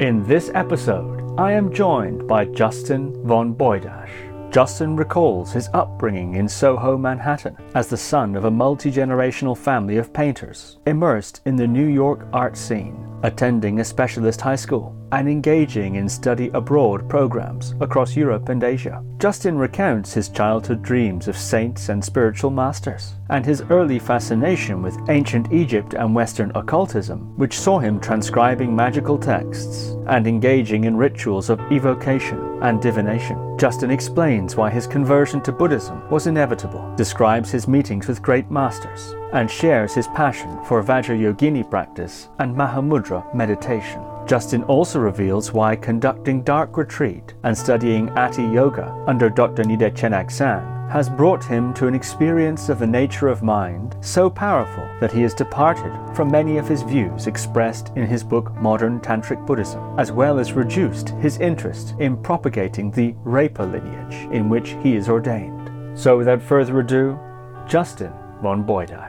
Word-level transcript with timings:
In 0.00 0.22
this 0.28 0.48
episode, 0.54 1.34
I 1.40 1.50
am 1.50 1.72
joined 1.72 2.28
by 2.28 2.44
Justin 2.44 3.20
von 3.26 3.52
Bujdoss. 3.52 4.08
Justin 4.52 4.94
recalls 4.94 5.52
his 5.52 5.68
upbringing 5.74 6.36
in 6.36 6.48
Soho, 6.48 6.96
Manhattan, 6.96 7.56
as 7.74 7.88
the 7.88 7.96
son 7.96 8.36
of 8.36 8.44
a 8.44 8.50
multi 8.50 8.92
generational 8.92 9.58
family 9.58 9.96
of 9.96 10.12
painters, 10.12 10.78
immersed 10.86 11.40
in 11.46 11.56
the 11.56 11.66
New 11.66 11.88
York 11.88 12.28
art 12.32 12.56
scene, 12.56 13.12
attending 13.24 13.80
a 13.80 13.84
specialist 13.84 14.40
high 14.40 14.54
school, 14.54 14.94
and 15.12 15.28
engaging 15.28 15.96
in 15.96 16.08
study 16.08 16.50
abroad 16.54 17.08
programs 17.08 17.74
across 17.80 18.16
Europe 18.16 18.48
and 18.48 18.62
Asia. 18.62 19.02
Justin 19.18 19.58
recounts 19.58 20.12
his 20.12 20.28
childhood 20.28 20.82
dreams 20.82 21.28
of 21.28 21.36
saints 21.36 21.88
and 21.88 22.04
spiritual 22.04 22.50
masters, 22.50 23.14
and 23.30 23.44
his 23.44 23.62
early 23.70 23.98
fascination 23.98 24.82
with 24.82 24.98
ancient 25.08 25.52
Egypt 25.52 25.94
and 25.94 26.14
Western 26.14 26.52
occultism, 26.54 27.36
which 27.36 27.58
saw 27.58 27.78
him 27.78 27.98
transcribing 27.98 28.74
magical 28.74 29.18
texts 29.18 29.96
and 30.06 30.26
engaging 30.26 30.84
in 30.84 30.96
rituals 30.96 31.50
of 31.50 31.60
evocation 31.72 32.38
and 32.62 32.80
divination. 32.80 33.58
Justin 33.58 33.90
explains 33.90 34.54
why 34.54 34.70
his 34.70 34.86
conversion 34.86 35.40
to 35.40 35.52
Buddhism 35.52 36.08
was 36.10 36.26
inevitable, 36.26 36.94
describes 36.96 37.50
his 37.50 37.66
meetings 37.66 38.06
with 38.06 38.22
great 38.22 38.50
masters, 38.50 39.14
and 39.32 39.50
shares 39.50 39.94
his 39.94 40.06
passion 40.08 40.62
for 40.64 40.82
Vajrayogini 40.82 41.68
practice 41.68 42.28
and 42.38 42.54
Mahamudra 42.54 43.34
meditation. 43.34 44.00
Justin 44.28 44.62
also 44.64 44.98
reveals 44.98 45.54
why 45.54 45.74
conducting 45.74 46.42
dark 46.42 46.76
retreat 46.76 47.32
and 47.44 47.56
studying 47.56 48.10
Ati 48.10 48.42
Yoga 48.42 49.02
under 49.06 49.30
Dr. 49.30 49.64
Nida 49.64 49.90
Chenagtsang 49.90 50.90
has 50.90 51.08
brought 51.08 51.42
him 51.42 51.72
to 51.72 51.86
an 51.86 51.94
experience 51.94 52.68
of 52.68 52.78
the 52.78 52.86
nature 52.86 53.28
of 53.28 53.42
mind 53.42 53.96
so 54.02 54.28
powerful 54.28 54.86
that 55.00 55.12
he 55.12 55.22
has 55.22 55.32
departed 55.32 55.92
from 56.14 56.30
many 56.30 56.58
of 56.58 56.68
his 56.68 56.82
views 56.82 57.26
expressed 57.26 57.90
in 57.96 58.06
his 58.06 58.22
book 58.22 58.54
Modern 58.56 59.00
Tantric 59.00 59.46
Buddhism, 59.46 59.98
as 59.98 60.12
well 60.12 60.38
as 60.38 60.52
reduced 60.52 61.08
his 61.20 61.38
interest 61.38 61.94
in 61.98 62.22
propagating 62.22 62.90
the 62.90 63.14
Repa 63.24 63.70
lineage 63.70 64.30
in 64.30 64.50
which 64.50 64.76
he 64.82 64.94
is 64.94 65.08
ordained. 65.08 65.98
So 65.98 66.18
without 66.18 66.42
further 66.42 66.80
ado, 66.80 67.18
Justin 67.66 68.12
von 68.42 68.62
Bujdoss. 68.64 69.07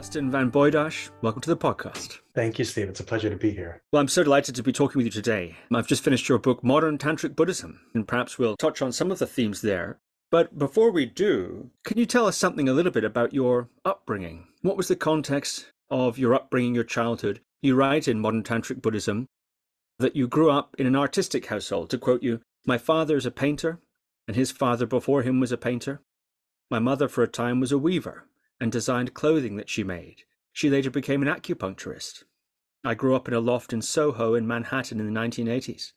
Justin 0.00 0.30
Van 0.30 0.50
Bujdoss, 0.50 1.10
welcome 1.20 1.42
to 1.42 1.50
the 1.50 1.56
podcast. 1.58 2.20
Thank 2.34 2.58
you, 2.58 2.64
Steve. 2.64 2.88
It's 2.88 3.00
a 3.00 3.04
pleasure 3.04 3.28
to 3.28 3.36
be 3.36 3.50
here. 3.50 3.82
Well, 3.92 4.00
I'm 4.00 4.08
so 4.08 4.24
delighted 4.24 4.54
to 4.54 4.62
be 4.62 4.72
talking 4.72 4.98
with 4.98 5.04
you 5.04 5.12
today. 5.12 5.58
I've 5.74 5.86
just 5.86 6.02
finished 6.02 6.26
your 6.26 6.38
book, 6.38 6.64
Modern 6.64 6.96
Tantric 6.96 7.36
Buddhism, 7.36 7.82
and 7.92 8.08
perhaps 8.08 8.38
we'll 8.38 8.56
touch 8.56 8.80
on 8.80 8.92
some 8.92 9.10
of 9.10 9.18
the 9.18 9.26
themes 9.26 9.60
there. 9.60 9.98
But 10.30 10.58
before 10.58 10.90
we 10.90 11.04
do, 11.04 11.68
can 11.84 11.98
you 11.98 12.06
tell 12.06 12.24
us 12.26 12.38
something 12.38 12.66
a 12.66 12.72
little 12.72 12.90
bit 12.90 13.04
about 13.04 13.34
your 13.34 13.68
upbringing? 13.84 14.46
What 14.62 14.78
was 14.78 14.88
the 14.88 14.96
context 14.96 15.70
of 15.90 16.16
your 16.16 16.32
upbringing, 16.32 16.74
your 16.74 16.82
childhood? 16.82 17.42
You 17.60 17.74
write 17.74 18.08
in 18.08 18.20
Modern 18.20 18.42
Tantric 18.42 18.80
Buddhism 18.80 19.26
that 19.98 20.16
you 20.16 20.26
grew 20.26 20.50
up 20.50 20.74
in 20.78 20.86
an 20.86 20.96
artistic 20.96 21.48
household. 21.48 21.90
To 21.90 21.98
quote 21.98 22.22
you, 22.22 22.40
my 22.64 22.78
father 22.78 23.18
is 23.18 23.26
a 23.26 23.30
painter, 23.30 23.80
and 24.26 24.34
his 24.34 24.50
father 24.50 24.86
before 24.86 25.24
him 25.24 25.40
was 25.40 25.52
a 25.52 25.58
painter. 25.58 26.00
My 26.70 26.78
mother, 26.78 27.06
for 27.06 27.22
a 27.22 27.28
time, 27.28 27.60
was 27.60 27.70
a 27.70 27.76
weaver 27.76 28.24
and 28.60 28.70
designed 28.70 29.14
clothing 29.14 29.56
that 29.56 29.68
she 29.68 29.82
made. 29.82 30.22
She 30.52 30.70
later 30.70 30.90
became 30.90 31.22
an 31.22 31.28
acupuncturist. 31.28 32.24
I 32.84 32.94
grew 32.94 33.14
up 33.14 33.28
in 33.28 33.34
a 33.34 33.40
loft 33.40 33.72
in 33.72 33.82
Soho 33.82 34.34
in 34.34 34.46
Manhattan 34.46 35.00
in 35.00 35.12
the 35.12 35.20
1980s. 35.20 35.92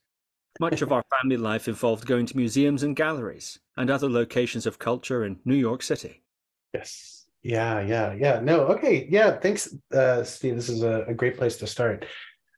Much 0.59 0.81
of 0.81 0.91
our 0.91 1.03
family 1.19 1.37
life 1.37 1.67
involved 1.67 2.05
going 2.05 2.25
to 2.27 2.37
museums 2.37 2.83
and 2.83 2.95
galleries 2.95 3.59
and 3.75 3.89
other 3.89 4.09
locations 4.09 4.65
of 4.65 4.77
culture 4.77 5.25
in 5.25 5.39
New 5.45 5.55
York 5.55 5.81
City. 5.81 6.21
Yes. 6.73 7.25
Yeah, 7.41 7.81
yeah, 7.81 8.13
yeah. 8.13 8.39
No, 8.39 8.61
okay. 8.67 9.07
Yeah, 9.09 9.37
thanks, 9.39 9.75
uh, 9.93 10.23
Steve. 10.23 10.55
This 10.55 10.69
is 10.69 10.83
a, 10.83 11.05
a 11.07 11.13
great 11.13 11.37
place 11.37 11.57
to 11.57 11.67
start. 11.67 12.05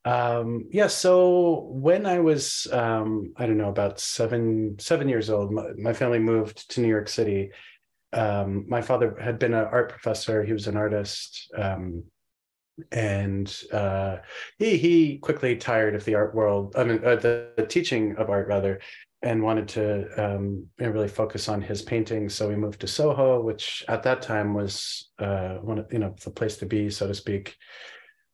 Um, 0.04 0.68
yeah, 0.70 0.86
so 0.86 1.68
when 1.72 2.06
I 2.06 2.20
was, 2.20 2.68
um, 2.72 3.34
I 3.38 3.48
don't 3.48 3.58
know, 3.58 3.70
about 3.70 4.00
seven 4.00 4.78
seven 4.78 5.10
years 5.10 5.32
old, 5.32 5.52
my, 5.52 5.72
my 5.78 5.94
family 5.94 6.20
moved 6.20 6.70
to 6.72 6.82
New 6.82 6.88
York 6.88 7.10
City 7.10 7.52
um, 8.16 8.66
my 8.68 8.82
father 8.82 9.16
had 9.22 9.38
been 9.38 9.54
an 9.54 9.66
art 9.66 9.90
professor. 9.90 10.44
He 10.44 10.54
was 10.54 10.68
an 10.68 10.78
artist, 10.78 11.52
um, 11.58 12.04
and 12.92 13.54
uh, 13.72 14.18
he 14.58 14.78
he 14.78 15.18
quickly 15.18 15.56
tired 15.58 15.96
of 15.96 16.06
the 16.06 16.16
art 16.16 16.34
world. 16.34 16.76
I 16.78 16.86
mean, 16.86 17.04
uh, 17.06 17.18
the, 17.18 17.52
the, 17.58 17.66
teaching 17.66 18.16
of 18.16 18.30
art 18.30 18.48
rather, 18.48 18.80
and 19.22 19.44
wanted 19.44 19.68
to 19.70 20.08
um, 20.18 20.66
really 20.80 21.10
focus 21.10 21.50
on 21.50 21.62
his 21.62 21.82
painting. 21.82 22.30
So 22.30 22.48
we 22.48 22.56
moved 22.56 22.82
to 22.82 22.88
Soho, 22.88 23.42
which 23.42 23.84
at 23.90 24.04
that 24.04 24.22
time 24.22 24.54
was 24.54 25.12
uh, 25.20 25.56
one 25.56 25.80
of 25.80 25.92
you 25.92 26.00
know 26.00 26.16
the 26.24 26.32
place 26.32 26.58
to 26.58 26.66
be, 26.66 26.90
so 26.90 27.08
to 27.08 27.14
speak. 27.14 27.56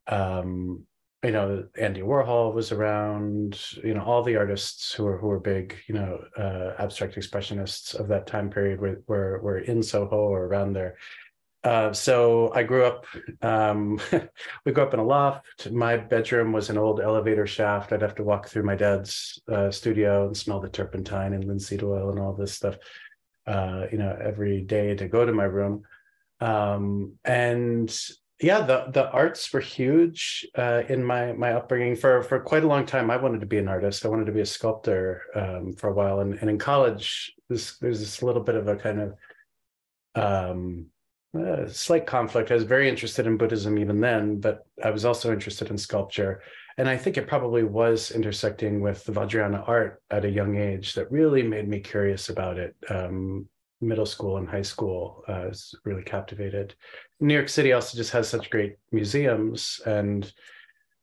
Um, 0.06 0.86
you 1.22 1.30
know 1.30 1.64
Andy 1.78 2.00
Warhol 2.00 2.52
was 2.52 2.72
around 2.72 3.60
you 3.82 3.94
know 3.94 4.02
all 4.02 4.22
the 4.22 4.36
artists 4.36 4.92
who 4.92 5.04
were 5.04 5.18
who 5.18 5.28
were 5.28 5.40
big 5.40 5.76
you 5.86 5.94
know 5.94 6.24
uh, 6.36 6.72
abstract 6.82 7.14
expressionists 7.14 7.94
of 7.94 8.08
that 8.08 8.26
time 8.26 8.50
period 8.50 8.80
were 8.80 9.02
were, 9.06 9.40
were 9.40 9.58
in 9.58 9.82
Soho 9.82 10.16
or 10.16 10.44
around 10.44 10.72
there. 10.72 10.96
Uh, 11.64 11.92
so 11.92 12.50
I 12.52 12.64
grew 12.64 12.84
up 12.84 13.06
um, 13.40 14.00
we 14.64 14.72
grew 14.72 14.82
up 14.82 14.94
in 14.94 15.00
a 15.00 15.04
loft. 15.04 15.70
My 15.70 15.96
bedroom 15.96 16.52
was 16.52 16.70
an 16.70 16.78
old 16.78 17.00
elevator 17.00 17.46
shaft. 17.46 17.92
I'd 17.92 18.02
have 18.02 18.16
to 18.16 18.24
walk 18.24 18.48
through 18.48 18.64
my 18.64 18.74
dad's 18.74 19.40
uh, 19.48 19.70
studio 19.70 20.26
and 20.26 20.36
smell 20.36 20.60
the 20.60 20.68
turpentine 20.68 21.34
and 21.34 21.44
linseed 21.44 21.84
oil 21.84 22.10
and 22.10 22.18
all 22.18 22.32
this 22.32 22.54
stuff 22.54 22.76
uh, 23.46 23.86
you 23.92 23.98
know 23.98 24.16
every 24.20 24.62
day 24.62 24.96
to 24.96 25.06
go 25.06 25.24
to 25.24 25.32
my 25.32 25.44
room. 25.44 25.84
Um, 26.40 27.12
and 27.24 27.96
yeah 28.42 28.60
the 28.60 28.86
the 28.90 29.08
arts 29.10 29.52
were 29.52 29.60
huge 29.60 30.46
uh, 30.58 30.82
in 30.88 31.02
my 31.02 31.32
my 31.32 31.52
upbringing 31.52 31.96
for 31.96 32.22
for 32.22 32.40
quite 32.40 32.64
a 32.64 32.66
long 32.66 32.84
time. 32.84 33.10
I 33.10 33.16
wanted 33.16 33.40
to 33.40 33.46
be 33.46 33.58
an 33.58 33.68
artist. 33.68 34.04
I 34.04 34.08
wanted 34.08 34.26
to 34.26 34.32
be 34.32 34.40
a 34.40 34.46
sculptor 34.46 35.22
um, 35.34 35.72
for 35.72 35.88
a 35.88 35.94
while. 35.94 36.20
And, 36.20 36.34
and 36.40 36.50
in 36.50 36.58
college 36.58 37.32
this, 37.48 37.78
there's 37.78 38.00
this 38.00 38.22
little 38.22 38.42
bit 38.42 38.56
of 38.56 38.68
a 38.68 38.76
kind 38.76 39.00
of 39.00 39.14
um, 40.14 40.86
uh, 41.38 41.66
slight 41.68 42.06
conflict. 42.06 42.50
I 42.50 42.54
was 42.54 42.64
very 42.64 42.88
interested 42.88 43.26
in 43.26 43.38
buddhism 43.38 43.78
even 43.78 44.00
then 44.00 44.38
but 44.38 44.66
i 44.84 44.90
was 44.90 45.04
also 45.04 45.32
interested 45.32 45.70
in 45.70 45.78
sculpture. 45.78 46.42
And 46.78 46.88
i 46.88 46.96
think 46.96 47.16
it 47.16 47.28
probably 47.28 47.62
was 47.62 48.10
intersecting 48.10 48.80
with 48.80 49.04
the 49.04 49.12
vajrayana 49.12 49.66
art 49.68 50.02
at 50.10 50.24
a 50.24 50.30
young 50.30 50.56
age 50.56 50.94
that 50.94 51.12
really 51.12 51.42
made 51.42 51.68
me 51.68 51.80
curious 51.80 52.28
about 52.28 52.58
it 52.58 52.74
um, 52.90 53.48
middle 53.82 54.06
school 54.06 54.36
and 54.36 54.48
high 54.48 54.62
school 54.62 55.24
uh, 55.28 55.44
was 55.48 55.74
really 55.84 56.02
captivated. 56.02 56.74
New 57.20 57.34
York 57.34 57.48
City 57.48 57.72
also 57.72 57.96
just 57.96 58.12
has 58.12 58.28
such 58.28 58.50
great 58.50 58.76
museums, 58.92 59.80
and 59.86 60.32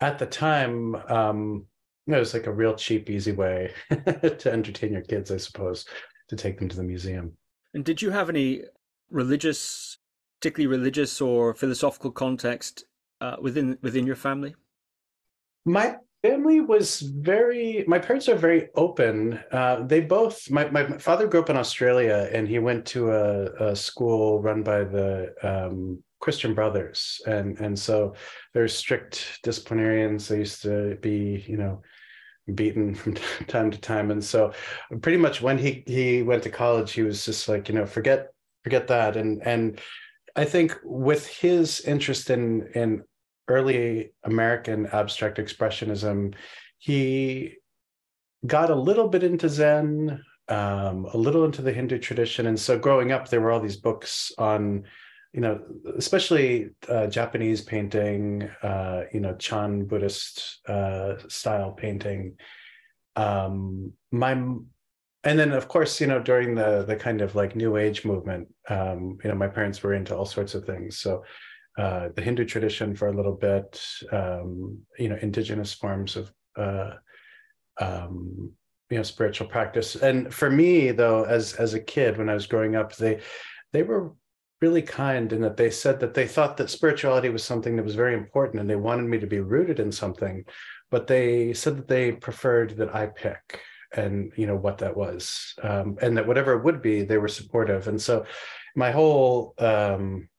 at 0.01 0.17
the 0.17 0.25
time, 0.25 0.95
um, 1.09 1.65
it 2.07 2.17
was 2.17 2.33
like 2.33 2.47
a 2.47 2.53
real 2.53 2.73
cheap, 2.75 3.09
easy 3.09 3.33
way 3.33 3.71
to 3.89 4.51
entertain 4.51 4.93
your 4.93 5.01
kids, 5.01 5.31
I 5.31 5.37
suppose, 5.37 5.85
to 6.29 6.35
take 6.35 6.57
them 6.57 6.69
to 6.69 6.75
the 6.75 6.83
museum. 6.83 7.33
And 7.73 7.85
did 7.85 8.01
you 8.01 8.09
have 8.09 8.29
any 8.29 8.63
religious, 9.11 9.97
particularly 10.39 10.67
religious 10.67 11.21
or 11.21 11.53
philosophical 11.53 12.11
context 12.11 12.85
uh, 13.21 13.35
within 13.41 13.77
within 13.81 14.07
your 14.07 14.15
family? 14.15 14.55
My 15.65 15.97
family 16.21 16.59
was 16.59 16.99
very 17.01 17.83
my 17.87 17.99
parents 17.99 18.27
are 18.27 18.35
very 18.35 18.69
open. 18.75 19.39
Uh, 19.51 19.83
they 19.83 20.01
both 20.01 20.49
my, 20.49 20.69
my 20.69 20.97
father 20.97 21.27
grew 21.27 21.41
up 21.41 21.49
in 21.49 21.57
australia 21.57 22.29
and 22.31 22.47
he 22.47 22.59
went 22.59 22.85
to 22.85 23.11
a, 23.11 23.69
a 23.69 23.75
school 23.75 24.41
run 24.41 24.63
by 24.63 24.83
the 24.83 25.33
um, 25.43 26.03
christian 26.19 26.53
brothers. 26.53 27.21
And 27.25 27.59
and 27.59 27.77
so 27.77 28.15
there's 28.53 28.75
strict 28.75 29.39
disciplinarians. 29.43 30.27
They 30.27 30.39
used 30.39 30.61
to 30.63 30.97
be 31.01 31.43
you 31.47 31.57
know 31.57 31.81
beaten 32.53 32.95
from 32.95 33.15
time 33.47 33.71
to 33.71 33.77
time. 33.79 34.11
And 34.11 34.23
so 34.23 34.53
pretty 35.01 35.17
much 35.17 35.41
when 35.41 35.57
he 35.57 35.83
he 35.87 36.23
went 36.23 36.43
to 36.43 36.49
college 36.49 36.91
he 36.91 37.03
was 37.03 37.25
just 37.25 37.47
like 37.47 37.69
you 37.69 37.75
know 37.75 37.85
forget 37.85 38.27
forget 38.63 38.87
that. 38.87 39.15
And 39.15 39.41
and 39.45 39.79
i 40.35 40.45
think 40.45 40.77
with 40.83 41.25
his 41.25 41.81
interest 41.81 42.29
in 42.29 42.69
in 42.75 43.01
early 43.49 44.11
American 44.23 44.87
abstract 44.87 45.37
expressionism, 45.37 46.35
he 46.77 47.55
got 48.45 48.69
a 48.69 48.75
little 48.75 49.09
bit 49.09 49.23
into 49.23 49.49
Zen, 49.49 50.23
um, 50.47 51.05
a 51.13 51.17
little 51.17 51.45
into 51.45 51.61
the 51.61 51.73
Hindu 51.73 51.99
tradition. 51.99 52.47
And 52.47 52.59
so 52.59 52.79
growing 52.79 53.11
up, 53.11 53.29
there 53.29 53.41
were 53.41 53.51
all 53.51 53.59
these 53.59 53.77
books 53.77 54.31
on, 54.37 54.85
you 55.33 55.41
know, 55.41 55.59
especially 55.97 56.69
uh, 56.87 57.07
Japanese 57.07 57.61
painting, 57.61 58.49
uh, 58.63 59.03
you 59.13 59.19
know, 59.19 59.35
Chan 59.35 59.85
Buddhist 59.85 60.59
uh, 60.67 61.15
style 61.27 61.71
painting. 61.71 62.37
Um, 63.15 63.93
my 64.11 64.31
and 65.23 65.37
then 65.37 65.51
of 65.51 65.67
course 65.67 65.99
you 65.99 66.07
know 66.07 66.19
during 66.19 66.55
the 66.55 66.83
the 66.87 66.95
kind 66.95 67.21
of 67.21 67.35
like 67.35 67.55
new 67.55 67.75
age 67.77 68.05
movement 68.05 68.47
um 68.69 69.17
you 69.23 69.29
know 69.29 69.35
my 69.35 69.47
parents 69.47 69.81
were 69.83 69.93
into 69.93 70.15
all 70.15 70.25
sorts 70.25 70.55
of 70.55 70.65
things 70.65 70.97
so 70.97 71.23
uh, 71.79 72.09
the 72.15 72.21
Hindu 72.21 72.45
tradition 72.45 72.95
for 72.95 73.07
a 73.07 73.13
little 73.13 73.35
bit, 73.35 73.81
um, 74.11 74.79
you 74.97 75.09
know, 75.09 75.17
indigenous 75.21 75.73
forms 75.73 76.15
of, 76.15 76.31
uh, 76.55 76.91
um, 77.79 78.51
you 78.89 78.97
know, 78.97 79.03
spiritual 79.03 79.47
practice. 79.47 79.95
And 79.95 80.33
for 80.33 80.49
me, 80.49 80.91
though, 80.91 81.23
as 81.23 81.53
as 81.53 81.73
a 81.73 81.79
kid 81.79 82.17
when 82.17 82.29
I 82.29 82.33
was 82.33 82.47
growing 82.47 82.75
up, 82.75 82.95
they 82.95 83.21
they 83.71 83.83
were 83.83 84.13
really 84.61 84.81
kind 84.81 85.31
in 85.31 85.41
that 85.41 85.55
they 85.55 85.69
said 85.69 86.01
that 86.01 86.13
they 86.13 86.27
thought 86.27 86.57
that 86.57 86.69
spirituality 86.69 87.29
was 87.29 87.43
something 87.43 87.77
that 87.77 87.85
was 87.85 87.95
very 87.95 88.13
important, 88.13 88.59
and 88.59 88.69
they 88.69 88.75
wanted 88.75 89.07
me 89.07 89.19
to 89.19 89.27
be 89.27 89.39
rooted 89.39 89.79
in 89.79 89.91
something 89.91 90.43
but 90.91 91.07
they 91.07 91.53
said 91.53 91.77
that 91.77 91.87
they 91.87 92.11
preferred 92.11 92.77
that 92.77 92.93
I 92.95 93.07
pick 93.07 93.61
and 93.95 94.31
you 94.35 94.45
know 94.45 94.55
what 94.55 94.79
that 94.79 94.95
was 94.95 95.55
um, 95.63 95.97
and 96.01 96.15
that 96.17 96.27
whatever 96.27 96.53
it 96.53 96.63
would 96.63 96.81
be 96.81 97.01
they 97.01 97.17
were 97.17 97.27
supportive 97.27 97.87
and 97.87 98.01
so 98.01 98.25
my 98.75 98.91
whole 98.91 99.55
um, 99.57 100.29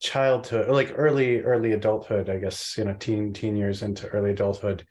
childhood 0.00 0.68
or 0.68 0.72
like 0.72 0.92
early 0.96 1.40
early 1.40 1.72
adulthood 1.72 2.30
i 2.30 2.38
guess 2.38 2.76
you 2.78 2.84
know 2.84 2.94
teen 2.94 3.32
teen 3.32 3.54
years 3.54 3.82
into 3.82 4.06
early 4.08 4.30
adulthood 4.30 4.84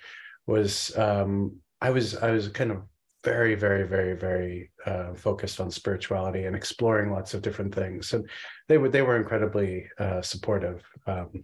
was 0.45 0.95
um, 0.97 1.55
i 1.81 1.89
was 1.89 2.15
i 2.17 2.31
was 2.31 2.47
kind 2.49 2.71
of 2.71 2.83
very 3.23 3.55
very 3.55 3.85
very 3.85 4.15
very 4.15 4.71
uh, 4.85 5.13
focused 5.13 5.59
on 5.59 5.69
spirituality 5.69 6.45
and 6.45 6.55
exploring 6.55 7.11
lots 7.11 7.33
of 7.33 7.41
different 7.41 7.73
things. 7.73 8.13
And 8.13 8.29
they 8.67 8.77
were 8.77 8.89
they 8.89 9.01
were 9.01 9.17
incredibly 9.17 9.87
uh, 9.97 10.21
supportive. 10.21 10.83
Um, 11.05 11.43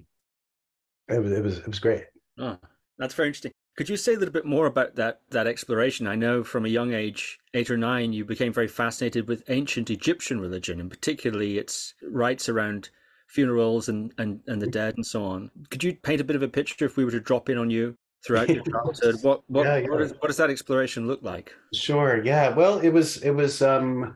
it 1.07 1.21
was 1.21 1.31
it 1.31 1.43
was 1.43 1.57
it 1.59 1.67
was 1.67 1.79
great. 1.79 2.05
Oh, 2.37 2.57
that's 2.97 3.13
very 3.13 3.29
interesting. 3.29 3.51
Could 3.77 3.89
you 3.89 3.97
say 3.97 4.13
a 4.13 4.17
little 4.17 4.33
bit 4.33 4.45
more 4.45 4.67
about 4.67 4.95
that 4.95 5.21
that 5.31 5.47
exploration? 5.47 6.07
I 6.07 6.15
know 6.15 6.43
from 6.43 6.65
a 6.65 6.69
young 6.69 6.93
age, 6.93 7.39
eight 7.53 7.69
or 7.69 7.77
nine, 7.77 8.13
you 8.13 8.23
became 8.23 8.53
very 8.53 8.69
fascinated 8.69 9.27
with 9.27 9.43
ancient 9.49 9.89
Egyptian 9.89 10.39
religion, 10.39 10.79
and 10.79 10.89
particularly 10.89 11.57
its 11.57 11.93
rites 12.01 12.47
around 12.47 12.89
funerals 13.27 13.89
and, 13.89 14.13
and, 14.17 14.39
and 14.47 14.61
the 14.61 14.67
dead 14.67 14.95
and 14.95 15.05
so 15.05 15.23
on. 15.23 15.49
Could 15.69 15.83
you 15.83 15.95
paint 15.95 16.21
a 16.21 16.23
bit 16.23 16.35
of 16.35 16.43
a 16.43 16.47
picture 16.47 16.85
if 16.85 16.97
we 16.97 17.05
were 17.05 17.11
to 17.11 17.19
drop 17.19 17.49
in 17.49 17.57
on 17.57 17.69
you 17.69 17.97
throughout 18.25 18.49
your 18.49 18.63
childhood? 18.71 19.15
What 19.21 19.43
what, 19.47 19.65
yeah, 19.65 19.77
yeah. 19.77 19.89
what, 19.89 20.01
is, 20.01 20.11
what 20.13 20.27
does 20.27 20.37
that 20.37 20.49
exploration 20.49 21.07
look 21.07 21.21
like? 21.21 21.53
Sure. 21.73 22.23
Yeah. 22.23 22.49
Well, 22.49 22.79
it 22.79 22.89
was 22.89 23.17
it 23.17 23.31
was 23.31 23.61
um 23.61 24.15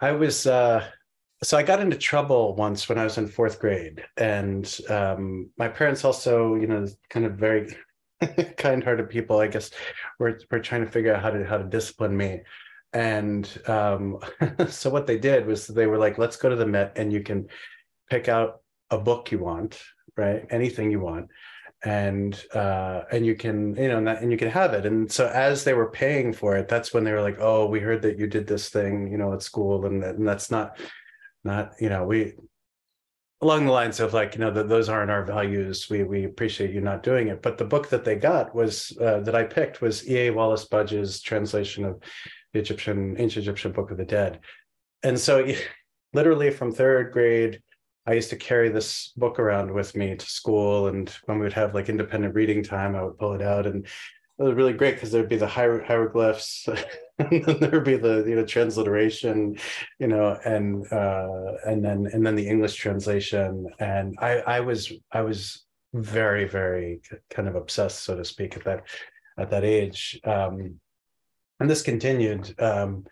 I 0.00 0.12
was 0.12 0.46
uh 0.46 0.86
so 1.42 1.58
I 1.58 1.62
got 1.62 1.80
into 1.80 1.96
trouble 1.96 2.54
once 2.54 2.88
when 2.88 2.98
I 2.98 3.04
was 3.04 3.18
in 3.18 3.28
fourth 3.28 3.60
grade, 3.60 4.02
and 4.16 4.80
um, 4.88 5.50
my 5.58 5.68
parents 5.68 6.04
also, 6.04 6.54
you 6.54 6.66
know, 6.66 6.86
kind 7.10 7.26
of 7.26 7.34
very 7.34 7.68
kind-hearted 8.56 9.10
people, 9.10 9.40
I 9.40 9.48
guess, 9.48 9.70
were 10.18 10.40
were 10.50 10.60
trying 10.60 10.84
to 10.84 10.90
figure 10.90 11.14
out 11.14 11.22
how 11.22 11.30
to 11.30 11.44
how 11.44 11.58
to 11.58 11.64
discipline 11.64 12.16
me. 12.16 12.40
And 12.94 13.50
um, 13.66 14.18
so 14.68 14.88
what 14.88 15.06
they 15.06 15.18
did 15.18 15.46
was 15.46 15.66
they 15.66 15.86
were 15.86 15.98
like, 15.98 16.16
let's 16.16 16.36
go 16.36 16.48
to 16.48 16.56
the 16.56 16.66
Met 16.66 16.92
and 16.96 17.12
you 17.12 17.22
can 17.22 17.48
pick 18.10 18.28
out 18.28 18.60
a 18.90 18.98
book 18.98 19.32
you 19.32 19.38
want, 19.38 19.80
right? 20.16 20.44
Anything 20.50 20.90
you 20.90 21.00
want. 21.00 21.28
And 21.84 22.42
uh, 22.54 23.02
and 23.12 23.26
you 23.26 23.34
can, 23.34 23.76
you 23.76 23.88
know, 23.88 23.98
and, 23.98 24.06
that, 24.06 24.22
and 24.22 24.32
you 24.32 24.38
can 24.38 24.48
have 24.48 24.72
it. 24.72 24.86
And 24.86 25.10
so 25.10 25.26
as 25.28 25.64
they 25.64 25.74
were 25.74 25.90
paying 25.90 26.32
for 26.32 26.56
it, 26.56 26.66
that's 26.66 26.94
when 26.94 27.04
they 27.04 27.12
were 27.12 27.20
like, 27.20 27.36
"Oh, 27.40 27.66
we 27.66 27.80
heard 27.80 28.00
that 28.02 28.18
you 28.18 28.26
did 28.26 28.46
this 28.46 28.70
thing, 28.70 29.12
you 29.12 29.18
know, 29.18 29.34
at 29.34 29.42
school, 29.42 29.84
and, 29.84 30.02
and 30.02 30.26
that's 30.26 30.50
not, 30.50 30.78
not, 31.44 31.74
you 31.78 31.90
know, 31.90 32.04
we 32.04 32.32
along 33.44 33.66
the 33.66 33.72
lines 33.72 34.00
of 34.00 34.14
like 34.14 34.34
you 34.34 34.40
know 34.40 34.50
that 34.50 34.70
those 34.70 34.88
aren't 34.88 35.10
our 35.10 35.22
values 35.22 35.90
we 35.90 36.02
we 36.02 36.24
appreciate 36.24 36.72
you 36.72 36.80
not 36.80 37.02
doing 37.02 37.28
it 37.28 37.42
but 37.42 37.58
the 37.58 37.64
book 37.64 37.90
that 37.90 38.02
they 38.02 38.16
got 38.16 38.54
was 38.54 38.96
uh, 39.02 39.20
that 39.20 39.34
i 39.34 39.42
picked 39.42 39.82
was 39.82 40.08
ea 40.08 40.30
wallis 40.30 40.64
budge's 40.64 41.20
translation 41.20 41.84
of 41.84 42.00
the 42.52 42.58
egyptian 42.58 43.14
ancient 43.18 43.44
egyptian 43.44 43.70
book 43.70 43.90
of 43.90 43.98
the 43.98 44.04
dead 44.04 44.40
and 45.02 45.18
so 45.18 45.46
literally 46.14 46.50
from 46.50 46.72
third 46.72 47.12
grade 47.12 47.60
i 48.06 48.12
used 48.12 48.30
to 48.30 48.36
carry 48.36 48.68
this 48.68 49.12
book 49.16 49.38
around 49.38 49.72
with 49.72 49.94
me 49.96 50.14
to 50.14 50.26
school 50.26 50.88
and 50.88 51.10
when 51.26 51.38
we 51.38 51.44
would 51.44 51.52
have 51.52 51.74
like 51.74 51.88
independent 51.88 52.34
reading 52.34 52.62
time 52.62 52.94
i 52.94 53.02
would 53.02 53.18
pull 53.18 53.32
it 53.32 53.42
out 53.42 53.66
and 53.66 53.86
it 54.36 54.42
was 54.42 54.54
really 54.54 54.72
great 54.72 54.94
because 54.94 55.12
there'd 55.12 55.28
be 55.28 55.36
the 55.36 55.46
hieroglyphs 55.46 56.68
and 57.18 57.44
then 57.44 57.58
there'd 57.60 57.84
be 57.84 57.96
the 57.96 58.24
you 58.26 58.34
know 58.34 58.44
transliteration 58.44 59.56
you 59.98 60.08
know 60.08 60.38
and 60.44 60.90
uh 60.92 61.52
and 61.66 61.84
then 61.84 62.08
and 62.12 62.26
then 62.26 62.34
the 62.34 62.48
english 62.48 62.74
translation 62.74 63.66
and 63.78 64.16
i 64.20 64.38
i 64.40 64.60
was 64.60 64.92
i 65.12 65.20
was 65.20 65.64
very 65.94 66.48
very 66.48 67.00
kind 67.30 67.46
of 67.46 67.54
obsessed 67.54 68.02
so 68.02 68.16
to 68.16 68.24
speak 68.24 68.56
at 68.56 68.64
that 68.64 68.84
at 69.38 69.50
that 69.50 69.64
age. 69.64 70.20
Um 70.24 70.80
and 71.60 71.70
this 71.70 71.82
continued 71.82 72.54
um 72.60 73.04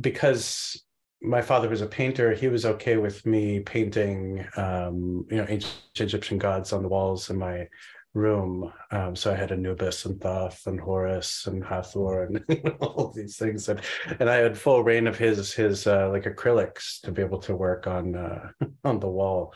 because 0.00 0.82
my 1.20 1.42
father 1.42 1.68
was 1.68 1.80
a 1.80 1.86
painter 1.86 2.32
he 2.32 2.48
was 2.48 2.64
okay 2.64 2.96
with 2.96 3.26
me 3.26 3.60
painting 3.60 4.46
um 4.56 5.26
you 5.30 5.36
know 5.36 5.46
ancient 5.48 5.74
egyptian 6.00 6.38
gods 6.38 6.72
on 6.72 6.82
the 6.82 6.88
walls 6.88 7.30
in 7.30 7.36
my 7.36 7.66
room. 8.14 8.72
Um, 8.90 9.14
so 9.14 9.32
I 9.32 9.36
had 9.36 9.52
Anubis 9.52 10.04
and 10.04 10.20
Thoth 10.20 10.66
and 10.66 10.80
Horus 10.80 11.46
and 11.46 11.64
Hathor 11.64 12.24
and 12.24 12.76
all 12.80 13.12
these 13.14 13.36
things, 13.36 13.68
and 13.68 13.80
and 14.18 14.28
I 14.28 14.36
had 14.36 14.58
full 14.58 14.82
reign 14.82 15.06
of 15.06 15.16
his 15.16 15.52
his 15.52 15.86
uh, 15.86 16.10
like 16.10 16.24
acrylics 16.24 17.00
to 17.02 17.12
be 17.12 17.22
able 17.22 17.40
to 17.40 17.56
work 17.56 17.86
on 17.86 18.14
uh, 18.14 18.50
on 18.84 19.00
the 19.00 19.08
wall. 19.08 19.54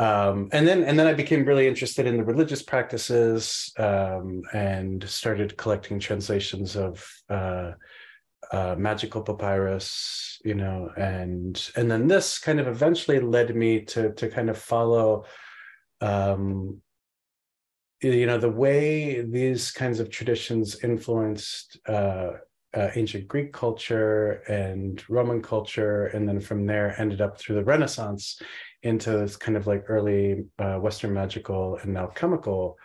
Um, 0.00 0.48
and 0.52 0.66
then 0.68 0.84
and 0.84 0.96
then 0.98 1.08
I 1.08 1.14
became 1.14 1.44
really 1.44 1.66
interested 1.66 2.06
in 2.06 2.16
the 2.16 2.24
religious 2.24 2.62
practices 2.62 3.72
um, 3.78 4.42
and 4.52 5.02
started 5.08 5.56
collecting 5.56 5.98
translations 5.98 6.76
of 6.76 7.04
uh, 7.28 7.72
uh, 8.52 8.74
magical 8.78 9.22
papyrus, 9.22 10.38
you 10.44 10.54
know, 10.54 10.90
and 10.96 11.70
and 11.76 11.90
then 11.90 12.08
this 12.08 12.38
kind 12.38 12.60
of 12.60 12.66
eventually 12.66 13.20
led 13.20 13.54
me 13.54 13.80
to 13.86 14.12
to 14.14 14.28
kind 14.28 14.50
of 14.50 14.58
follow 14.58 15.24
um, 16.00 16.80
you 18.00 18.26
know 18.26 18.38
the 18.38 18.50
way 18.50 19.20
these 19.22 19.70
kinds 19.70 20.00
of 20.00 20.10
traditions 20.10 20.82
influenced 20.84 21.78
uh, 21.88 22.32
uh, 22.74 22.90
ancient 22.94 23.26
Greek 23.26 23.52
culture 23.52 24.42
and 24.48 25.02
Roman 25.08 25.42
culture, 25.42 26.06
and 26.06 26.28
then 26.28 26.40
from 26.40 26.66
there 26.66 26.98
ended 27.00 27.20
up 27.20 27.38
through 27.38 27.56
the 27.56 27.64
Renaissance 27.64 28.40
into 28.82 29.10
this 29.10 29.36
kind 29.36 29.56
of 29.56 29.66
like 29.66 29.84
early 29.88 30.44
uh, 30.58 30.76
Western 30.76 31.12
magical 31.12 31.76
and 31.82 31.96
alchemical 31.96 32.78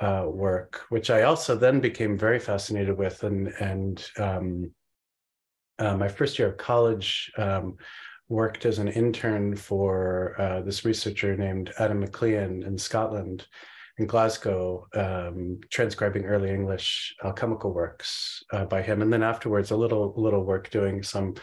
uh, 0.00 0.24
work, 0.26 0.82
which 0.90 1.10
I 1.10 1.22
also 1.22 1.56
then 1.56 1.80
became 1.80 2.16
very 2.16 2.38
fascinated 2.38 2.96
with. 2.96 3.24
And 3.24 3.48
and 3.60 4.06
um, 4.18 4.70
uh, 5.78 5.96
my 5.96 6.08
first 6.08 6.38
year 6.38 6.48
of 6.48 6.56
college. 6.56 7.32
Um, 7.36 7.76
worked 8.28 8.64
as 8.64 8.78
an 8.78 8.88
intern 8.88 9.54
for 9.54 10.34
uh, 10.40 10.62
this 10.62 10.84
researcher 10.84 11.36
named 11.36 11.72
Adam 11.78 12.00
McLean 12.00 12.62
in 12.62 12.78
Scotland, 12.78 13.46
in 13.98 14.06
Glasgow, 14.06 14.86
um, 14.94 15.60
transcribing 15.70 16.24
early 16.24 16.50
English 16.50 17.14
alchemical 17.24 17.72
works 17.72 18.42
uh, 18.52 18.64
by 18.64 18.82
him, 18.82 19.02
and 19.02 19.12
then 19.12 19.22
afterwards 19.22 19.70
a 19.70 19.76
little 19.76 20.14
little 20.16 20.44
work 20.44 20.70
doing 20.70 21.02
some 21.02 21.34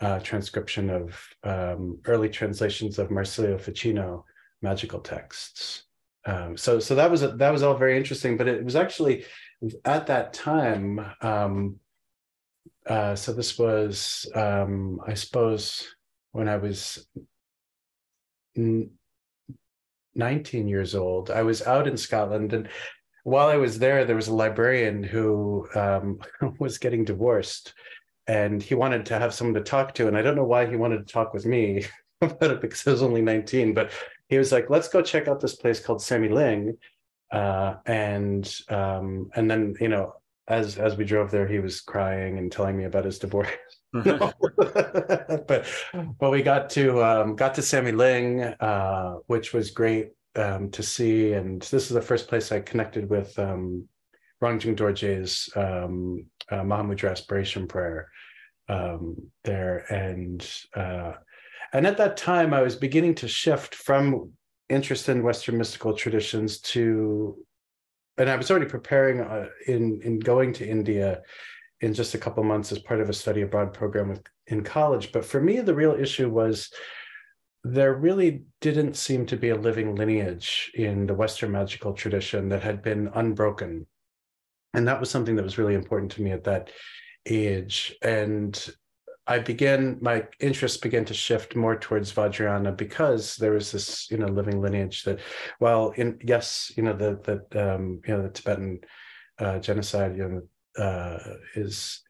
uh, 0.00 0.18
transcription 0.20 0.90
of 0.90 1.20
um, 1.44 1.98
early 2.06 2.28
translations 2.28 2.98
of 2.98 3.10
Marsilio 3.10 3.58
Ficino 3.58 4.24
magical 4.60 5.00
texts. 5.00 5.84
Um, 6.26 6.56
so 6.56 6.80
so 6.80 6.94
that 6.94 7.10
was 7.10 7.20
that 7.20 7.52
was 7.52 7.62
all 7.62 7.76
very 7.76 7.96
interesting, 7.96 8.36
but 8.36 8.48
it 8.48 8.64
was 8.64 8.76
actually 8.76 9.24
at 9.84 10.06
that 10.08 10.32
time. 10.32 11.00
Uh, 12.86 13.14
so 13.14 13.32
this 13.32 13.58
was, 13.58 14.30
um, 14.34 15.00
I 15.06 15.14
suppose, 15.14 15.86
when 16.32 16.48
I 16.48 16.56
was 16.56 17.06
19 18.56 20.68
years 20.68 20.94
old. 20.94 21.30
I 21.30 21.42
was 21.42 21.62
out 21.62 21.88
in 21.88 21.96
Scotland, 21.96 22.52
and 22.52 22.68
while 23.24 23.48
I 23.48 23.56
was 23.56 23.78
there, 23.78 24.04
there 24.04 24.16
was 24.16 24.28
a 24.28 24.34
librarian 24.34 25.02
who 25.02 25.66
um, 25.74 26.20
was 26.58 26.78
getting 26.78 27.04
divorced, 27.04 27.74
and 28.26 28.62
he 28.62 28.74
wanted 28.74 29.06
to 29.06 29.18
have 29.18 29.34
someone 29.34 29.54
to 29.54 29.62
talk 29.62 29.94
to. 29.94 30.08
And 30.08 30.16
I 30.16 30.22
don't 30.22 30.36
know 30.36 30.44
why 30.44 30.66
he 30.66 30.76
wanted 30.76 31.06
to 31.06 31.12
talk 31.12 31.34
with 31.34 31.46
me 31.46 31.86
about 32.20 32.50
it 32.50 32.60
because 32.60 32.86
I 32.86 32.92
was 32.92 33.02
only 33.02 33.22
19, 33.22 33.74
but 33.74 33.90
he 34.28 34.38
was 34.38 34.52
like, 34.52 34.70
"Let's 34.70 34.88
go 34.88 35.02
check 35.02 35.28
out 35.28 35.40
this 35.40 35.56
place 35.56 35.80
called 35.80 36.00
Samye-Ling," 36.00 36.76
uh, 37.32 37.76
and 37.86 38.60
um, 38.68 39.30
and 39.34 39.50
then 39.50 39.74
you 39.80 39.88
know. 39.88 40.14
As 40.46 40.76
as 40.78 40.96
we 40.96 41.04
drove 41.04 41.30
there, 41.30 41.46
he 41.46 41.58
was 41.58 41.80
crying 41.80 42.38
and 42.38 42.52
telling 42.52 42.76
me 42.76 42.84
about 42.84 43.04
his 43.04 43.18
divorce. 43.18 43.48
but 43.92 45.66
but 46.18 46.30
we 46.30 46.42
got 46.42 46.68
to 46.70 47.02
um, 47.02 47.36
got 47.36 47.54
to 47.54 47.60
Samye-Ling, 47.60 48.42
uh, 48.42 49.14
which 49.26 49.54
was 49.54 49.70
great 49.70 50.10
um, 50.36 50.70
to 50.72 50.82
see. 50.82 51.32
And 51.32 51.62
this 51.62 51.84
is 51.84 51.90
the 51.90 52.02
first 52.02 52.28
place 52.28 52.52
I 52.52 52.60
connected 52.60 53.08
with 53.08 53.38
um, 53.38 53.88
Rangjung 54.42 54.76
Dorje's 54.76 55.48
um, 55.56 56.26
uh, 56.50 56.62
Mahamudra 56.62 57.10
Aspiration 57.10 57.66
Prayer 57.66 58.10
um, 58.68 59.16
there, 59.44 59.84
and 59.90 60.46
uh, 60.74 61.12
and 61.72 61.86
at 61.86 61.96
that 61.96 62.16
time 62.16 62.52
I 62.52 62.62
was 62.62 62.76
beginning 62.76 63.14
to 63.16 63.28
shift 63.28 63.74
from 63.74 64.32
interest 64.68 65.08
in 65.08 65.22
Western 65.22 65.58
mystical 65.58 65.94
traditions 65.94 66.60
to, 66.60 67.36
and 68.18 68.30
I 68.30 68.36
was 68.36 68.50
already 68.50 68.66
preparing 68.66 69.20
uh, 69.20 69.48
in 69.66 70.00
in 70.02 70.18
going 70.18 70.52
to 70.54 70.68
India 70.68 71.22
in 71.80 71.94
just 71.94 72.14
a 72.14 72.18
couple 72.18 72.42
months 72.44 72.72
as 72.72 72.78
part 72.78 73.00
of 73.00 73.10
a 73.10 73.12
study 73.12 73.42
abroad 73.42 73.74
program 73.74 74.08
with, 74.08 74.22
in 74.46 74.62
college. 74.62 75.12
But 75.12 75.24
for 75.24 75.40
me, 75.40 75.60
the 75.60 75.74
real 75.74 75.92
issue 75.92 76.30
was 76.30 76.70
there 77.64 77.94
really 77.94 78.44
didn't 78.60 78.96
seem 78.96 79.26
to 79.26 79.36
be 79.36 79.48
a 79.48 79.56
living 79.56 79.94
lineage 79.94 80.70
in 80.74 81.06
the 81.06 81.14
Western 81.14 81.50
magical 81.50 81.92
tradition 81.92 82.48
that 82.50 82.62
had 82.62 82.82
been 82.82 83.10
unbroken. 83.14 83.86
And 84.74 84.86
that 84.86 85.00
was 85.00 85.10
something 85.10 85.36
that 85.36 85.44
was 85.44 85.58
really 85.58 85.74
important 85.74 86.12
to 86.12 86.22
me 86.22 86.30
at 86.30 86.44
that 86.44 86.70
age. 87.26 87.96
And 88.02 88.54
I 89.26 89.38
began, 89.38 89.98
my 90.02 90.26
interest 90.38 90.82
began 90.82 91.04
to 91.06 91.14
shift 91.14 91.56
more 91.56 91.76
towards 91.76 92.12
Vajrayana 92.12 92.76
because 92.76 93.36
there 93.36 93.52
was 93.52 93.72
this, 93.72 94.10
you 94.10 94.18
know, 94.18 94.26
living 94.26 94.60
lineage 94.60 95.04
that, 95.04 95.20
well, 95.60 95.90
in 95.96 96.18
yes, 96.22 96.70
you 96.76 96.82
know, 96.82 96.92
the 96.92 97.18
the 97.50 97.74
um, 97.74 98.02
you 98.06 98.14
know, 98.14 98.22
the 98.22 98.28
Tibetan 98.28 98.80
uh, 99.38 99.58
genocide, 99.60 100.16
you 100.16 100.28
know, 100.76 100.82
uh, 100.84 101.18
is 101.54 102.02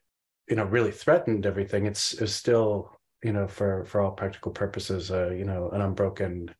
you 0.49 0.55
know 0.55 0.65
really 0.65 0.91
threatened 0.91 1.45
everything. 1.45 1.85
It's, 1.85 2.13
it's 2.13 2.33
still 2.33 2.91
you 3.23 3.31
know 3.31 3.47
for 3.47 3.85
for 3.85 4.01
all 4.01 4.11
practical 4.11 4.51
purposes, 4.51 5.09
uh, 5.09 5.29
you 5.29 5.45
know, 5.45 5.69
an 5.69 5.81
unbroken 5.81 6.53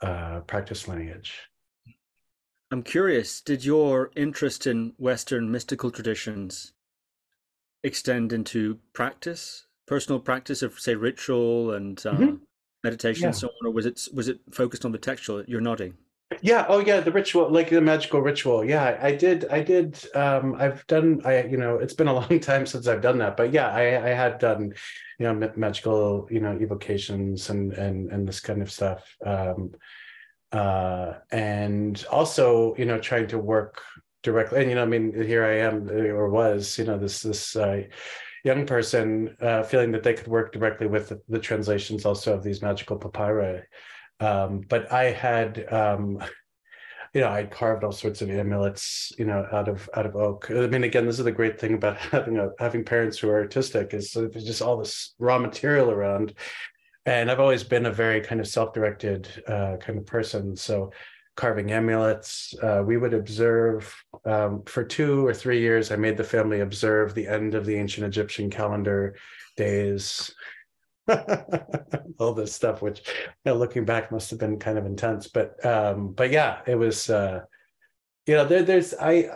uh, 0.00 0.40
practice 0.40 0.88
lineage. 0.88 1.38
I'm 2.70 2.82
curious. 2.82 3.42
Did 3.42 3.64
your 3.64 4.10
interest 4.16 4.66
in 4.66 4.94
Western 4.96 5.50
mystical 5.50 5.90
traditions 5.90 6.72
extend 7.84 8.32
into 8.32 8.78
practice, 8.94 9.66
personal 9.86 10.20
practice 10.20 10.62
of 10.62 10.78
say 10.78 10.94
ritual 10.94 11.72
and 11.72 11.98
uh, 12.06 12.12
mm-hmm. 12.12 12.36
meditation 12.84 13.22
yeah. 13.22 13.28
and 13.28 13.36
so 13.36 13.48
on, 13.48 13.68
or 13.68 13.70
was 13.70 13.86
it 13.86 14.08
was 14.12 14.28
it 14.28 14.40
focused 14.50 14.84
on 14.84 14.92
the 14.92 14.98
textual? 14.98 15.44
You're 15.46 15.60
nodding. 15.60 15.94
Yeah. 16.40 16.64
Oh, 16.68 16.78
yeah. 16.78 17.00
The 17.00 17.12
ritual, 17.12 17.50
like 17.50 17.68
the 17.68 17.80
magical 17.80 18.20
ritual. 18.20 18.64
Yeah, 18.64 18.98
I 19.02 19.14
did. 19.14 19.46
I 19.50 19.62
did. 19.62 20.02
Um, 20.14 20.56
I've 20.58 20.86
done. 20.86 21.20
I, 21.24 21.44
you 21.44 21.56
know, 21.56 21.76
it's 21.76 21.94
been 21.94 22.08
a 22.08 22.14
long 22.20 22.40
time 22.40 22.66
since 22.66 22.86
I've 22.86 23.02
done 23.02 23.18
that, 23.18 23.36
but 23.36 23.52
yeah, 23.52 23.68
I, 23.68 24.10
I 24.10 24.14
had 24.14 24.38
done, 24.38 24.72
you 25.18 25.32
know, 25.32 25.50
magical, 25.56 26.26
you 26.30 26.40
know, 26.40 26.58
evocations 26.60 27.50
and 27.50 27.72
and 27.74 28.10
and 28.10 28.26
this 28.26 28.40
kind 28.40 28.62
of 28.62 28.70
stuff. 28.70 29.04
Um, 29.24 29.72
uh, 30.52 31.14
and 31.30 32.04
also, 32.10 32.74
you 32.76 32.84
know, 32.84 32.98
trying 32.98 33.26
to 33.28 33.38
work 33.38 33.82
directly. 34.22 34.60
And 34.60 34.70
you 34.70 34.76
know, 34.76 34.82
I 34.82 34.86
mean, 34.86 35.14
here 35.14 35.44
I 35.44 35.58
am, 35.58 35.88
or 35.90 36.28
was, 36.28 36.78
you 36.78 36.84
know, 36.84 36.98
this 36.98 37.22
this. 37.22 37.56
Uh, 37.56 37.82
young 38.44 38.66
person 38.66 39.36
uh, 39.40 39.62
feeling 39.62 39.92
that 39.92 40.02
they 40.02 40.14
could 40.14 40.26
work 40.26 40.52
directly 40.52 40.86
with 40.86 41.08
the, 41.08 41.20
the 41.28 41.38
translations 41.38 42.04
also 42.04 42.34
of 42.34 42.42
these 42.42 42.62
magical 42.62 42.96
papyri 42.96 43.62
um, 44.22 44.60
but 44.68 44.92
I 44.92 45.04
had, 45.10 45.66
um, 45.72 46.22
you 47.12 47.20
know, 47.20 47.28
I 47.28 47.44
carved 47.44 47.82
all 47.82 47.92
sorts 47.92 48.22
of 48.22 48.30
amulets, 48.30 49.12
you 49.18 49.24
know, 49.24 49.46
out 49.52 49.68
of 49.68 49.90
out 49.94 50.06
of 50.06 50.16
oak. 50.16 50.50
I 50.50 50.66
mean, 50.68 50.84
again, 50.84 51.06
this 51.06 51.18
is 51.18 51.24
the 51.24 51.32
great 51.32 51.60
thing 51.60 51.74
about 51.74 51.98
having 52.12 52.38
a 52.38 52.50
having 52.58 52.84
parents 52.84 53.18
who 53.18 53.28
are 53.28 53.40
artistic 53.40 53.92
is 53.92 54.12
there's 54.12 54.44
just 54.44 54.62
all 54.62 54.76
this 54.76 55.14
raw 55.18 55.38
material 55.38 55.90
around. 55.90 56.34
And 57.04 57.30
I've 57.30 57.40
always 57.40 57.64
been 57.64 57.86
a 57.86 57.92
very 57.92 58.20
kind 58.20 58.40
of 58.40 58.46
self-directed 58.46 59.42
uh, 59.48 59.76
kind 59.78 59.98
of 59.98 60.06
person. 60.06 60.54
So 60.54 60.92
carving 61.36 61.72
amulets. 61.72 62.54
Uh, 62.62 62.82
we 62.84 62.96
would 62.96 63.14
observe 63.14 63.94
um, 64.24 64.62
for 64.66 64.84
two 64.84 65.26
or 65.26 65.34
three 65.34 65.60
years. 65.60 65.90
I 65.90 65.96
made 65.96 66.16
the 66.16 66.24
family 66.24 66.60
observe 66.60 67.14
the 67.14 67.26
end 67.26 67.54
of 67.54 67.64
the 67.64 67.76
ancient 67.76 68.06
Egyptian 68.06 68.50
calendar 68.50 69.16
days. 69.56 70.34
all 72.18 72.32
this 72.32 72.54
stuff, 72.54 72.80
which 72.80 73.02
you 73.06 73.32
know, 73.44 73.54
looking 73.54 73.84
back 73.84 74.12
must 74.12 74.30
have 74.30 74.38
been 74.38 74.58
kind 74.58 74.78
of 74.78 74.86
intense. 74.86 75.26
But 75.26 75.64
um, 75.64 76.12
but 76.12 76.30
yeah, 76.30 76.60
it 76.66 76.76
was. 76.76 77.10
Uh, 77.10 77.42
you 78.26 78.36
know, 78.36 78.44
there, 78.44 78.62
there's 78.62 78.94
I 78.94 79.30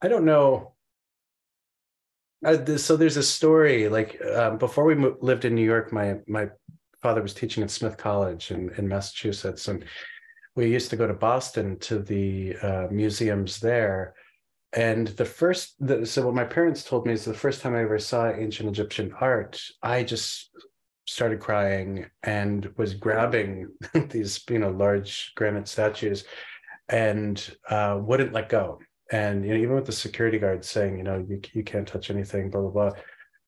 I 0.00 0.08
don't 0.08 0.24
know. 0.24 0.74
Uh, 2.44 2.76
so 2.76 2.96
there's 2.96 3.16
a 3.16 3.22
story 3.22 3.88
like 3.88 4.20
um, 4.36 4.58
before 4.58 4.84
we 4.84 4.94
lived 4.94 5.44
in 5.44 5.54
New 5.54 5.64
York, 5.64 5.92
my 5.92 6.18
my 6.28 6.48
father 7.02 7.22
was 7.22 7.34
teaching 7.34 7.62
at 7.62 7.70
Smith 7.70 7.96
College 7.96 8.50
in, 8.50 8.70
in 8.78 8.86
Massachusetts, 8.86 9.68
and 9.68 9.84
we 10.56 10.70
used 10.70 10.90
to 10.90 10.96
go 10.96 11.06
to 11.06 11.14
Boston 11.14 11.78
to 11.80 11.98
the 11.98 12.56
uh, 12.62 12.86
museums 12.90 13.60
there. 13.60 14.14
And 14.72 15.08
the 15.08 15.24
first, 15.24 15.74
the, 15.80 16.04
so 16.04 16.26
what 16.26 16.34
my 16.34 16.44
parents 16.44 16.82
told 16.82 17.06
me 17.06 17.12
is 17.12 17.24
the 17.24 17.34
first 17.34 17.60
time 17.60 17.74
I 17.74 17.82
ever 17.82 17.98
saw 17.98 18.30
ancient 18.30 18.68
Egyptian 18.68 19.12
art, 19.20 19.60
I 19.82 20.02
just 20.02 20.50
started 21.06 21.40
crying 21.40 22.06
and 22.22 22.70
was 22.76 22.94
grabbing 22.94 23.68
these 24.10 24.42
you 24.48 24.58
know 24.58 24.70
large 24.70 25.32
granite 25.36 25.68
statues 25.68 26.24
and 26.88 27.56
uh, 27.68 27.98
wouldn't 28.00 28.32
let 28.32 28.48
go 28.48 28.78
and 29.12 29.44
you 29.44 29.50
know 29.52 29.60
even 29.60 29.74
with 29.74 29.86
the 29.86 29.92
security 29.92 30.38
guards 30.38 30.68
saying 30.68 30.96
you 30.96 31.04
know 31.04 31.24
you, 31.28 31.40
you 31.52 31.62
can't 31.62 31.86
touch 31.86 32.10
anything 32.10 32.50
blah 32.50 32.62
blah 32.62 32.70
blah 32.70 32.90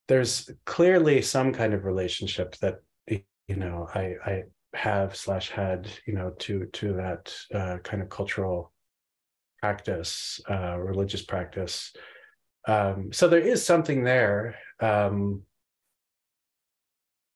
there's 0.09 0.51
clearly 0.67 1.23
some 1.23 1.53
kind 1.53 1.73
of 1.73 1.85
relationship 1.85 2.57
that 2.59 2.77
you 3.09 3.57
know 3.57 3.89
i 3.95 4.15
i 4.27 4.43
have 4.77 5.17
slash 5.17 5.51
had 5.51 5.89
you 6.07 6.15
know 6.15 6.31
to 6.39 6.67
to 6.67 6.93
that 6.95 7.35
uh, 7.55 7.79
kind 7.79 8.03
of 8.03 8.09
cultural 8.09 8.73
practice 9.61 10.41
uh, 10.51 10.77
religious 10.79 11.23
practice. 11.23 11.93
Um, 12.69 13.13
so 13.13 13.29
there 13.29 13.41
is 13.41 13.65
something 13.65 14.03
there 14.03 14.57
um, 14.81 15.43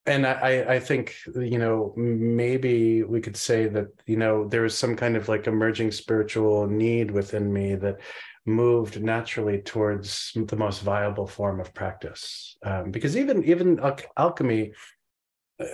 and 0.07 0.27
I, 0.27 0.75
I 0.75 0.81
think 0.81 1.15
you 1.37 1.59
know 1.59 1.93
maybe 1.97 3.03
we 3.03 3.21
could 3.21 3.37
say 3.37 3.67
that 3.69 3.89
you 4.07 4.17
know 4.17 4.49
there 4.49 4.63
was 4.63 4.77
some 4.77 4.97
kind 4.97 5.17
of 5.17 5.29
like 5.29 5.47
emerging 5.47 5.93
spiritual 5.93 6.67
need 6.67 7.11
within 7.11 7.53
me 7.53 7.75
that 7.77 8.01
moved 8.47 9.03
naturally 9.03 9.61
towards 9.61 10.33
the 10.35 10.57
most 10.57 10.83
viable 10.83 11.27
form 11.27 11.61
of 11.61 11.75
practice. 11.75 12.57
Um, 12.65 12.91
because 12.91 13.17
even 13.17 13.45
even 13.45 13.79
al- 13.81 13.99
alchemy 14.17 14.73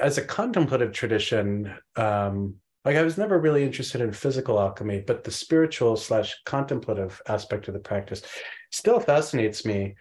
as 0.00 0.18
a 0.18 0.24
contemplative 0.24 0.92
tradition 0.92 1.74
um, 1.96 2.54
like 2.84 2.96
i 2.96 3.02
was 3.02 3.18
never 3.18 3.38
really 3.38 3.64
interested 3.64 4.00
in 4.00 4.12
physical 4.12 4.58
alchemy 4.60 5.02
but 5.06 5.24
the 5.24 5.30
spiritual 5.30 5.96
slash 5.96 6.34
contemplative 6.44 7.20
aspect 7.28 7.68
of 7.68 7.74
the 7.74 7.80
practice 7.80 8.22
still 8.70 9.00
fascinates 9.00 9.64
me 9.64 9.94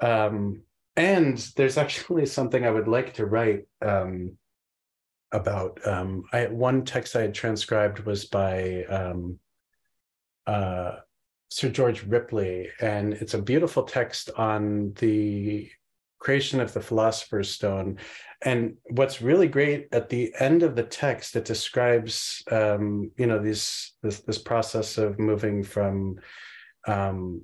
um, 0.00 0.62
and 0.96 1.38
there's 1.56 1.78
actually 1.78 2.26
something 2.26 2.64
I 2.64 2.70
would 2.70 2.88
like 2.88 3.14
to 3.14 3.26
write 3.26 3.66
um, 3.82 4.36
about. 5.32 5.78
Um, 5.86 6.24
I 6.32 6.46
one 6.46 6.84
text 6.84 7.16
I 7.16 7.22
had 7.22 7.34
transcribed 7.34 8.00
was 8.00 8.24
by 8.24 8.84
um, 8.84 9.38
uh, 10.46 10.96
Sir 11.50 11.68
George 11.68 12.02
Ripley, 12.04 12.70
and 12.80 13.14
it's 13.14 13.34
a 13.34 13.42
beautiful 13.42 13.84
text 13.84 14.30
on 14.36 14.92
the 14.94 15.70
creation 16.18 16.60
of 16.60 16.72
the 16.72 16.80
philosopher's 16.80 17.50
stone. 17.50 17.98
And 18.42 18.76
what's 18.90 19.22
really 19.22 19.48
great 19.48 19.88
at 19.92 20.08
the 20.08 20.32
end 20.38 20.62
of 20.62 20.76
the 20.76 20.82
text 20.82 21.36
it 21.36 21.44
describes 21.44 22.42
um, 22.50 23.10
you 23.16 23.26
know 23.26 23.38
this 23.38 23.92
this 24.02 24.38
process 24.38 24.98
of 24.98 25.18
moving 25.18 25.62
from 25.62 26.16
um, 26.86 27.42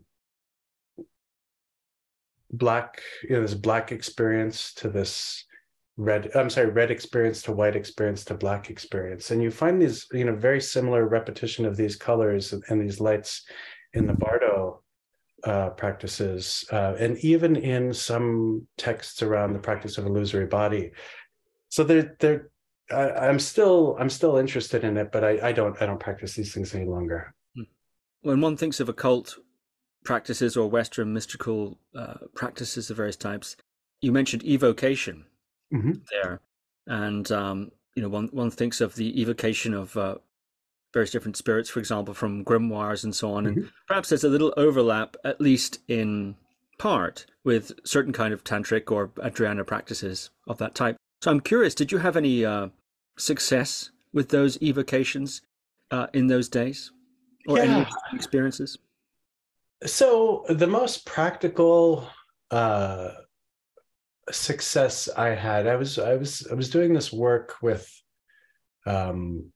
black 2.50 3.00
you 3.23 3.35
know 3.35 3.43
this 3.43 3.55
black 3.55 3.93
experience 3.93 4.75
to 4.75 4.88
this 4.91 5.47
red 5.97 6.31
i'm 6.35 6.50
sorry 6.50 6.69
red 6.69 6.91
experience 6.91 7.43
to 7.43 7.52
white 7.52 7.76
experience 7.76 8.25
to 8.25 8.35
black 8.35 8.69
experience. 8.69 9.31
And 9.31 9.43
you 9.43 9.50
find 9.50 9.81
these 9.81 10.07
you 10.12 10.25
know 10.25 10.37
very 10.37 10.61
similar 10.61 11.09
repetition 11.09 11.64
of 11.64 11.76
these 11.76 11.97
colors 11.97 12.52
and, 12.52 12.62
and 12.69 12.81
these 12.81 13.00
lights 13.00 13.45
in 13.95 14.07
the 14.07 14.14
bardo 14.14 14.82
uh, 15.45 15.71
practices 15.71 16.65
uh, 16.73 16.95
and 16.99 17.19
even 17.19 17.57
in 17.57 17.93
some 17.93 18.67
texts 18.79 19.23
around 19.23 19.53
the 19.53 19.59
practice 19.59 19.99
of 19.99 20.07
illusory 20.07 20.47
body 20.47 20.91
so 21.69 21.83
they're 21.85 22.17
they're 22.21 22.51
I, 22.91 23.29
am 23.29 23.39
still 23.39 23.97
i'm 23.99 24.11
still 24.11 24.37
interested 24.37 24.85
in 24.85 24.97
it 24.97 25.11
but 25.11 25.25
I, 25.25 25.49
I 25.49 25.53
don't 25.53 25.81
i 25.81 25.87
don't 25.87 26.01
practice 26.01 26.35
these 26.35 26.53
things 26.53 26.75
any 26.75 26.85
longer 26.85 27.35
when 28.23 28.41
one 28.41 28.57
thinks 28.57 28.81
of 28.81 28.89
occult 28.89 29.37
practices 30.05 30.57
or 30.57 30.69
Western 30.69 31.13
mystical 31.13 31.79
uh, 31.95 32.15
practices 32.35 32.91
of 32.91 32.97
various 32.97 33.17
types. 33.17 33.57
You 34.01 34.13
mentioned 34.13 34.45
evocation 34.45 35.25
mm-hmm. 35.73 35.93
there, 36.11 36.41
and 36.87 37.31
um, 37.31 37.71
you 37.95 38.03
know 38.03 38.09
one 38.09 38.29
one 38.33 38.51
thinks 38.51 38.81
of 38.81 38.95
the 38.95 39.21
evocation 39.21 39.75
of 39.75 39.97
uh, 39.97 40.17
various 40.93 41.11
different 41.11 41.37
spirits, 41.37 41.71
for 41.71 41.79
example, 41.79 42.15
from 42.15 42.45
grimoires 42.45 43.05
and 43.05 43.15
so 43.15 43.33
on, 43.33 43.45
mm-hmm. 43.45 43.61
and 43.61 43.71
perhaps 43.89 44.09
there's 44.09 44.25
a 44.25 44.29
little 44.29 44.53
overlap, 44.57 45.17
at 45.25 45.41
least 45.41 45.79
in 45.89 46.37
part, 46.79 47.27
with 47.45 47.73
certain 47.85 48.13
kind 48.13 48.35
of 48.35 48.45
tantric 48.45 48.91
or 48.91 49.11
Adriana 49.25 49.65
practices 49.65 50.31
of 50.49 50.59
that 50.59 50.75
type. 50.75 50.97
So 51.23 51.31
I'm 51.31 51.41
curious, 51.41 51.75
did 51.75 51.93
you 51.93 51.99
have 51.99 52.17
any 52.17 52.45
uh, 52.45 52.69
success 53.17 53.91
with 54.13 54.29
those 54.29 54.61
evocations 54.61 55.43
uh, 55.91 56.09
in 56.13 56.27
those 56.27 56.49
days, 56.49 56.91
or 57.47 57.59
yeah. 57.59 57.65
any 57.65 57.87
experiences? 58.13 58.79
So 59.85 60.45
the 60.49 60.67
most 60.67 61.07
practical 61.07 62.09
uh, 62.51 63.11
success 64.31 65.09
I 65.17 65.31
had, 65.31 65.67
I 65.67 65.77
was 65.77 65.99
I 65.99 66.17
was 66.17 66.47
I 66.51 66.55
was 66.55 66.71
doing 66.71 66.93
this 66.93 67.13
work 67.13 67.57
with 67.63 67.89
um 68.87 69.51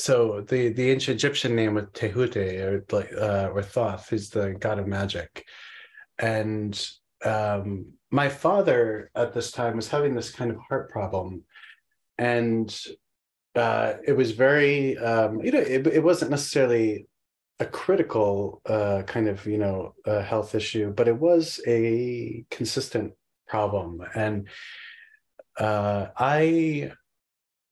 so 0.00 0.40
the 0.48 0.70
the 0.70 0.90
ancient 0.90 1.16
Egyptian 1.16 1.54
name 1.54 1.74
was 1.74 1.84
Tehute 1.92 2.60
or 2.60 2.84
like 2.90 3.12
uh, 3.12 3.50
or 3.52 3.62
Thoth 3.62 4.12
is 4.12 4.30
the 4.30 4.54
god 4.58 4.78
of 4.78 4.86
magic, 4.86 5.44
and 6.18 6.74
um, 7.24 7.92
my 8.10 8.28
father 8.28 9.10
at 9.14 9.32
this 9.34 9.52
time 9.52 9.76
was 9.76 9.88
having 9.88 10.14
this 10.14 10.30
kind 10.30 10.50
of 10.50 10.56
heart 10.68 10.90
problem, 10.90 11.44
and 12.18 12.76
uh, 13.54 13.94
it 14.06 14.12
was 14.12 14.32
very 14.32 14.96
um, 14.98 15.40
you 15.44 15.52
know 15.52 15.60
it, 15.60 15.86
it 15.86 16.02
wasn't 16.02 16.30
necessarily 16.30 17.06
a 17.58 17.66
critical 17.66 18.62
uh, 18.66 19.02
kind 19.06 19.28
of 19.28 19.46
you 19.46 19.58
know 19.58 19.94
uh, 20.06 20.22
health 20.22 20.54
issue, 20.54 20.92
but 20.92 21.08
it 21.08 21.18
was 21.18 21.60
a 21.66 22.44
consistent 22.50 23.12
problem, 23.46 24.02
and 24.14 24.48
uh, 25.58 26.06
I 26.16 26.92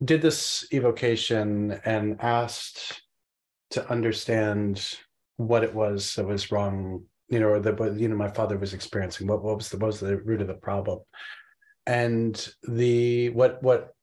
did 0.05 0.23
this 0.23 0.67
evocation 0.73 1.81
and 1.85 2.21
asked 2.21 3.03
to 3.71 3.89
understand 3.91 4.97
what 5.37 5.65
it 5.65 5.75
was 5.75 6.15
that 6.15 6.27
was 6.27 6.51
wrong, 6.51 7.05
you 7.29 7.41
know, 7.41 7.49
or 7.49 7.61
that 7.61 7.97
you 7.97 8.09
know 8.09 8.17
my 8.17 8.29
father 8.31 8.59
was 8.59 8.75
experiencing. 8.75 9.27
What, 9.27 9.43
what 9.43 9.57
was 9.57 9.69
the 9.69 9.79
what 9.79 9.89
was 9.89 10.01
the 10.01 10.19
root 10.19 10.41
of 10.41 10.49
the 10.49 10.55
problem? 10.55 11.01
And 11.87 12.49
the 12.63 13.31
what 13.31 13.63
what 13.63 13.95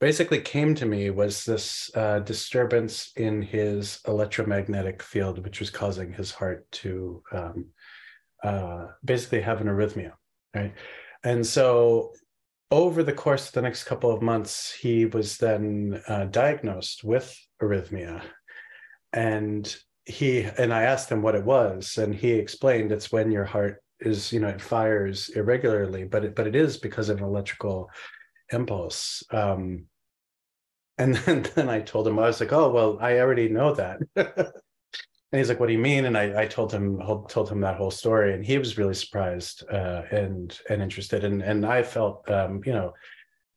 basically 0.00 0.40
came 0.40 0.74
to 0.74 0.86
me 0.86 1.10
was 1.10 1.44
this 1.44 1.90
uh, 1.94 2.20
disturbance 2.20 3.12
in 3.16 3.42
his 3.42 4.00
electromagnetic 4.06 5.02
field, 5.02 5.42
which 5.42 5.60
was 5.60 5.70
causing 5.70 6.12
his 6.12 6.30
heart 6.30 6.70
to 6.70 7.22
um, 7.32 7.66
uh, 8.42 8.86
basically 9.04 9.40
have 9.40 9.60
an 9.60 9.68
arrhythmia, 9.68 10.12
right? 10.54 10.74
And 11.24 11.46
so 11.46 12.12
over 12.70 13.02
the 13.02 13.12
course 13.12 13.48
of 13.48 13.52
the 13.54 13.62
next 13.62 13.84
couple 13.84 14.10
of 14.10 14.22
months, 14.22 14.72
he 14.72 15.06
was 15.06 15.38
then 15.38 16.02
uh, 16.08 16.24
diagnosed 16.24 17.04
with 17.04 17.36
arrhythmia. 17.62 18.22
And 19.12 19.74
he 20.04 20.42
and 20.42 20.72
I 20.72 20.82
asked 20.82 21.10
him 21.10 21.22
what 21.22 21.34
it 21.34 21.44
was, 21.44 21.98
and 21.98 22.14
he 22.14 22.32
explained 22.32 22.92
it's 22.92 23.12
when 23.12 23.30
your 23.30 23.44
heart 23.44 23.82
is, 24.00 24.32
you 24.32 24.40
know, 24.40 24.48
it 24.48 24.60
fires 24.60 25.30
irregularly, 25.30 26.04
but 26.04 26.24
it 26.24 26.34
but 26.34 26.46
it 26.46 26.54
is 26.54 26.76
because 26.76 27.08
of 27.08 27.18
an 27.18 27.24
electrical 27.24 27.90
impulse. 28.52 29.22
Um, 29.30 29.86
and 30.98 31.14
then, 31.14 31.46
then 31.54 31.68
I 31.68 31.80
told 31.80 32.06
him, 32.06 32.18
I 32.18 32.26
was 32.26 32.40
like, 32.40 32.52
oh 32.52 32.70
well, 32.70 32.98
I 33.00 33.18
already 33.18 33.48
know 33.48 33.74
that. 33.74 33.98
and 35.32 35.40
he's 35.40 35.48
like, 35.48 35.58
"What 35.58 35.66
do 35.66 35.72
you 35.72 35.78
mean?" 35.78 36.04
And 36.04 36.16
I, 36.16 36.42
I 36.42 36.46
told 36.46 36.72
him 36.72 37.00
told 37.28 37.48
him 37.48 37.60
that 37.60 37.76
whole 37.76 37.90
story, 37.90 38.34
and 38.34 38.44
he 38.44 38.58
was 38.58 38.78
really 38.78 38.94
surprised 38.94 39.64
uh, 39.70 40.02
and 40.10 40.58
and 40.70 40.82
interested, 40.82 41.24
and 41.24 41.42
and 41.42 41.66
I 41.66 41.82
felt, 41.82 42.30
um, 42.30 42.62
you 42.64 42.72
know, 42.72 42.92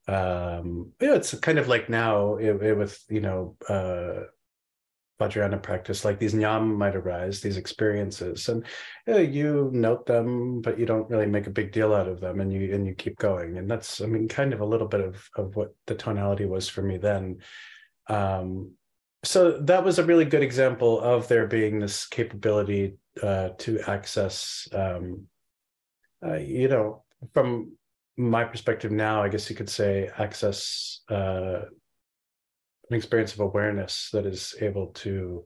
um, 0.07 0.91
know, 1.01 1.13
it's 1.13 1.37
kind 1.39 1.59
of 1.59 1.67
like 1.67 1.89
now 1.89 2.35
it, 2.37 2.61
it 2.63 2.77
with 2.77 3.03
you 3.09 3.21
know 3.21 3.55
uh, 3.69 4.21
Vajrayana 5.19 5.61
practice, 5.61 6.05
like 6.05 6.17
these 6.17 6.33
nyam 6.33 6.75
might 6.75 6.95
arise, 6.95 7.41
these 7.41 7.57
experiences, 7.57 8.49
and 8.49 8.65
you, 9.05 9.13
know, 9.13 9.19
you 9.19 9.69
note 9.71 10.05
them, 10.07 10.61
but 10.61 10.79
you 10.79 10.87
don't 10.87 11.09
really 11.09 11.27
make 11.27 11.45
a 11.45 11.51
big 11.51 11.71
deal 11.71 11.93
out 11.93 12.07
of 12.07 12.19
them, 12.19 12.39
and 12.39 12.51
you 12.51 12.73
and 12.73 12.87
you 12.87 12.95
keep 12.95 13.17
going, 13.17 13.57
and 13.57 13.69
that's, 13.69 14.01
I 14.01 14.07
mean, 14.07 14.27
kind 14.27 14.53
of 14.53 14.61
a 14.61 14.65
little 14.65 14.87
bit 14.87 15.01
of 15.01 15.29
of 15.35 15.55
what 15.55 15.75
the 15.85 15.95
tonality 15.95 16.45
was 16.45 16.67
for 16.67 16.81
me 16.81 16.97
then. 16.97 17.39
Um, 18.07 18.71
so 19.23 19.57
that 19.59 19.83
was 19.83 19.99
a 19.99 20.03
really 20.03 20.25
good 20.25 20.43
example 20.43 20.99
of 21.01 21.27
there 21.27 21.47
being 21.47 21.79
this 21.79 22.07
capability 22.07 22.97
uh, 23.21 23.49
to 23.57 23.79
access 23.87 24.67
um, 24.73 25.25
uh, 26.25 26.37
you 26.37 26.67
know 26.67 27.03
from 27.33 27.71
my 28.17 28.43
perspective 28.43 28.91
now 28.91 29.21
i 29.21 29.29
guess 29.29 29.49
you 29.49 29.55
could 29.55 29.69
say 29.69 30.09
access 30.17 31.01
uh, 31.09 31.61
an 32.89 32.95
experience 32.95 33.33
of 33.33 33.41
awareness 33.41 34.09
that 34.11 34.25
is 34.25 34.55
able 34.61 34.87
to 34.87 35.45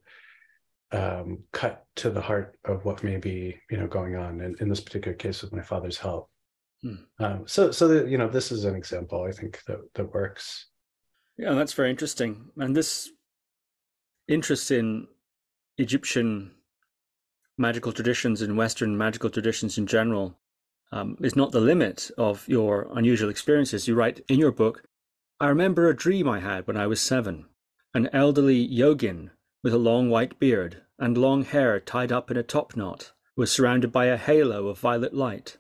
um, 0.91 1.39
cut 1.51 1.83
to 1.95 2.11
the 2.11 2.21
heart 2.21 2.57
of 2.65 2.85
what 2.85 3.03
may 3.03 3.17
be 3.17 3.57
you 3.71 3.77
know 3.77 3.87
going 3.87 4.15
on 4.15 4.41
in, 4.41 4.55
in 4.59 4.69
this 4.69 4.81
particular 4.81 5.15
case 5.15 5.41
with 5.41 5.51
my 5.51 5.61
father's 5.61 5.97
health 5.97 6.27
hmm. 6.83 6.95
um, 7.19 7.43
so 7.47 7.71
so 7.71 7.87
that 7.87 8.07
you 8.07 8.19
know 8.19 8.27
this 8.27 8.51
is 8.51 8.65
an 8.65 8.75
example 8.75 9.23
i 9.27 9.31
think 9.31 9.63
that 9.65 9.79
that 9.95 10.13
works. 10.13 10.67
Yeah 11.37 11.53
that's 11.53 11.73
very 11.73 11.89
interesting. 11.89 12.51
And 12.57 12.75
this 12.75 13.09
interest 14.27 14.71
in 14.71 15.07
Egyptian 15.77 16.51
magical 17.57 17.91
traditions 17.91 18.41
and 18.41 18.57
Western 18.57 18.97
magical 18.97 19.29
traditions 19.29 19.77
in 19.77 19.85
general 19.85 20.37
um, 20.91 21.17
is 21.21 21.35
not 21.35 21.51
the 21.51 21.59
limit 21.59 22.09
of 22.17 22.47
your 22.47 22.87
unusual 22.93 23.29
experiences. 23.29 23.87
You 23.87 23.95
write 23.95 24.23
in 24.27 24.39
your 24.39 24.51
book, 24.51 24.83
I 25.39 25.47
remember 25.47 25.89
a 25.89 25.95
dream 25.95 26.27
I 26.27 26.39
had 26.39 26.67
when 26.67 26.77
I 26.77 26.87
was 26.87 27.01
seven. 27.01 27.45
An 27.93 28.09
elderly 28.13 28.67
yogin 28.67 29.31
with 29.63 29.73
a 29.73 29.77
long 29.77 30.09
white 30.09 30.39
beard 30.39 30.83
and 30.99 31.17
long 31.17 31.43
hair 31.43 31.79
tied 31.79 32.11
up 32.11 32.31
in 32.31 32.37
a 32.37 32.43
top 32.43 32.75
knot 32.75 33.11
was 33.35 33.51
surrounded 33.51 33.91
by 33.91 34.05
a 34.05 34.17
halo 34.17 34.67
of 34.67 34.79
violet 34.79 35.13
light. 35.13 35.57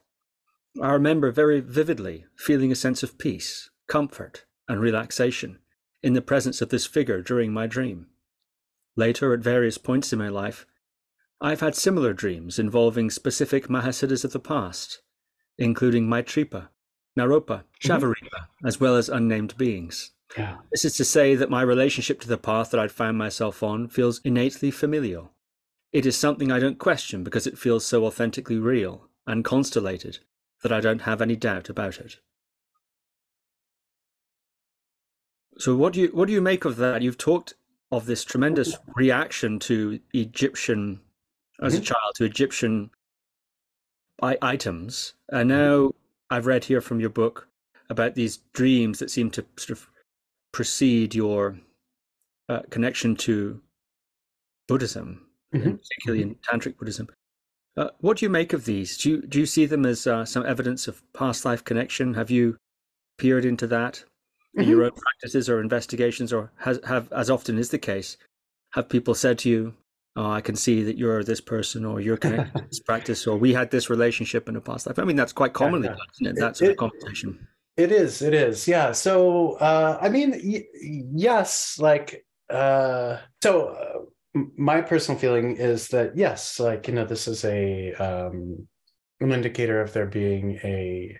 I 0.81 0.91
remember 0.91 1.31
very 1.31 1.59
vividly 1.59 2.25
feeling 2.35 2.71
a 2.71 2.75
sense 2.75 3.03
of 3.03 3.17
peace, 3.17 3.69
comfort, 3.87 4.45
and 4.67 4.79
relaxation 4.79 5.59
in 6.01 6.13
the 6.13 6.21
presence 6.21 6.61
of 6.61 6.69
this 6.69 6.85
figure 6.85 7.21
during 7.21 7.53
my 7.53 7.67
dream. 7.67 8.07
Later, 8.95 9.33
at 9.33 9.39
various 9.39 9.77
points 9.77 10.13
in 10.13 10.19
my 10.19 10.29
life, 10.29 10.65
I've 11.41 11.61
had 11.61 11.75
similar 11.75 12.13
dreams 12.13 12.59
involving 12.59 13.09
specific 13.09 13.67
Mahasiddhas 13.67 14.23
of 14.23 14.31
the 14.31 14.39
past, 14.39 15.01
including 15.57 16.07
Maitripa, 16.07 16.69
Naropa, 17.17 17.63
mm-hmm. 17.81 17.91
Mm-hmm. 17.91 18.67
as 18.67 18.79
well 18.79 18.95
as 18.95 19.09
unnamed 19.09 19.57
beings. 19.57 20.11
Yeah. 20.37 20.57
This 20.71 20.85
is 20.85 20.95
to 20.97 21.05
say 21.05 21.35
that 21.35 21.49
my 21.49 21.61
relationship 21.61 22.19
to 22.21 22.27
the 22.27 22.37
path 22.37 22.71
that 22.71 22.79
I'd 22.79 22.91
found 22.91 23.17
myself 23.17 23.61
on 23.61 23.87
feels 23.87 24.21
innately 24.23 24.71
familial. 24.71 25.31
It 25.91 26.05
is 26.05 26.17
something 26.17 26.51
I 26.51 26.59
don't 26.59 26.79
question 26.79 27.23
because 27.23 27.45
it 27.45 27.57
feels 27.57 27.85
so 27.85 28.05
authentically 28.05 28.57
real 28.57 29.09
and 29.27 29.45
constellated 29.45 30.19
that 30.63 30.71
I 30.71 30.79
don't 30.79 31.03
have 31.03 31.21
any 31.21 31.35
doubt 31.35 31.69
about 31.69 31.99
it. 31.99 32.17
So 35.57 35.75
what 35.75 35.93
do 35.93 36.01
you 36.01 36.07
what 36.07 36.25
do 36.27 36.33
you 36.33 36.41
make 36.41 36.65
of 36.65 36.77
that? 36.77 37.03
You've 37.03 37.17
talked 37.17 37.53
of 37.93 38.07
this 38.07 38.23
tremendous 38.23 38.75
reaction 38.95 39.59
to 39.59 39.99
Egyptian, 40.13 40.99
as 41.61 41.73
mm-hmm. 41.73 41.81
a 41.81 41.85
child, 41.85 42.15
to 42.15 42.23
Egyptian 42.23 42.89
I- 44.21 44.39
items. 44.41 45.13
And 45.29 45.49
now 45.49 45.91
I've 46.29 46.47
read 46.47 46.65
here 46.65 46.81
from 46.81 46.99
your 46.99 47.11
book 47.11 47.47
about 47.89 48.15
these 48.15 48.39
dreams 48.53 48.97
that 48.97 49.11
seem 49.11 49.29
to 49.31 49.45
sort 49.57 49.77
of 49.77 49.89
precede 50.51 51.13
your 51.13 51.59
uh, 52.49 52.61
connection 52.71 53.15
to 53.17 53.61
Buddhism, 54.67 55.27
mm-hmm. 55.53 55.75
particularly 55.75 56.23
in 56.23 56.35
Tantric 56.35 56.77
Buddhism. 56.77 57.07
Uh, 57.77 57.89
what 57.99 58.17
do 58.17 58.25
you 58.25 58.29
make 58.29 58.53
of 58.53 58.65
these? 58.65 58.97
Do 58.97 59.09
you 59.09 59.21
do 59.21 59.39
you 59.39 59.45
see 59.45 59.65
them 59.65 59.85
as 59.85 60.07
uh, 60.07 60.25
some 60.25 60.45
evidence 60.45 60.87
of 60.87 61.01
past 61.13 61.45
life 61.45 61.63
connection? 61.63 62.15
Have 62.15 62.31
you 62.31 62.57
peered 63.19 63.45
into 63.45 63.67
that? 63.67 64.03
Mm-hmm. 64.57 64.69
your 64.69 64.83
own 64.83 64.91
practices 64.91 65.49
or 65.49 65.61
investigations, 65.61 66.33
or 66.33 66.51
has, 66.57 66.79
have, 66.87 67.11
as 67.13 67.29
often 67.29 67.57
is 67.57 67.69
the 67.69 67.79
case, 67.79 68.17
have 68.73 68.89
people 68.89 69.15
said 69.15 69.39
to 69.39 69.49
you, 69.49 69.73
"Oh, 70.15 70.29
I 70.29 70.41
can 70.41 70.55
see 70.55 70.83
that 70.83 70.97
you're 70.97 71.23
this 71.23 71.41
person, 71.41 71.85
or 71.85 71.99
you're 71.99 72.17
connected 72.17 72.59
to 72.59 72.67
this 72.67 72.79
practice, 72.85 73.27
or 73.27 73.37
we 73.37 73.53
had 73.53 73.71
this 73.71 73.89
relationship 73.89 74.49
in 74.49 74.55
a 74.55 74.61
past 74.61 74.87
life." 74.87 74.99
I 74.99 75.03
mean, 75.03 75.15
that's 75.15 75.33
quite 75.33 75.53
commonly 75.53 75.87
yeah, 75.87 75.95
yeah. 76.19 76.27
done, 76.31 76.35
That 76.39 76.57
sort 76.57 76.69
it, 76.69 76.71
of 76.73 76.77
conversation. 76.77 77.47
It 77.77 77.91
is. 77.91 78.21
It 78.21 78.33
is. 78.33 78.67
Yeah. 78.67 78.91
So, 78.91 79.53
uh, 79.53 79.97
I 79.99 80.09
mean, 80.09 80.31
y- 80.43 80.65
yes, 81.13 81.77
like, 81.79 82.25
uh, 82.49 83.17
so. 83.41 83.67
Uh, 83.67 83.99
my 84.57 84.81
personal 84.81 85.19
feeling 85.19 85.57
is 85.57 85.89
that 85.89 86.17
yes, 86.17 86.59
like 86.59 86.87
you 86.87 86.93
know, 86.95 87.05
this 87.05 87.27
is 87.27 87.45
a 87.45 87.93
um, 87.93 88.67
an 89.19 89.31
indicator 89.31 89.81
of 89.81 89.93
there 89.93 90.05
being 90.05 90.59
a 90.63 91.17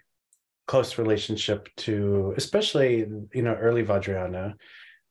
close 0.67 0.97
relationship 0.97 1.69
to 1.75 2.33
especially 2.37 3.05
you 3.33 3.41
know 3.41 3.55
early 3.55 3.83
Vajrayana. 3.83 4.53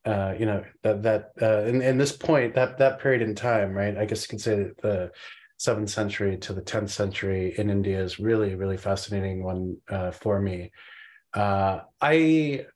Uh, 0.05 0.35
you 0.37 0.47
know 0.47 0.65
that 0.83 1.03
that 1.03 1.31
uh, 1.41 1.63
in, 1.63 1.97
this 1.97 2.11
point 2.11 2.55
that 2.55 2.79
that 2.79 2.99
period 3.01 3.23
in 3.23 3.35
time, 3.35 3.73
right? 3.73 3.97
I 3.97 4.05
guess 4.05 4.23
you 4.23 4.29
could 4.29 4.41
say 4.41 4.57
that 4.57 4.83
the 4.83 5.13
seventh 5.59 5.91
century 5.91 6.37
to 6.39 6.53
the 6.53 6.61
tenth 6.61 6.91
century 6.91 7.55
in 7.57 7.71
India 7.71 8.03
is 8.03 8.19
really 8.19 8.57
really 8.57 8.77
fascinating 8.77 9.45
one 9.45 9.77
uh, 9.89 10.11
for 10.11 10.41
me. 10.41 10.73
Uh, 11.35 11.81
I 12.01 12.67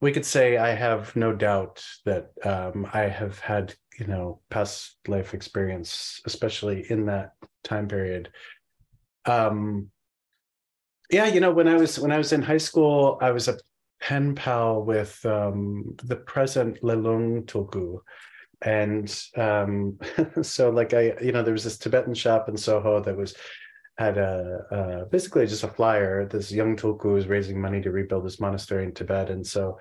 we 0.00 0.10
could 0.10 0.26
say 0.26 0.56
I 0.56 0.74
have 0.74 1.14
no 1.14 1.32
doubt 1.32 1.84
that 2.04 2.32
um, 2.44 2.88
I 2.92 3.02
have 3.02 3.38
had 3.38 3.74
you 3.96 4.08
know 4.08 4.40
past 4.50 4.96
life 5.06 5.34
experience, 5.34 6.20
especially 6.26 6.84
in 6.90 7.06
that 7.06 7.34
time 7.62 7.86
period. 7.86 8.30
Um, 9.24 9.91
yeah 11.12 11.26
you 11.26 11.40
know 11.40 11.52
when 11.52 11.68
i 11.68 11.76
was 11.76 11.98
when 11.98 12.10
i 12.10 12.18
was 12.18 12.32
in 12.32 12.42
high 12.42 12.58
school 12.58 13.18
i 13.20 13.30
was 13.30 13.46
a 13.46 13.58
pen 14.00 14.34
pal 14.34 14.82
with 14.82 15.24
um, 15.24 15.94
the 16.02 16.16
present 16.16 16.82
lelung 16.82 17.44
tulku 17.44 17.98
and 18.62 19.22
um, 19.36 19.96
so 20.42 20.70
like 20.70 20.92
i 20.92 21.12
you 21.22 21.30
know 21.30 21.42
there 21.42 21.52
was 21.52 21.64
this 21.64 21.78
tibetan 21.78 22.14
shop 22.14 22.48
in 22.48 22.56
soho 22.56 23.00
that 23.00 23.16
was 23.16 23.34
had 23.98 24.16
a, 24.16 25.06
basically 25.10 25.46
just 25.46 25.64
a 25.64 25.68
flyer 25.68 26.26
this 26.26 26.50
young 26.50 26.76
tulku 26.76 27.12
was 27.12 27.26
raising 27.26 27.60
money 27.60 27.80
to 27.80 27.92
rebuild 27.92 28.24
this 28.24 28.40
monastery 28.40 28.84
in 28.84 28.92
tibet. 28.92 29.30
And 29.30 29.46
so 29.46 29.78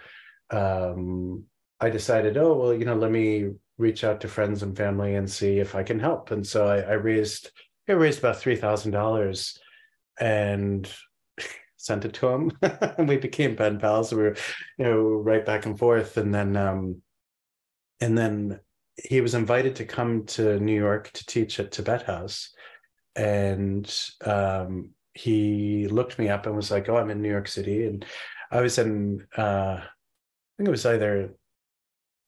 um, 0.52 1.46
i 1.80 1.90
decided 1.90 2.38
oh 2.38 2.54
well 2.54 2.74
you 2.74 2.86
know 2.86 2.96
let 2.96 3.10
me 3.10 3.52
reach 3.78 4.04
out 4.04 4.22
to 4.22 4.28
friends 4.28 4.62
and 4.62 4.78
family 4.78 5.16
and 5.16 5.30
see 5.30 5.60
if 5.60 5.76
i 5.76 5.82
can 5.82 6.00
help. 6.00 6.32
And 6.32 6.46
so 6.46 6.68
i, 6.68 6.80
I 6.80 6.94
raised 6.94 7.52
i 7.90 7.94
raised 7.94 8.20
about 8.20 8.42
$3000 8.42 9.58
and 10.20 10.94
sent 11.82 12.06
it 12.06 12.14
to 12.14 12.28
him. 12.28 12.52
And 12.98 13.08
we 13.08 13.18
became 13.18 13.56
pen 13.56 13.80
pals. 13.80 14.14
We 14.14 14.22
were 14.22 14.36
you 14.78 14.86
know 14.86 15.00
right 15.02 15.46
back 15.46 15.66
and 15.66 15.78
forth. 15.78 16.18
And 16.18 16.34
then 16.34 16.56
um 16.56 17.02
and 18.00 18.18
then 18.18 18.60
he 18.96 19.22
was 19.22 19.34
invited 19.34 19.76
to 19.78 19.86
come 19.86 20.26
to 20.26 20.60
new 20.60 20.76
york 20.76 21.12
to 21.14 21.26
teach 21.26 21.60
at 21.60 21.72
tibet 21.72 22.04
house. 22.04 22.54
And 23.16 23.86
um 24.24 24.92
he 25.14 25.88
looked 25.88 26.18
me 26.20 26.30
up 26.30 26.46
and 26.46 26.56
was 26.56 26.72
like 26.72 26.88
oh 26.88 26.98
i'm 26.98 27.10
in 27.10 27.22
new 27.22 27.30
york 27.30 27.48
city. 27.48 27.88
And 27.88 28.06
i 28.52 28.62
was 28.62 28.78
in 28.78 29.26
uh 29.38 29.78
i 29.82 30.52
think 30.58 30.68
it 30.68 30.78
was 30.78 30.86
either 30.86 31.36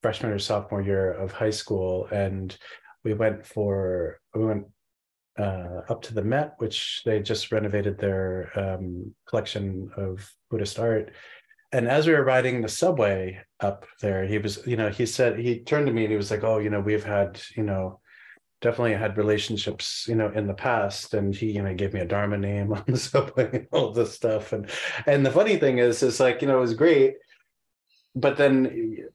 freshman 0.01 0.33
or 0.33 0.39
sophomore 0.39 0.81
year 0.81 1.13
of 1.13 1.31
high 1.31 1.51
school. 1.51 2.07
And 2.11 2.55
we 3.03 3.13
went 3.13 3.45
for 3.45 4.19
we 4.33 4.45
went 4.45 4.65
uh, 5.37 5.81
up 5.89 6.01
to 6.03 6.13
the 6.13 6.23
Met, 6.23 6.53
which 6.57 7.01
they 7.05 7.21
just 7.21 7.51
renovated 7.51 7.97
their 7.97 8.51
um, 8.55 9.13
collection 9.27 9.89
of 9.97 10.29
Buddhist 10.49 10.79
art. 10.79 11.11
And 11.71 11.87
as 11.87 12.05
we 12.05 12.13
were 12.13 12.23
riding 12.23 12.61
the 12.61 12.69
subway 12.69 13.41
up 13.59 13.85
there, 13.99 14.25
he 14.25 14.37
was, 14.37 14.65
you 14.67 14.77
know, 14.77 14.89
he 14.89 15.07
said 15.07 15.39
he 15.39 15.59
turned 15.59 15.87
to 15.87 15.93
me 15.93 16.03
and 16.03 16.11
he 16.11 16.17
was 16.17 16.29
like, 16.29 16.43
"Oh, 16.43 16.59
you 16.59 16.69
know, 16.69 16.79
we've 16.79 17.03
had, 17.03 17.41
you 17.57 17.63
know, 17.63 17.99
definitely 18.61 18.93
had 18.93 19.17
relationships, 19.17 20.05
you 20.07 20.13
know, 20.13 20.31
in 20.35 20.45
the 20.45 20.53
past." 20.53 21.15
And 21.15 21.33
he, 21.35 21.51
you 21.51 21.63
know, 21.63 21.73
gave 21.73 21.93
me 21.93 22.01
a 22.01 22.05
Dharma 22.05 22.37
name 22.37 22.71
on 22.73 22.83
the 22.87 22.97
subway, 22.97 23.49
and 23.51 23.67
all 23.71 23.91
this 23.91 24.13
stuff. 24.13 24.53
And 24.53 24.69
and 25.07 25.25
the 25.25 25.31
funny 25.31 25.57
thing 25.57 25.79
is, 25.79 26.03
is 26.03 26.19
like, 26.19 26.41
you 26.41 26.47
know, 26.47 26.57
it 26.59 26.61
was 26.61 26.75
great, 26.75 27.15
but 28.15 28.37
then 28.37 29.07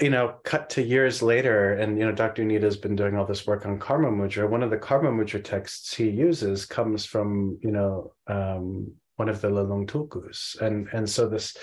you 0.00 0.10
know, 0.10 0.34
cut 0.44 0.68
to 0.70 0.82
years 0.82 1.22
later, 1.22 1.74
and 1.74 1.98
you 1.98 2.04
know, 2.04 2.12
Dr. 2.12 2.44
Nida 2.44 2.62
has 2.62 2.76
been 2.76 2.96
doing 2.96 3.16
all 3.16 3.24
this 3.24 3.46
work 3.46 3.64
on 3.64 3.78
Karma 3.78 4.10
Mudra. 4.10 4.48
One 4.48 4.62
of 4.62 4.70
the 4.70 4.76
Karma 4.76 5.10
Mudra 5.10 5.42
texts 5.42 5.94
he 5.94 6.10
uses 6.10 6.66
comes 6.66 7.06
from, 7.06 7.58
you 7.62 7.70
know, 7.70 8.12
um, 8.26 8.92
one 9.16 9.30
of 9.30 9.40
the 9.40 9.48
Lelung 9.48 9.86
Tulkus, 9.86 10.60
and 10.60 10.88
and 10.92 11.08
so 11.08 11.28
this, 11.28 11.56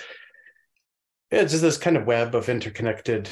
it's 1.29 1.51
just 1.51 1.61
this 1.61 1.77
kind 1.77 1.95
of 1.95 2.07
web 2.07 2.33
of 2.33 2.49
interconnected 2.49 3.29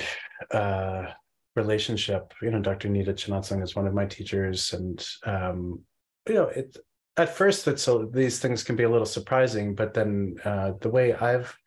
uh, 0.52 1.08
relationship. 1.56 2.34
You 2.42 2.52
know, 2.52 2.62
Dr. 2.62 2.88
Nida 2.88 3.10
Chenagtsang 3.10 3.64
is 3.64 3.76
one 3.76 3.88
of 3.88 3.96
my 3.96 4.06
teachers, 4.06 4.74
and 4.74 5.04
um, 5.26 5.82
you 6.28 6.36
know, 6.36 6.46
it 6.46 6.78
at 7.18 7.36
first 7.36 7.68
it's 7.68 7.88
a, 7.88 8.06
these 8.12 8.38
things 8.38 8.64
can 8.64 8.76
be 8.76 8.84
a 8.84 8.90
little 8.90 9.08
surprising, 9.08 9.74
but 9.74 9.96
then 9.96 10.36
uh, 10.46 10.74
the 10.80 10.90
way 10.90 11.16
I've 11.16 11.58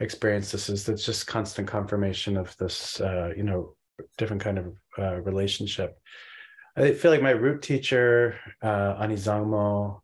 experienced 0.00 0.52
this 0.52 0.68
is 0.68 0.88
it's 0.88 1.04
just 1.04 1.26
constant 1.26 1.66
confirmation 1.68 2.36
of 2.36 2.56
this 2.58 3.00
uh, 3.00 3.30
you 3.36 3.42
know 3.42 3.74
different 4.16 4.42
kind 4.42 4.58
of 4.58 4.76
uh, 4.98 5.20
relationship. 5.22 5.98
I 6.76 6.92
feel 6.92 7.10
like 7.10 7.22
my 7.22 7.30
root 7.30 7.62
teacher 7.62 8.38
uh, 8.62 8.94
anizangmo 9.02 10.00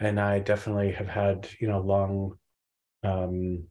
and 0.00 0.20
i 0.20 0.38
definitely 0.38 0.92
have 0.92 1.08
had 1.08 1.48
you 1.60 1.68
know 1.68 1.80
long 1.80 2.32
um 3.02 3.64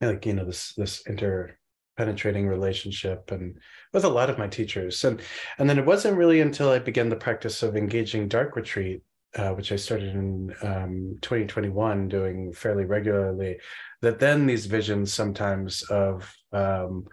like 0.00 0.24
you 0.26 0.32
know 0.32 0.44
this 0.44 0.74
this 0.74 1.02
interpenetrating 1.06 2.48
relationship 2.48 3.30
and 3.30 3.58
with 3.92 4.04
a 4.04 4.08
lot 4.08 4.30
of 4.30 4.38
my 4.38 4.46
teachers. 4.46 5.04
And 5.04 5.20
and 5.58 5.68
then 5.68 5.78
it 5.78 5.86
wasn't 5.86 6.16
really 6.16 6.40
until 6.40 6.70
i 6.70 6.78
began 6.78 7.08
the 7.08 7.16
practice 7.16 7.62
of 7.62 7.76
engaging 7.76 8.28
dark 8.28 8.56
retreat 8.56 9.02
uh, 9.36 9.50
which 9.50 9.72
I 9.72 9.76
started 9.76 10.14
in 10.14 10.54
um, 10.62 11.18
2021, 11.22 12.08
doing 12.08 12.52
fairly 12.52 12.84
regularly, 12.84 13.58
that 14.02 14.18
then 14.18 14.46
these 14.46 14.66
visions 14.66 15.12
sometimes 15.12 15.82
of, 15.84 16.32
um, 16.52 17.06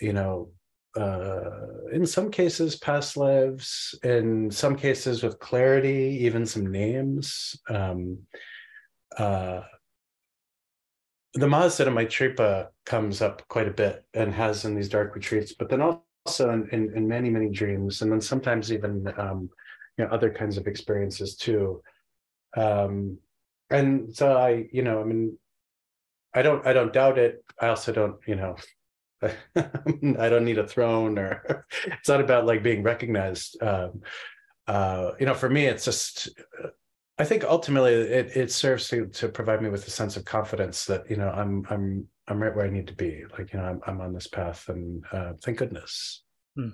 you 0.00 0.12
know, 0.12 0.50
uh, 0.96 1.50
in 1.92 2.06
some 2.06 2.30
cases, 2.30 2.76
past 2.76 3.16
lives, 3.16 3.94
in 4.02 4.50
some 4.50 4.74
cases 4.74 5.22
with 5.22 5.38
clarity, 5.38 6.18
even 6.22 6.46
some 6.46 6.72
names. 6.72 7.56
Um, 7.68 8.18
uh, 9.16 9.60
the 11.34 11.46
Mahasiddha 11.46 11.92
Maitripa 11.92 12.68
comes 12.86 13.20
up 13.20 13.46
quite 13.48 13.68
a 13.68 13.72
bit 13.72 14.04
and 14.14 14.32
has 14.32 14.64
in 14.64 14.74
these 14.74 14.88
dark 14.88 15.14
retreats, 15.14 15.52
but 15.52 15.68
then 15.68 15.82
also 15.82 16.50
in, 16.50 16.68
in, 16.70 16.96
in 16.96 17.06
many, 17.06 17.30
many 17.30 17.50
dreams, 17.50 18.02
and 18.02 18.10
then 18.10 18.20
sometimes 18.20 18.72
even 18.72 19.12
um, 19.18 19.50
you 19.98 20.04
know 20.04 20.10
other 20.10 20.30
kinds 20.30 20.56
of 20.56 20.66
experiences 20.66 21.36
too. 21.36 21.82
Um 22.56 23.18
and 23.70 24.14
so 24.16 24.36
i 24.36 24.66
you 24.72 24.82
know 24.82 25.00
i 25.00 25.04
mean 25.04 25.36
i 26.34 26.40
don't 26.40 26.66
i 26.66 26.72
don't 26.72 26.92
doubt 26.92 27.18
it. 27.18 27.44
I 27.60 27.68
also 27.68 27.92
don't 27.92 28.16
you 28.26 28.36
know 28.36 28.56
i 29.22 30.28
don't 30.28 30.44
need 30.44 30.58
a 30.58 30.66
throne 30.66 31.18
or 31.18 31.66
it's 31.86 32.08
not 32.08 32.20
about 32.20 32.46
like 32.46 32.62
being 32.62 32.82
recognized. 32.82 33.62
Um 33.62 34.00
uh 34.66 35.12
you 35.18 35.26
know 35.26 35.34
for 35.34 35.48
me 35.48 35.64
it's 35.64 35.84
just 35.84 36.28
i 37.18 37.24
think 37.24 37.42
ultimately 37.42 37.94
it 37.94 38.36
it 38.36 38.52
serves 38.52 38.86
to 38.88 39.06
to 39.06 39.26
provide 39.28 39.62
me 39.62 39.70
with 39.70 39.86
a 39.86 39.90
sense 39.90 40.14
of 40.14 40.26
confidence 40.26 40.84
that 40.84 41.08
you 41.08 41.16
know 41.16 41.30
i'm 41.30 41.66
i'm 41.70 42.06
i'm 42.28 42.42
right 42.42 42.54
where 42.54 42.66
i 42.66 42.70
need 42.70 42.86
to 42.86 42.94
be. 42.94 43.24
Like 43.38 43.52
you 43.52 43.58
know 43.58 43.64
i'm, 43.64 43.80
I'm 43.86 44.00
on 44.00 44.12
this 44.12 44.26
path 44.26 44.68
and 44.68 45.04
uh 45.12 45.32
thank 45.42 45.58
goodness. 45.58 46.22
Hmm. 46.54 46.68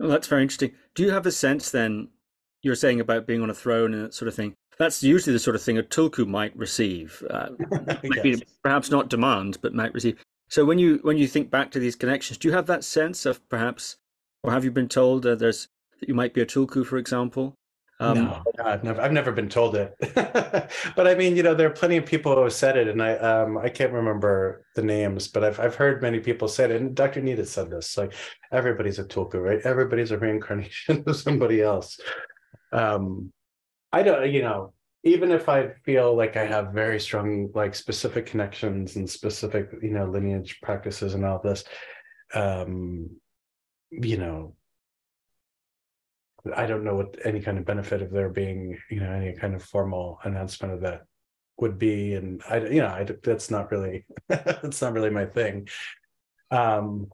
Well, 0.00 0.08
that's 0.08 0.28
very 0.28 0.42
interesting. 0.42 0.72
Do 0.94 1.02
you 1.02 1.10
have 1.10 1.26
a 1.26 1.32
sense 1.32 1.70
then? 1.70 2.08
You're 2.62 2.74
saying 2.74 3.00
about 3.00 3.26
being 3.26 3.42
on 3.42 3.50
a 3.50 3.54
throne 3.54 3.94
and 3.94 4.04
that 4.04 4.14
sort 4.14 4.28
of 4.28 4.34
thing. 4.34 4.54
That's 4.78 5.02
usually 5.02 5.34
the 5.34 5.38
sort 5.38 5.56
of 5.56 5.62
thing 5.62 5.78
a 5.78 5.82
tulku 5.82 6.26
might 6.26 6.56
receive. 6.56 7.22
Uh, 7.28 7.50
yes. 8.24 8.40
perhaps 8.62 8.90
not 8.90 9.10
demand, 9.10 9.58
but 9.60 9.74
might 9.74 9.92
receive. 9.92 10.18
So 10.48 10.64
when 10.64 10.78
you 10.78 11.00
when 11.02 11.18
you 11.18 11.28
think 11.28 11.50
back 11.50 11.70
to 11.72 11.78
these 11.78 11.96
connections, 11.96 12.38
do 12.38 12.48
you 12.48 12.54
have 12.54 12.66
that 12.66 12.82
sense 12.82 13.26
of 13.26 13.46
perhaps, 13.50 13.96
or 14.42 14.52
have 14.52 14.64
you 14.64 14.70
been 14.70 14.88
told 14.88 15.26
uh, 15.26 15.34
there's 15.34 15.68
that 16.00 16.08
you 16.08 16.14
might 16.14 16.32
be 16.32 16.40
a 16.40 16.46
tulku, 16.46 16.84
for 16.84 16.96
example, 16.96 17.54
um, 18.00 18.14
no, 18.14 18.42
I've 18.64 18.82
never, 18.82 19.00
I've 19.00 19.12
never 19.12 19.30
been 19.30 19.48
told 19.48 19.76
it, 19.76 19.94
but 20.96 21.06
I 21.06 21.14
mean, 21.14 21.36
you 21.36 21.42
know, 21.42 21.54
there 21.54 21.68
are 21.68 21.72
plenty 21.72 21.98
of 21.98 22.06
people 22.06 22.34
who 22.34 22.42
have 22.42 22.52
said 22.52 22.76
it, 22.76 22.88
and 22.88 23.02
I, 23.02 23.16
um, 23.16 23.58
I 23.58 23.68
can't 23.68 23.92
remember 23.92 24.64
the 24.74 24.82
names, 24.82 25.28
but 25.28 25.44
I've, 25.44 25.60
I've 25.60 25.74
heard 25.74 26.00
many 26.00 26.18
people 26.18 26.48
say 26.48 26.64
it, 26.64 26.70
and 26.70 26.94
Dr. 26.94 27.20
Nida 27.20 27.46
said 27.46 27.70
this, 27.70 27.98
like 27.98 28.14
everybody's 28.50 28.98
a 28.98 29.04
tulku, 29.04 29.34
right? 29.34 29.60
Everybody's 29.64 30.10
a 30.12 30.18
reincarnation 30.18 31.04
of 31.06 31.16
somebody 31.16 31.60
else. 31.60 32.00
Um, 32.72 33.32
I 33.92 34.02
don't, 34.02 34.30
you 34.32 34.42
know, 34.42 34.72
even 35.04 35.30
if 35.30 35.48
I 35.48 35.74
feel 35.84 36.16
like 36.16 36.36
I 36.36 36.46
have 36.46 36.72
very 36.72 37.00
strong, 37.00 37.50
like 37.54 37.74
specific 37.74 38.26
connections 38.26 38.96
and 38.96 39.08
specific, 39.08 39.70
you 39.82 39.90
know, 39.90 40.06
lineage 40.06 40.60
practices 40.62 41.14
and 41.14 41.24
all 41.24 41.40
this, 41.42 41.64
um, 42.34 43.10
you 43.90 44.18
know, 44.18 44.54
I 46.54 46.66
don't 46.66 46.84
know 46.84 46.96
what 46.96 47.16
any 47.24 47.40
kind 47.40 47.58
of 47.58 47.64
benefit 47.64 48.02
of 48.02 48.10
there 48.10 48.28
being, 48.28 48.78
you 48.90 49.00
know, 49.00 49.10
any 49.10 49.34
kind 49.34 49.54
of 49.54 49.62
formal 49.62 50.18
announcement 50.24 50.74
of 50.74 50.80
that 50.80 51.02
would 51.58 51.78
be, 51.78 52.14
and 52.14 52.42
I, 52.48 52.58
you 52.58 52.80
know, 52.80 52.88
I, 52.88 53.06
that's 53.22 53.50
not 53.50 53.70
really, 53.70 54.06
that's 54.28 54.80
not 54.80 54.92
really 54.92 55.10
my 55.10 55.26
thing. 55.26 55.68
Um, 56.50 57.10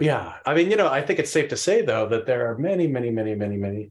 yeah, 0.00 0.34
I 0.46 0.54
mean, 0.54 0.70
you 0.70 0.76
know, 0.76 0.88
I 0.88 1.02
think 1.02 1.18
it's 1.18 1.32
safe 1.32 1.48
to 1.50 1.56
say 1.56 1.82
though 1.82 2.08
that 2.08 2.26
there 2.26 2.50
are 2.50 2.58
many, 2.58 2.86
many, 2.86 3.10
many, 3.10 3.34
many, 3.34 3.56
many. 3.56 3.90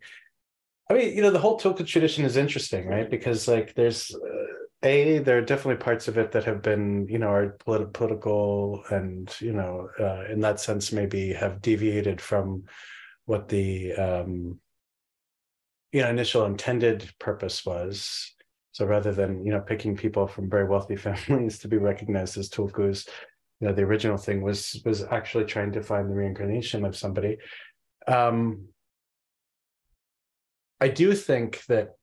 I 0.90 0.94
mean, 0.94 1.16
you 1.16 1.22
know, 1.22 1.32
the 1.32 1.40
whole 1.40 1.60
Tulku 1.60 1.86
tradition 1.86 2.24
is 2.24 2.38
interesting, 2.38 2.88
right? 2.88 3.10
Because 3.10 3.48
like, 3.48 3.74
there's 3.74 4.16
uh, 4.16 4.48
a 4.84 5.20
there 5.20 5.40
are 5.40 5.42
definitely 5.42 5.84
parts 5.84 6.08
of 6.08 6.18
it 6.18 6.32
that 6.32 6.46
have 6.46 6.62
been, 6.62 7.08
you 7.10 7.20
know, 7.20 7.30
are 7.30 7.50
polit- 7.60 7.94
political 7.94 8.84
and 8.90 9.36
you 9.40 9.52
know, 9.52 9.90
uh, 10.00 10.32
in 10.32 10.40
that 10.42 10.60
sense, 10.60 10.92
maybe 10.92 11.34
have 11.34 11.62
deviated 11.62 12.22
from 12.22 12.64
what 13.28 13.50
the 13.50 13.94
um, 13.94 14.60
you 15.92 16.02
know 16.02 16.10
initial 16.10 16.46
intended 16.46 17.10
purpose 17.20 17.66
was. 17.66 18.34
So 18.72 18.86
rather 18.86 19.12
than 19.12 19.46
you 19.46 19.52
know 19.52 19.60
picking 19.62 19.96
people 19.96 20.28
from 20.28 20.50
very 20.50 20.66
wealthy 20.66 20.96
families 21.08 21.60
to 21.60 21.68
be 21.68 21.78
recognized 21.78 22.38
as 22.38 22.50
tulkus, 22.50 23.08
you 23.60 23.68
know 23.68 23.74
the 23.74 23.84
original 23.84 24.18
thing 24.18 24.42
was 24.42 24.82
was 24.86 25.04
actually 25.04 25.46
trying 25.46 25.74
to 25.74 25.84
find 25.84 26.10
the 26.10 26.16
reincarnation 26.16 26.86
of 26.86 26.98
somebody. 26.98 27.38
Um, 28.08 28.70
I 30.80 30.88
do 30.88 31.14
think 31.14 31.66
that 31.66 31.96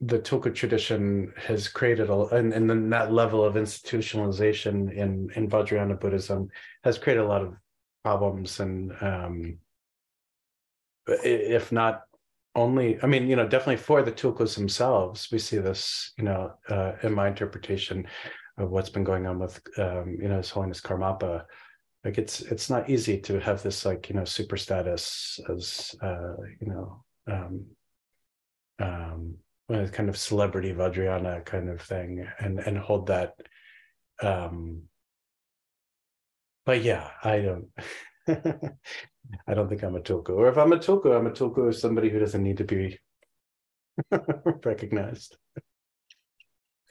the 0.00 0.18
Tulku 0.18 0.52
tradition 0.52 1.32
has 1.36 1.68
created 1.68 2.10
a 2.10 2.16
and, 2.34 2.52
and 2.52 2.68
then 2.68 2.90
that 2.90 3.12
level 3.12 3.44
of 3.44 3.54
institutionalization 3.54 4.92
in 4.92 5.30
in 5.36 5.48
Vajrayana 5.48 6.00
Buddhism 6.00 6.48
has 6.82 6.98
created 6.98 7.22
a 7.22 7.28
lot 7.28 7.42
of 7.42 7.54
problems 8.02 8.58
and 8.58 8.92
um, 9.00 9.58
if 11.06 11.72
not 11.72 12.02
only 12.54 13.02
i 13.02 13.06
mean 13.06 13.26
you 13.26 13.36
know 13.36 13.48
definitely 13.48 13.76
for 13.76 14.02
the 14.02 14.12
tulkus 14.12 14.54
themselves 14.54 15.28
we 15.32 15.38
see 15.38 15.58
this 15.58 16.12
you 16.18 16.24
know 16.24 16.52
uh, 16.68 16.92
in 17.02 17.12
my 17.12 17.28
interpretation 17.28 18.06
of 18.58 18.70
what's 18.70 18.90
been 18.90 19.04
going 19.04 19.26
on 19.26 19.38
with 19.38 19.60
um, 19.78 20.16
you 20.20 20.28
know 20.28 20.36
his 20.36 20.50
holiness 20.50 20.80
karmapa 20.80 21.44
like 22.04 22.18
it's 22.18 22.40
it's 22.42 22.68
not 22.68 22.90
easy 22.90 23.18
to 23.18 23.40
have 23.40 23.62
this 23.62 23.84
like 23.84 24.08
you 24.08 24.14
know 24.14 24.24
super 24.24 24.56
status 24.56 25.40
as 25.48 25.94
uh, 26.02 26.34
you 26.60 26.66
know 26.66 27.04
um 27.30 27.64
um 28.78 29.34
kind 29.92 30.08
of 30.08 30.16
celebrity 30.18 30.72
vajrayana 30.72 31.44
kind 31.44 31.70
of 31.70 31.80
thing 31.80 32.26
and 32.40 32.58
and 32.58 32.76
hold 32.76 33.06
that 33.06 33.34
um 34.22 34.82
but 36.66 36.82
yeah 36.82 37.08
i 37.24 37.40
don't 37.40 37.68
I 38.28 39.54
don't 39.54 39.68
think 39.68 39.82
I'm 39.82 39.96
a 39.96 40.00
tulku. 40.00 40.30
Or 40.30 40.48
if 40.48 40.58
I'm 40.58 40.72
a 40.72 40.78
tulku, 40.78 41.16
I'm 41.16 41.26
a 41.26 41.30
tulku 41.30 41.68
as 41.68 41.80
somebody 41.80 42.10
who 42.10 42.18
doesn't 42.18 42.42
need 42.42 42.58
to 42.58 42.64
be 42.64 42.98
recognized. 44.64 45.36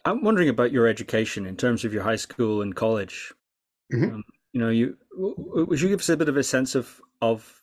I'm 0.03 0.23
wondering 0.23 0.49
about 0.49 0.71
your 0.71 0.87
education 0.87 1.45
in 1.45 1.55
terms 1.55 1.85
of 1.85 1.93
your 1.93 2.03
high 2.03 2.15
school 2.15 2.61
and 2.61 2.75
college. 2.75 3.33
Mm-hmm. 3.93 4.15
Um, 4.15 4.23
you 4.53 4.59
know, 4.59 4.69
you 4.69 4.97
would 5.15 5.79
you 5.79 5.89
give 5.89 5.99
us 5.99 6.09
a 6.09 6.17
bit 6.17 6.29
of 6.29 6.37
a 6.37 6.43
sense 6.43 6.75
of 6.75 6.99
of 7.21 7.61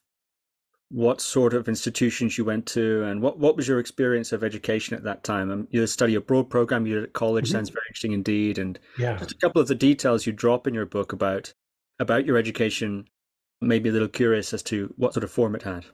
what 0.91 1.21
sort 1.21 1.53
of 1.53 1.69
institutions 1.69 2.39
you 2.39 2.45
went 2.45 2.65
to 2.65 3.03
and 3.05 3.21
what, 3.21 3.39
what 3.39 3.57
was 3.57 3.69
your 3.69 3.79
experience 3.79 4.33
of 4.33 4.43
education 4.43 4.97
at 4.97 5.05
that 5.05 5.23
time? 5.23 5.51
Um, 5.51 5.69
you 5.71 5.87
study 5.87 6.15
abroad 6.15 6.49
program 6.49 6.87
you 6.87 6.95
did 6.95 7.05
at 7.05 7.13
college 7.13 7.47
mm-hmm. 7.47 7.57
sounds 7.57 7.69
very 7.69 7.85
interesting 7.91 8.13
indeed, 8.13 8.59
and 8.59 8.79
yeah. 8.99 9.19
just 9.19 9.33
a 9.33 9.37
couple 9.37 9.61
of 9.61 9.69
the 9.69 9.75
details 9.75 10.27
you 10.27 10.33
drop 10.33 10.67
in 10.67 10.75
your 10.75 10.87
book 10.87 11.13
about 11.13 11.53
about 11.99 12.25
your 12.25 12.39
education 12.39 13.07
maybe 13.61 13.89
a 13.89 13.93
little 13.93 14.09
curious 14.09 14.53
as 14.53 14.63
to 14.65 14.93
what 14.97 15.15
sort 15.15 15.25
of 15.25 15.31
form 15.31 15.55
it 15.55 15.63
had. 15.63 15.85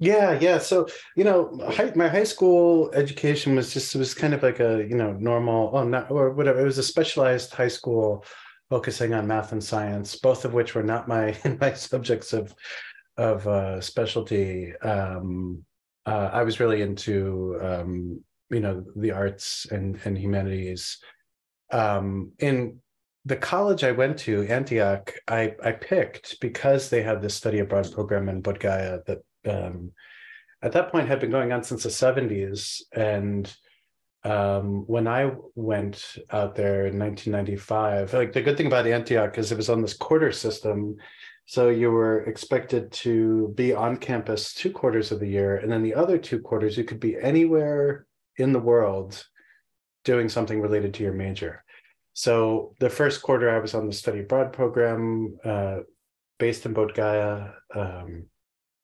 Yeah, 0.00 0.38
yeah. 0.38 0.58
So 0.58 0.86
you 1.16 1.24
know, 1.24 1.50
my 1.96 2.08
high 2.08 2.24
school 2.24 2.90
education 2.94 3.56
was 3.56 3.72
just 3.72 3.94
it 3.94 3.98
was 3.98 4.14
kind 4.14 4.32
of 4.32 4.42
like 4.42 4.60
a 4.60 4.86
you 4.88 4.94
know 4.94 5.12
normal, 5.12 5.70
oh, 5.74 5.84
not 5.84 6.10
or 6.10 6.30
whatever. 6.30 6.60
It 6.60 6.64
was 6.64 6.78
a 6.78 6.82
specialized 6.84 7.52
high 7.52 7.68
school 7.68 8.24
focusing 8.70 9.14
on 9.14 9.26
math 9.26 9.52
and 9.52 9.64
science, 9.64 10.14
both 10.16 10.44
of 10.44 10.54
which 10.54 10.74
were 10.74 10.84
not 10.84 11.08
my 11.08 11.36
my 11.60 11.72
subjects 11.72 12.32
of 12.32 12.54
of 13.16 13.46
uh, 13.48 13.80
specialty. 13.80 14.76
Um, 14.76 15.64
uh, 16.06 16.30
I 16.32 16.44
was 16.44 16.60
really 16.60 16.82
into 16.82 17.58
um, 17.60 18.22
you 18.50 18.60
know 18.60 18.84
the 18.94 19.10
arts 19.10 19.66
and 19.70 19.98
and 20.04 20.16
humanities. 20.16 20.98
Um, 21.72 22.32
in 22.38 22.80
the 23.28 23.36
college 23.36 23.84
I 23.84 23.92
went 23.92 24.18
to, 24.20 24.46
Antioch, 24.48 25.12
I 25.28 25.54
I 25.62 25.72
picked 25.72 26.40
because 26.40 26.88
they 26.88 27.02
had 27.02 27.20
this 27.20 27.34
study 27.34 27.58
abroad 27.58 27.92
program 27.92 28.28
in 28.28 28.42
Bodh 28.42 28.58
Gaya 28.58 29.00
that 29.06 29.18
um, 29.46 29.92
at 30.62 30.72
that 30.72 30.90
point 30.90 31.08
had 31.08 31.20
been 31.20 31.30
going 31.30 31.52
on 31.52 31.62
since 31.62 31.82
the 31.82 31.90
70s 31.90 32.80
and 32.92 33.54
um, 34.24 34.84
when 34.86 35.06
I 35.06 35.32
went 35.54 36.16
out 36.30 36.56
there 36.56 36.86
in 36.86 36.98
1995, 36.98 38.14
like 38.14 38.32
the 38.32 38.42
good 38.42 38.56
thing 38.56 38.66
about 38.66 38.86
Antioch 38.86 39.38
is 39.38 39.52
it 39.52 39.56
was 39.56 39.70
on 39.70 39.82
this 39.82 39.94
quarter 39.94 40.32
system. 40.32 40.96
So 41.46 41.68
you 41.68 41.90
were 41.90 42.24
expected 42.24 42.90
to 43.04 43.52
be 43.54 43.72
on 43.72 43.96
campus 43.96 44.52
two 44.54 44.72
quarters 44.72 45.12
of 45.12 45.20
the 45.20 45.28
year. 45.28 45.56
And 45.58 45.70
then 45.70 45.82
the 45.82 45.94
other 45.94 46.18
two 46.18 46.40
quarters, 46.40 46.76
you 46.76 46.84
could 46.84 46.98
be 46.98 47.16
anywhere 47.16 48.06
in 48.36 48.52
the 48.52 48.58
world 48.58 49.24
doing 50.04 50.28
something 50.28 50.60
related 50.60 50.94
to 50.94 51.04
your 51.04 51.14
major. 51.14 51.64
So 52.18 52.74
the 52.80 52.90
first 52.90 53.22
quarter, 53.22 53.48
I 53.48 53.60
was 53.60 53.74
on 53.74 53.86
the 53.86 53.92
study 53.92 54.18
abroad 54.18 54.52
program 54.52 55.38
uh, 55.44 55.82
based 56.40 56.66
in 56.66 56.74
Bodh 56.74 56.92
Gaya. 56.92 57.52
Um, 57.72 58.26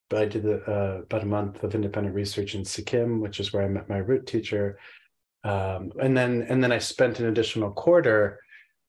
but 0.08 0.22
I 0.22 0.26
did 0.26 0.46
uh, 0.46 1.02
about 1.02 1.24
a 1.24 1.26
month 1.26 1.64
of 1.64 1.74
independent 1.74 2.14
research 2.14 2.54
in 2.54 2.64
Sikkim, 2.64 3.20
which 3.20 3.40
is 3.40 3.52
where 3.52 3.64
I 3.64 3.68
met 3.68 3.88
my 3.88 3.96
root 3.96 4.28
teacher. 4.28 4.78
Um, 5.42 5.90
and 6.00 6.16
then 6.16 6.46
and 6.48 6.62
then 6.62 6.70
I 6.70 6.78
spent 6.78 7.18
an 7.18 7.26
additional 7.26 7.72
quarter 7.72 8.38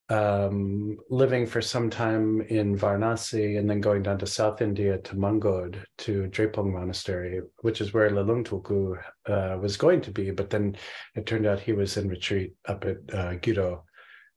um, 0.09 0.97
living 1.09 1.47
for 1.47 1.59
some 1.59 1.89
time 1.89 2.41
in 2.41 2.77
Varanasi 2.77 3.57
and 3.57 3.67
then 3.67 3.81
going 3.81 4.03
down 4.03 4.19
to 4.19 4.27
South 4.27 4.61
India 4.61 4.99
to 4.99 5.15
Mundgod 5.15 5.83
to 5.97 6.27
Drepung 6.27 6.71
Monastery, 6.71 7.41
which 7.61 7.81
is 7.81 7.95
where 7.95 8.11
Lelung 8.11 8.45
Tulku 8.45 8.95
uh, 9.25 9.57
was 9.57 9.75
going 9.75 10.01
to 10.01 10.11
be. 10.11 10.29
But 10.29 10.51
then 10.51 10.77
it 11.15 11.25
turned 11.25 11.47
out 11.47 11.59
he 11.59 11.73
was 11.73 11.97
in 11.97 12.09
retreat 12.09 12.53
up 12.67 12.85
at 12.85 12.97
uh, 13.11 13.33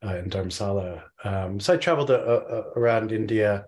uh, 0.04 0.16
in 0.16 0.30
Dharamsala. 0.30 1.02
Um, 1.24 1.60
so 1.60 1.74
I 1.74 1.76
traveled 1.76 2.10
uh, 2.10 2.14
uh, 2.14 2.64
around 2.76 3.12
India 3.12 3.66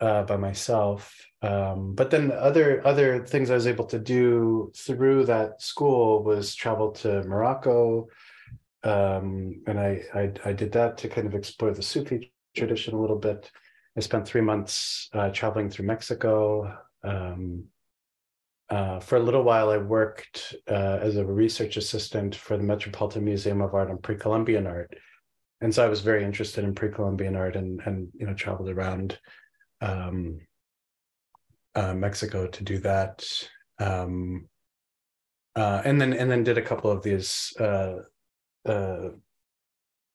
uh, 0.00 0.22
by 0.24 0.36
myself. 0.36 1.14
Um, 1.42 1.94
but 1.94 2.10
then 2.10 2.32
other 2.32 2.86
other 2.86 3.24
things 3.24 3.50
I 3.50 3.54
was 3.54 3.66
able 3.66 3.86
to 3.86 3.98
do 3.98 4.72
through 4.76 5.26
that 5.26 5.62
school 5.62 6.22
was 6.22 6.54
travel 6.54 6.90
to 6.92 7.22
Morocco, 7.24 8.08
um, 8.82 9.62
and 9.66 9.78
I, 9.78 10.02
I, 10.14 10.32
I 10.44 10.52
did 10.52 10.72
that 10.72 10.98
to 10.98 11.08
kind 11.08 11.26
of 11.26 11.34
explore 11.34 11.72
the 11.72 11.82
Sufi 11.82 12.32
tradition 12.56 12.94
a 12.94 13.00
little 13.00 13.18
bit. 13.18 13.50
I 13.96 14.00
spent 14.00 14.26
three 14.26 14.40
months 14.40 15.08
uh, 15.12 15.30
traveling 15.30 15.70
through 15.70 15.86
Mexico. 15.86 16.78
Um, 17.02 17.64
uh, 18.68 18.98
for 19.00 19.16
a 19.16 19.22
little 19.22 19.42
while, 19.42 19.70
I 19.70 19.78
worked 19.78 20.54
uh, 20.68 20.98
as 21.00 21.16
a 21.16 21.24
research 21.24 21.76
assistant 21.76 22.34
for 22.34 22.56
the 22.56 22.64
Metropolitan 22.64 23.24
Museum 23.24 23.60
of 23.60 23.74
Art 23.74 23.90
and 23.90 24.02
Pre-Columbian 24.02 24.66
art, 24.66 24.94
and 25.60 25.74
so 25.74 25.84
I 25.84 25.88
was 25.88 26.00
very 26.00 26.24
interested 26.24 26.64
in 26.64 26.74
pre-Columbian 26.74 27.36
art 27.36 27.56
and 27.56 27.80
and 27.84 28.08
you 28.14 28.26
know 28.26 28.34
traveled 28.34 28.68
around 28.68 29.18
um, 29.80 30.38
uh, 31.74 31.94
Mexico 31.94 32.46
to 32.46 32.64
do 32.64 32.78
that. 32.78 33.24
Um, 33.78 34.48
uh, 35.54 35.82
and 35.84 36.00
then 36.00 36.12
and 36.12 36.30
then 36.30 36.44
did 36.44 36.58
a 36.58 36.62
couple 36.62 36.90
of 36.90 37.02
these 37.02 37.52
uh, 37.58 37.96
uh, 38.66 39.08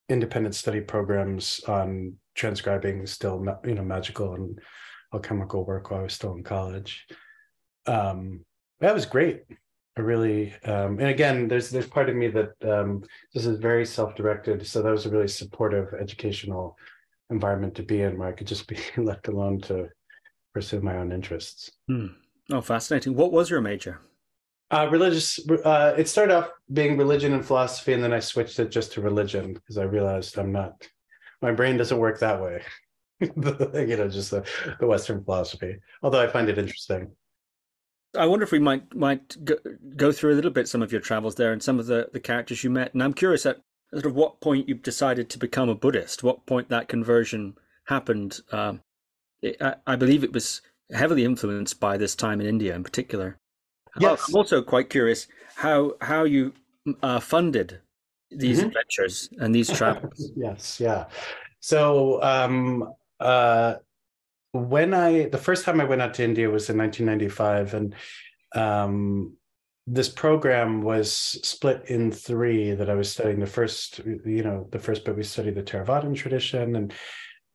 independent 0.09 0.55
study 0.55 0.81
programs 0.81 1.61
on 1.67 2.15
transcribing 2.35 3.05
still 3.07 3.43
you 3.65 3.75
know 3.75 3.83
magical 3.83 4.35
and 4.35 4.59
alchemical 5.13 5.65
work 5.65 5.89
while 5.89 6.01
I 6.01 6.03
was 6.03 6.13
still 6.13 6.33
in 6.33 6.43
college. 6.43 7.05
Um, 7.87 8.45
that 8.79 8.93
was 8.93 9.05
great. 9.05 9.43
I 9.97 10.01
really 10.01 10.53
um, 10.63 10.99
and 10.99 11.09
again, 11.09 11.47
there's 11.47 11.69
there's 11.69 11.87
part 11.87 12.09
of 12.09 12.15
me 12.15 12.29
that 12.29 12.53
um, 12.63 13.03
this 13.33 13.45
is 13.45 13.59
very 13.59 13.85
self-directed, 13.85 14.65
so 14.65 14.81
that 14.81 14.91
was 14.91 15.05
a 15.05 15.09
really 15.09 15.27
supportive 15.27 15.93
educational 15.99 16.77
environment 17.29 17.75
to 17.75 17.83
be 17.83 18.01
in 18.01 18.17
where 18.17 18.29
I 18.29 18.33
could 18.33 18.47
just 18.47 18.67
be 18.67 18.77
left 18.97 19.27
alone 19.27 19.59
to 19.61 19.89
pursue 20.53 20.81
my 20.81 20.97
own 20.97 21.11
interests. 21.11 21.71
Hmm. 21.87 22.07
Oh, 22.51 22.61
fascinating. 22.61 23.15
What 23.15 23.31
was 23.31 23.49
your 23.49 23.61
major? 23.61 24.01
Uh, 24.69 24.87
religious. 24.89 25.39
Uh, 25.49 25.93
it 25.97 26.07
started 26.07 26.33
off 26.33 26.49
being 26.71 26.97
religion 26.97 27.33
and 27.33 27.45
philosophy, 27.45 27.93
and 27.93 28.03
then 28.03 28.13
I 28.13 28.19
switched 28.19 28.59
it 28.59 28.71
just 28.71 28.93
to 28.93 29.01
religion 29.01 29.53
because 29.53 29.77
I 29.77 29.83
realized 29.83 30.37
I'm 30.37 30.51
not. 30.51 30.87
My 31.41 31.51
brain 31.51 31.75
doesn't 31.75 31.97
work 31.97 32.19
that 32.19 32.41
way. 32.41 32.61
you 33.19 33.31
know, 33.35 34.07
just 34.07 34.31
the, 34.31 34.45
the 34.79 34.87
Western 34.87 35.23
philosophy. 35.23 35.75
Although 36.01 36.21
I 36.21 36.27
find 36.27 36.49
it 36.49 36.57
interesting. 36.57 37.11
I 38.17 38.25
wonder 38.25 38.43
if 38.43 38.51
we 38.51 38.59
might 38.59 38.93
might 38.93 39.43
go, 39.43 39.55
go 39.95 40.11
through 40.11 40.33
a 40.33 40.35
little 40.35 40.51
bit 40.51 40.67
some 40.67 40.81
of 40.81 40.91
your 40.91 41.01
travels 41.01 41.35
there 41.35 41.53
and 41.53 41.63
some 41.63 41.79
of 41.79 41.87
the, 41.87 42.09
the 42.11 42.19
characters 42.19 42.63
you 42.63 42.69
met. 42.69 42.93
And 42.93 43.01
I'm 43.01 43.13
curious 43.13 43.45
at 43.45 43.61
sort 43.93 44.05
of 44.05 44.15
what 44.15 44.41
point 44.41 44.67
you 44.67 44.75
decided 44.75 45.29
to 45.29 45.39
become 45.39 45.69
a 45.69 45.75
Buddhist. 45.75 46.23
What 46.23 46.45
point 46.45 46.69
that 46.69 46.87
conversion 46.87 47.55
happened? 47.85 48.39
Um, 48.51 48.81
I, 49.43 49.75
I 49.87 49.95
believe 49.95 50.23
it 50.23 50.33
was 50.33 50.61
heavily 50.93 51.23
influenced 51.23 51.79
by 51.79 51.97
this 51.97 52.15
time 52.15 52.41
in 52.41 52.47
India 52.47 52.75
in 52.75 52.83
particular. 52.83 53.37
Yes. 53.99 54.27
I'm 54.27 54.35
also 54.35 54.61
quite 54.61 54.89
curious 54.89 55.27
how 55.55 55.93
how 56.01 56.23
you 56.23 56.53
uh, 57.01 57.19
funded 57.19 57.79
these 58.29 58.59
mm-hmm. 58.59 58.67
adventures 58.67 59.29
and 59.39 59.53
these 59.53 59.69
travels. 59.69 60.31
yes, 60.35 60.79
yeah. 60.79 61.05
So 61.59 62.21
um, 62.23 62.93
uh, 63.19 63.75
when 64.53 64.93
I 64.93 65.29
the 65.29 65.37
first 65.37 65.65
time 65.65 65.79
I 65.79 65.85
went 65.85 66.01
out 66.01 66.13
to 66.15 66.23
India 66.23 66.49
was 66.49 66.69
in 66.69 66.77
1995, 66.77 67.73
and 67.73 67.95
um, 68.55 69.33
this 69.87 70.09
program 70.09 70.81
was 70.81 71.11
split 71.11 71.85
in 71.87 72.11
three 72.11 72.73
that 72.73 72.89
I 72.89 72.95
was 72.95 73.11
studying. 73.11 73.39
The 73.39 73.45
first, 73.45 73.99
you 73.99 74.43
know, 74.43 74.67
the 74.71 74.79
first 74.79 75.05
bit 75.05 75.15
we 75.15 75.23
studied 75.23 75.55
the 75.55 75.63
Theravadan 75.63 76.15
tradition, 76.15 76.75
and 76.75 76.93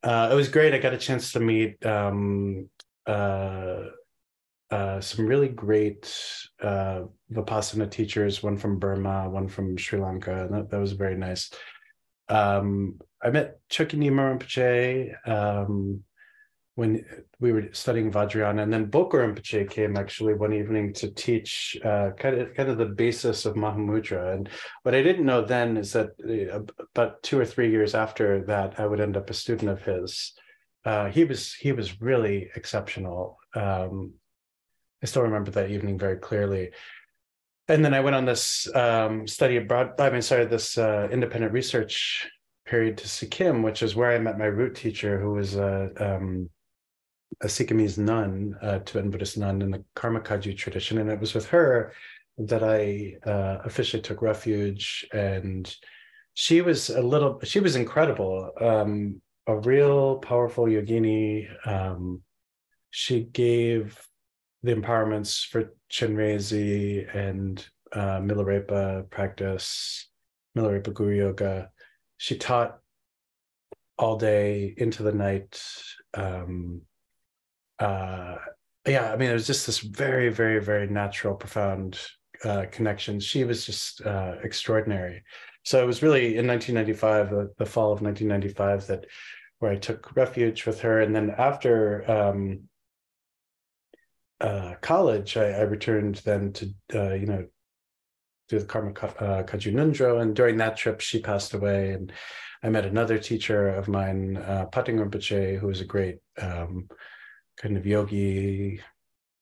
uh, 0.03 0.31
it 0.33 0.35
was 0.35 0.49
great. 0.49 0.75
I 0.75 0.79
got 0.79 0.95
a 0.95 0.99
chance 0.99 1.33
to 1.33 1.41
meet 1.41 1.85
um, 1.85 2.69
uh, 3.07 3.83
uh, 4.71 5.01
some 5.01 5.27
really 5.27 5.49
great 5.49 6.13
uh, 6.63 7.03
Vipassana 7.33 7.91
teachers, 7.91 8.43
one 8.43 8.57
from 8.57 8.79
Burma, 8.79 9.29
one 9.29 9.49
from 9.49 9.77
Sri 9.77 10.01
Lanka, 10.01 10.45
and 10.45 10.55
that, 10.55 10.71
that 10.71 10.81
was 10.81 10.93
very 10.93 11.17
nice. 11.17 11.51
Um, 12.29 12.99
I 13.23 13.31
met 13.31 13.61
Nyima 13.71 14.39
Rinpoche, 14.39 15.29
um, 15.29 16.03
when 16.77 17.03
we 17.41 17.53
were 17.53 17.69
studying 17.73 18.13
Vajrayana, 18.13 18.63
and 18.63 18.73
then 18.73 18.91
Bokar 18.91 19.35
Rinpoche 19.35 19.69
came 19.69 19.97
actually 19.97 20.35
one 20.35 20.53
evening 20.53 20.93
to 20.93 21.11
teach 21.11 21.77
uh, 21.83 22.11
kind 22.19 22.39
of 22.39 22.55
kind 22.55 22.69
of 22.69 22.77
the 22.77 22.85
basis 22.85 23.47
of 23.47 23.57
Mahamudra. 23.57 24.35
And 24.35 24.49
what 24.83 24.95
I 24.95 25.03
didn't 25.03 25.25
know 25.25 25.43
then 25.43 25.79
is 25.79 25.93
that 25.95 26.11
uh, 26.23 26.61
about 26.95 27.23
two 27.23 27.39
or 27.39 27.47
three 27.47 27.71
years 27.71 27.95
after 27.95 28.45
that, 28.45 28.79
I 28.79 28.87
would 28.87 29.01
end 29.01 29.17
up 29.17 29.31
a 29.31 29.35
student 29.35 29.71
of 29.71 29.83
his. 29.83 30.35
Uh, 30.85 31.09
he 31.09 31.25
was 31.25 31.55
he 31.55 31.73
was 31.73 32.01
really 32.01 32.51
exceptional. 32.55 33.39
Um, 33.55 34.13
I 35.03 35.07
still 35.07 35.23
remember 35.23 35.51
that 35.53 35.71
evening 35.71 35.99
very 35.99 36.19
clearly. 36.19 36.73
And 37.69 37.83
then 37.85 37.95
I 37.95 38.01
went 38.01 38.17
on 38.17 38.27
this 38.27 38.69
um, 38.75 39.27
study 39.27 39.57
abroad. 39.57 39.99
I 39.99 40.11
mean, 40.11 40.23
sorry, 40.23 40.45
this 40.45 40.77
uh, 40.77 41.09
independent 41.11 41.53
research 41.53 42.31
period 42.67 42.99
to 42.99 43.09
Sikkim, 43.09 43.63
which 43.63 43.83
is 43.83 43.97
where 43.97 44.13
I 44.13 44.19
met 44.19 44.39
my 44.39 44.45
root 44.45 44.75
teacher, 44.75 45.19
who 45.19 45.33
was 45.33 45.57
a 45.57 45.91
um, 45.99 46.51
a 47.43 47.47
Sikkimese 47.47 47.99
nun, 47.99 48.57
a 48.63 48.81
Tibetan 48.81 49.11
Buddhist 49.11 49.37
nun 49.39 49.63
in 49.63 49.71
the 49.71 49.85
Karma 49.95 50.21
Kagyu 50.21 50.57
tradition. 50.57 50.99
And 50.99 51.11
it 51.11 51.21
was 51.21 51.35
with 51.35 51.47
her 51.47 51.93
that 52.39 52.63
I 52.63 53.17
uh, 53.29 53.59
officially 53.65 54.03
took 54.03 54.23
refuge. 54.23 55.07
And 55.13 55.75
she 56.35 56.61
was 56.63 56.91
a 56.91 57.03
little, 57.03 57.41
she 57.45 57.61
was 57.61 57.77
incredible, 57.77 58.51
um, 58.61 59.21
a 59.47 59.57
real 59.57 60.17
powerful 60.17 60.65
yogini. 60.65 61.47
Um, 61.67 62.23
she 62.91 63.25
gave 63.25 63.99
the 64.63 64.75
empowerments 64.75 65.47
for 65.47 65.75
Chenrezi 65.91 67.15
and 67.15 67.65
uh, 67.93 68.21
Milarepa 68.21 69.09
practice, 69.11 70.09
Milarepa 70.57 70.93
Guru 70.93 71.17
Yoga. 71.17 71.71
She 72.17 72.37
taught 72.37 72.79
all 73.99 74.17
day 74.17 74.75
into 74.77 75.03
the 75.03 75.13
night. 75.13 75.63
Um, 76.15 76.83
uh, 77.79 78.37
yeah, 78.87 79.13
I 79.13 79.17
mean, 79.17 79.31
it 79.31 79.35
was 79.35 79.47
just 79.47 79.67
this 79.67 79.81
very, 79.81 80.29
very, 80.29 80.61
very 80.61 80.87
natural, 80.87 81.35
profound 81.35 81.99
uh, 82.45 82.67
connection. 82.71 83.19
She 83.21 83.45
was 83.45 83.67
just 83.67 84.01
uh, 84.03 84.37
extraordinary. 84.43 85.23
So 85.65 85.83
it 85.83 85.87
was 85.87 86.03
really 86.03 86.37
in 86.37 86.47
1995, 86.47 87.31
the, 87.31 87.53
the, 87.59 87.67
fall 87.67 87.93
of 87.93 88.01
1995, 88.01 88.87
that 88.87 89.07
where 89.59 89.73
I 89.73 89.77
took 89.77 90.15
refuge 90.15 90.67
with 90.67 90.81
her. 90.83 91.01
And 91.01 91.15
then 91.15 91.35
after 91.37 92.09
um, 92.09 92.61
uh, 94.41 94.75
college, 94.81 95.37
I, 95.37 95.51
I, 95.51 95.63
returned 95.63 96.17
then 96.17 96.53
to 96.53 96.75
uh, 96.95 97.15
you 97.15 97.27
know 97.27 97.47
to 98.49 98.61
the 98.61 98.65
Karma 98.65 98.91
uh, 98.91 99.43
Kagyu 99.43 99.73
Ngondro, 99.73 100.21
and 100.21 100.37
during 100.37 100.59
that 100.59 100.77
trip, 100.77 101.01
she 101.01 101.21
passed 101.21 101.55
away, 101.55 101.91
and 101.91 102.13
I 102.63 102.69
met 102.69 102.85
another 102.85 103.19
teacher 103.19 103.69
of 103.69 103.89
mine, 103.89 104.37
uh, 104.37 104.67
Pating 104.67 104.99
Rinpoche, 104.99 105.59
who 105.59 105.67
was 105.67 105.81
a 105.81 105.87
great 105.87 106.19
um, 106.41 106.89
kind 107.57 107.77
of 107.77 107.87
yogi, 107.87 108.81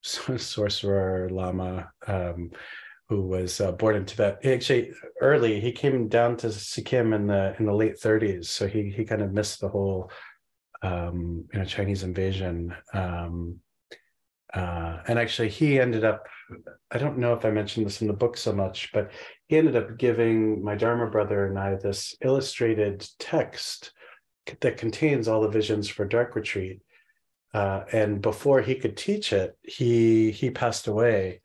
sorcerer, 0.03 1.29
lama, 1.31 1.91
um, 2.07 2.51
who 3.09 3.23
was 3.23 3.61
uh, 3.61 3.73
born 3.73 3.97
in 3.97 4.07
Tibet. 4.07 4.39
He 4.43 4.53
actually, 4.53 4.93
early, 5.21 5.61
he 5.61 5.73
came 5.73 6.09
down 6.09 6.37
to 6.39 6.53
Sikkim 6.53 7.13
in 7.13 7.27
the 7.27 7.55
in 7.59 7.67
the 7.67 7.75
late 7.75 8.01
30s, 8.01 8.47
so 8.47 8.67
he 8.67 8.91
he 8.91 9.05
kind 9.05 9.23
of 9.23 9.33
missed 9.33 9.61
the 9.61 9.69
whole 9.69 10.11
um, 10.83 11.45
you 11.53 11.59
know 11.59 11.65
Chinese 11.65 12.03
invasion. 12.03 12.75
Um, 12.93 13.61
uh, 14.53 14.99
and 15.09 15.19
actually, 15.19 15.49
he 15.49 15.81
ended 15.81 16.05
up. 16.05 16.27
I 16.91 16.99
don't 16.99 17.19
know 17.19 17.35
if 17.35 17.45
I 17.45 17.51
mentioned 17.51 17.87
this 17.87 18.01
in 18.01 18.07
the 18.07 18.13
book 18.13 18.37
so 18.37 18.53
much, 18.53 18.91
but 18.93 19.11
he 19.49 19.57
ended 19.57 19.77
up 19.77 19.99
giving 19.99 20.63
my 20.63 20.75
Dharma 20.75 21.11
brother 21.11 21.47
and 21.47 21.59
I 21.59 21.75
this 21.77 22.15
illustrated 22.23 23.07
text 23.19 23.93
that 24.61 24.77
contains 24.77 25.27
all 25.27 25.41
the 25.41 25.49
visions 25.49 25.89
for 25.89 26.05
Dark 26.05 26.37
Retreat. 26.37 26.81
Uh, 27.55 27.85
and 27.93 28.21
before 28.21 28.61
he 28.61 28.75
could 28.75 28.97
teach 28.97 29.33
it, 29.33 29.57
he 29.63 30.33
he 30.33 30.51
passed 30.51 30.89
away. 30.89 31.41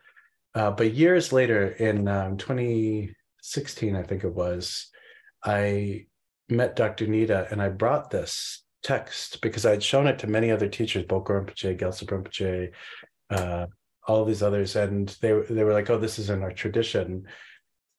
Uh, 0.56 0.72
but 0.72 0.93
years 0.93 1.32
later, 1.32 1.67
in 1.67 2.08
um, 2.08 2.36
2016, 2.36 3.95
I 3.95 4.02
think 4.02 4.24
it 4.24 4.34
was, 4.34 4.89
I 5.45 6.08
met 6.50 6.76
Dr. 6.76 7.06
Nida 7.06 7.52
and 7.52 7.62
I 7.62 7.69
brought 7.69 8.10
this 8.10 8.63
text 8.82 9.41
because 9.41 9.67
I'd 9.67 9.84
shown 9.84 10.08
it 10.08 10.17
to 10.19 10.28
many 10.28 10.50
other 10.50 10.67
teachers, 10.67 11.06
Bokar 11.06 11.45
Rinpoche, 11.45 11.78
Gyaltsab 11.78 12.08
Rinpoche, 12.08 12.72
uh, 13.30 13.67
all 14.08 14.26
these 14.26 14.41
others, 14.41 14.76
and 14.76 15.10
they 15.22 15.32
they 15.50 15.63
were 15.63 15.74
like, 15.74 15.89
"Oh, 15.91 16.00
this 16.00 16.17
is 16.17 16.32
in 16.32 16.41
our 16.41 16.52
tradition." 16.52 17.28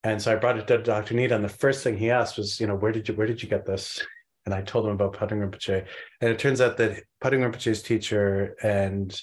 And 0.03 0.20
so 0.20 0.33
I 0.33 0.37
brought 0.37 0.59
it 0.59 0.66
to 0.66 0.79
Dr. 0.79 1.14
Nida, 1.14 1.33
and 1.33 1.44
the 1.44 1.49
first 1.49 1.85
thing 1.85 1.96
he 1.96 2.11
asked 2.11 2.38
was, 2.38 2.59
"You 2.61 2.66
know, 2.66 2.75
where 2.75 2.90
did 2.90 3.09
you 3.09 3.14
where 3.14 3.29
did 3.29 3.42
you 3.42 3.49
get 3.49 3.66
this?" 3.66 4.05
And 4.46 4.55
I 4.55 4.62
told 4.62 4.87
him 4.87 4.92
about 4.92 5.18
Pating 5.18 5.38
Rinpoche, 5.38 5.87
and 6.20 6.31
it 6.31 6.38
turns 6.38 6.61
out 6.61 6.76
that 6.79 7.03
Pating 7.22 7.40
Rinpoche's 7.40 7.83
teacher 7.83 8.57
and 8.62 9.18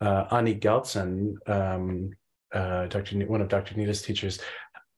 uh, 0.00 0.24
Ani 0.30 0.54
Gyaltsen, 0.54 1.34
um, 1.48 2.10
uh, 2.52 2.86
Dr. 2.86 3.18
one 3.26 3.40
of 3.40 3.48
Dr. 3.48 3.76
Nida's 3.76 4.02
teachers, 4.02 4.40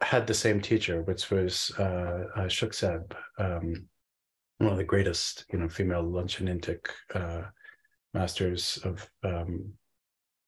had 0.00 0.26
the 0.26 0.34
same 0.34 0.60
teacher, 0.60 1.02
which 1.02 1.30
was 1.30 1.72
uh, 1.78 2.24
uh, 2.36 2.98
um, 3.38 3.86
one 4.58 4.72
of 4.72 4.78
the 4.78 4.84
greatest, 4.84 5.44
you 5.52 5.58
know, 5.58 5.68
female 5.68 6.04
Lönchen 6.04 6.78
uh, 7.14 7.42
masters 8.14 8.78
of 8.84 9.08
um, 9.24 9.72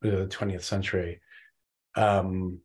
the 0.01 0.27
20th 0.31 0.63
century. 0.63 1.21
Um, 1.95 2.59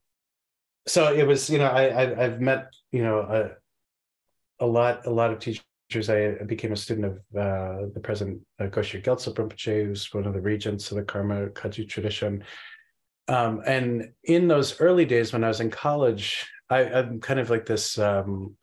so 0.87 1.13
it 1.13 1.27
was, 1.27 1.49
you 1.49 1.57
know, 1.57 1.67
I, 1.67 2.01
I 2.01 2.23
have 2.23 2.41
met, 2.41 2.71
you 2.91 3.03
know, 3.03 3.19
a, 3.19 4.63
a 4.63 4.65
lot 4.65 5.05
a 5.05 5.09
lot 5.09 5.31
of 5.31 5.39
teachers. 5.39 5.63
I 5.95 6.43
became 6.45 6.73
a 6.73 6.75
student 6.75 7.05
of 7.05 7.13
uh, 7.37 7.85
the 7.93 8.01
present 8.01 8.41
uh, 8.59 8.65
Gyaltsab 8.65 9.35
Rinpoche, 9.35 9.85
who's 9.85 10.13
one 10.13 10.25
of 10.25 10.33
the 10.33 10.41
regents 10.41 10.91
of 10.91 10.97
the 10.97 11.03
Karma 11.03 11.47
Kagyu 11.47 11.87
tradition. 11.87 12.43
Um, 13.29 13.61
and 13.65 14.11
in 14.23 14.47
those 14.47 14.79
early 14.81 15.05
days 15.05 15.33
when 15.33 15.43
I 15.43 15.47
was 15.47 15.61
in 15.61 15.69
college, 15.69 16.45
I, 16.69 16.83
am 16.83 17.19
kind 17.21 17.39
of 17.39 17.49
like 17.49 17.65
this 17.65 17.97
um, 17.97 18.55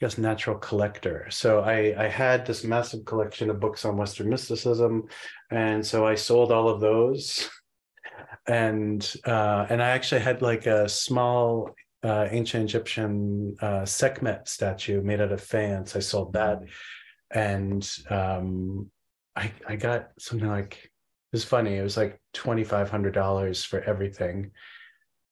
I 0.00 0.04
guess 0.04 0.18
natural 0.18 0.58
collector. 0.58 1.26
So 1.30 1.60
I 1.60 1.94
I 1.98 2.08
had 2.08 2.46
this 2.46 2.64
massive 2.64 3.04
collection 3.04 3.50
of 3.50 3.60
books 3.60 3.84
on 3.84 3.96
Western 3.96 4.28
mysticism, 4.28 5.08
and 5.50 5.84
so 5.84 6.06
I 6.06 6.14
sold 6.14 6.52
all 6.52 6.68
of 6.68 6.80
those, 6.80 7.48
and 8.46 9.00
uh, 9.26 9.66
and 9.70 9.82
I 9.82 9.88
actually 9.88 10.20
had 10.20 10.42
like 10.42 10.66
a 10.66 10.88
small 10.88 11.74
uh, 12.02 12.28
ancient 12.30 12.64
Egyptian 12.64 13.56
uh, 13.60 13.84
Sekhmet 13.84 14.48
statue 14.48 15.02
made 15.02 15.20
out 15.20 15.32
of 15.32 15.40
faience. 15.40 15.96
I 15.96 16.00
sold 16.00 16.32
that, 16.34 16.60
and 17.30 17.88
um, 18.10 18.90
I 19.34 19.52
I 19.66 19.76
got 19.76 20.10
something 20.18 20.48
like 20.48 20.74
it 20.84 20.90
was 21.32 21.44
funny. 21.44 21.76
It 21.76 21.82
was 21.82 21.96
like 21.96 22.20
twenty 22.32 22.64
five 22.64 22.90
hundred 22.90 23.14
dollars 23.14 23.64
for 23.64 23.80
everything, 23.80 24.52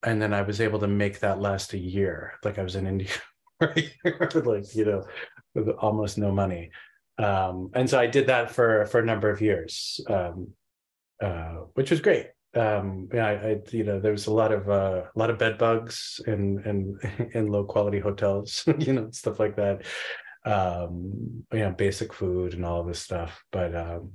and 0.03 0.21
then 0.21 0.35
I 0.35 0.43
was 0.43 0.61
able 0.61 0.81
to 0.81 0.89
make 0.89 1.21
that 1.21 1.41
last 1.41 1.73
a 1.73 1.79
year. 1.79 2.35
Like 2.45 2.59
I 2.59 2.63
was 2.63 2.77
in 2.77 2.87
India 2.87 3.11
like 3.61 4.75
you 4.75 4.85
know 4.85 5.03
with 5.55 5.69
almost 5.79 6.19
no 6.19 6.31
money 6.31 6.71
um, 7.19 7.71
and 7.75 7.89
so 7.89 7.99
i 7.99 8.07
did 8.07 8.27
that 8.27 8.51
for 8.51 8.85
for 8.87 9.01
a 9.01 9.05
number 9.05 9.31
of 9.31 9.41
years 9.41 10.01
um, 10.09 10.49
uh, 11.23 11.57
which 11.75 11.91
was 11.91 12.01
great 12.01 12.27
um, 12.57 13.09
yeah, 13.13 13.27
I, 13.27 13.33
I, 13.33 13.61
you 13.71 13.85
know, 13.85 14.01
there 14.01 14.13
was 14.13 14.27
a 14.27 14.33
lot 14.33 14.53
of 14.53 14.69
uh, 14.69 15.03
a 15.15 15.19
lot 15.19 15.31
of 15.31 15.39
bed 15.39 15.59
bugs 15.59 16.21
in 16.27 16.63
in 16.65 17.31
in 17.35 17.49
low 17.49 17.65
quality 17.65 18.01
hotels, 18.01 18.65
you 18.79 18.93
know, 18.93 19.11
stuff 19.11 19.39
like 19.39 19.57
that. 19.57 19.85
Um, 20.45 21.45
you 21.53 21.61
know, 21.61 21.73
basic 21.73 22.13
food 22.13 22.55
and 22.55 22.65
all 22.65 22.81
of 22.81 22.87
this 22.87 23.01
stuff, 23.01 23.43
but 23.51 23.75
um, 23.75 24.13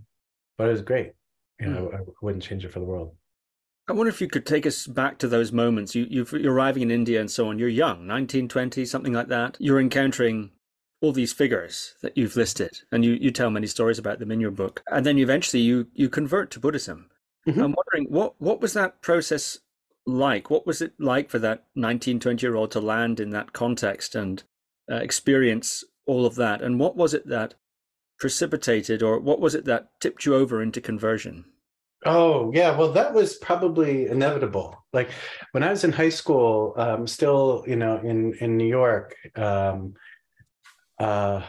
but 0.58 0.70
it 0.70 0.72
was 0.72 0.82
great. 0.82 1.12
You 1.60 1.68
know, 1.68 1.88
mm. 1.88 1.96
I, 1.96 1.98
I, 1.98 2.14
wouldn't 2.22 2.44
change 2.44 2.66
it 2.66 2.72
for 2.72 2.80
the 2.80 2.86
world. 2.86 3.16
I 3.88 3.94
wonder 3.94 4.10
if 4.10 4.22
you 4.22 4.28
could 4.28 4.46
take 4.46 4.66
us 4.66 4.88
back 4.88 5.18
to 5.20 5.28
those 5.28 5.52
moments. 5.52 5.94
You, 5.94 6.08
you 6.10 6.24
are 6.24 6.54
arriving 6.54 6.84
in 6.84 6.92
India 6.92 7.20
and 7.20 7.30
so 7.30 7.50
on. 7.50 7.60
You're 7.60 7.68
young, 7.68 8.08
19, 8.08 8.48
20, 8.48 8.86
something 8.86 9.12
like 9.12 9.28
that. 9.28 9.58
You're 9.60 9.82
encountering 9.82 10.52
all 11.02 11.12
these 11.12 11.34
figures 11.34 11.96
that 12.02 12.16
you've 12.16 12.36
listed, 12.36 12.80
and 12.92 13.04
you, 13.04 13.14
you 13.14 13.32
tell 13.32 13.50
many 13.50 13.68
stories 13.68 14.00
about 14.00 14.20
them 14.20 14.32
in 14.32 14.40
your 14.40 14.52
book. 14.52 14.82
And 14.90 15.06
then 15.06 15.18
eventually 15.18 15.62
you 15.62 15.88
you 15.94 16.10
convert 16.10 16.52
to 16.52 16.60
Buddhism. 16.60 17.11
Mm-hmm. 17.48 17.62
I'm 17.62 17.76
wondering 17.76 18.14
what 18.14 18.40
what 18.40 18.62
was 18.62 18.74
that 18.74 19.02
process 19.02 19.60
like? 20.06 20.50
What 20.50 20.68
was 20.68 20.82
it 20.82 20.94
like 21.00 21.30
for 21.30 21.40
that 21.40 21.66
19, 21.76 22.20
20 22.20 22.46
year 22.46 22.56
old 22.56 22.72
to 22.72 22.80
land 22.80 23.20
in 23.20 23.32
that 23.32 23.54
context 23.54 24.16
and 24.16 24.44
uh, 24.92 24.96
experience 24.96 25.84
all 26.06 26.26
of 26.26 26.36
that? 26.36 26.62
And 26.62 26.80
what 26.80 26.96
was 26.96 27.14
it 27.14 27.28
that 27.28 27.56
precipitated, 28.20 29.02
or 29.02 29.20
what 29.20 29.40
was 29.40 29.56
it 29.56 29.66
that 29.66 29.90
tipped 30.00 30.26
you 30.26 30.36
over 30.36 30.62
into 30.62 30.80
conversion? 30.80 31.46
Oh 32.06 32.52
yeah, 32.54 32.76
well 32.76 32.92
that 32.94 33.14
was 33.14 33.36
probably 33.38 34.08
inevitable. 34.08 34.86
Like 34.94 35.10
when 35.52 35.64
I 35.64 35.70
was 35.70 35.84
in 35.84 35.92
high 35.92 36.10
school, 36.10 36.74
um, 36.78 37.08
still 37.08 37.64
you 37.68 37.76
know 37.76 37.98
in 37.98 38.34
in 38.36 38.58
New 38.58 38.68
York, 38.68 39.16
um, 39.36 39.94
uh, 41.00 41.42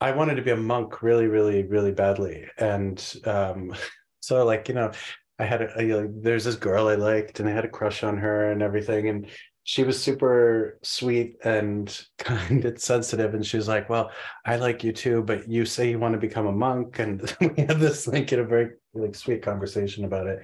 I 0.00 0.10
wanted 0.12 0.34
to 0.36 0.42
be 0.42 0.50
a 0.50 0.56
monk 0.56 1.02
really, 1.02 1.26
really, 1.26 1.62
really 1.64 1.92
badly, 1.92 2.46
and 2.58 3.00
um, 3.24 3.74
so 4.24 4.44
like 4.44 4.68
you 4.68 4.74
know, 4.74 4.92
I 5.38 5.44
had 5.44 5.62
a, 5.62 5.78
a, 5.78 6.08
there's 6.08 6.44
this 6.44 6.56
girl 6.56 6.88
I 6.88 6.94
liked, 6.94 7.40
and 7.40 7.48
I 7.48 7.52
had 7.52 7.64
a 7.64 7.68
crush 7.68 8.02
on 8.02 8.18
her 8.18 8.50
and 8.50 8.62
everything, 8.62 9.08
and 9.08 9.26
she 9.64 9.82
was 9.82 10.00
super 10.00 10.78
sweet 10.82 11.36
and 11.42 12.06
kind 12.18 12.64
and 12.64 12.80
sensitive 12.80 13.34
and 13.34 13.44
she 13.44 13.56
was 13.56 13.66
like 13.66 13.88
well 13.88 14.10
i 14.44 14.56
like 14.56 14.84
you 14.84 14.92
too 14.92 15.22
but 15.22 15.48
you 15.48 15.64
say 15.64 15.88
you 15.88 15.98
want 15.98 16.12
to 16.12 16.20
become 16.20 16.46
a 16.46 16.52
monk 16.52 16.98
and 16.98 17.34
we 17.40 17.64
had 17.64 17.80
this 17.80 18.06
like 18.06 18.30
in 18.30 18.40
a 18.40 18.44
very 18.44 18.72
like 18.92 19.14
sweet 19.14 19.42
conversation 19.42 20.04
about 20.04 20.26
it. 20.26 20.40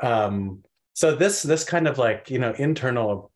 Um 0.00 0.62
so 0.94 1.14
this 1.14 1.42
this 1.42 1.64
kind 1.64 1.86
of 1.86 1.98
like 1.98 2.30
you 2.30 2.38
know 2.38 2.54
internal 2.56 3.30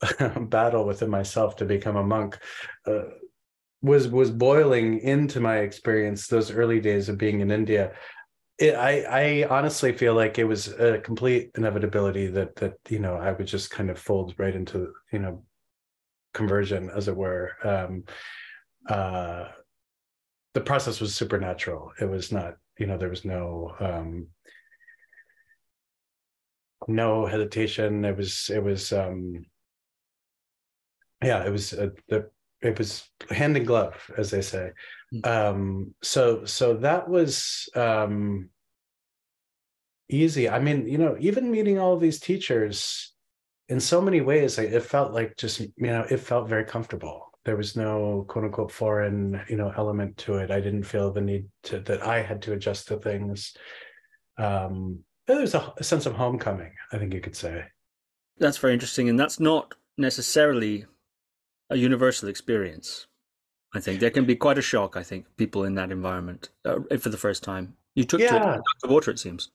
battle 0.40 0.84
within 0.84 1.10
myself 1.10 1.56
to 1.56 1.64
become 1.64 1.96
a 1.96 2.04
monk 2.04 2.38
uh, 2.86 3.02
was 3.82 4.08
was 4.08 4.30
boiling 4.30 5.00
into 5.00 5.40
my 5.40 5.58
experience 5.58 6.26
those 6.26 6.50
early 6.50 6.80
days 6.80 7.08
of 7.08 7.18
being 7.18 7.40
in 7.40 7.50
india 7.50 7.92
it, 8.58 8.74
I 8.74 9.02
I 9.44 9.46
honestly 9.48 9.92
feel 9.92 10.14
like 10.14 10.38
it 10.38 10.44
was 10.44 10.68
a 10.68 10.98
complete 10.98 11.50
inevitability 11.56 12.26
that 12.28 12.56
that 12.56 12.74
you 12.88 12.98
know 12.98 13.14
I 13.16 13.32
would 13.32 13.46
just 13.46 13.70
kind 13.70 13.90
of 13.90 13.98
fold 13.98 14.34
right 14.38 14.54
into 14.54 14.92
you 15.12 15.20
know 15.20 15.44
conversion 16.34 16.90
as 16.90 17.08
it 17.08 17.16
were. 17.16 17.52
Um, 17.64 18.04
uh, 18.88 19.48
the 20.54 20.60
process 20.60 21.00
was 21.00 21.14
supernatural. 21.14 21.92
It 22.00 22.06
was 22.06 22.32
not 22.32 22.56
you 22.78 22.86
know 22.86 22.98
there 22.98 23.10
was 23.10 23.24
no 23.24 23.74
um, 23.80 24.28
no 26.88 27.26
hesitation. 27.26 28.04
It 28.04 28.16
was 28.16 28.50
it 28.52 28.62
was 28.62 28.92
um, 28.92 29.44
yeah 31.22 31.44
it 31.44 31.50
was 31.50 31.72
uh, 31.72 31.90
the 32.08 32.30
it 32.60 32.78
was 32.78 33.08
hand 33.30 33.56
in 33.56 33.64
glove 33.64 33.94
as 34.16 34.30
they 34.30 34.42
say. 34.42 34.72
Um 35.24 35.94
so 36.02 36.44
so 36.44 36.74
that 36.74 37.08
was 37.08 37.68
um 37.74 38.50
easy. 40.08 40.48
I 40.48 40.58
mean 40.58 40.86
you 40.86 40.98
know 40.98 41.16
even 41.18 41.50
meeting 41.50 41.78
all 41.78 41.94
of 41.94 42.00
these 42.00 42.20
teachers 42.20 43.14
in 43.68 43.80
so 43.80 44.00
many 44.00 44.20
ways 44.20 44.58
it 44.58 44.82
felt 44.82 45.12
like 45.12 45.36
just 45.36 45.60
you 45.60 45.70
know 45.78 46.06
it 46.10 46.18
felt 46.18 46.48
very 46.48 46.64
comfortable. 46.64 47.32
There 47.44 47.56
was 47.56 47.76
no 47.76 48.26
quote 48.28 48.44
unquote 48.44 48.70
foreign 48.72 49.40
you 49.48 49.56
know 49.56 49.72
element 49.76 50.18
to 50.18 50.34
it. 50.34 50.50
I 50.50 50.60
didn't 50.60 50.84
feel 50.84 51.12
the 51.12 51.20
need 51.20 51.46
to 51.64 51.80
that 51.80 52.02
i 52.02 52.22
had 52.22 52.42
to 52.42 52.52
adjust 52.52 52.88
to 52.88 52.98
things. 52.98 53.54
Um 54.36 55.00
there's 55.26 55.54
a, 55.54 55.74
a 55.76 55.84
sense 55.84 56.06
of 56.06 56.14
homecoming 56.14 56.72
i 56.92 56.98
think 56.98 57.14
you 57.14 57.20
could 57.20 57.36
say. 57.36 57.64
That's 58.38 58.58
very 58.58 58.72
interesting 58.74 59.08
and 59.08 59.18
that's 59.18 59.40
not 59.40 59.74
necessarily 59.96 60.86
a 61.70 61.76
universal 61.76 62.28
experience. 62.28 63.06
I 63.74 63.80
think 63.80 64.00
there 64.00 64.10
can 64.10 64.24
be 64.24 64.36
quite 64.36 64.58
a 64.58 64.62
shock. 64.62 64.96
I 64.96 65.02
think 65.02 65.26
people 65.36 65.64
in 65.64 65.74
that 65.74 65.92
environment 65.92 66.50
uh, 66.64 66.78
for 66.98 67.10
the 67.10 67.18
first 67.18 67.42
time. 67.42 67.74
You 67.94 68.04
took 68.04 68.20
yeah. 68.20 68.38
to, 68.38 68.62
the 68.82 68.88
water, 68.88 69.10
it 69.10 69.18
seems. 69.18 69.50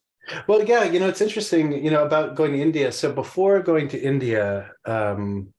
Well, 0.48 0.64
yeah, 0.64 0.84
you 0.84 1.00
know, 1.00 1.08
it's 1.08 1.22
interesting, 1.22 1.84
you 1.84 1.92
know, 1.92 2.04
about 2.04 2.36
going 2.36 2.54
to 2.54 2.62
India. 2.62 2.92
So 2.92 3.12
before 3.12 3.60
going 3.62 3.88
to 3.90 4.02
India, 4.02 4.72
um, 4.86 5.54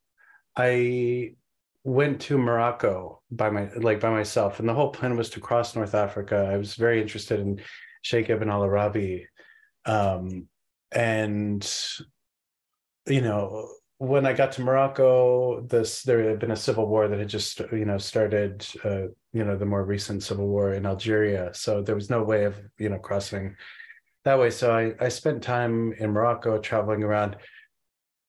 I 0.56 1.34
went 1.82 2.20
to 2.22 2.38
Morocco 2.38 3.20
by 3.30 3.50
my 3.50 3.68
like 3.74 4.00
by 4.00 4.10
myself, 4.10 4.60
and 4.60 4.68
the 4.68 4.74
whole 4.74 4.90
plan 4.90 5.16
was 5.16 5.30
to 5.30 5.40
cross 5.40 5.76
North 5.76 5.94
Africa. 5.94 6.48
I 6.50 6.56
was 6.56 6.74
very 6.74 7.00
interested 7.00 7.40
in 7.40 7.60
Sheikh 8.02 8.30
Ibn 8.30 8.48
Al 8.48 8.64
Arabi, 8.64 9.26
um, 9.84 10.48
and 10.92 11.70
you 13.06 13.20
know, 13.20 13.68
when 13.98 14.26
I 14.26 14.32
got 14.32 14.52
to 14.52 14.62
Morocco, 14.62 15.60
this 15.62 16.02
there 16.02 16.28
had 16.28 16.38
been 16.38 16.50
a 16.50 16.56
civil 16.56 16.86
war 16.86 17.08
that 17.08 17.18
had 17.18 17.28
just 17.28 17.60
you 17.72 17.84
know 17.84 17.98
started. 17.98 18.66
Uh, 18.84 19.06
you 19.32 19.44
know, 19.44 19.56
the 19.56 19.66
more 19.66 19.84
recent 19.84 20.22
civil 20.22 20.46
war 20.46 20.74
in 20.74 20.86
Algeria, 20.86 21.52
so 21.54 21.82
there 21.82 21.94
was 21.94 22.10
no 22.10 22.22
way 22.22 22.44
of 22.44 22.60
you 22.78 22.88
know 22.88 22.98
crossing 22.98 23.56
that 24.24 24.38
way. 24.38 24.50
So 24.50 24.72
I 24.72 24.94
I 25.04 25.08
spent 25.08 25.42
time 25.42 25.92
in 25.98 26.10
Morocco 26.10 26.58
traveling 26.58 27.02
around, 27.02 27.36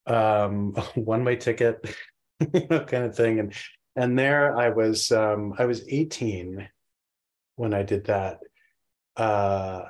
um, 0.08 0.74
one 0.96 1.24
way 1.24 1.36
ticket, 1.36 1.96
you 2.54 2.68
know, 2.70 2.84
kind 2.86 3.06
of 3.06 3.16
thing, 3.16 3.40
and 3.40 3.54
and 3.96 4.18
there 4.18 4.56
I 4.58 4.70
was 4.70 5.12
um, 5.12 5.54
I 5.58 5.66
was 5.66 5.84
18 5.88 6.68
when 7.56 7.74
I 7.74 7.84
did 7.84 8.06
that. 8.06 8.40
Uh, 9.18 9.84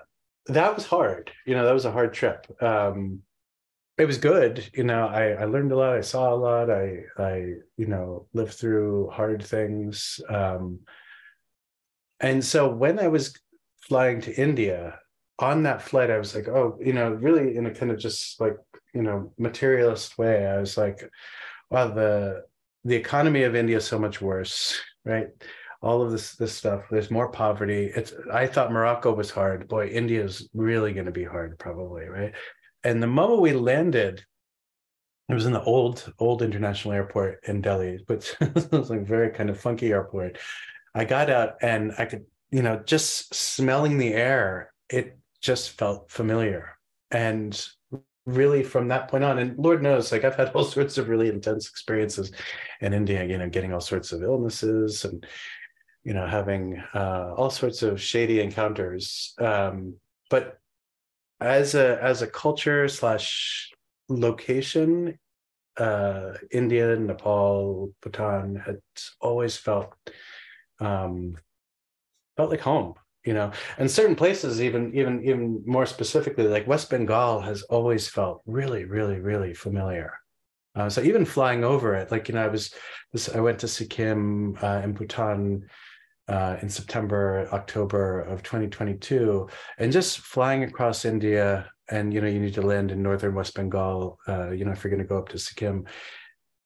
that 0.47 0.75
was 0.75 0.85
hard. 0.85 1.31
You 1.45 1.55
know, 1.55 1.65
that 1.65 1.73
was 1.73 1.85
a 1.85 1.91
hard 1.91 2.13
trip. 2.13 2.45
Um, 2.61 3.23
it 3.97 4.05
was 4.05 4.17
good. 4.17 4.69
You 4.73 4.83
know, 4.83 5.07
I, 5.07 5.29
I 5.29 5.45
learned 5.45 5.71
a 5.71 5.77
lot. 5.77 5.95
I 5.95 6.01
saw 6.01 6.33
a 6.33 6.35
lot. 6.35 6.69
I, 6.69 7.03
I, 7.17 7.53
you 7.77 7.87
know, 7.87 8.27
lived 8.33 8.53
through 8.53 9.09
hard 9.09 9.43
things. 9.43 10.19
Um, 10.29 10.79
and 12.19 12.43
so 12.43 12.73
when 12.73 12.99
I 12.99 13.07
was 13.07 13.33
flying 13.87 14.21
to 14.21 14.33
India 14.35 14.99
on 15.39 15.63
that 15.63 15.81
flight, 15.81 16.11
I 16.11 16.17
was 16.17 16.35
like, 16.35 16.47
oh, 16.47 16.77
you 16.81 16.93
know, 16.93 17.11
really 17.11 17.55
in 17.55 17.65
a 17.67 17.73
kind 17.73 17.91
of 17.91 17.97
just 17.97 18.39
like, 18.41 18.57
you 18.93 19.01
know, 19.01 19.33
materialist 19.37 20.17
way. 20.17 20.45
I 20.45 20.59
was 20.59 20.77
like, 20.77 21.01
wow, 21.69 21.87
the, 21.87 22.43
the 22.83 22.95
economy 22.95 23.43
of 23.43 23.55
India 23.55 23.77
is 23.77 23.85
so 23.85 23.99
much 23.99 24.21
worse, 24.21 24.79
right? 25.05 25.27
All 25.81 26.01
of 26.01 26.11
this, 26.11 26.35
this 26.35 26.53
stuff. 26.53 26.83
There's 26.89 27.11
more 27.11 27.29
poverty. 27.29 27.91
It's. 27.95 28.13
I 28.33 28.47
thought 28.47 28.71
Morocco 28.71 29.13
was 29.13 29.29
hard. 29.29 29.67
Boy, 29.67 29.87
India 29.87 30.23
is 30.23 30.49
really 30.53 30.93
going 30.93 31.05
to 31.05 31.11
be 31.11 31.23
hard, 31.23 31.59
probably, 31.59 32.05
right? 32.05 32.33
And 32.85 33.03
the 33.03 33.07
moment 33.07 33.41
we 33.41 33.53
landed, 33.53 34.23
it 35.27 35.33
was 35.33 35.45
in 35.45 35.53
the 35.53 35.63
old 35.63 36.13
old 36.19 36.41
international 36.41 36.93
airport 36.93 37.39
in 37.47 37.61
Delhi, 37.61 37.99
but 38.07 38.35
it 38.41 38.71
was 38.71 38.89
like 38.89 39.05
very 39.05 39.31
kind 39.31 39.49
of 39.49 39.59
funky 39.59 39.91
airport. 39.91 40.37
I 40.93 41.03
got 41.03 41.29
out 41.29 41.55
and 41.61 41.93
I 41.97 42.05
could, 42.05 42.25
you 42.51 42.61
know, 42.61 42.81
just 42.85 43.33
smelling 43.33 43.97
the 43.97 44.13
air, 44.13 44.71
it 44.89 45.17
just 45.41 45.71
felt 45.71 46.09
familiar. 46.09 46.77
And 47.11 47.67
really 48.25 48.63
from 48.63 48.87
that 48.87 49.09
point 49.09 49.23
on, 49.23 49.39
and 49.39 49.57
Lord 49.57 49.83
knows, 49.83 50.11
like 50.11 50.23
I've 50.23 50.35
had 50.35 50.49
all 50.53 50.63
sorts 50.63 50.97
of 50.97 51.09
really 51.09 51.27
intense 51.27 51.67
experiences 51.67 52.31
in 52.81 52.93
India, 52.93 53.25
you 53.25 53.37
know, 53.37 53.49
getting 53.49 53.73
all 53.73 53.81
sorts 53.81 54.11
of 54.11 54.23
illnesses 54.23 55.05
and 55.05 55.25
you 56.05 56.13
know, 56.13 56.27
having 56.27 56.81
uh, 56.93 57.33
all 57.35 57.49
sorts 57.49 57.81
of 57.81 57.99
shady 57.99 58.39
encounters. 58.39 59.33
Um, 59.39 59.95
but 60.29 60.59
as 61.39 61.75
a 61.75 62.01
as 62.01 62.21
a 62.21 62.27
culture 62.27 62.87
slash 62.87 63.71
location 64.09 65.17
uh 65.77 66.33
india 66.51 66.95
nepal 66.95 67.91
bhutan 68.01 68.55
had 68.55 68.77
always 69.19 69.57
felt 69.57 69.93
um 70.79 71.35
felt 72.37 72.49
like 72.49 72.61
home 72.61 72.93
you 73.25 73.33
know? 73.33 73.51
And 73.79 73.89
certain 73.89 74.15
places 74.15 74.61
even 74.61 74.93
even 74.95 75.23
even 75.23 75.63
more 75.65 75.85
specifically 75.85 76.47
like 76.47 76.67
west 76.67 76.89
bengal 76.89 77.41
has 77.41 77.63
always 77.63 78.07
felt 78.07 78.41
really 78.45 78.85
really 78.85 79.19
really 79.19 79.53
familiar. 79.53 80.13
Uh, 80.75 80.89
so 80.89 81.01
even 81.01 81.25
flying 81.25 81.63
over 81.63 81.95
it 81.95 82.11
like 82.11 82.27
you 82.27 82.35
know 82.35 82.43
i 82.43 82.47
was 82.47 82.73
this 83.13 83.33
i 83.33 83.39
went 83.39 83.59
to 83.59 83.67
sikkim 83.67 84.57
uh, 84.61 84.81
in 84.83 84.91
bhutan 84.91 85.65
uh, 86.27 86.57
in 86.61 86.69
September, 86.69 87.47
October 87.51 88.21
of 88.21 88.43
2022, 88.43 89.47
and 89.77 89.91
just 89.91 90.19
flying 90.19 90.63
across 90.63 91.05
India. 91.05 91.69
And 91.89 92.13
you 92.13 92.21
know, 92.21 92.27
you 92.27 92.39
need 92.39 92.55
to 92.55 92.63
land 92.63 92.91
in 92.91 93.03
northern 93.03 93.35
West 93.35 93.53
Bengal. 93.53 94.17
Uh, 94.27 94.51
you 94.51 94.65
know, 94.65 94.71
if 94.71 94.83
you're 94.83 94.91
going 94.91 95.03
to 95.03 95.07
go 95.07 95.17
up 95.17 95.29
to 95.29 95.37
Sikkim, 95.37 95.85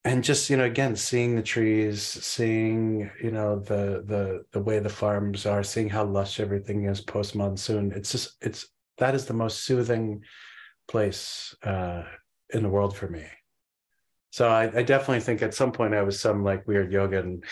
and 0.05 0.24
just 0.24 0.49
you 0.49 0.55
know, 0.55 0.64
again, 0.64 0.95
seeing 0.95 1.36
the 1.36 1.41
trees, 1.41 2.01
seeing 2.01 3.12
you 3.22 3.32
know 3.32 3.60
the 3.60 4.03
the 4.05 4.45
the 4.51 4.62
way 4.62 4.80
the 4.80 4.89
farms 4.89 5.45
are, 5.45 5.64
seeing 5.64 5.89
how 5.89 6.05
lush 6.05 6.39
everything 6.39 6.86
is 6.86 7.01
post 7.01 7.36
monsoon. 7.36 7.91
It's 7.93 8.12
just 8.12 8.38
it's 8.41 8.68
that 8.97 9.14
is 9.14 9.26
the 9.26 9.34
most 9.34 9.66
soothing 9.66 10.24
place 10.88 11.53
uh, 11.64 12.03
in 12.53 12.64
the 12.64 12.70
world 12.70 12.95
for 12.95 13.07
me. 13.07 13.26
So 14.32 14.47
I, 14.47 14.64
I, 14.76 14.84
definitely 14.84 15.22
think 15.22 15.41
at 15.41 15.55
some 15.55 15.72
point 15.72 15.95
I 15.95 16.03
was 16.03 16.20
some 16.20 16.43
like 16.43 16.68
weird 16.68 16.91
yoga 16.91 17.20
and 17.20 17.43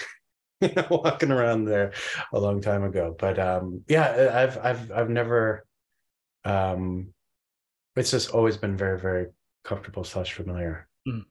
you 0.61 0.73
know, 0.75 0.87
walking 0.89 1.31
around 1.31 1.65
there 1.65 1.93
a 2.33 2.39
long 2.39 2.61
time 2.61 2.83
ago. 2.83 3.15
But 3.17 3.39
um, 3.39 3.83
yeah, 3.87 4.31
I've 4.33 4.57
I've 4.57 4.91
I've 4.91 5.09
never. 5.09 5.65
Um, 6.45 7.13
it's 7.95 8.11
just 8.11 8.31
always 8.31 8.57
been 8.57 8.77
very 8.77 8.99
very 8.99 9.27
comfortable 9.63 10.03
slash 10.03 10.33
familiar. 10.33 10.87
Mm. 11.07 11.25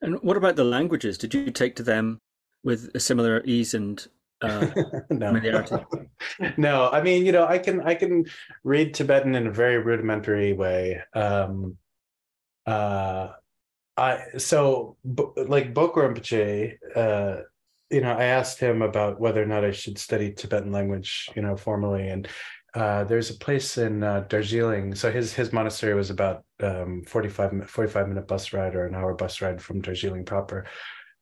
And 0.00 0.22
what 0.22 0.36
about 0.36 0.56
the 0.56 0.64
languages? 0.64 1.16
Did 1.16 1.34
you 1.34 1.50
take 1.50 1.76
to 1.76 1.82
them 1.82 2.18
with 2.64 2.90
a 2.94 3.00
similar 3.00 3.42
ease 3.44 3.74
and 3.74 4.04
uh, 4.40 4.66
no. 5.10 5.28
familiarity? 5.28 5.76
no, 6.56 6.90
I 6.90 7.02
mean, 7.02 7.24
you 7.24 7.32
know, 7.32 7.46
I 7.46 7.58
can 7.58 7.80
I 7.82 7.94
can 7.94 8.24
read 8.64 8.94
Tibetan 8.94 9.34
in 9.34 9.46
a 9.46 9.52
very 9.52 9.78
rudimentary 9.78 10.52
way. 10.52 11.00
Um, 11.14 11.76
uh, 12.66 13.28
I 13.96 14.22
so 14.38 14.96
like 15.04 15.74
Bokar 15.74 16.14
Rinpoche, 16.14 16.78
uh, 16.96 17.42
you 17.92 18.00
know, 18.00 18.12
I 18.12 18.24
asked 18.24 18.58
him 18.58 18.80
about 18.80 19.20
whether 19.20 19.42
or 19.42 19.46
not 19.46 19.64
I 19.64 19.70
should 19.70 19.98
study 19.98 20.32
Tibetan 20.32 20.72
language, 20.72 21.28
you 21.36 21.42
know, 21.42 21.56
formally. 21.56 22.08
And 22.08 22.26
uh, 22.74 23.04
there's 23.04 23.28
a 23.28 23.34
place 23.34 23.76
in 23.76 24.02
uh, 24.02 24.24
Darjeeling. 24.28 24.94
So 24.94 25.12
his 25.12 25.34
his 25.34 25.52
monastery 25.52 25.94
was 25.94 26.08
about 26.08 26.44
um, 26.60 27.02
45, 27.06 27.68
45 27.68 28.08
minute 28.08 28.26
bus 28.26 28.54
ride 28.54 28.74
or 28.74 28.86
an 28.86 28.94
hour 28.94 29.14
bus 29.14 29.42
ride 29.42 29.60
from 29.60 29.82
Darjeeling 29.82 30.24
proper. 30.24 30.64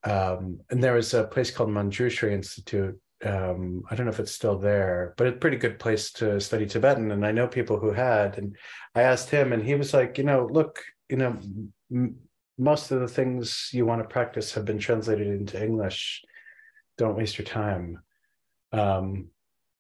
Um, 0.05 0.61
and 0.71 0.83
there 0.83 0.95
was 0.95 1.13
a 1.13 1.25
place 1.25 1.51
called 1.51 1.71
Manjushri 1.71 2.33
Institute. 2.33 2.99
Um, 3.23 3.83
I 3.91 3.97
don't 3.97 4.07
know 4.07 4.13
if 4.13 4.21
it's 4.21 4.33
still 4.33 4.57
there, 4.57 5.13
but 5.19 5.27
a 5.27 5.33
pretty 5.33 5.57
good 5.57 5.79
place 5.79 6.13
to 6.13 6.41
study 6.41 6.67
Tibetan. 6.67 7.11
And 7.11 7.27
I 7.27 7.33
know 7.33 7.49
people 7.49 7.79
who 7.79 7.91
had. 7.91 8.39
And 8.39 8.57
I 8.95 9.03
asked 9.03 9.29
him, 9.29 9.53
and 9.53 9.63
he 9.63 9.75
was 9.75 9.93
like, 9.93 10.19
you 10.19 10.25
know, 10.25 10.49
look, 10.51 10.81
you 11.09 11.17
know, 11.17 11.37
m- 11.93 12.17
most 12.57 12.93
of 12.93 13.01
the 13.01 13.09
things 13.09 13.71
you 13.73 13.85
want 13.85 14.03
to 14.03 14.09
practice 14.09 14.55
have 14.55 14.65
been 14.65 14.79
translated 14.79 15.27
into 15.27 15.63
English 15.63 16.23
don't 17.01 17.17
waste 17.17 17.39
your 17.39 17.47
time. 17.47 17.99
Um, 18.73 19.29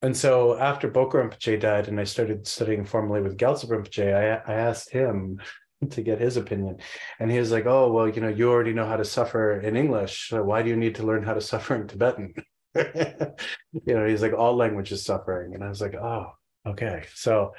and 0.02 0.16
so 0.16 0.58
after 0.58 0.90
Bokar 0.90 1.30
Rinpoche 1.30 1.60
died 1.60 1.88
and 1.88 2.00
I 2.00 2.04
started 2.04 2.46
studying 2.46 2.86
formally 2.86 3.20
with 3.20 3.36
Gyaltsab 3.36 3.68
Rinpoche, 3.68 4.14
I, 4.14 4.52
I 4.52 4.56
asked 4.56 4.90
him 4.90 5.40
to 5.90 6.02
get 6.02 6.20
his 6.20 6.38
opinion. 6.38 6.78
And 7.20 7.30
he 7.30 7.38
was 7.38 7.52
like, 7.52 7.66
oh, 7.66 7.92
well, 7.92 8.08
you 8.08 8.22
know, 8.22 8.28
you 8.28 8.50
already 8.50 8.72
know 8.72 8.86
how 8.86 8.96
to 8.96 9.04
suffer 9.04 9.60
in 9.60 9.76
English. 9.76 10.30
So 10.30 10.42
why 10.42 10.62
do 10.62 10.70
you 10.70 10.76
need 10.76 10.94
to 10.96 11.02
learn 11.02 11.22
how 11.22 11.34
to 11.34 11.40
suffer 11.42 11.76
in 11.76 11.86
Tibetan? 11.86 12.34
you 12.74 13.94
know, 13.94 14.06
he's 14.06 14.22
like, 14.22 14.32
all 14.32 14.56
language 14.56 14.90
is 14.90 15.04
suffering. 15.04 15.54
And 15.54 15.62
I 15.62 15.68
was 15.68 15.82
like, 15.82 15.94
oh, 15.94 16.32
okay. 16.66 17.04
So 17.14 17.52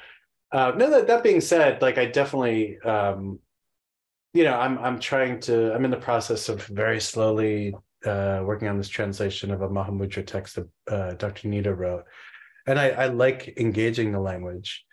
uh, 0.52 0.74
no, 0.76 0.90
that, 0.90 1.08
that 1.08 1.24
being 1.24 1.42
said, 1.42 1.84
like 1.84 2.00
I 2.00 2.08
definitely, 2.08 2.80
um, 2.80 3.40
you 4.34 4.44
know, 4.44 4.58
I'm, 4.58 4.80
I'm 4.80 5.00
trying 5.00 5.40
to, 5.42 5.76
I'm 5.76 5.86
in 5.86 5.92
the 5.92 5.98
process 5.98 6.50
of 6.50 6.66
very 6.66 7.00
slowly 7.00 7.76
uh, 8.06 8.42
working 8.44 8.68
on 8.68 8.78
this 8.78 8.90
translation 8.90 9.52
of 9.52 9.62
a 9.62 9.70
Mahamudra 9.70 10.26
text 10.26 10.56
that 10.56 10.68
uh, 10.90 11.14
Dr. 11.14 11.48
Nida 11.48 11.76
wrote. 11.76 12.06
And 12.68 12.80
I, 12.80 12.90
I 12.90 13.06
like 13.08 13.58
engaging 13.58 14.12
the 14.12 14.20
language. 14.20 14.86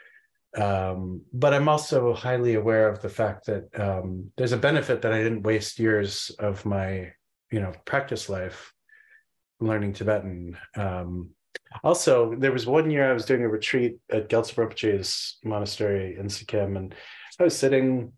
Um, 0.57 1.23
but 1.33 1.53
I'm 1.53 1.69
also 1.69 2.15
highly 2.15 2.55
aware 2.55 2.89
of 2.89 3.03
the 3.03 3.09
fact 3.09 3.47
that 3.47 3.69
um, 3.79 4.31
there's 4.37 4.53
a 4.53 4.57
benefit 4.57 5.03
that 5.03 5.13
I 5.13 5.23
didn't 5.23 5.43
waste 5.43 5.79
years 5.79 6.31
of 6.39 6.65
my, 6.65 7.13
you 7.51 7.61
know, 7.61 7.73
practice 7.85 8.29
life 8.29 8.73
learning 9.61 9.93
Tibetan. 9.93 10.57
Um, 10.75 11.31
also, 11.85 12.35
there 12.35 12.53
was 12.53 12.67
one 12.67 12.91
year 12.91 13.11
I 13.11 13.13
was 13.13 13.27
doing 13.27 13.43
a 13.43 13.49
retreat 13.49 13.99
at 14.11 14.29
Gyaltsab 14.29 14.55
Rinpoche's 14.55 15.39
monastery 15.45 16.17
in 16.19 16.29
Sikkim, 16.29 16.77
and 16.77 16.95
I 17.39 17.45
was 17.45 17.57
sitting 17.57 18.13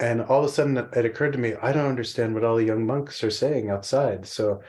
and 0.00 0.20
all 0.22 0.40
of 0.40 0.46
a 0.46 0.48
sudden 0.48 0.76
it 0.76 1.04
occurred 1.04 1.32
to 1.32 1.38
me 1.38 1.54
i 1.62 1.72
don't 1.72 1.88
understand 1.88 2.34
what 2.34 2.44
all 2.44 2.56
the 2.56 2.64
young 2.64 2.84
monks 2.86 3.22
are 3.22 3.30
saying 3.30 3.70
outside. 3.70 4.26
So 4.26 4.60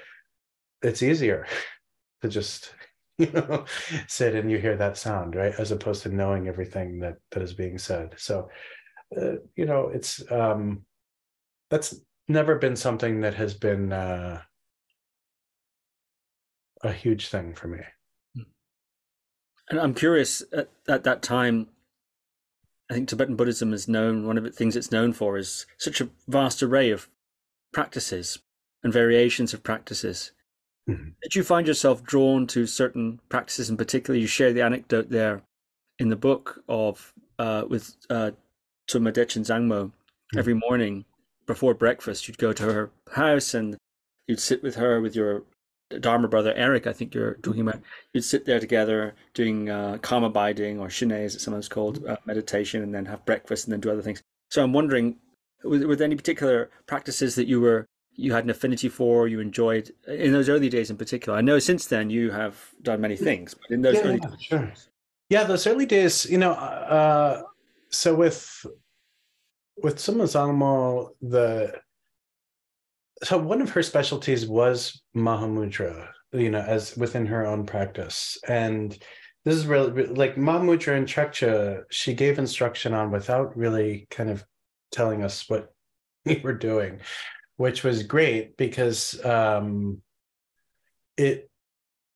it's 0.82 1.04
easier 1.04 1.48
to 2.22 2.30
just 2.30 2.74
you 3.18 3.32
know 3.32 3.64
sit 4.08 4.36
and 4.36 4.52
you 4.52 4.58
hear 4.58 4.76
that 4.76 4.98
sound 4.98 5.36
right? 5.36 5.54
As 5.58 5.72
opposed 5.72 6.04
to 6.04 6.10
knowing 6.10 6.48
everything 6.48 7.00
that 7.00 7.16
that 7.32 7.42
is 7.42 7.54
being 7.54 7.78
said. 7.78 8.14
So 8.18 8.50
uh, 9.16 9.36
you 9.56 9.66
know 9.66 9.88
it's 9.88 10.22
um 10.32 10.86
that's 11.70 11.96
never 12.28 12.56
been 12.56 12.76
something 12.76 13.22
that 13.22 13.36
has 13.36 13.54
been 13.54 13.94
uh 13.94 14.42
a 16.84 16.92
huge 16.92 17.30
thing 17.30 17.54
for 17.54 17.68
me. 17.68 17.80
And 19.70 19.80
i'm 19.80 19.94
curious 19.94 20.44
at, 20.54 20.70
at 20.88 21.04
that 21.06 21.22
time 21.22 21.68
I 22.90 22.94
think 22.94 23.10
Tibetan 23.10 23.36
Buddhism 23.36 23.74
is 23.74 23.88
known, 23.88 24.28
one 24.28 24.38
of 24.38 24.44
the 24.44 24.52
things 24.52 24.76
it's 24.76 24.92
known 24.92 25.14
for 25.14 25.38
is 25.38 25.66
such 25.78 26.02
a 26.02 26.10
vast 26.28 26.62
array 26.62 26.92
of 26.92 27.10
practices 27.74 28.40
and 28.84 28.94
variations 28.94 29.54
of 29.54 29.64
practices. 29.64 30.32
Mm-hmm. 30.90 31.10
Did 31.24 31.36
you 31.36 31.44
find 31.44 31.66
yourself 31.66 32.04
drawn 32.04 32.46
to 32.48 32.68
certain 32.68 33.20
practices 33.30 33.70
in 33.70 33.78
particular? 33.78 34.20
You 34.20 34.28
share 34.28 34.54
the 34.54 34.62
anecdote 34.62 35.10
there 35.10 35.42
in 35.98 36.10
the 36.10 36.16
book 36.16 36.64
of 36.70 37.14
uh, 37.40 37.64
with 37.68 37.96
uh, 38.10 38.32
Tuma 38.88 39.12
Dechin 39.12 39.44
Zangmo 39.44 39.86
mm-hmm. 39.86 40.38
every 40.38 40.54
morning 40.54 41.06
before 41.48 41.74
breakfast. 41.74 42.28
You'd 42.28 42.38
go 42.38 42.54
to 42.54 42.64
her 42.72 42.92
house 43.14 43.56
and 43.56 43.78
you'd 44.28 44.40
sit 44.40 44.62
with 44.62 44.76
her 44.76 45.02
with 45.02 45.16
your 45.16 45.44
Dharma 46.00 46.28
brother 46.28 46.54
Eric. 46.56 46.88
I 46.88 46.94
think 46.94 47.14
you're 47.14 47.36
talking 47.36 47.62
about. 47.62 47.82
You'd 48.14 48.24
sit 48.24 48.46
there 48.46 48.60
together 48.60 49.16
doing 49.34 49.70
uh, 49.70 49.98
calm 50.02 50.24
abiding 50.24 50.80
or 50.80 50.90
shine, 50.90 51.12
as 51.12 51.36
it's 51.36 51.44
sometimes 51.44 51.70
called, 51.70 52.06
uh, 52.06 52.18
meditation, 52.26 52.82
and 52.84 52.94
then 52.94 53.06
have 53.06 53.26
breakfast 53.26 53.66
and 53.66 53.74
then 53.74 53.82
do 53.82 53.92
other 53.92 54.02
things. 54.02 54.22
So 54.50 54.64
I'm 54.64 54.74
wondering, 54.74 55.18
were, 55.64 55.88
were 55.88 55.96
there 55.96 56.06
any 56.06 56.16
particular 56.16 56.70
practices 56.88 57.36
that 57.36 57.48
you 57.48 57.62
were 57.62 57.86
you 58.18 58.34
had 58.34 58.46
an 58.46 58.50
affinity 58.50 58.88
for, 58.88 59.28
you 59.28 59.42
enjoyed 59.42 59.92
in 60.08 60.32
those 60.32 60.50
early 60.50 60.70
days 60.70 60.90
in 60.90 60.98
particular? 60.98 61.38
I 61.38 61.42
know 61.42 61.60
since 61.60 61.86
then 61.88 62.10
you 62.10 62.32
have 62.32 62.58
done 62.82 63.02
many 63.02 63.18
things, 63.18 63.54
but 63.54 63.70
in 63.72 63.82
those 63.82 63.96
yeah, 63.96 64.02
early 64.02 64.20
yeah, 64.22 64.30
days, 64.30 64.42
sure. 64.42 64.74
Yeah, 65.30 65.44
those 65.44 65.68
early 65.68 65.86
days, 65.86 66.26
you 66.26 66.38
know, 66.38 66.54
uh, 66.54 67.44
so 67.90 68.16
with 68.16 68.66
with 69.84 69.98
Tuma 69.98 70.24
Zangmo, 70.24 71.10
the 71.22 71.74
so 73.24 73.38
one 73.38 73.62
of 73.62 73.70
her 73.72 73.84
specialties 73.84 74.46
was 74.46 75.02
Mahamudra, 75.16 76.10
you 76.34 76.50
know, 76.50 76.60
as 76.60 76.96
within 76.98 77.26
her 77.28 77.46
own 77.46 77.66
practice. 77.66 78.38
And 78.48 78.98
this 79.46 79.56
is 79.56 79.68
really 79.68 80.08
like 80.08 80.36
Mahamudra 80.36 80.98
and 80.98 81.08
Trekchö, 81.08 81.84
she 81.90 82.14
gave 82.14 82.40
instruction 82.40 82.94
on 82.94 83.12
without 83.12 83.56
really 83.56 84.08
kind 84.10 84.30
of 84.30 84.44
telling 84.92 85.24
us 85.24 85.50
what 85.50 85.74
we 86.26 86.42
were 86.44 86.54
doing 86.54 87.00
which 87.58 87.84
was 87.84 88.04
great 88.04 88.58
because 88.58 89.24
um, 89.26 90.02
it 91.18 91.50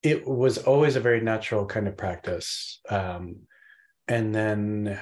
it 0.03 0.27
was 0.27 0.57
always 0.59 0.95
a 0.95 1.01
very 1.01 1.21
natural 1.21 1.65
kind 1.65 1.87
of 1.87 1.97
practice. 1.97 2.79
Um, 2.89 3.41
and 4.07 4.33
then 4.33 4.99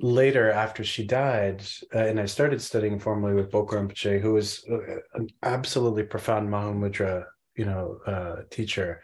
later, 0.00 0.50
after 0.50 0.82
she 0.82 1.04
died, 1.06 1.62
uh, 1.94 1.98
and 1.98 2.18
I 2.18 2.26
started 2.26 2.60
studying 2.60 2.98
formally 2.98 3.34
with 3.34 3.50
Bokor 3.50 3.74
Rinpoche, 3.74 4.20
who 4.20 4.34
was 4.34 4.64
uh, 4.70 4.78
an 5.14 5.28
absolutely 5.42 6.04
profound 6.04 6.48
Mahamudra, 6.48 7.24
you 7.56 7.64
know, 7.64 7.98
uh, 8.06 8.36
teacher. 8.50 9.02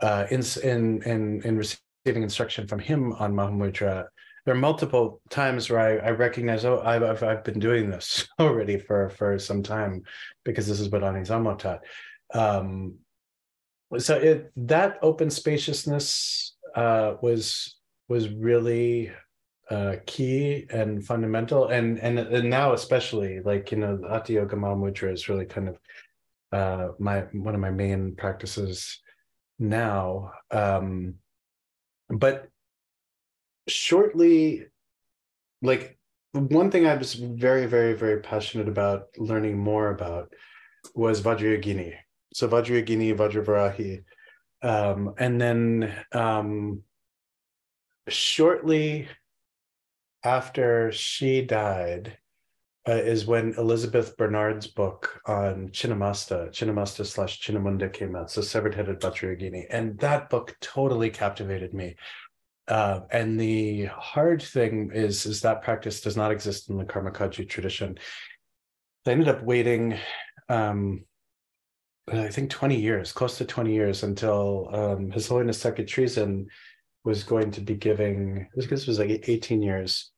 Uh, 0.00 0.26
in 0.30 0.42
in 0.62 1.02
in 1.02 1.42
in 1.42 1.56
receiving 1.56 2.22
instruction 2.22 2.66
from 2.66 2.78
him 2.78 3.12
on 3.14 3.32
Mahamudra, 3.32 4.06
there 4.44 4.54
are 4.54 4.58
multiple 4.58 5.20
times 5.30 5.70
where 5.70 5.80
I, 5.80 6.08
I 6.08 6.10
recognize, 6.10 6.64
oh, 6.64 6.80
I've, 6.84 7.02
I've, 7.02 7.22
I've 7.22 7.44
been 7.44 7.60
doing 7.60 7.90
this 7.90 8.26
already 8.40 8.78
for 8.78 9.10
for 9.10 9.38
some 9.38 9.62
time 9.62 10.02
because 10.44 10.66
this 10.66 10.80
is 10.80 10.88
what 10.88 11.02
Anizamo 11.02 11.58
taught. 11.58 11.80
Um, 12.34 12.96
so 13.98 14.16
it 14.16 14.50
that 14.56 14.98
open 15.02 15.30
spaciousness 15.30 16.56
uh, 16.74 17.14
was 17.20 17.76
was 18.08 18.28
really 18.30 19.12
uh, 19.72 19.96
key 20.06 20.66
and 20.70 21.04
fundamental, 21.04 21.68
and 21.68 21.98
and 22.00 22.18
and 22.18 22.50
now 22.50 22.74
especially 22.74 23.40
like 23.40 23.72
you 23.72 23.78
know, 23.78 23.98
Hatha 24.08 24.32
Yoga 24.34 25.10
is 25.10 25.28
really 25.28 25.46
kind 25.46 25.68
of 25.70 25.78
uh, 26.52 26.88
my 26.98 27.20
one 27.32 27.54
of 27.54 27.60
my 27.60 27.70
main 27.70 28.14
practices 28.14 29.00
now. 29.58 30.32
Um, 30.50 31.14
but 32.10 32.48
shortly 33.68 34.66
like 35.62 35.96
one 36.32 36.70
thing 36.70 36.86
I 36.86 36.94
was 36.94 37.14
very, 37.14 37.66
very, 37.66 37.94
very 37.94 38.20
passionate 38.20 38.68
about 38.68 39.08
learning 39.18 39.58
more 39.58 39.90
about 39.90 40.32
was 40.94 41.20
Vajrayogini. 41.20 41.94
So 42.34 42.48
Vajrayogini, 42.48 43.14
Vajravarahi. 43.14 44.04
Um, 44.62 45.14
and 45.18 45.40
then 45.40 45.94
um, 46.12 46.82
shortly 48.08 49.08
after 50.24 50.92
she 50.92 51.42
died 51.42 52.18
uh, 52.88 52.92
is 52.92 53.26
when 53.26 53.54
Elizabeth 53.58 54.16
Benard's 54.16 54.66
book 54.66 55.20
on 55.26 55.68
Chinnamasta, 55.68 56.50
Chinnamasta 56.50 57.06
slash 57.06 57.40
Chinnamunda 57.40 57.92
came 57.92 58.16
out. 58.16 58.30
So 58.30 58.40
Severed 58.40 58.74
Headed 58.74 59.00
Vajrayogini. 59.00 59.66
And 59.70 59.98
that 60.00 60.30
book 60.30 60.56
totally 60.60 61.10
captivated 61.10 61.74
me. 61.74 61.96
Uh, 62.68 63.00
and 63.10 63.38
the 63.38 63.86
hard 63.86 64.42
thing 64.42 64.90
is, 64.92 65.26
is 65.26 65.40
that 65.42 65.62
practice 65.62 66.00
does 66.00 66.16
not 66.16 66.32
exist 66.32 66.70
in 66.70 66.76
the 66.76 66.84
Karma 66.84 67.10
Kagyu 67.10 67.48
tradition. 67.48 67.98
I 69.06 69.10
ended 69.10 69.28
up 69.28 69.42
waiting, 69.42 69.98
um, 70.48 71.04
I 72.10 72.28
think 72.28 72.50
20 72.50 72.80
years, 72.80 73.12
close 73.12 73.38
to 73.38 73.44
20 73.44 73.72
years, 73.72 74.02
until 74.04 74.68
um, 74.72 75.10
His 75.10 75.26
Holiness 75.26 75.58
Sakya 75.58 75.84
Trizin 75.84 76.46
was 77.04 77.24
going 77.24 77.50
to 77.52 77.60
be 77.60 77.74
giving, 77.74 78.48
this 78.54 78.86
was 78.86 78.98
like 78.98 79.28
18 79.28 79.60
years, 79.60 80.11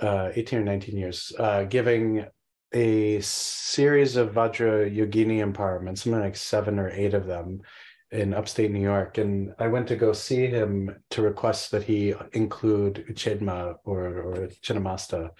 uh, 0.00 0.30
18 0.34 0.60
or 0.60 0.64
19 0.64 0.96
years, 0.96 1.32
uh, 1.38 1.64
giving 1.64 2.26
a 2.72 3.20
series 3.20 4.16
of 4.16 4.32
Vajra 4.32 4.94
Yogini 4.94 5.38
empowerments, 5.38 5.98
something 5.98 6.20
like 6.20 6.36
seven 6.36 6.78
or 6.78 6.90
eight 6.90 7.14
of 7.14 7.26
them, 7.26 7.62
in 8.10 8.34
upstate 8.34 8.70
New 8.70 8.80
York, 8.80 9.18
and 9.18 9.52
I 9.58 9.66
went 9.66 9.88
to 9.88 9.96
go 9.96 10.12
see 10.12 10.46
him 10.46 10.94
to 11.10 11.22
request 11.22 11.72
that 11.72 11.82
he 11.82 12.14
include 12.32 13.04
Uchedma 13.10 13.76
or 13.84 14.06
or 14.06 14.48
Chinnamasta, 14.62 15.30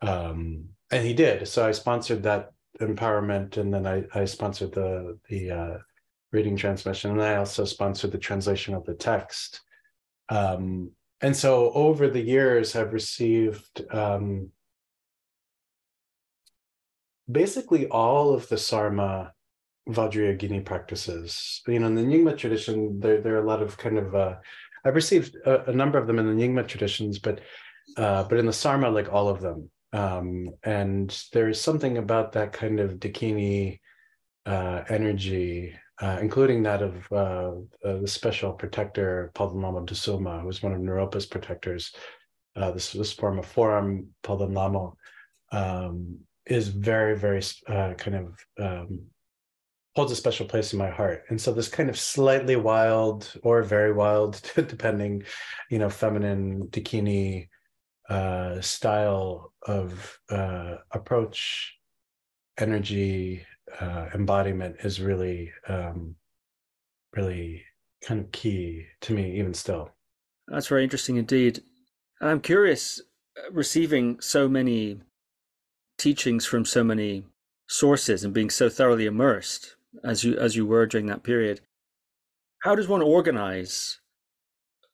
um, 0.00 0.68
and 0.90 1.04
he 1.04 1.12
did. 1.12 1.48
So 1.48 1.66
I 1.66 1.72
sponsored 1.72 2.22
that 2.22 2.52
empowerment, 2.80 3.56
and 3.56 3.74
then 3.74 3.86
I 3.86 4.04
I 4.14 4.26
sponsored 4.26 4.72
the 4.72 5.18
the 5.28 5.50
uh, 5.50 5.78
reading 6.30 6.56
transmission, 6.56 7.10
and 7.10 7.22
I 7.22 7.36
also 7.36 7.64
sponsored 7.64 8.12
the 8.12 8.18
translation 8.18 8.74
of 8.74 8.84
the 8.84 8.94
text. 8.94 9.60
Um, 10.28 10.92
and 11.20 11.36
so 11.36 11.72
over 11.72 12.08
the 12.08 12.20
years, 12.20 12.76
I've 12.76 12.92
received 12.92 13.82
um, 13.92 14.50
basically 17.30 17.88
all 17.88 18.32
of 18.32 18.48
the 18.48 18.58
Sarma 18.58 19.32
Vajrayogini 19.88 20.64
practices. 20.64 21.62
You 21.66 21.80
know, 21.80 21.86
in 21.86 21.94
the 21.94 22.02
Nyingma 22.02 22.36
tradition, 22.36 23.00
there, 23.00 23.20
there 23.20 23.34
are 23.34 23.42
a 23.42 23.46
lot 23.46 23.62
of 23.62 23.76
kind 23.76 23.98
of, 23.98 24.14
uh, 24.14 24.36
I've 24.84 24.94
received 24.94 25.36
a, 25.44 25.70
a, 25.70 25.72
number 25.72 25.98
of 25.98 26.06
them 26.06 26.18
in 26.18 26.26
the 26.26 26.42
Nyingma 26.42 26.68
traditions, 26.68 27.18
but 27.18 27.40
uh, 27.96 28.22
but 28.24 28.38
in 28.38 28.46
the 28.46 28.52
Sarma, 28.52 28.90
like 28.90 29.12
all 29.12 29.28
of 29.28 29.40
them. 29.40 29.70
Um, 29.92 30.50
and 30.62 31.18
there's 31.32 31.60
something 31.60 31.96
about 31.96 32.32
that 32.32 32.52
kind 32.52 32.80
of 32.80 33.00
Dakini 33.00 33.80
uh, 34.44 34.82
energy, 34.88 35.74
uh, 36.00 36.18
including 36.20 36.62
that 36.62 36.82
of 36.82 37.12
uh, 37.12 37.52
uh, 37.84 37.98
the 38.00 38.08
special 38.08 38.52
protector, 38.52 39.30
Palden 39.34 39.60
Dusolma, 39.86 40.40
who 40.40 40.46
was 40.46 40.62
one 40.62 40.72
of 40.72 40.80
Naropa's 40.80 41.26
protectors. 41.26 41.92
this, 42.54 42.92
this 42.92 43.12
form 43.12 43.38
of 43.38 43.46
forum, 43.46 44.08
Palden 44.22 44.52
Lhamo, 44.52 44.94
um, 45.52 46.18
is 46.46 46.68
very, 46.68 47.16
very 47.16 47.42
kind 47.66 48.14
of 48.14 48.46
um, 48.58 49.00
holds 49.98 50.12
a 50.12 50.16
special 50.16 50.46
place 50.46 50.72
in 50.72 50.78
my 50.78 50.88
heart. 50.88 51.24
And 51.28 51.40
so 51.40 51.52
this 51.52 51.66
kind 51.66 51.88
of 51.88 51.98
slightly 51.98 52.54
wild 52.54 53.34
or 53.42 53.64
very 53.64 53.92
wild, 53.92 54.40
depending, 54.54 55.24
you 55.70 55.80
know, 55.80 55.90
feminine 55.90 56.68
dakini 56.68 57.48
uh, 58.08 58.60
style 58.60 59.52
of 59.66 60.18
uh, 60.30 60.76
approach, 60.92 61.74
energy, 62.56 63.44
uh, 63.80 64.06
embodiment 64.14 64.76
is 64.84 65.00
really, 65.00 65.52
um, 65.68 66.16
really 67.14 67.64
kind 68.02 68.20
of 68.20 68.32
key 68.32 68.86
to 69.02 69.12
me, 69.12 69.38
even 69.38 69.54
still. 69.54 69.90
That's 70.46 70.68
very 70.68 70.84
interesting 70.84 71.16
indeed. 71.16 71.62
And 72.20 72.30
I'm 72.30 72.40
curious, 72.40 73.00
uh, 73.36 73.50
receiving 73.52 74.20
so 74.20 74.48
many 74.48 75.00
teachings 75.98 76.46
from 76.46 76.64
so 76.64 76.84
many 76.84 77.24
sources 77.68 78.24
and 78.24 78.32
being 78.32 78.50
so 78.50 78.68
thoroughly 78.68 79.06
immersed 79.06 79.76
as 80.04 80.24
you 80.24 80.36
as 80.38 80.56
you 80.56 80.64
were 80.66 80.86
during 80.86 81.06
that 81.06 81.22
period. 81.22 81.60
How 82.60 82.74
does 82.74 82.88
one 82.88 83.02
organize 83.02 84.00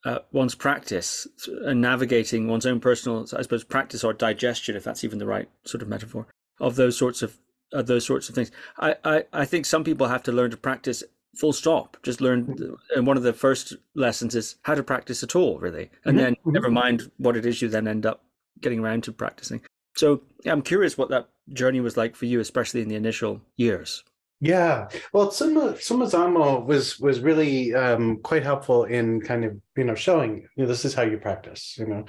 uh, 0.04 0.18
one's 0.32 0.54
practice 0.54 1.26
and 1.64 1.80
navigating 1.80 2.46
one's 2.46 2.66
own 2.66 2.80
personal, 2.80 3.26
I 3.36 3.42
suppose, 3.42 3.64
practice 3.64 4.04
or 4.04 4.12
digestion, 4.12 4.76
if 4.76 4.84
that's 4.84 5.04
even 5.04 5.18
the 5.18 5.26
right 5.26 5.48
sort 5.64 5.82
of 5.82 5.88
metaphor, 5.88 6.26
of 6.60 6.76
those 6.76 6.96
sorts 6.96 7.22
of 7.22 7.38
uh, 7.72 7.82
those 7.82 8.04
sorts 8.04 8.28
of 8.28 8.34
things? 8.34 8.50
I, 8.78 8.96
I 9.04 9.24
I 9.32 9.44
think 9.44 9.66
some 9.66 9.84
people 9.84 10.08
have 10.08 10.22
to 10.24 10.32
learn 10.32 10.50
to 10.50 10.56
practice 10.56 11.02
full 11.36 11.52
stop 11.52 11.96
just 12.02 12.20
learn 12.20 12.46
mm-hmm. 12.46 12.74
and 12.94 13.06
one 13.06 13.16
of 13.16 13.22
the 13.22 13.32
first 13.32 13.74
lessons 13.94 14.34
is 14.34 14.56
how 14.62 14.74
to 14.74 14.82
practice 14.82 15.22
at 15.22 15.34
all 15.34 15.58
really 15.58 15.90
and 16.04 16.16
mm-hmm. 16.16 16.24
then 16.24 16.32
mm-hmm. 16.34 16.52
never 16.52 16.70
mind 16.70 17.10
what 17.18 17.36
it 17.36 17.44
is 17.44 17.60
you 17.60 17.68
then 17.68 17.88
end 17.88 18.06
up 18.06 18.22
getting 18.60 18.80
around 18.80 19.02
to 19.02 19.12
practicing 19.12 19.60
so 19.96 20.22
i'm 20.46 20.62
curious 20.62 20.96
what 20.96 21.08
that 21.08 21.28
journey 21.52 21.80
was 21.80 21.96
like 21.96 22.14
for 22.14 22.26
you 22.26 22.40
especially 22.40 22.82
in 22.82 22.88
the 22.88 22.94
initial 22.94 23.40
years 23.56 24.04
Yeah, 24.40 24.88
well, 25.14 25.30
Suma 25.30 25.72
Sumazamo 25.74 26.66
was 26.66 26.98
was 27.00 27.20
really 27.20 27.72
um, 27.74 28.18
quite 28.18 28.42
helpful 28.42 28.84
in 28.84 29.20
kind 29.20 29.44
of 29.44 29.56
you 29.76 29.84
know 29.84 29.94
showing 29.94 30.46
you 30.56 30.64
know 30.64 30.66
this 30.66 30.84
is 30.84 30.92
how 30.92 31.02
you 31.02 31.16
practice, 31.18 31.76
you 31.78 31.86
know. 31.86 32.04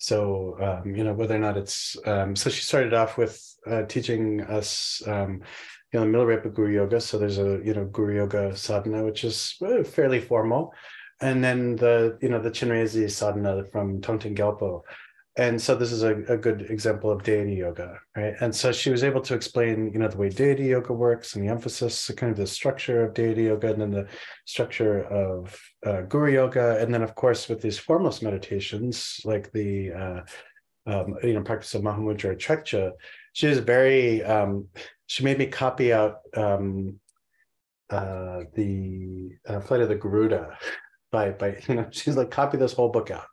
So 0.00 0.56
um, 0.60 0.96
you 0.96 1.04
know 1.04 1.12
whether 1.12 1.36
or 1.36 1.38
not 1.38 1.58
it's 1.58 1.94
um, 2.06 2.34
so 2.34 2.48
she 2.48 2.62
started 2.62 2.94
off 2.94 3.18
with 3.18 3.38
uh, 3.70 3.82
teaching 3.82 4.40
us 4.40 5.02
um, 5.06 5.42
you 5.92 6.00
know 6.00 6.06
Milarepa 6.06 6.54
Guru 6.54 6.72
Yoga. 6.72 7.00
So 7.02 7.18
there's 7.18 7.38
a 7.38 7.60
you 7.62 7.74
know 7.74 7.84
Guru 7.84 8.16
Yoga 8.16 8.56
sadhana 8.56 9.04
which 9.04 9.24
is 9.24 9.56
uh, 9.62 9.84
fairly 9.84 10.18
formal, 10.18 10.72
and 11.20 11.44
then 11.44 11.76
the 11.76 12.18
you 12.22 12.30
know 12.30 12.40
the 12.40 12.50
Chenrezig 12.50 13.10
sadhana 13.10 13.64
from 13.70 14.00
Thangtong 14.00 14.36
Gyalpo 14.36 14.82
and 15.36 15.60
so 15.60 15.74
this 15.74 15.92
is 15.92 16.02
a, 16.02 16.16
a 16.28 16.36
good 16.36 16.62
example 16.70 17.10
of 17.10 17.22
deity 17.22 17.54
yoga 17.54 17.98
right? 18.16 18.34
And 18.40 18.54
so 18.54 18.72
she 18.72 18.90
was 18.90 19.04
able 19.04 19.20
to 19.22 19.34
explain 19.34 19.90
you 19.92 19.98
know 19.98 20.08
the 20.08 20.16
way 20.16 20.28
deity 20.28 20.64
yoga 20.64 20.92
works 20.92 21.34
and 21.34 21.44
the 21.44 21.50
emphasis 21.50 22.10
kind 22.16 22.32
of 22.32 22.36
the 22.36 22.46
structure 22.46 23.04
of 23.04 23.14
deity 23.14 23.44
yoga 23.44 23.72
and 23.72 23.80
then 23.80 23.90
the 23.90 24.08
structure 24.44 25.04
of 25.04 25.58
uh, 25.86 26.02
guru 26.02 26.32
yoga. 26.32 26.78
And 26.80 26.92
then 26.92 27.02
of 27.02 27.14
course 27.14 27.48
with 27.48 27.62
these 27.62 27.78
formless 27.78 28.22
meditations 28.22 29.20
like 29.24 29.52
the 29.52 29.92
uh, 29.92 30.20
um, 30.86 31.16
you 31.22 31.34
know 31.34 31.42
practice 31.42 31.74
of 31.74 31.82
mahamudra 31.82 32.36
trekchö 32.36 32.92
she 33.32 33.46
was 33.46 33.58
very 33.58 34.22
um, 34.24 34.66
she 35.06 35.24
made 35.24 35.38
me 35.38 35.46
copy 35.46 35.92
out 35.92 36.18
um, 36.36 36.98
uh, 37.90 38.40
the 38.54 39.30
uh, 39.46 39.60
flight 39.60 39.80
of 39.80 39.88
the 39.88 39.94
garuda 39.94 40.58
by 41.12 41.30
by 41.30 41.58
you 41.68 41.74
know 41.74 41.86
she's 41.90 42.16
like 42.16 42.30
copy 42.30 42.56
this 42.56 42.72
whole 42.72 42.88
book 42.88 43.10
out 43.10 43.26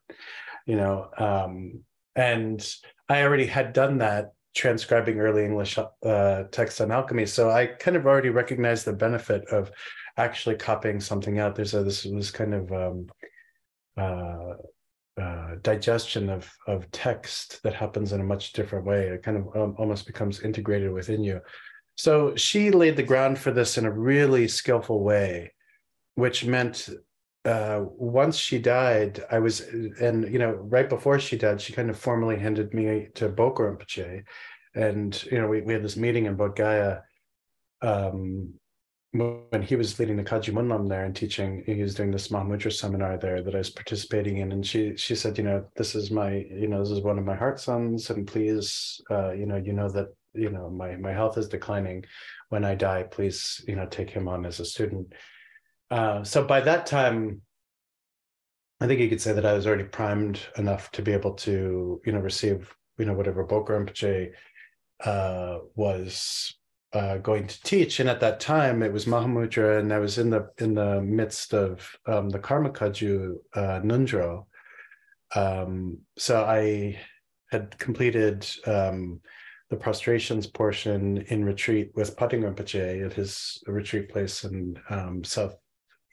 you 0.67 0.75
know 0.75 1.09
um, 1.17 1.79
and 2.15 2.75
I 3.09 3.23
already 3.23 3.47
had 3.47 3.73
done 3.73 3.97
that 3.99 4.33
transcribing 4.57 5.19
early 5.19 5.45
English 5.45 5.77
uh, 5.77 6.43
on 6.79 6.91
alchemy. 6.91 7.25
So 7.27 7.49
I 7.51 7.67
kind 7.67 7.95
of 7.95 8.07
already 8.07 8.29
recognized 8.29 8.85
the 8.85 8.93
benefit 8.93 9.47
of 9.49 9.71
actually 10.17 10.55
copying 10.55 10.99
something 10.99 11.39
out. 11.39 11.55
There's 11.55 11.75
a, 11.75 11.83
this 11.83 12.31
kind 12.31 12.53
of 12.55 12.73
um, 12.73 13.07
uh, 13.95 14.53
uh, 15.21 15.55
digestion 15.61 16.29
of 16.29 16.51
of 16.67 16.89
text 16.91 17.61
that 17.63 17.73
happens 17.73 18.13
in 18.13 18.21
a 18.21 18.25
much 18.25 18.53
different 18.53 18.85
way. 18.85 19.07
It 19.07 19.23
kind 19.23 19.37
of 19.37 19.55
um, 19.55 19.75
almost 19.77 20.05
becomes 20.07 20.41
integrated 20.41 20.91
within 20.91 21.23
you. 21.23 21.39
So 21.95 22.35
she 22.35 22.71
laid 22.71 22.95
the 22.95 23.03
ground 23.03 23.39
for 23.39 23.51
this 23.51 23.77
in 23.77 23.85
a 23.85 23.91
really 23.91 24.47
skillful 24.47 25.03
way, 25.03 25.53
which 26.15 26.45
meant 26.45 26.89
uh, 27.47 27.85
once 27.95 28.35
she 28.35 28.59
died, 28.59 29.23
I 29.31 29.39
was, 29.39 29.61
and 29.61 30.31
you 30.31 30.37
know, 30.37 30.51
right 30.51 30.89
before 30.89 31.17
she 31.17 31.37
died, 31.37 31.61
she 31.61 31.71
kind 31.71 31.89
of 31.89 31.97
formally 31.97 32.37
handed 32.37 32.73
me 32.73 33.07
to 33.15 33.29
Bokar 33.29 33.77
Rinpoche, 33.77 34.23
and 34.75 35.23
you 35.31 35.39
know, 35.39 35.47
we, 35.47 35.61
we 35.61 35.71
had 35.71 35.83
this 35.83 35.95
meeting 35.95 36.25
in 36.25 36.35
Bodh 36.35 36.57
Gaya 36.57 37.03
um, 37.81 38.53
when 39.13 39.61
he 39.61 39.77
was 39.77 39.97
leading 39.97 40.17
the 40.17 40.25
Kagyu 40.25 40.53
Monlam 40.53 40.89
there 40.89 41.05
and 41.05 41.15
teaching. 41.15 41.63
He 41.65 41.81
was 41.81 41.95
doing 41.95 42.11
this 42.11 42.27
Mahamudra 42.27 42.73
seminar 42.73 43.17
there 43.17 43.41
that 43.41 43.55
I 43.55 43.59
was 43.59 43.69
participating 43.69 44.39
in, 44.39 44.51
and 44.51 44.65
she 44.65 44.97
she 44.97 45.15
said, 45.15 45.37
you 45.37 45.45
know, 45.45 45.65
this 45.77 45.95
is 45.95 46.11
my, 46.11 46.45
you 46.51 46.67
know, 46.67 46.79
this 46.79 46.91
is 46.91 47.01
one 47.01 47.17
of 47.17 47.23
my 47.23 47.35
heart 47.35 47.61
sons, 47.61 48.09
and 48.09 48.27
please, 48.27 48.99
uh, 49.09 49.31
you 49.31 49.45
know, 49.45 49.55
you 49.55 49.71
know 49.71 49.89
that 49.89 50.07
you 50.33 50.49
know 50.49 50.69
my 50.69 50.97
my 50.97 51.13
health 51.13 51.37
is 51.37 51.47
declining. 51.47 52.03
When 52.49 52.65
I 52.65 52.75
die, 52.75 53.03
please, 53.03 53.63
you 53.69 53.77
know, 53.77 53.85
take 53.85 54.09
him 54.09 54.27
on 54.27 54.45
as 54.45 54.59
a 54.59 54.65
student 54.65 55.13
uh, 55.89 56.23
so 56.23 56.43
by 56.43 56.61
that 56.61 56.85
time, 56.85 57.41
I 58.79 58.87
think 58.87 58.99
you 58.99 59.09
could 59.09 59.21
say 59.21 59.33
that 59.33 59.45
I 59.45 59.53
was 59.53 59.65
already 59.65 59.85
primed 59.85 60.39
enough 60.57 60.91
to 60.91 61.01
be 61.01 61.11
able 61.11 61.33
to, 61.35 62.01
you 62.05 62.11
know, 62.11 62.19
receive, 62.19 62.75
you 62.97 63.05
know, 63.05 63.13
whatever 63.13 63.45
Rinpoche 63.45 64.31
uh, 65.03 65.57
was 65.75 66.53
uh, 66.93 67.17
going 67.17 67.47
to 67.47 67.63
teach. 67.63 67.99
And 67.99 68.09
at 68.09 68.19
that 68.19 68.39
time, 68.39 68.83
it 68.83 68.93
was 68.93 69.05
Mahamudra, 69.05 69.79
and 69.79 69.91
I 69.91 69.99
was 69.99 70.17
in 70.17 70.29
the 70.29 70.49
in 70.59 70.73
the 70.73 71.01
midst 71.01 71.53
of 71.53 71.89
um, 72.05 72.29
the 72.29 72.39
Karma 72.39 72.69
Kagyu 72.69 73.35
uh, 73.55 73.81
Ngondro. 73.81 74.45
Um, 75.35 75.99
so 76.17 76.45
I 76.45 76.99
had 77.51 77.77
completed 77.77 78.47
um, 78.65 79.21
the 79.69 79.75
prostrations 79.75 80.47
portion 80.47 81.17
in 81.27 81.43
retreat 81.43 81.91
with 81.95 82.15
Pating 82.15 82.41
Rinpoche 82.41 83.05
at 83.05 83.13
his 83.13 83.61
retreat 83.67 84.09
place 84.09 84.43
in 84.43 84.79
um, 84.89 85.23
South 85.23 85.57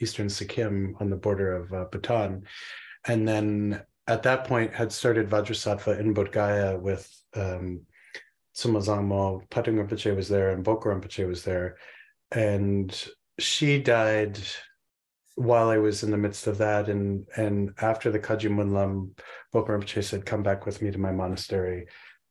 eastern 0.00 0.28
Sikkim 0.28 0.96
on 1.00 1.10
the 1.10 1.16
border 1.16 1.56
of 1.56 1.72
uh, 1.72 1.84
Bhutan. 1.90 2.44
And 3.06 3.26
then 3.26 3.82
at 4.06 4.22
that 4.24 4.46
point 4.46 4.74
had 4.74 4.92
started 4.92 5.28
Vajrasattva 5.28 5.98
in 5.98 6.14
Bodh 6.14 6.32
Gaya 6.32 6.78
with 6.78 7.10
um, 7.34 7.82
Tsuma 8.54 8.80
Zangmo, 8.80 9.48
Patung 9.50 9.76
Rinpoche 9.76 10.14
was 10.14 10.28
there 10.28 10.50
and 10.50 10.64
Bokar 10.64 11.00
Rinpoche 11.00 11.26
was 11.26 11.42
there. 11.42 11.76
And 12.30 13.08
she 13.38 13.80
died 13.80 14.38
while 15.36 15.68
I 15.68 15.78
was 15.78 16.02
in 16.04 16.10
the 16.10 16.16
midst 16.16 16.46
of 16.46 16.58
that. 16.58 16.88
And, 16.88 17.26
and 17.36 17.72
after 17.80 18.10
the 18.10 18.20
Kagyu 18.20 18.50
Monlam, 18.50 19.10
Bokar 19.52 19.80
Rinpoche 19.80 20.04
said, 20.04 20.26
come 20.26 20.42
back 20.42 20.66
with 20.66 20.80
me 20.82 20.90
to 20.90 20.98
my 20.98 21.12
monastery 21.12 21.86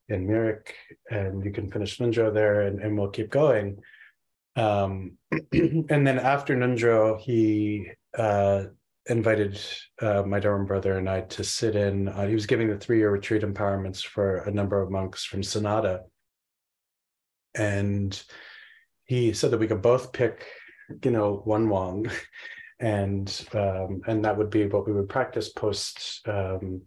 in 0.09 0.27
Mirik 0.27 0.71
and 1.09 1.43
you 1.43 1.51
can 1.51 1.69
finish 1.71 1.97
Ngondro 1.97 2.33
there 2.33 2.61
and, 2.61 2.79
and 2.81 2.97
we'll 2.97 3.09
keep 3.09 3.29
going. 3.29 3.77
Um, 4.55 5.17
and 5.51 6.07
then 6.07 6.19
after 6.19 6.55
Ngondro, 6.55 7.19
he 7.19 7.89
uh, 8.17 8.65
invited 9.07 9.59
uh, 10.01 10.23
my 10.23 10.39
Dharma 10.39 10.65
brother 10.65 10.97
and 10.97 11.09
I 11.09 11.21
to 11.21 11.43
sit 11.43 11.75
in. 11.75 12.07
Uh, 12.07 12.27
he 12.27 12.33
was 12.33 12.45
giving 12.45 12.69
the 12.69 12.77
three 12.77 12.99
year 12.99 13.11
retreat 13.11 13.43
empowerments 13.43 14.03
for 14.03 14.37
a 14.37 14.51
number 14.51 14.81
of 14.81 14.91
monks 14.91 15.23
from 15.23 15.41
Sonada. 15.41 16.01
And 17.55 18.21
he 19.05 19.33
said 19.33 19.51
that 19.51 19.59
we 19.59 19.67
could 19.67 19.81
both 19.81 20.13
pick, 20.13 20.45
you 21.03 21.11
know, 21.11 21.41
one 21.45 21.69
Wong. 21.69 22.09
And 22.79 23.29
um, 23.53 24.01
and 24.07 24.25
that 24.25 24.37
would 24.37 24.49
be 24.49 24.65
what 24.65 24.85
we 24.85 24.91
would 24.91 25.07
practice 25.07 25.47
post 25.47 26.19
um, 26.27 26.81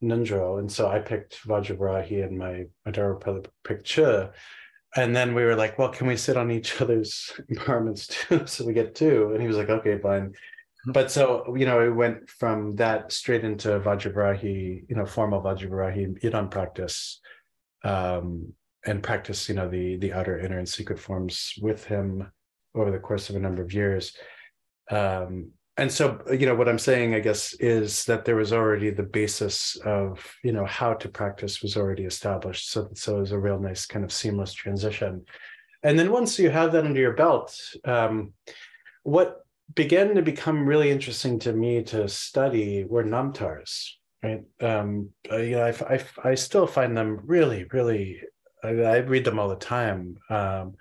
Ngondro. 0.00 0.60
And 0.60 0.70
so 0.70 0.88
I 0.88 1.00
picked 1.00 1.42
Vajravarahi 1.46 2.24
and 2.24 2.38
my, 2.38 2.66
my 2.84 2.92
Dharma 2.92 3.18
brother 3.18 3.42
picked 3.64 3.86
and 4.96 5.14
then 5.14 5.34
we 5.34 5.44
were 5.44 5.54
like, 5.54 5.78
well, 5.78 5.90
can 5.90 6.06
we 6.06 6.16
sit 6.16 6.36
on 6.36 6.50
each 6.50 6.80
other's 6.80 7.30
apartments 7.50 8.06
too? 8.06 8.46
so 8.46 8.64
we 8.64 8.72
get 8.72 8.94
two. 8.94 9.30
And 9.32 9.40
he 9.40 9.46
was 9.46 9.56
like, 9.56 9.68
okay, 9.68 9.98
fine. 9.98 10.30
Mm-hmm. 10.30 10.92
But 10.92 11.10
so, 11.10 11.54
you 11.56 11.66
know, 11.66 11.80
it 11.84 11.94
went 11.94 12.28
from 12.30 12.76
that 12.76 13.12
straight 13.12 13.44
into 13.44 13.78
Vajravarahi, 13.80 14.88
you 14.88 14.96
know, 14.96 15.06
formal 15.06 15.42
Vajravarahi 15.42 16.20
Yidam 16.22 16.50
practice. 16.50 17.20
Um, 17.84 18.52
and 18.86 19.02
practice, 19.02 19.48
you 19.48 19.54
know, 19.54 19.68
the 19.68 19.96
the 19.96 20.12
outer, 20.12 20.38
inner, 20.38 20.58
and 20.58 20.68
secret 20.68 20.98
forms 20.98 21.54
with 21.60 21.84
him 21.84 22.30
over 22.74 22.90
the 22.90 22.98
course 22.98 23.28
of 23.28 23.36
a 23.36 23.40
number 23.40 23.62
of 23.62 23.72
years. 23.72 24.16
Um, 24.90 25.50
and 25.78 25.92
so 25.92 26.20
you 26.30 26.46
know 26.46 26.54
what 26.54 26.68
i'm 26.68 26.78
saying 26.78 27.14
i 27.14 27.20
guess 27.20 27.54
is 27.54 28.04
that 28.04 28.24
there 28.24 28.36
was 28.36 28.52
already 28.52 28.90
the 28.90 29.02
basis 29.02 29.76
of 29.84 30.34
you 30.42 30.52
know 30.52 30.64
how 30.64 30.94
to 30.94 31.08
practice 31.08 31.62
was 31.62 31.76
already 31.76 32.04
established. 32.04 32.70
So 32.70 32.88
so 32.94 33.16
it 33.16 33.20
was 33.20 33.32
a 33.32 33.38
real 33.38 33.58
nice 33.58 33.86
kind 33.86 34.04
of 34.04 34.12
seamless 34.12 34.52
transition. 34.52 35.24
And 35.82 35.98
then 35.98 36.10
once 36.10 36.38
you 36.38 36.50
have 36.50 36.72
that 36.72 36.84
under 36.84 37.00
your 37.00 37.12
belt 37.12 37.58
um, 37.84 38.32
what 39.02 39.44
began 39.74 40.14
to 40.14 40.22
become 40.22 40.66
really 40.66 40.90
interesting 40.90 41.38
to 41.40 41.52
me 41.52 41.82
to 41.84 42.08
study 42.08 42.84
were 42.84 43.04
namtars 43.04 43.90
right? 44.22 44.42
Um, 44.60 45.10
you 45.30 45.56
know 45.56 45.64
I, 45.64 45.94
I, 45.94 46.30
I 46.30 46.34
still 46.34 46.66
find 46.66 46.96
them 46.96 47.20
really 47.24 47.66
really 47.72 48.20
I, 48.64 48.68
I 48.68 48.96
read 48.98 49.24
them 49.24 49.38
all 49.38 49.48
the 49.48 49.56
time 49.56 50.16
um, 50.30 50.74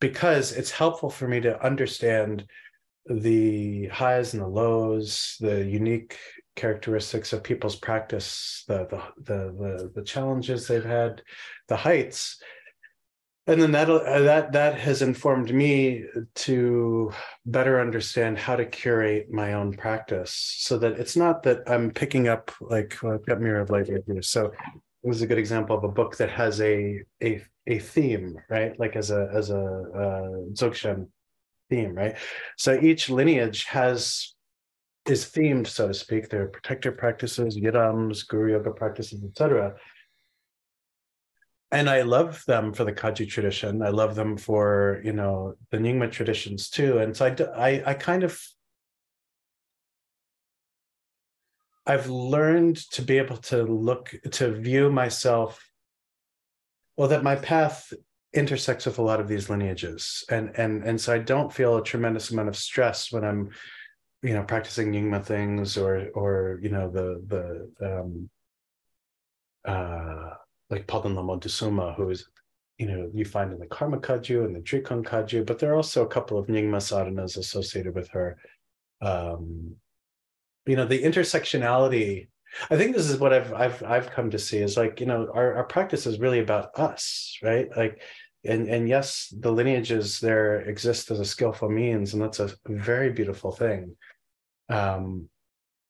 because 0.00 0.52
it's 0.52 0.70
helpful 0.70 1.10
for 1.10 1.28
me 1.28 1.40
to 1.40 1.62
understand 1.64 2.46
the 3.06 3.86
highs 3.88 4.34
and 4.34 4.42
the 4.42 4.48
lows, 4.48 5.36
the 5.40 5.64
unique 5.64 6.18
characteristics 6.54 7.32
of 7.32 7.42
people's 7.42 7.76
practice, 7.76 8.64
the 8.68 8.86
the 8.86 9.02
the 9.22 9.38
the, 9.52 9.92
the 9.94 10.02
challenges 10.02 10.66
they've 10.66 10.84
had, 10.84 11.22
the 11.68 11.76
heights, 11.76 12.40
and 13.46 13.60
then 13.60 13.72
that 13.72 13.90
uh, 13.90 14.20
that 14.20 14.52
that 14.52 14.78
has 14.78 15.02
informed 15.02 15.52
me 15.52 16.04
to 16.34 17.10
better 17.46 17.80
understand 17.80 18.38
how 18.38 18.56
to 18.56 18.66
curate 18.66 19.30
my 19.30 19.54
own 19.54 19.72
practice, 19.72 20.32
so 20.58 20.78
that 20.78 20.92
it's 20.92 21.16
not 21.16 21.42
that 21.42 21.58
I'm 21.66 21.90
picking 21.90 22.28
up 22.28 22.50
like 22.60 22.96
well, 23.02 23.14
I've 23.14 23.26
got 23.26 23.40
Mirror 23.40 23.62
of 23.62 23.70
Light 23.70 23.88
right 23.88 24.02
here, 24.06 24.22
so. 24.22 24.52
It 25.04 25.08
was 25.08 25.20
a 25.20 25.26
good 25.26 25.36
example 25.38 25.76
of 25.76 25.82
a 25.82 25.88
book 25.88 26.16
that 26.18 26.30
has 26.30 26.60
a 26.60 27.02
a 27.20 27.42
a 27.66 27.80
theme, 27.80 28.36
right? 28.48 28.78
Like 28.78 28.94
as 28.94 29.10
a 29.10 29.28
as 29.34 29.50
a 29.50 29.56
uh, 29.56 30.52
Dzogchen 30.52 31.08
theme, 31.72 31.94
right? 31.94 32.16
So 32.58 32.78
each 32.80 33.08
lineage 33.08 33.64
has 33.64 34.34
is 35.08 35.24
themed, 35.24 35.66
so 35.66 35.88
to 35.88 35.94
speak. 35.94 36.28
There 36.28 36.42
are 36.42 36.48
protector 36.48 36.92
practices, 36.92 37.58
yidams, 37.58 38.28
guru 38.28 38.52
yoga 38.52 38.70
practices, 38.70 39.24
etc. 39.24 39.74
And 41.72 41.88
I 41.88 42.02
love 42.02 42.44
them 42.46 42.74
for 42.74 42.84
the 42.84 42.92
Kagyu 42.92 43.26
tradition. 43.26 43.82
I 43.82 43.88
love 43.88 44.14
them 44.14 44.36
for 44.36 45.00
you 45.02 45.14
know 45.14 45.54
the 45.70 45.78
Nyingma 45.78 46.12
traditions 46.12 46.68
too. 46.68 46.98
And 46.98 47.16
so 47.16 47.26
I, 47.26 47.68
I, 47.68 47.82
I 47.86 47.94
kind 47.94 48.22
of 48.22 48.38
I've 51.86 52.08
learned 52.08 52.76
to 52.92 53.02
be 53.02 53.18
able 53.18 53.38
to 53.50 53.64
look 53.64 54.14
to 54.32 54.52
view 54.52 54.90
myself 54.90 55.66
well 56.96 57.08
that 57.08 57.24
my 57.24 57.36
path 57.36 57.92
intersects 58.34 58.86
with 58.86 58.98
a 58.98 59.02
lot 59.02 59.20
of 59.20 59.28
these 59.28 59.50
lineages 59.50 60.24
and 60.30 60.52
and 60.56 60.84
and 60.84 61.00
so 61.00 61.12
i 61.12 61.18
don't 61.18 61.52
feel 61.52 61.76
a 61.76 61.84
tremendous 61.84 62.30
amount 62.30 62.48
of 62.48 62.56
stress 62.56 63.12
when 63.12 63.24
i'm 63.24 63.50
you 64.22 64.32
know 64.32 64.42
practicing 64.42 64.90
nyingma 64.90 65.22
things 65.22 65.76
or 65.76 66.08
or 66.14 66.58
you 66.62 66.70
know 66.70 66.90
the 66.90 67.22
the 67.26 68.00
um 68.00 68.30
uh 69.66 70.30
like 70.72 70.86
Palden 70.86 71.14
Lhamo 71.14 71.38
Dusolma, 71.38 71.94
who 71.94 72.10
is 72.10 72.26
you 72.78 72.86
know 72.86 73.10
you 73.14 73.24
find 73.24 73.52
in 73.52 73.60
the 73.60 73.66
Karma 73.66 73.98
Kagyu 73.98 74.44
and 74.44 74.56
the 74.56 74.60
Drikung 74.60 75.04
Kagyu, 75.04 75.46
but 75.46 75.58
there 75.58 75.72
are 75.72 75.76
also 75.76 76.02
a 76.02 76.08
couple 76.08 76.38
of 76.38 76.46
Nyingma 76.46 76.78
sadhanas 76.78 77.36
associated 77.36 77.94
with 77.94 78.08
her. 78.08 78.38
Um, 79.00 79.76
you 80.66 80.74
know, 80.74 80.86
the 80.86 81.00
intersectionality. 81.00 82.28
I 82.70 82.76
think 82.76 82.94
this 82.94 83.08
is 83.08 83.18
what 83.18 83.32
I've 83.32 83.52
I've 83.52 83.82
I've 83.82 84.10
come 84.10 84.30
to 84.30 84.38
see 84.38 84.58
is 84.58 84.76
like 84.76 85.00
you 85.00 85.06
know 85.06 85.28
our 85.32 85.54
our 85.56 85.64
practice 85.64 86.06
is 86.06 86.18
really 86.18 86.40
about 86.40 86.78
us, 86.78 87.38
right? 87.42 87.68
Like 87.76 88.00
and 88.44 88.68
and 88.68 88.88
yes 88.88 89.32
the 89.38 89.52
lineages 89.52 90.20
there 90.20 90.60
exist 90.60 91.10
as 91.10 91.20
a 91.20 91.24
skillful 91.24 91.68
means 91.68 92.12
and 92.12 92.22
that's 92.22 92.40
a 92.40 92.50
very 92.66 93.10
beautiful 93.10 93.52
thing. 93.52 93.96
Um, 94.68 95.28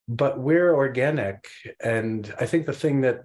but 0.08 0.38
we're 0.38 0.74
organic 0.74 1.46
and 1.82 2.34
i 2.38 2.46
think 2.46 2.66
the 2.66 2.72
thing 2.72 3.02
that 3.02 3.20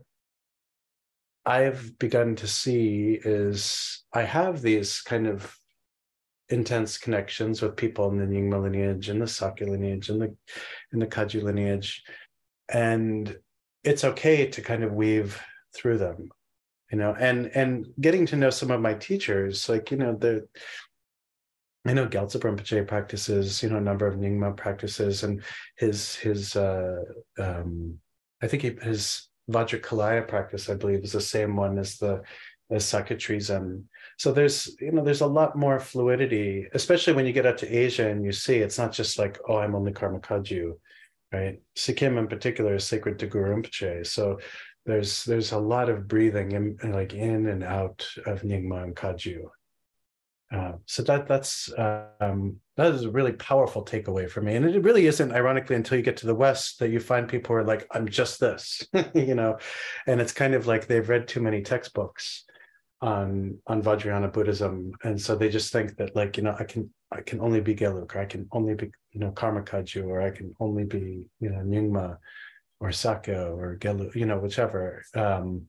i've 1.46 1.98
begun 1.98 2.36
to 2.36 2.48
see 2.48 3.20
is 3.24 4.04
i 4.14 4.22
have 4.22 4.62
these 4.62 5.02
kind 5.02 5.28
of 5.28 5.58
intense 6.50 6.98
connections 6.98 7.62
with 7.62 7.76
people 7.76 8.10
in 8.10 8.18
the 8.18 8.26
Nyingma 8.26 8.62
lineage 8.62 9.10
and 9.10 9.22
the 9.22 9.28
Sakya 9.28 9.68
lineage 9.68 10.08
and 10.08 10.22
the 10.22 10.34
in 10.94 11.00
the 11.00 11.08
Kagyu 11.08 11.44
lineage 11.44 12.04
and 12.70 13.36
it's 13.84 14.06
okay 14.06 14.48
to 14.48 14.62
kind 14.62 14.86
of 14.86 14.94
weave 14.94 15.42
through 15.76 15.98
them 15.98 16.30
you 16.92 16.98
know 16.98 17.16
and 17.20 17.48
and 17.56 17.88
getting 18.00 18.26
to 18.26 18.36
know 18.36 18.50
some 18.50 18.72
of 18.72 18.82
my 18.82 18.94
teachers 18.94 19.68
like 19.68 19.92
you 19.92 19.98
know 19.98 20.16
the 20.16 20.48
I 21.88 21.94
know 21.94 22.06
Gyaltsab 22.06 22.42
Rinpoche 22.42 22.86
practices, 22.86 23.64
you 23.64 23.70
know, 23.70 23.78
a 23.78 23.82
number 23.82 24.06
of 24.08 24.16
Nyingma 24.16 24.58
practices, 24.58 25.24
and 25.24 25.42
his 25.78 26.16
his 26.16 26.56
uh, 26.56 26.98
um, 27.40 28.00
I 28.42 28.48
think 28.48 28.64
he, 28.64 28.78
his 28.82 29.30
Vajrakilaya 29.50 30.28
practice, 30.28 30.70
I 30.70 30.74
believe, 30.74 31.04
is 31.04 31.14
the 31.14 31.22
same 31.22 31.56
one 31.56 31.78
as 31.78 31.98
the 31.98 32.24
as 32.70 32.84
Sakya 32.86 33.18
So 34.18 34.34
there's 34.34 34.76
you 34.82 34.92
know 34.92 35.04
there's 35.04 35.22
a 35.22 35.28
lot 35.28 35.58
more 35.58 35.80
fluidity, 35.80 36.68
especially 36.74 37.14
when 37.14 37.26
you 37.26 37.32
get 37.32 37.46
out 37.46 37.58
to 37.60 37.74
Asia 37.74 38.10
and 38.10 38.26
you 38.26 38.34
see 38.34 38.58
it's 38.58 38.78
not 38.78 38.92
just 38.92 39.18
like 39.18 39.40
oh 39.48 39.58
I'm 39.58 39.76
only 39.76 39.94
Karma 39.94 40.20
Kagyu, 40.20 40.74
right? 41.32 41.62
Sikkim 41.76 42.18
in 42.18 42.28
particular 42.28 42.76
is 42.76 42.86
sacred 42.86 43.20
to 43.20 43.28
Guru 43.28 43.56
Rinpoche, 43.56 44.06
so 44.06 44.40
there's 44.88 45.26
there's 45.26 45.52
a 45.52 45.60
lot 45.60 45.90
of 45.90 46.08
breathing 46.08 46.54
in, 46.54 46.92
like 46.92 47.14
in 47.14 47.48
and 47.48 47.64
out 47.64 48.08
of 48.26 48.42
Nyingma 48.42 48.84
and 48.84 48.96
Kagyu. 48.96 49.50
Uh, 50.50 50.74
so 50.86 51.04
that 51.04 51.28
that's 51.28 51.70
um, 51.78 52.56
that 52.78 52.94
is 52.94 53.04
a 53.04 53.12
really 53.12 53.34
powerful 53.34 53.84
takeaway 53.84 54.30
for 54.30 54.42
me, 54.42 54.56
and 54.56 54.66
it 54.66 54.82
really 54.84 55.06
isn't 55.06 55.34
ironically 55.34 55.76
until 55.76 55.98
you 55.98 56.04
get 56.04 56.16
to 56.18 56.26
the 56.26 56.34
West 56.34 56.80
that 56.80 56.90
you 56.90 57.02
find 57.02 57.28
people 57.28 57.54
are 57.54 57.66
like, 57.66 57.86
"I'm 57.92 58.08
just 58.08 58.40
this," 58.40 58.88
you 59.14 59.36
know, 59.36 59.58
and 60.08 60.22
it's 60.22 60.32
kind 60.32 60.54
of 60.54 60.66
like 60.66 60.88
they've 60.88 61.08
read 61.08 61.28
too 61.28 61.42
many 61.42 61.62
textbooks 61.62 62.46
on 63.02 63.60
on 63.68 63.84
Vajrayana 63.84 64.32
Buddhism, 64.32 64.94
and 65.04 65.22
so 65.22 65.36
they 65.36 65.50
just 65.50 65.74
think 65.74 65.98
that 65.98 66.16
like 66.16 66.38
you 66.38 66.44
know 66.44 66.56
I 66.58 66.64
can 66.64 66.90
I 67.12 67.20
can 67.20 67.42
only 67.42 67.60
be 67.60 67.76
Gelug, 67.76 68.16
or 68.16 68.20
I 68.20 68.26
can 68.26 68.48
only 68.54 68.74
be 68.74 68.90
you 69.12 69.20
know 69.20 69.32
Karma 69.32 69.64
Kagyu, 69.64 70.08
or 70.08 70.22
I 70.22 70.30
can 70.30 70.56
only 70.62 70.86
be 70.86 71.26
you 71.42 71.50
know 71.50 71.60
Nyingma, 71.60 72.18
or 72.80 72.92
Sakya 72.92 73.52
or 73.54 73.78
Gelu, 73.80 74.14
you 74.16 74.26
know, 74.26 74.38
whichever. 74.40 75.04
Um, 75.16 75.68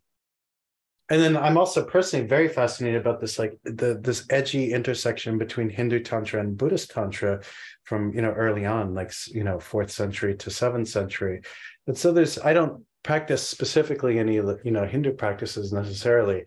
and 1.11 1.23
then 1.23 1.37
I'm 1.39 1.57
also 1.57 1.85
personally 1.85 2.27
very 2.27 2.49
fascinated 2.49 3.01
about 3.01 3.21
this, 3.21 3.39
like 3.39 3.59
the 3.65 3.99
this 4.01 4.27
edgy 4.29 4.73
intersection 4.73 5.39
between 5.39 5.71
Hindu 5.71 6.01
tantra 6.01 6.41
and 6.41 6.57
Buddhist 6.57 6.91
tantra, 6.91 7.41
from 7.85 8.13
you 8.13 8.21
know 8.21 8.33
early 8.33 8.67
on, 8.67 8.95
like 8.95 9.13
you 9.29 9.43
know 9.43 9.59
fourth 9.59 9.91
century 9.91 10.37
to 10.37 10.51
seventh 10.51 10.89
century. 10.89 11.41
And 11.87 11.97
so 11.97 12.13
there's 12.13 12.39
I 12.39 12.53
don't 12.53 12.85
practice 13.03 13.47
specifically 13.47 14.19
any 14.19 14.35
you 14.35 14.61
know 14.65 14.85
Hindu 14.85 15.15
practices 15.15 15.73
necessarily, 15.73 16.45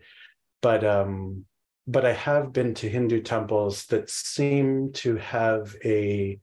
but 0.60 0.84
um, 0.84 1.44
but 1.88 2.06
I 2.06 2.12
have 2.12 2.52
been 2.52 2.74
to 2.74 2.88
Hindu 2.88 3.22
temples 3.22 3.86
that 3.86 4.08
seem 4.08 4.92
to 4.92 5.16
have 5.16 5.74
a 5.84 6.38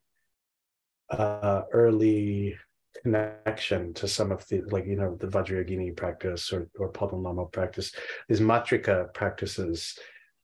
uh, 1.09 1.61
early 1.71 2.57
connection 3.03 3.93
to 3.95 4.07
some 4.07 4.31
of 4.31 4.47
the 4.47 4.61
like 4.71 4.85
you 4.85 4.95
know 4.95 5.15
the 5.19 5.27
Vajrayogini 5.27 5.95
practice 5.95 6.51
or 6.51 6.67
or 6.77 6.89
Palden 6.89 7.51
practice, 7.51 7.93
these 8.27 8.39
matrika 8.39 9.13
practices 9.13 9.97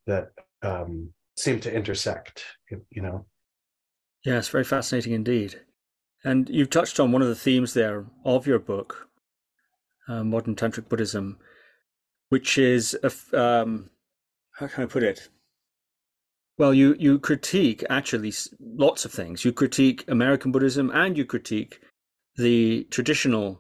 that 0.06 0.30
um, 0.62 1.12
seem 1.38 1.60
to 1.62 1.74
intersect. 1.74 2.44
You 2.70 3.02
know. 3.02 3.26
Yes, 4.24 4.50
very 4.50 4.64
fascinating 4.64 5.14
indeed. 5.14 5.62
And 6.24 6.50
you've 6.50 6.72
touched 6.72 7.00
on 7.00 7.12
one 7.12 7.22
of 7.22 7.28
the 7.28 7.36
themes 7.36 7.76
there 7.76 8.06
of 8.24 8.48
your 8.48 8.58
book, 8.58 9.08
uh, 10.08 10.24
Modern 10.24 10.56
Tantric 10.56 10.90
Buddhism, 10.90 11.38
which 12.30 12.58
is 12.58 12.98
a, 13.04 13.40
um, 13.40 13.92
how 14.54 14.66
can 14.66 14.84
I 14.84 14.88
put 14.88 15.04
it? 15.04 15.30
Well, 16.58 16.74
you 16.74 16.96
you 16.98 17.20
critique 17.20 17.84
actually 17.90 18.34
lots 18.60 19.06
of 19.06 19.12
things. 19.12 19.44
You 19.46 19.52
critique 19.52 20.06
American 20.08 20.52
Buddhism 20.52 20.90
and 20.92 21.18
you 21.18 21.26
critique 21.26 21.82
the 22.38 22.88
traditional 22.92 23.60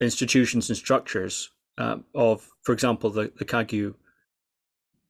institutions 0.00 0.68
and 0.68 0.76
structures 0.76 1.50
uh, 1.78 1.96
of, 2.14 2.48
for 2.62 2.72
example, 2.72 3.10
the, 3.10 3.32
the 3.38 3.44
Kagyu, 3.44 3.94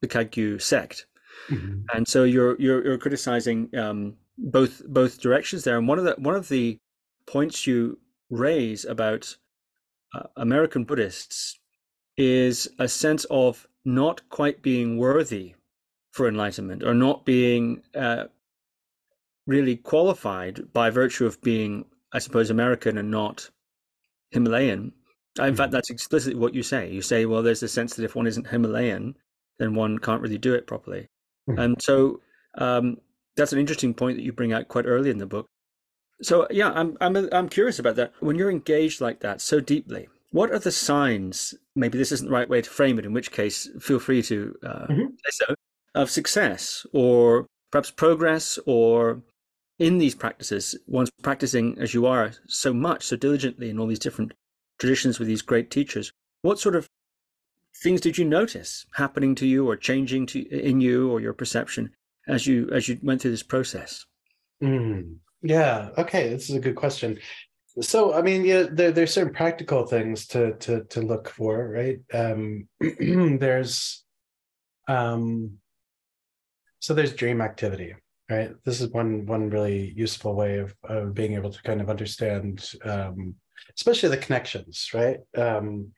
the 0.01 0.09
Kagyu 0.09 0.61
sect. 0.61 1.07
Mm-hmm. 1.49 1.81
And 1.95 2.07
so 2.07 2.25
you're 2.25 2.61
you're, 2.61 2.85
you're 2.85 2.99
criticizing 2.99 3.71
um, 3.77 4.17
both 4.39 4.83
both 4.87 5.21
directions 5.21 5.65
there. 5.65 5.79
And 5.79 5.89
one 5.89 5.99
of 5.99 6.05
the 6.05 6.15
one 6.19 6.35
of 6.35 6.49
the 6.49 6.79
points 7.27 7.67
you 7.67 7.99
raise 8.31 8.85
about 8.85 9.37
uh, 10.15 10.25
American 10.37 10.85
Buddhists 10.85 11.59
is 12.17 12.69
a 12.79 12.89
sense 12.89 13.25
of 13.31 13.67
not 13.85 14.29
quite 14.29 14.63
being 14.63 14.99
worthy 14.99 15.55
for 16.13 16.29
enlightenment 16.29 16.83
or 16.83 16.93
not 16.93 17.25
being 17.25 17.83
uh, 17.95 18.25
really 19.47 19.77
qualified 19.77 20.73
by 20.73 20.91
virtue 20.91 21.25
of 21.25 21.41
being 21.41 21.85
I 22.13 22.19
suppose, 22.19 22.51
American 22.51 22.99
and 22.99 23.11
not 23.11 23.51
Himalayan. 24.31 24.93
In 25.39 25.45
mm-hmm. 25.45 25.55
fact, 25.55 25.73
that's 25.73 25.91
explicitly 25.91 26.39
what 26.39 26.55
you 26.55 26.63
say. 26.63 26.91
You 26.91 27.03
say, 27.03 27.27
well, 27.27 27.43
there's 27.43 27.63
a 27.63 27.69
sense 27.69 27.95
that 27.95 28.05
if 28.05 28.15
one 28.15 28.27
isn't 28.27 28.49
Himalayan, 28.49 29.15
then 29.59 29.75
one 29.75 29.99
can't 29.99 30.23
really 30.23 30.39
do 30.39 30.55
it 30.55 30.67
properly. 30.67 31.09
Mm-hmm. 31.49 31.61
And 31.61 31.83
so 31.83 32.21
um, 32.59 32.99
that's 33.37 33.53
an 33.53 33.59
interesting 33.59 33.95
point 33.95 34.17
that 34.17 34.25
you 34.25 34.33
bring 34.33 34.53
out 34.53 34.69
quite 34.69 34.87
early 34.87 35.11
in 35.11 35.19
the 35.19 35.27
book. 35.27 35.47
So 36.23 36.47
yeah, 36.51 36.71
I'm 36.73 36.99
I'm 37.01 37.17
I'm 37.33 37.49
curious 37.49 37.79
about 37.79 37.97
that. 37.97 38.13
When 38.21 38.37
you're 38.37 38.51
engaged 38.51 39.01
like 39.01 39.21
that 39.21 39.41
so 39.41 39.59
deeply, 39.61 40.09
what 40.33 40.51
are 40.51 40.59
the 40.59 40.71
signs? 40.73 41.55
Maybe 41.75 41.97
this 41.97 42.13
isn't 42.13 42.29
the 42.29 42.33
right 42.33 42.49
way 42.49 42.61
to 42.61 42.69
frame 42.69 42.99
it. 42.99 43.07
In 43.07 43.15
which 43.15 43.33
case, 43.33 43.69
feel 43.81 43.99
free 43.99 44.23
to 44.25 44.55
uh, 44.63 44.87
mm-hmm. 44.87 45.07
say 45.25 45.47
so 45.47 45.55
of 45.95 46.11
success 46.11 46.87
or 46.93 47.47
perhaps 47.71 47.91
progress 47.91 48.59
or 48.67 49.23
in 49.81 49.97
these 49.97 50.15
practices, 50.15 50.77
one's 50.87 51.11
practicing 51.23 51.77
as 51.79 51.95
you 51.95 52.07
are 52.07 52.33
so 52.47 52.73
much, 52.73 53.03
so 53.03 53.17
diligently 53.17 53.71
in 53.71 53.81
all 53.81 53.87
these 53.87 53.99
different 53.99 54.33
traditions 54.79 55.19
with 55.19 55.27
these 55.27 55.43
great 55.43 55.71
teachers, 55.71 56.13
what 56.43 56.61
sort 56.61 56.77
of 56.77 56.87
things 57.83 58.01
did 58.01 58.19
you 58.19 58.27
notice 58.27 58.85
happening 58.95 59.35
to 59.35 59.47
you 59.47 59.67
or 59.67 59.77
changing 59.77 60.27
to 60.27 60.41
in 60.49 60.81
you 60.83 61.11
or 61.11 61.21
your 61.21 61.33
perception 61.33 61.91
as 62.29 62.47
you 62.47 62.69
as 62.73 62.89
you 62.89 62.99
went 63.03 63.23
through 63.23 63.31
this 63.31 63.43
process? 63.43 64.05
Mm, 64.63 65.17
yeah. 65.43 65.89
Okay. 65.97 66.29
This 66.29 66.51
is 66.51 66.57
a 66.57 66.61
good 66.61 66.77
question. 66.77 67.19
So, 67.81 68.13
I 68.13 68.21
mean, 68.21 68.45
yeah, 68.45 68.65
there, 68.71 68.93
there's 68.93 69.15
certain 69.15 69.33
practical 69.33 69.87
things 69.87 70.27
to 70.29 70.53
to 70.59 70.85
to 70.85 71.01
look 71.01 71.31
for, 71.31 71.69
right? 71.71 71.99
Um, 72.13 72.69
there's, 72.81 74.05
um, 74.89 75.53
so 76.81 76.93
there's 76.93 77.15
dream 77.15 77.41
activity, 77.41 77.95
right 78.31 78.53
this 78.65 78.81
is 78.81 78.89
one 78.89 79.27
one 79.27 79.51
really 79.51 79.93
useful 79.97 80.35
way 80.35 80.59
of, 80.59 80.75
of 80.85 81.15
being 81.15 81.35
able 81.35 81.51
to 81.51 81.63
kind 81.63 81.81
of 81.81 81.91
understand 81.91 82.73
um, 82.85 83.35
especially 83.77 84.09
the 84.09 84.17
connections 84.17 84.91
right 84.95 85.19
um, 85.37 85.93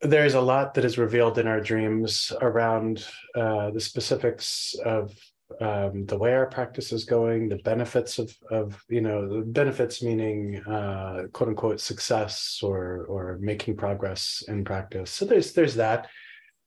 there's 0.00 0.34
a 0.34 0.40
lot 0.40 0.74
that 0.74 0.84
is 0.84 0.98
revealed 0.98 1.38
in 1.38 1.46
our 1.46 1.60
dreams 1.60 2.32
around 2.42 3.06
uh, 3.34 3.70
the 3.70 3.80
specifics 3.80 4.74
of 4.84 5.12
um, 5.60 6.06
the 6.06 6.18
way 6.18 6.32
our 6.32 6.46
practice 6.46 6.92
is 6.92 7.04
going, 7.04 7.48
the 7.48 7.58
benefits 7.58 8.18
of, 8.18 8.34
of 8.50 8.82
you 8.88 9.00
know, 9.00 9.28
the 9.28 9.44
benefits 9.44 10.02
meaning 10.02 10.62
uh, 10.64 11.24
quote 11.32 11.48
unquote 11.48 11.80
success 11.80 12.60
or 12.62 13.04
or 13.08 13.38
making 13.40 13.76
progress 13.76 14.42
in 14.48 14.64
practice. 14.64 15.10
So 15.10 15.24
there's 15.24 15.52
there's 15.52 15.76
that. 15.76 16.08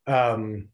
Um, 0.05 0.70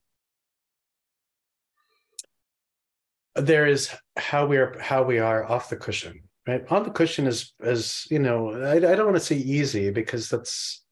there 3.36 3.66
is 3.68 3.90
how 4.18 4.46
we 4.46 4.58
are 4.58 4.78
how 4.80 5.04
we 5.04 5.20
are 5.20 5.44
off 5.50 5.70
the 5.70 5.76
cushion 5.76 6.22
right 6.48 6.66
on 6.70 6.84
the 6.84 6.92
cushion 6.92 7.26
is 7.26 7.54
as 7.62 8.06
you 8.12 8.20
know 8.20 8.52
I, 8.52 8.76
I 8.76 8.96
don't 8.96 9.06
want 9.06 9.18
to 9.18 9.20
say 9.20 9.36
easy 9.36 9.90
because 9.90 10.30
that's 10.30 10.84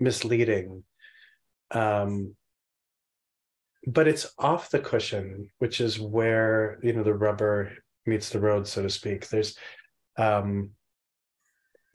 misleading 0.00 0.82
um 1.70 2.34
but 3.86 4.08
it's 4.08 4.32
off 4.38 4.70
the 4.70 4.78
cushion, 4.78 5.50
which 5.58 5.80
is 5.80 5.98
where 5.98 6.78
you 6.82 6.92
know 6.92 7.02
the 7.02 7.14
rubber 7.14 7.72
meets 8.06 8.30
the 8.30 8.40
road, 8.40 8.66
so 8.66 8.82
to 8.82 8.90
speak. 8.90 9.28
There's 9.28 9.56
um 10.16 10.70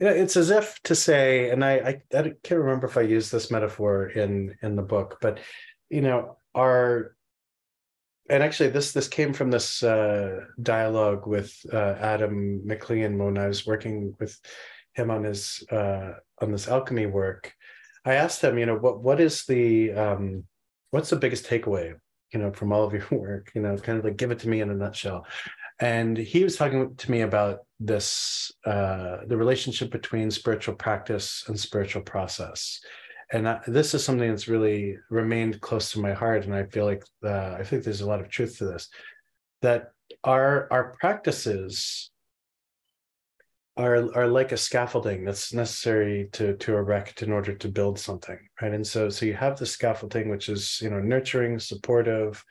it's 0.00 0.36
as 0.36 0.50
if 0.50 0.80
to 0.82 0.94
say, 0.94 1.50
and 1.50 1.64
I, 1.64 1.72
I, 1.72 2.18
I 2.18 2.32
can't 2.42 2.60
remember 2.60 2.86
if 2.88 2.96
I 2.96 3.02
used 3.02 3.30
this 3.30 3.50
metaphor 3.50 4.06
in 4.08 4.56
in 4.62 4.76
the 4.76 4.82
book, 4.82 5.18
but 5.20 5.38
you 5.88 6.00
know, 6.00 6.38
our 6.54 7.16
and 8.30 8.42
actually 8.42 8.70
this 8.70 8.92
this 8.92 9.08
came 9.08 9.32
from 9.32 9.50
this 9.50 9.82
uh, 9.82 10.40
dialogue 10.62 11.26
with 11.26 11.54
uh, 11.72 11.94
Adam 11.98 12.66
McLean 12.66 13.18
when 13.18 13.38
I 13.38 13.48
was 13.48 13.66
working 13.66 14.14
with 14.18 14.38
him 14.94 15.10
on 15.10 15.24
his 15.24 15.62
uh, 15.70 16.12
on 16.40 16.52
this 16.52 16.68
alchemy 16.68 17.06
work. 17.06 17.52
I 18.04 18.14
asked 18.14 18.42
him, 18.42 18.58
you 18.58 18.66
know, 18.66 18.76
what 18.76 19.00
what 19.00 19.20
is 19.20 19.44
the 19.44 19.92
um, 19.92 20.44
what's 20.90 21.10
the 21.10 21.16
biggest 21.16 21.46
takeaway, 21.46 21.94
you 22.32 22.38
know, 22.38 22.52
from 22.52 22.72
all 22.72 22.84
of 22.84 22.92
your 22.92 23.06
work? 23.10 23.50
You 23.54 23.62
know, 23.62 23.76
kind 23.76 23.98
of 23.98 24.04
like 24.04 24.16
give 24.16 24.30
it 24.30 24.38
to 24.40 24.48
me 24.48 24.60
in 24.60 24.70
a 24.70 24.74
nutshell. 24.74 25.26
And 25.80 26.16
he 26.16 26.44
was 26.44 26.56
talking 26.56 26.94
to 26.94 27.10
me 27.10 27.22
about 27.22 27.60
this 27.80 28.52
uh, 28.64 29.18
the 29.26 29.36
relationship 29.36 29.90
between 29.90 30.30
spiritual 30.30 30.76
practice 30.76 31.44
and 31.48 31.58
spiritual 31.58 32.02
process 32.02 32.80
and 33.34 33.48
I, 33.48 33.60
this 33.66 33.94
is 33.94 34.04
something 34.04 34.30
that's 34.30 34.48
really 34.48 34.96
remained 35.10 35.60
close 35.60 35.90
to 35.92 36.00
my 36.00 36.12
heart 36.12 36.44
and 36.44 36.54
i 36.54 36.64
feel 36.64 36.86
like 36.86 37.04
uh, 37.24 37.56
i 37.58 37.64
think 37.64 37.82
there's 37.82 38.00
a 38.00 38.06
lot 38.06 38.20
of 38.20 38.28
truth 38.28 38.58
to 38.58 38.66
this 38.66 38.88
that 39.60 39.92
our 40.22 40.68
our 40.70 40.94
practices 41.00 42.10
are 43.76 43.96
are 44.16 44.28
like 44.28 44.52
a 44.52 44.56
scaffolding 44.56 45.24
that's 45.24 45.52
necessary 45.52 46.28
to 46.32 46.56
to 46.58 46.76
erect 46.76 47.22
in 47.22 47.32
order 47.32 47.54
to 47.54 47.68
build 47.68 47.98
something 47.98 48.38
right? 48.62 48.72
And 48.72 48.86
so 48.86 49.08
so 49.08 49.26
you 49.26 49.34
have 49.34 49.58
the 49.58 49.66
scaffolding 49.66 50.28
which 50.28 50.48
is 50.48 50.80
you 50.80 50.90
know 50.90 51.00
nurturing 51.00 51.58
supportive 51.58 52.44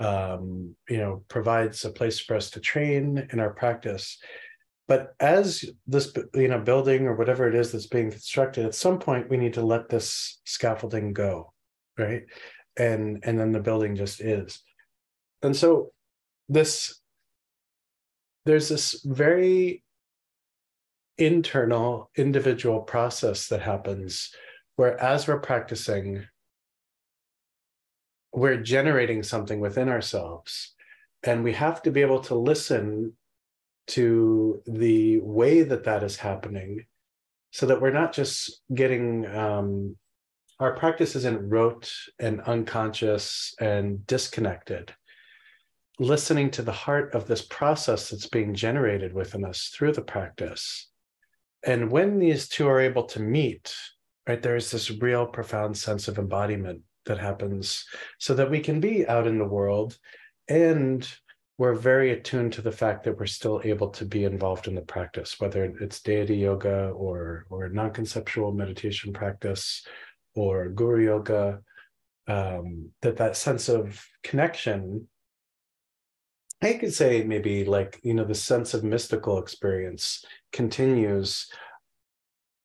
um 0.00 0.74
you 0.88 0.98
know 0.98 1.22
provides 1.28 1.84
a 1.84 1.90
place 1.90 2.18
for 2.18 2.34
us 2.34 2.50
to 2.50 2.60
train 2.60 3.28
in 3.32 3.40
our 3.40 3.50
practice 3.50 4.18
but 4.88 5.14
as 5.20 5.64
this 5.86 6.12
you 6.34 6.48
know 6.48 6.58
building 6.58 7.06
or 7.06 7.14
whatever 7.14 7.48
it 7.48 7.54
is 7.54 7.70
that's 7.70 7.86
being 7.86 8.10
constructed 8.10 8.66
at 8.66 8.74
some 8.74 8.98
point 8.98 9.30
we 9.30 9.36
need 9.36 9.54
to 9.54 9.62
let 9.62 9.88
this 9.88 10.40
scaffolding 10.44 11.12
go 11.12 11.52
right? 11.98 12.22
And 12.78 13.22
and 13.24 13.38
then 13.38 13.52
the 13.52 13.60
building 13.60 13.96
just 13.96 14.20
is. 14.20 14.62
And 15.42 15.54
so 15.54 15.92
this 16.48 17.00
there's 18.46 18.68
this 18.68 19.02
very 19.04 19.82
internal 21.18 22.10
individual 22.16 22.80
process 22.80 23.48
that 23.48 23.60
happens 23.60 24.30
where 24.76 24.98
as 25.02 25.26
we're 25.26 25.40
practicing 25.40 26.24
we're 28.32 28.62
generating 28.62 29.22
something 29.24 29.58
within 29.58 29.88
ourselves 29.88 30.74
and 31.24 31.42
we 31.42 31.52
have 31.52 31.82
to 31.82 31.90
be 31.90 32.00
able 32.00 32.20
to 32.20 32.36
listen 32.36 33.12
to 33.88 34.62
the 34.66 35.18
way 35.20 35.62
that 35.62 35.84
that 35.84 36.02
is 36.02 36.16
happening 36.16 36.84
so 37.50 37.66
that 37.66 37.80
we're 37.80 37.90
not 37.90 38.12
just 38.12 38.60
getting 38.74 39.26
um, 39.26 39.96
our 40.60 40.74
practice 40.74 41.16
isn't 41.16 41.48
rote 41.48 41.92
and 42.18 42.40
unconscious 42.42 43.54
and 43.60 44.06
disconnected. 44.06 44.92
Listening 45.98 46.50
to 46.52 46.62
the 46.62 46.72
heart 46.72 47.14
of 47.14 47.26
this 47.26 47.42
process 47.42 48.10
that's 48.10 48.28
being 48.28 48.54
generated 48.54 49.12
within 49.12 49.44
us 49.44 49.72
through 49.74 49.92
the 49.92 50.02
practice. 50.02 50.88
And 51.64 51.90
when 51.90 52.18
these 52.18 52.48
two 52.48 52.68
are 52.68 52.80
able 52.80 53.04
to 53.04 53.20
meet 53.20 53.74
right 54.28 54.42
there's 54.42 54.70
this 54.70 54.90
real 54.90 55.26
profound 55.26 55.76
sense 55.76 56.06
of 56.06 56.18
embodiment 56.18 56.82
that 57.06 57.18
happens 57.18 57.86
so 58.18 58.34
that 58.34 58.50
we 58.50 58.60
can 58.60 58.78
be 58.78 59.06
out 59.08 59.26
in 59.26 59.38
the 59.38 59.44
world 59.44 59.96
and 60.48 61.08
we're 61.58 61.74
very 61.74 62.12
attuned 62.12 62.52
to 62.52 62.62
the 62.62 62.72
fact 62.72 63.02
that 63.04 63.18
we're 63.18 63.26
still 63.26 63.60
able 63.64 63.88
to 63.88 64.04
be 64.04 64.22
involved 64.24 64.68
in 64.68 64.76
the 64.76 64.80
practice, 64.80 65.40
whether 65.40 65.64
it's 65.80 66.00
deity 66.00 66.36
yoga 66.36 66.90
or 66.90 67.46
or 67.50 67.68
non-conceptual 67.68 68.52
meditation 68.52 69.12
practice 69.12 69.84
or 70.34 70.68
guru 70.68 71.04
yoga. 71.04 71.60
Um, 72.28 72.90
that 73.00 73.16
that 73.16 73.36
sense 73.36 73.68
of 73.68 74.06
connection, 74.22 75.08
I 76.62 76.74
could 76.74 76.94
say 76.94 77.24
maybe 77.24 77.64
like 77.64 77.98
you 78.04 78.14
know 78.14 78.24
the 78.24 78.34
sense 78.34 78.72
of 78.72 78.84
mystical 78.84 79.38
experience 79.38 80.24
continues 80.52 81.50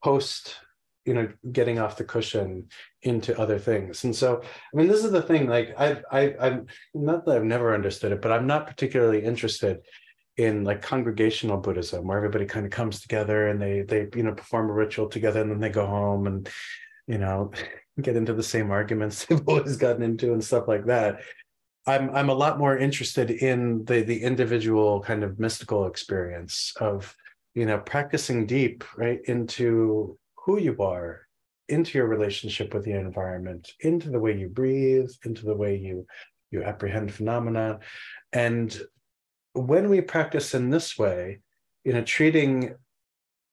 post 0.04 0.58
you 1.06 1.14
know 1.14 1.28
getting 1.51 1.80
off 1.80 1.97
the 1.97 2.04
cushion 2.04 2.68
into 3.01 3.38
other 3.39 3.60
things. 3.60 4.04
And 4.04 4.16
so 4.16 4.41
i 4.43 4.78
mean 4.78 4.88
this 4.88 5.04
is 5.04 5.12
the 5.12 5.22
thing 5.22 5.47
like 5.47 5.74
i 5.78 6.01
i 6.12 6.36
i'm 6.39 6.68
not 6.93 7.26
that 7.26 7.38
i've 7.38 7.43
never 7.43 7.74
understood 7.74 8.12
it 8.12 8.22
but 8.22 8.32
i'm 8.32 8.47
not 8.47 8.68
particularly 8.68 9.24
interested 9.24 9.80
in 10.38 10.64
like 10.64 10.82
congregational 10.82 11.58
buddhism 11.58 12.08
where 12.08 12.18
everybody 12.18 12.45
kind 12.45 12.66
of 12.66 12.72
comes 12.72 13.01
together 13.01 13.49
and 13.49 13.62
they 13.62 13.82
they 13.82 14.08
you 14.16 14.24
know 14.24 14.34
perform 14.34 14.70
a 14.70 14.74
ritual 14.74 15.08
together 15.08 15.41
and 15.41 15.51
then 15.51 15.60
they 15.60 15.70
go 15.70 15.86
home 15.86 16.26
and 16.28 16.49
you 17.08 17.18
know 17.18 17.51
get 18.01 18.16
into 18.16 18.34
the 18.34 18.41
same 18.41 18.72
arguments 18.72 19.26
they've 19.30 19.47
always 19.47 19.78
gotten 19.78 20.01
into 20.01 20.34
and 20.34 20.43
stuff 20.43 20.68
like 20.68 20.86
that. 20.86 21.22
I'm 21.86 22.16
i'm 22.16 22.30
a 22.30 22.34
lot 22.34 22.58
more 22.58 22.78
interested 22.78 23.30
in 23.30 23.84
the 23.86 24.01
the 24.01 24.24
individual 24.24 25.01
kind 25.01 25.24
of 25.24 25.38
mystical 25.38 25.86
experience 25.86 26.74
of 26.80 27.16
you 27.56 27.66
know 27.66 27.78
practicing 27.78 28.47
deep 28.47 28.84
right 28.97 29.20
into 29.26 30.18
who 30.46 30.60
you 30.60 30.76
are 30.82 31.22
into 31.70 31.98
your 31.98 32.08
relationship 32.08 32.74
with 32.74 32.84
the 32.84 32.91
environment, 32.91 33.72
into 33.80 34.10
the 34.10 34.20
way 34.20 34.38
you 34.38 34.50
breathe, 34.50 35.10
into 35.26 35.46
the 35.46 35.56
way 35.56 35.76
you 35.76 36.06
you 36.52 36.64
apprehend 36.64 37.12
phenomena. 37.12 37.80
And 38.32 38.80
when 39.54 39.89
we 39.89 40.02
practice 40.02 40.54
in 40.54 40.70
this 40.70 40.98
way, 40.98 41.39
you 41.84 41.94
know, 41.94 42.04
treating 42.04 42.76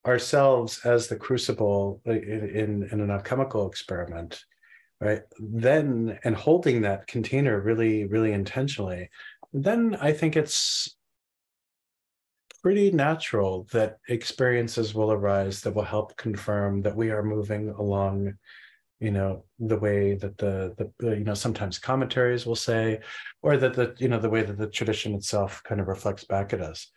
ourselves 0.06 0.80
as 0.84 1.08
the 1.08 1.16
crucible 1.16 2.00
in, 2.04 2.88
in, 2.90 3.00
an 3.00 3.10
alchemical 3.10 3.66
experiment, 3.68 4.44
right? 5.00 5.22
Then 5.38 6.18
and 6.24 6.36
holding 6.36 6.82
that 6.82 7.06
container 7.06 7.60
really, 7.60 8.04
really 8.04 8.32
intentionally, 8.32 9.08
then 9.52 9.96
I 10.00 10.12
think 10.12 10.36
it's 10.36 10.96
pretty 12.62 12.90
natural 12.90 13.66
that 13.72 13.98
experiences 14.08 14.94
will 14.94 15.12
arise 15.12 15.60
that 15.62 15.74
will 15.74 15.82
help 15.82 16.16
confirm 16.16 16.82
that 16.82 16.96
we 16.96 17.10
are 17.10 17.22
moving 17.22 17.70
along 17.70 18.34
you 19.00 19.10
know 19.10 19.44
the 19.58 19.78
way 19.78 20.14
that 20.14 20.36
the 20.38 20.74
the 20.76 21.16
you 21.16 21.24
know 21.24 21.34
sometimes 21.34 21.78
commentaries 21.78 22.46
will 22.46 22.54
say 22.54 23.00
or 23.42 23.56
that 23.56 23.74
the 23.74 23.94
you 23.98 24.08
know 24.08 24.20
the 24.20 24.30
way 24.30 24.42
that 24.42 24.58
the 24.58 24.68
tradition 24.68 25.14
itself 25.14 25.62
kind 25.64 25.80
of 25.80 25.88
reflects 25.88 26.24
back 26.24 26.52
at 26.52 26.60
us. 26.60 26.90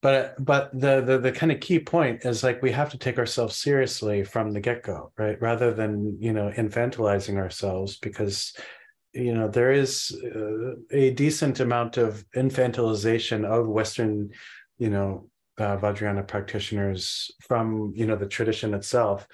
But 0.00 0.42
but 0.42 0.70
the 0.72 1.02
the, 1.02 1.18
the 1.18 1.30
kind 1.32 1.52
of 1.52 1.60
key 1.60 1.78
point 1.78 2.24
is 2.24 2.42
like 2.42 2.62
we 2.62 2.72
have 2.72 2.90
to 2.90 2.98
take 2.98 3.18
ourselves 3.18 3.56
seriously 3.56 4.24
from 4.24 4.52
the 4.52 4.60
get-go 4.60 5.12
right? 5.18 5.40
Rather 5.40 5.72
than 5.72 6.16
you 6.18 6.32
know 6.32 6.50
infantilizing 6.56 7.36
ourselves 7.36 7.98
because 7.98 8.54
you 9.12 9.34
know 9.34 9.46
there 9.46 9.72
is 9.72 10.18
uh, 10.34 10.74
a 10.90 11.10
decent 11.10 11.60
amount 11.60 11.98
of 11.98 12.24
infantilization 12.34 13.44
of 13.44 13.68
western 13.68 14.30
you 14.78 14.90
know 14.90 15.28
uh, 15.58 15.76
Vajrayana 15.76 16.26
practitioners 16.26 17.30
from 17.40 17.92
you 17.94 18.06
know 18.06 18.16
the 18.16 18.26
tradition 18.26 18.74
itself 18.74 19.26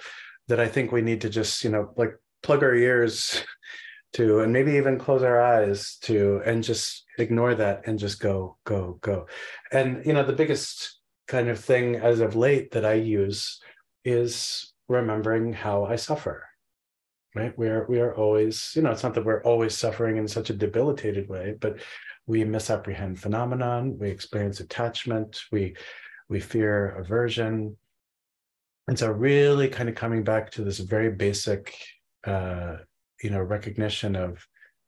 that 0.49 0.61
I 0.61 0.68
think 0.68 0.93
we 0.93 1.03
need 1.03 1.20
to 1.22 1.30
just 1.30 1.64
you 1.64 1.70
know 1.70 1.93
like 1.97 2.12
plug 2.43 2.62
our 2.62 2.74
ears 2.74 3.43
to 4.14 4.41
and 4.41 4.53
maybe 4.53 4.72
even 4.72 4.99
close 4.99 5.22
our 5.22 5.41
eyes 5.41 5.97
to 6.03 6.41
and 6.45 6.64
just 6.64 7.05
ignore 7.18 7.55
that 7.55 7.82
and 7.86 7.99
just 7.99 8.20
go 8.20 8.57
go 8.64 8.99
go. 9.01 9.26
And 9.72 10.05
you 10.05 10.12
know 10.12 10.24
the 10.24 10.32
biggest 10.32 10.99
kind 11.26 11.49
of 11.49 11.61
thing 11.61 11.97
as 11.97 12.20
of 12.20 12.36
late 12.36 12.70
that 12.72 12.86
I 12.86 12.95
use 12.95 13.61
is 14.05 14.72
remembering 14.89 15.53
how 15.53 15.84
I 15.84 15.97
suffer 15.97 16.49
right? 17.34 17.57
We 17.59 17.68
are 17.68 17.86
we 17.89 18.01
are 18.01 18.14
always 18.14 18.72
you 18.74 18.82
know 18.82 18.91
it's 18.91 19.03
not 19.03 19.14
that 19.14 19.24
we're 19.24 19.43
always 19.43 19.76
suffering 19.76 20.16
in 20.16 20.26
such 20.26 20.51
a 20.51 20.55
debilitated 20.55 21.28
way 21.28 21.55
but 21.61 21.80
we 22.28 22.44
misapprehend 22.44 23.18
phenomenon 23.18 23.98
we 23.98 24.08
experience 24.10 24.60
attachment 24.60 25.40
we 25.50 25.74
we 26.28 26.38
fear 26.38 26.90
aversion. 26.96 27.74
And 28.86 28.98
so 28.98 29.10
really 29.10 29.68
kind 29.68 29.88
of 29.88 29.94
coming 29.94 30.22
back 30.22 30.50
to 30.52 30.62
this 30.62 30.78
very 30.78 31.10
basic 31.10 31.74
uh 32.24 32.76
you 33.22 33.30
know 33.30 33.40
recognition 33.40 34.14
of 34.14 34.46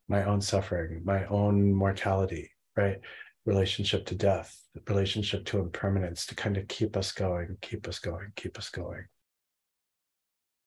my 0.09 0.25
own 0.25 0.41
suffering 0.41 1.01
my 1.05 1.25
own 1.27 1.75
mortality 1.75 2.51
right? 2.77 2.99
Relationship 3.47 4.05
to 4.07 4.15
death 4.15 4.55
relationship 4.87 5.45
to 5.47 5.59
impermanence 5.59 6.27
to 6.27 6.35
kind 6.35 6.57
of 6.57 6.69
keep 6.69 6.97
us 6.97 7.11
going 7.11 7.57
keep 7.63 7.89
us 7.89 7.99
going 7.99 8.33
keep 8.37 8.59
us 8.59 8.69
going. 8.69 9.07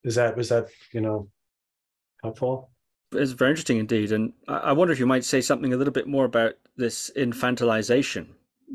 Is 0.03 0.15
that 0.15 0.35
was 0.35 0.49
that 0.49 0.69
you 0.91 1.01
know 1.01 1.29
helpful 2.23 2.72
it's 3.15 3.31
very 3.31 3.51
interesting 3.51 3.77
indeed. 3.77 4.11
And 4.11 4.33
I 4.47 4.73
wonder 4.73 4.93
if 4.93 4.99
you 4.99 5.05
might 5.05 5.25
say 5.25 5.41
something 5.41 5.73
a 5.73 5.77
little 5.77 5.93
bit 5.93 6.07
more 6.07 6.25
about 6.25 6.53
this 6.77 7.11
infantilization 7.15 8.27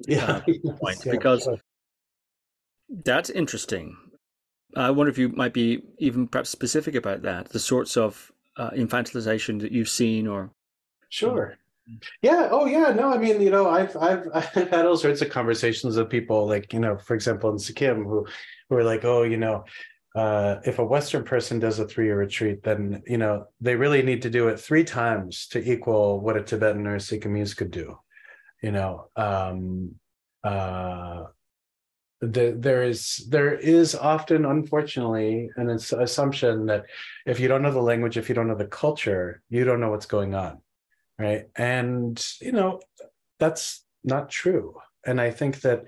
yeah, 0.07 0.43
uh, 0.69 0.73
point, 0.81 1.05
yeah, 1.05 1.13
because 1.13 1.49
that's 3.05 3.31
interesting. 3.31 3.97
I 4.77 4.91
wonder 4.91 5.11
if 5.11 5.19
you 5.19 5.31
might 5.31 5.53
be 5.53 5.83
even 5.99 6.29
perhaps 6.29 6.51
specific 6.51 6.95
about 6.95 7.23
that, 7.23 7.49
the 7.49 7.59
sorts 7.59 7.97
of 7.97 8.31
uh, 8.57 8.71
infantilization 8.71 9.61
that 9.61 9.73
you've 9.73 9.89
seen 9.89 10.27
or 10.27 10.51
Sure. 11.09 11.57
Yeah. 12.21 12.49
Oh, 12.51 12.67
yeah. 12.67 12.93
No, 12.93 13.13
I 13.13 13.19
mean, 13.19 13.41
you 13.41 13.51
know, 13.51 13.69
I've 13.69 13.97
I've 13.97 14.29
I've 14.35 14.71
had 14.71 14.87
all 14.87 14.97
sorts 14.97 15.23
of 15.23 15.31
conversations 15.31 15.97
with 15.97 16.11
people, 16.11 16.47
like 16.47 16.73
you 16.73 16.81
know, 16.81 16.99
for 16.99 17.15
example, 17.15 17.51
in 17.51 17.59
Sikkim, 17.59 18.05
who 18.05 18.27
who 18.69 18.77
are 18.77 18.85
like, 18.85 19.05
oh, 19.05 19.23
you 19.23 19.39
know, 19.39 19.65
uh, 20.15 20.57
if 20.65 20.79
a 20.79 20.85
Western 20.85 21.25
person 21.25 21.59
does 21.59 21.79
a 21.79 21.87
three-year 21.87 22.19
retreat, 22.19 22.63
then 22.63 23.03
you 23.07 23.19
know 23.19 23.47
they 23.61 23.77
really 23.77 24.03
need 24.03 24.23
to 24.23 24.31
do 24.31 24.49
it 24.49 24.59
three 24.59 24.85
times 24.85 25.47
to 25.49 25.73
equal 25.73 26.21
what 26.21 26.37
a 26.37 26.43
Tibetan 26.43 26.87
or 26.87 26.97
a 26.97 26.99
Sikkimese 26.99 27.57
could 27.57 27.71
do. 27.71 27.99
You 28.63 28.73
know, 28.73 29.09
um, 29.15 29.95
uh, 30.43 31.25
the, 32.21 32.57
there 32.59 32.83
is 32.83 33.27
there 33.29 33.55
is 33.55 33.95
often, 33.95 34.45
unfortunately, 34.45 35.51
an 35.57 35.71
assumption 35.71 36.67
that 36.67 36.87
if 37.27 37.39
you 37.39 37.49
don't 37.49 37.63
know 37.63 37.71
the 37.71 37.81
language, 37.81 38.17
if 38.17 38.29
you 38.29 38.35
don't 38.35 38.49
know 38.49 38.57
the 38.57 38.67
culture, 38.67 39.43
you 39.51 39.65
don't 39.65 39.81
know 39.81 39.91
what's 39.91 40.07
going 40.07 40.35
on 40.35 40.61
right 41.19 41.47
and 41.57 42.25
you 42.41 42.53
know 42.53 42.81
that's 43.39 43.85
not 44.05 44.31
true 44.31 44.75
and 45.05 45.21
i 45.21 45.31
think 45.31 45.61
that 45.61 45.85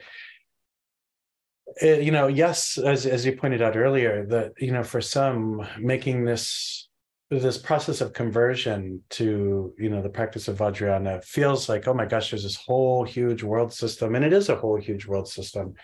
you 1.80 2.10
know 2.10 2.26
yes 2.26 2.78
as 2.78 3.06
as 3.06 3.24
you 3.24 3.32
pointed 3.32 3.62
out 3.62 3.76
earlier 3.76 4.26
that 4.26 4.52
you 4.58 4.72
know 4.72 4.82
for 4.82 5.00
some 5.00 5.66
making 5.78 6.24
this 6.24 6.88
this 7.30 7.58
process 7.58 8.00
of 8.00 8.12
conversion 8.12 9.02
to 9.08 9.72
you 9.78 9.88
know 9.88 10.02
the 10.02 10.08
practice 10.08 10.48
of 10.48 10.58
vajrayana 10.58 11.24
feels 11.24 11.68
like 11.68 11.86
oh 11.86 11.94
my 11.94 12.04
gosh 12.04 12.30
there's 12.30 12.42
this 12.42 12.56
whole 12.56 13.04
huge 13.04 13.42
world 13.42 13.72
system 13.72 14.14
and 14.14 14.24
it 14.24 14.32
is 14.32 14.48
a 14.48 14.56
whole 14.56 14.76
huge 14.76 15.06
world 15.06 15.28
system 15.28 15.74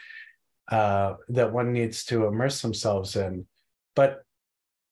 uh, 0.69 1.15
that 1.29 1.53
one 1.53 1.73
needs 1.73 2.05
to 2.05 2.27
immerse 2.27 2.61
themselves 2.61 3.15
in. 3.15 3.47
But 3.95 4.23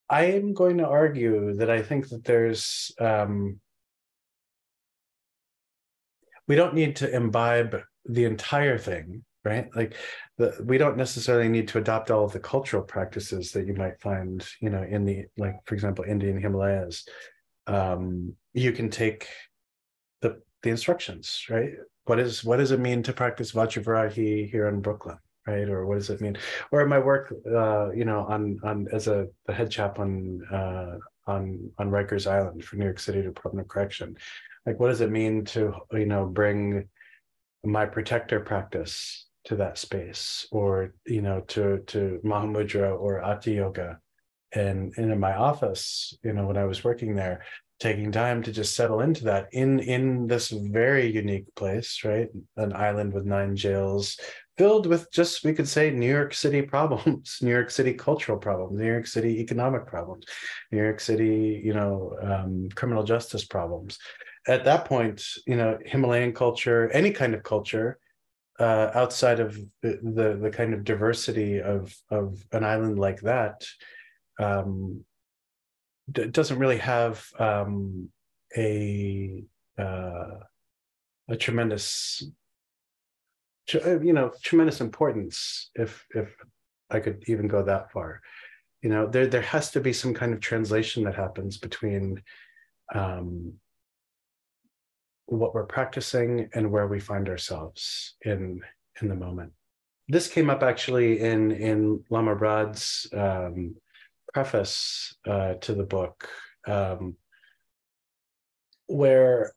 i 0.09 0.27
am 0.27 0.53
going 0.53 0.79
to 0.79 0.87
argue 0.87 1.55
that 1.55 1.71
i 1.71 1.81
think 1.83 2.09
that 2.11 2.25
there's 2.25 2.93
um, 3.01 3.59
we 6.47 6.57
don't 6.57 6.75
need 6.75 6.97
to 6.97 7.11
imbibe 7.11 7.81
the 8.05 8.25
entire 8.25 8.79
thing 8.79 9.25
right? 9.45 9.69
Like 9.75 9.97
the, 10.39 10.57
we 10.65 10.79
don't 10.79 10.97
necessarily 10.97 11.49
need 11.49 11.69
to 11.69 11.79
adopt 11.79 12.11
all 12.11 12.25
of 12.25 12.33
the 12.33 12.41
cultural 12.41 12.83
practices 12.83 13.53
that 13.53 13.67
you 13.67 13.75
might 13.75 14.01
find 14.01 14.47
you 14.61 14.71
know 14.71 14.83
in 14.83 15.05
the 15.05 15.27
like 15.37 15.57
for 15.67 15.75
example 15.75 16.05
indian 16.05 16.41
himalayas. 16.41 17.07
Um, 17.67 18.35
you 18.53 18.73
can 18.73 18.91
take 18.91 19.29
the 20.21 20.41
the 20.63 20.71
instructions 20.71 21.47
right? 21.51 21.71
What 22.05 22.19
is 22.19 22.45
what 22.45 22.59
does 22.59 22.71
it 22.71 22.81
mean 22.81 23.03
to 23.05 23.13
practice 23.13 23.53
vajravarahi 23.53 24.51
here 24.51 24.69
in 24.69 24.81
brooklyn 24.81 25.19
right? 25.47 25.69
Or 25.69 25.85
what 25.85 25.97
does 25.97 26.09
it 26.09 26.23
mean? 26.23 26.39
Or 26.73 26.87
my 26.87 26.99
work 26.99 27.33
uh, 27.47 27.91
you 27.93 28.05
know 28.05 28.21
on 28.21 28.59
on 28.65 28.89
as 28.93 29.09
a 29.09 29.29
the 29.47 29.55
head 29.55 29.71
chaplain 29.71 30.43
uh, 30.51 30.97
on 31.27 31.71
on 31.79 31.91
Rikers 31.91 32.31
Island 32.31 32.65
for 32.65 32.77
New 32.77 32.85
York 32.85 32.99
City 32.99 33.23
Department 33.23 33.67
of 33.67 33.69
Correction 33.69 34.17
like 34.67 34.81
what 34.81 34.89
does 34.89 35.01
it 35.01 35.11
mean 35.11 35.45
to 35.45 35.75
you 35.93 36.07
know 36.07 36.27
bring 36.27 36.89
my 37.65 37.87
protector 37.87 38.41
practice 38.41 39.27
to 39.45 39.57
that 39.57 39.79
space 39.79 40.47
or 40.51 40.95
you 41.07 41.23
know 41.23 41.41
to 41.41 41.79
to 41.87 42.21
mahamudra 42.25 42.99
or 42.99 43.23
ati 43.23 43.55
yoga. 43.55 43.99
And, 44.57 44.95
and 44.97 45.11
in 45.11 45.19
my 45.19 45.35
office 45.35 46.17
you 46.23 46.33
know 46.33 46.47
when 46.47 46.57
i 46.57 46.65
was 46.65 46.85
working 46.85 47.17
there 47.17 47.45
taking 47.81 48.13
time 48.13 48.41
to 48.45 48.53
just 48.53 48.77
settle 48.77 49.01
into 49.01 49.25
that 49.25 49.49
in 49.51 49.81
in 49.81 50.29
this 50.29 50.51
very 50.51 51.11
unique 51.11 51.53
place 51.57 52.03
right? 52.05 52.29
An 52.57 52.73
island 52.73 53.13
with 53.13 53.25
nine 53.27 53.57
jails 53.57 54.17
filled 54.57 54.87
with 54.87 55.11
just 55.11 55.45
we 55.45 55.53
could 55.53 55.69
say 55.69 55.91
new 55.91 56.09
york 56.09 56.33
city 56.33 56.63
problems 56.75 57.39
new 57.43 57.51
york 57.51 57.71
city 57.71 57.93
cultural 57.93 58.39
problems 58.39 58.79
new 58.79 58.87
york 58.87 59.09
city 59.09 59.41
economic 59.41 59.87
problems 59.87 60.25
new 60.71 60.79
york 60.79 61.01
city 61.01 61.61
you 61.65 61.75
know 61.75 62.17
um, 62.23 62.69
criminal 62.77 63.03
justice 63.03 63.45
problems. 63.45 63.99
At 64.47 64.65
that 64.67 64.85
point, 64.85 65.25
you 65.47 65.57
know, 65.57 65.79
Himalayan 65.85 66.35
culture, 66.35 66.91
any 66.91 67.11
kind 67.13 67.35
of 67.35 67.43
culture, 67.43 67.99
uh, 68.59 68.91
outside 68.95 69.41
of 69.41 69.59
the, 69.83 69.99
the, 70.03 70.39
the 70.41 70.51
kind 70.51 70.75
of 70.75 70.85
diversity 70.85 71.61
of 71.61 71.95
of 72.11 72.45
an 72.53 72.65
island 72.65 72.99
like 72.99 73.21
that, 73.23 73.65
um, 74.39 75.05
d- 76.11 76.27
doesn't 76.27 76.59
really 76.59 76.79
have 76.79 77.27
um, 77.39 78.09
a 78.57 79.43
uh, 79.79 80.39
a 81.29 81.37
tremendous, 81.37 82.25
uh, 83.75 84.01
you 84.01 84.13
know, 84.13 84.31
tremendous 84.43 84.81
importance. 84.81 85.71
If 85.75 86.07
if 86.15 86.35
I 86.91 87.01
could 87.01 87.25
even 87.27 87.49
go 87.49 87.63
that 87.65 87.91
far, 87.91 88.21
you 88.83 88.91
know, 88.91 89.07
there 89.07 89.27
there 89.27 89.43
has 89.43 89.71
to 89.73 89.81
be 89.81 89.93
some 89.93 90.15
kind 90.15 90.33
of 90.33 90.41
translation 90.41 91.05
that 91.05 91.17
happens 91.17 91.59
between 91.59 92.23
um, 92.95 93.55
what 95.27 95.55
we're 95.55 95.67
practicing 95.67 96.49
and 96.55 96.71
where 96.71 96.87
we 96.87 97.01
find 97.01 97.29
ourselves 97.29 98.17
in 98.23 98.61
in 99.01 99.09
the 99.09 99.15
moment. 99.15 99.53
This 100.09 100.29
came 100.29 100.51
up 100.51 100.63
actually 100.63 101.21
in 101.21 101.51
in 101.51 102.05
Lama 102.11 102.37
Brad's 102.37 103.07
um, 103.13 103.77
preface 104.33 105.17
uh, 105.27 105.55
to 105.55 105.75
the 105.75 105.85
book, 105.85 106.29
um, 106.67 107.17
where 108.87 109.55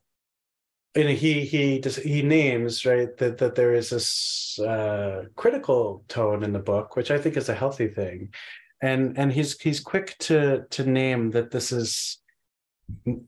you 0.96 1.04
know, 1.04 1.10
he 1.10 1.44
he 1.44 1.80
just 1.80 2.00
he 2.00 2.22
names 2.22 2.86
right 2.86 3.14
that 3.18 3.38
that 3.38 3.54
there 3.54 3.74
is 3.74 3.90
this 3.90 4.58
uh, 4.60 5.24
critical 5.36 6.02
tone 6.08 6.42
in 6.42 6.52
the 6.52 6.58
book, 6.58 6.96
which 6.96 7.10
I 7.10 7.18
think 7.18 7.36
is 7.36 7.48
a 7.48 7.54
healthy 7.54 7.88
thing, 7.88 8.30
and 8.82 9.18
and 9.18 9.32
he's 9.32 9.60
he's 9.60 9.80
quick 9.80 10.16
to 10.20 10.64
to 10.70 10.90
name 10.90 11.30
that 11.32 11.50
this 11.50 11.72
is 11.72 12.18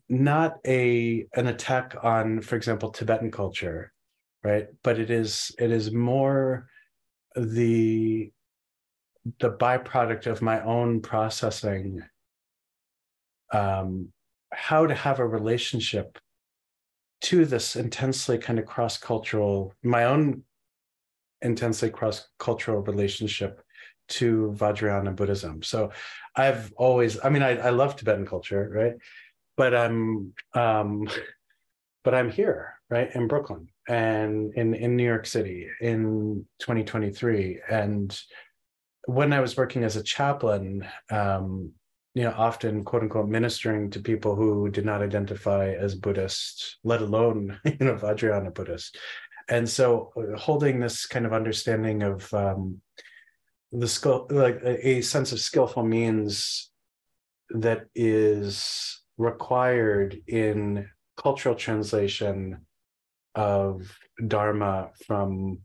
not 0.09 0.59
a 0.67 1.27
an 1.35 1.47
attack 1.47 1.97
on 2.03 2.41
for 2.41 2.57
example 2.57 2.91
tibetan 2.91 3.31
culture 3.31 3.93
right? 4.43 4.69
But 4.83 4.99
it 4.99 5.11
is 5.11 5.55
it 5.59 5.71
is 5.71 5.93
more 5.93 6.69
the 7.37 8.33
the 9.39 9.51
byproduct 9.51 10.27
of 10.27 10.41
my 10.41 10.63
own 10.63 11.01
processing 11.03 12.03
um 13.53 14.09
how 14.53 14.87
to 14.87 14.95
have 14.95 15.19
a 15.19 15.27
relationship 15.27 16.19
to 17.21 17.45
this 17.45 17.77
intensely 17.77 18.39
kind 18.39 18.59
of 18.59 18.65
cross-cultural 18.65 19.75
my 19.83 20.05
own 20.05 20.43
intensely 21.43 21.91
cross-cultural 21.91 22.83
relationship 22.83 23.63
to 24.09 24.55
vajrayana 24.57 25.15
buddhism. 25.15 25.63
So 25.63 25.91
i've 26.35 26.73
always 26.77 27.19
i 27.23 27.29
mean 27.29 27.43
i, 27.43 27.57
I 27.59 27.71
love 27.71 27.97
tibetan 27.97 28.27
culture 28.27 28.71
right 28.73 28.95
but 29.61 29.75
I'm 29.75 30.33
um, 30.55 31.07
but 32.05 32.15
I'm 32.15 32.31
here, 32.31 32.77
right, 32.89 33.15
in 33.15 33.29
Brooklyn 33.29 33.69
and 33.87 34.55
in 34.55 34.73
in 34.73 34.97
New 34.97 35.05
York 35.05 35.27
City 35.27 35.69
in 35.83 36.47
2023. 36.61 37.61
And 37.71 38.19
when 39.05 39.35
I 39.35 39.41
was 39.41 39.59
working 39.59 39.85
as 39.85 39.97
a 39.97 40.03
chaplain, 40.03 40.89
um, 41.11 41.73
you 42.15 42.23
know, 42.23 42.35
often 42.35 42.85
quote 42.85 43.03
unquote 43.03 43.29
ministering 43.29 43.91
to 43.91 44.01
people 44.01 44.35
who 44.35 44.71
did 44.71 44.87
not 44.87 45.03
identify 45.03 45.73
as 45.73 45.95
Buddhist, 45.95 46.79
let 46.83 47.03
alone 47.03 47.61
you 47.67 47.85
know 47.85 47.97
Vajrayana 47.97 48.55
Buddhist, 48.55 48.97
and 49.51 49.69
so 49.69 50.11
uh, 50.17 50.39
holding 50.39 50.81
this 50.81 51.05
kind 51.05 51.27
of 51.27 51.35
understanding 51.35 52.03
of 52.03 52.33
um, 52.33 52.81
the 53.73 53.89
skill, 53.89 54.27
like 54.31 54.59
a, 54.65 54.89
a 54.89 55.01
sense 55.03 55.33
of 55.33 55.41
skillful 55.41 55.85
means 55.85 56.71
that 57.51 57.85
is 57.95 59.00
required 59.21 60.19
in 60.27 60.89
cultural 61.17 61.55
translation 61.55 62.65
of 63.35 63.97
Dharma 64.27 64.91
from 65.07 65.59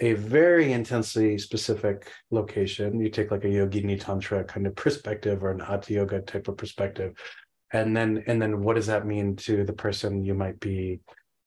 a 0.00 0.14
very 0.14 0.72
intensely 0.72 1.38
specific 1.38 2.10
location. 2.30 3.00
You 3.00 3.10
take 3.10 3.30
like 3.30 3.44
a 3.44 3.48
yogini 3.48 4.00
tantra 4.00 4.42
kind 4.44 4.66
of 4.66 4.74
perspective 4.74 5.44
or 5.44 5.50
an 5.50 5.60
Ati 5.60 5.94
yoga 5.94 6.22
type 6.22 6.48
of 6.48 6.56
perspective. 6.56 7.14
And 7.72 7.96
then 7.96 8.24
and 8.26 8.40
then 8.40 8.62
what 8.62 8.76
does 8.76 8.86
that 8.86 9.06
mean 9.06 9.36
to 9.36 9.64
the 9.64 9.72
person 9.72 10.24
you 10.24 10.34
might 10.34 10.58
be, 10.58 11.00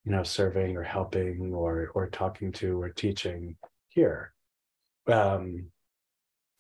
you 0.06 0.12
know, 0.12 0.24
serving 0.24 0.78
or 0.78 0.84
helping 0.84 1.54
or 1.54 1.92
or 1.96 2.10
talking 2.10 2.52
to 2.54 2.82
or 2.82 2.90
teaching 2.90 3.58
here? 3.90 4.34
Um, 5.08 5.72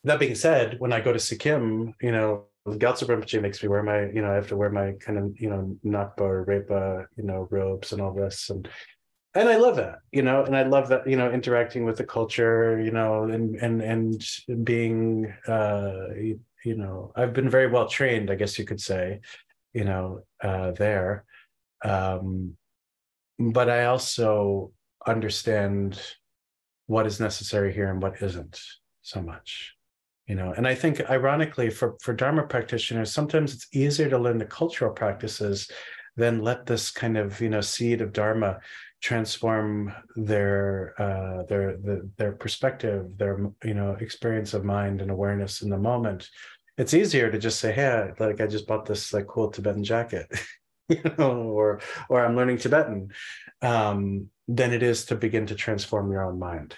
that 0.03 0.19
being 0.19 0.35
said, 0.35 0.79
when 0.79 0.93
I 0.93 1.01
go 1.01 1.13
to 1.13 1.19
Sikkim, 1.19 1.95
you 2.01 2.11
know, 2.11 2.45
Gyaltsab 2.67 3.09
Rinpoche 3.09 3.41
makes 3.41 3.61
me 3.61 3.69
wear 3.69 3.83
my, 3.83 4.05
you 4.09 4.21
know, 4.21 4.31
I 4.31 4.35
have 4.35 4.47
to 4.47 4.57
wear 4.57 4.71
my 4.71 4.93
kind 4.93 5.19
of, 5.19 5.39
you 5.39 5.49
know, 5.49 5.77
Nakpa 5.85 6.21
or 6.21 6.45
Repa, 6.45 7.05
you 7.15 7.23
know, 7.23 7.47
robes 7.51 7.91
and 7.91 8.01
all 8.01 8.13
this. 8.13 8.49
And 8.49 8.67
and 9.35 9.49
I 9.49 9.57
love 9.57 9.75
that, 9.75 9.99
you 10.11 10.21
know, 10.21 10.43
and 10.45 10.55
I 10.55 10.63
love 10.63 10.87
that, 10.89 11.07
you 11.07 11.17
know, 11.17 11.31
interacting 11.31 11.85
with 11.85 11.97
the 11.97 12.05
culture, 12.05 12.79
you 12.81 12.91
know, 12.91 13.23
and 13.23 13.55
and 13.57 13.81
and 13.81 14.65
being 14.65 15.31
uh 15.47 16.07
you, 16.15 16.39
you 16.63 16.75
know, 16.75 17.11
I've 17.15 17.33
been 17.33 17.49
very 17.49 17.67
well 17.67 17.87
trained, 17.87 18.31
I 18.31 18.35
guess 18.35 18.57
you 18.57 18.65
could 18.65 18.81
say, 18.81 19.19
you 19.73 19.83
know, 19.83 20.21
uh 20.41 20.71
there. 20.71 21.25
Um 21.83 22.57
but 23.37 23.69
I 23.69 23.85
also 23.85 24.71
understand 25.05 26.01
what 26.87 27.05
is 27.05 27.19
necessary 27.19 27.73
here 27.73 27.91
and 27.91 28.01
what 28.01 28.21
isn't 28.23 28.59
so 29.01 29.21
much 29.21 29.74
you 30.27 30.35
know 30.35 30.53
and 30.57 30.67
i 30.67 30.75
think 30.75 31.01
ironically 31.09 31.69
for 31.69 31.95
for 32.01 32.13
dharma 32.13 32.43
practitioners 32.43 33.11
sometimes 33.11 33.53
it's 33.53 33.67
easier 33.73 34.09
to 34.09 34.17
learn 34.17 34.37
the 34.37 34.45
cultural 34.45 34.91
practices 34.91 35.69
than 36.17 36.41
let 36.41 36.65
this 36.65 36.91
kind 36.91 37.17
of 37.17 37.39
you 37.41 37.49
know 37.49 37.61
seed 37.61 38.01
of 38.01 38.13
dharma 38.13 38.59
transform 39.05 39.93
their 40.15 40.95
uh, 40.99 41.43
their 41.43 41.77
the, 41.77 42.09
their 42.17 42.31
perspective, 42.31 43.05
their 43.17 43.51
you 43.63 43.75
know 43.75 43.95
experience 43.99 44.55
of 44.55 44.65
mind 44.65 44.99
and 44.99 45.11
awareness 45.11 45.61
in 45.61 45.69
the 45.69 45.77
moment. 45.77 46.27
It's 46.79 46.95
easier 46.95 47.29
to 47.29 47.37
just 47.37 47.59
say, 47.59 47.71
"Hey, 47.71 48.11
like 48.19 48.41
I 48.41 48.47
just 48.47 48.65
bought 48.65 48.87
this 48.87 49.13
like 49.13 49.27
cool 49.27 49.51
Tibetan 49.51 49.83
jacket," 49.83 50.27
you 50.89 51.03
know, 51.19 51.43
or 51.43 51.81
or 52.09 52.25
I'm 52.25 52.35
learning 52.35 52.57
Tibetan, 52.57 53.09
um, 53.61 54.27
than 54.47 54.73
it 54.73 54.81
is 54.81 55.05
to 55.05 55.15
begin 55.15 55.45
to 55.47 55.55
transform 55.55 56.11
your 56.11 56.23
own 56.23 56.39
mind, 56.39 56.75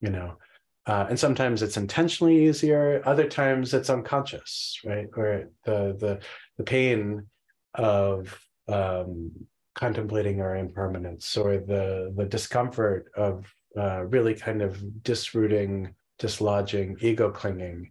you 0.00 0.10
know. 0.10 0.38
Uh, 0.86 1.06
and 1.08 1.18
sometimes 1.18 1.62
it's 1.62 1.78
intentionally 1.78 2.46
easier. 2.46 3.02
Other 3.06 3.26
times 3.26 3.72
it's 3.72 3.88
unconscious, 3.88 4.78
right? 4.84 5.06
Where 5.14 5.48
the 5.64 5.96
the 5.98 6.20
the 6.58 6.64
pain 6.64 7.26
of 7.74 8.38
um, 8.68 9.30
contemplating 9.74 10.40
our 10.40 10.56
impermanence 10.56 11.36
or 11.36 11.58
the 11.58 12.12
the 12.16 12.24
discomfort 12.24 13.10
of 13.16 13.52
uh, 13.76 14.04
really 14.04 14.34
kind 14.34 14.62
of 14.62 15.02
disrooting 15.02 15.94
dislodging 16.18 16.96
ego 17.00 17.30
clinging 17.30 17.90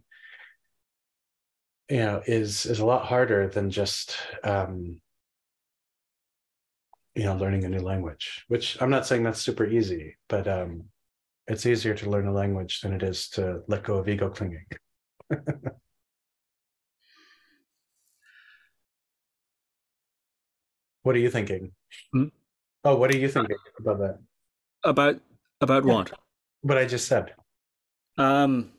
you 1.90 1.98
know 1.98 2.22
is 2.26 2.64
is 2.64 2.78
a 2.78 2.86
lot 2.86 3.04
harder 3.04 3.48
than 3.48 3.70
just 3.70 4.16
um 4.44 4.98
you 7.14 7.24
know 7.24 7.36
learning 7.36 7.64
a 7.64 7.68
new 7.68 7.80
language 7.80 8.44
which 8.48 8.80
i'm 8.80 8.88
not 8.88 9.06
saying 9.06 9.22
that's 9.22 9.42
super 9.42 9.66
easy 9.66 10.16
but 10.28 10.48
um 10.48 10.84
it's 11.46 11.66
easier 11.66 11.94
to 11.94 12.10
learn 12.10 12.26
a 12.26 12.32
language 12.32 12.80
than 12.80 12.92
it 12.92 13.02
is 13.02 13.28
to 13.30 13.60
let 13.68 13.84
go 13.84 13.96
of 13.96 14.08
ego 14.08 14.30
clinging 14.30 14.64
What 21.02 21.14
are 21.14 21.18
you 21.18 21.30
thinking? 21.30 21.72
Hmm? 22.12 22.28
Oh, 22.82 22.96
what 22.96 23.14
are 23.14 23.16
you 23.18 23.28
thinking 23.28 23.56
about 23.78 23.98
that? 23.98 24.18
About 24.84 25.20
about 25.60 25.84
what? 25.84 26.12
What 26.62 26.78
I 26.78 26.86
just 26.86 27.06
said. 27.06 27.34
Um. 28.16 28.72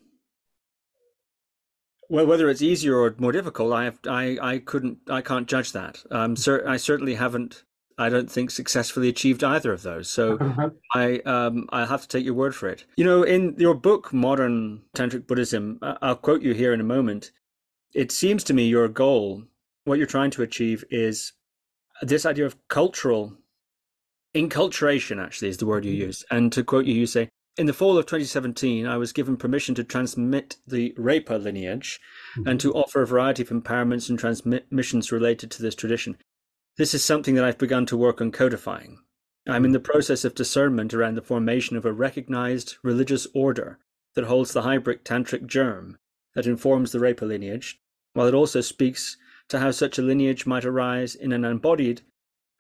Well, 2.10 2.26
whether 2.26 2.50
it's 2.50 2.64
easier 2.64 2.98
or 2.98 3.14
more 3.20 3.32
difficult, 3.32 3.74
I 3.74 3.84
have 3.86 4.00
I 4.08 4.38
I 4.42 4.58
couldn't 4.58 5.00
I 5.08 5.22
can't 5.22 5.48
judge 5.48 5.72
that. 5.74 6.04
Um, 6.10 6.36
cer- 6.36 6.68
I 6.68 6.78
certainly 6.78 7.14
haven't. 7.14 7.64
I 7.98 8.10
don't 8.10 8.30
think 8.30 8.52
successfully 8.52 9.08
achieved 9.08 9.44
either 9.44 9.72
of 9.72 9.84
those. 9.84 10.10
So 10.10 10.38
uh-huh. 10.38 10.70
I 10.94 11.20
um 11.20 11.68
I 11.72 11.86
have 11.86 12.02
to 12.02 12.08
take 12.08 12.26
your 12.26 12.34
word 12.34 12.56
for 12.56 12.68
it. 12.68 12.86
You 12.98 13.06
know, 13.06 13.24
in 13.24 13.56
your 13.58 13.76
book, 13.76 14.14
Modern 14.14 14.82
Tantric 14.96 15.28
Buddhism, 15.28 15.80
I'll 15.82 16.16
quote 16.16 16.42
you 16.42 16.54
here 16.54 16.74
in 16.74 16.82
a 16.82 16.86
moment. 16.86 17.32
It 17.94 18.12
seems 18.12 18.44
to 18.46 18.54
me 18.54 18.68
your 18.68 18.90
goal, 18.90 19.44
what 19.86 19.98
you're 19.98 20.08
trying 20.08 20.32
to 20.32 20.44
achieve, 20.44 20.84
is 20.90 21.32
this 22.02 22.26
idea 22.26 22.46
of 22.46 22.58
cultural 22.68 23.38
enculturation 24.36 25.24
actually 25.24 25.48
is 25.48 25.58
the 25.58 25.66
word 25.66 25.86
you 25.86 25.94
mm-hmm. 25.94 26.08
use 26.08 26.26
and 26.30 26.52
to 26.52 26.64
quote 26.64 26.86
you 26.86 26.94
you 26.94 27.08
say 27.08 27.30
in 27.58 27.68
the 27.68 27.74
fall 27.74 27.98
of 27.98 28.06
2017 28.06 28.86
i 28.86 28.98
was 28.98 29.14
given 29.14 29.38
permission 29.38 29.74
to 29.74 29.84
transmit 29.84 30.58
the 30.68 30.94
Repa 31.00 31.42
lineage 31.42 32.02
mm-hmm. 32.38 32.50
and 32.50 32.60
to 32.60 32.74
offer 32.74 33.02
a 33.02 33.08
variety 33.08 33.44
of 33.44 33.50
empowerments 33.50 34.10
and 34.10 34.20
transmissions 34.20 35.12
related 35.12 35.50
to 35.52 35.62
this 35.62 35.74
tradition 35.74 36.18
this 36.78 36.94
is 36.94 37.04
something 37.04 37.36
that 37.36 37.44
i've 37.44 37.58
begun 37.58 37.86
to 37.86 37.98
work 37.98 38.22
on 38.22 38.32
codifying 38.32 39.00
i'm 39.48 39.66
in 39.66 39.72
the 39.72 39.80
process 39.80 40.26
of 40.26 40.36
discernment 40.36 40.94
around 40.94 41.16
the 41.16 41.22
formation 41.22 41.78
of 41.78 41.86
a 41.86 41.94
recognized 41.94 42.76
religious 42.84 43.28
order 43.34 43.80
that 44.16 44.26
holds 44.26 44.54
the 44.54 44.64
hybrid 44.64 45.04
tantric 45.04 45.46
germ 45.46 45.98
that 46.36 46.46
informs 46.46 46.92
the 46.92 47.00
Repa 47.00 47.24
lineage 47.24 47.80
while 48.14 48.28
it 48.28 48.34
also 48.34 48.62
speaks 48.62 49.18
to 49.50 49.60
how 49.60 49.72
such 49.72 49.98
a 49.98 50.02
lineage 50.02 50.46
might 50.46 50.66
arise 50.66 51.16
in 51.16 51.32
an 51.32 51.46
embodied 51.46 52.02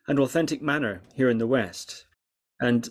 and 0.07 0.19
authentic 0.19 0.61
manner 0.61 1.01
here 1.15 1.29
in 1.29 1.37
the 1.37 1.47
West. 1.47 2.05
And 2.59 2.87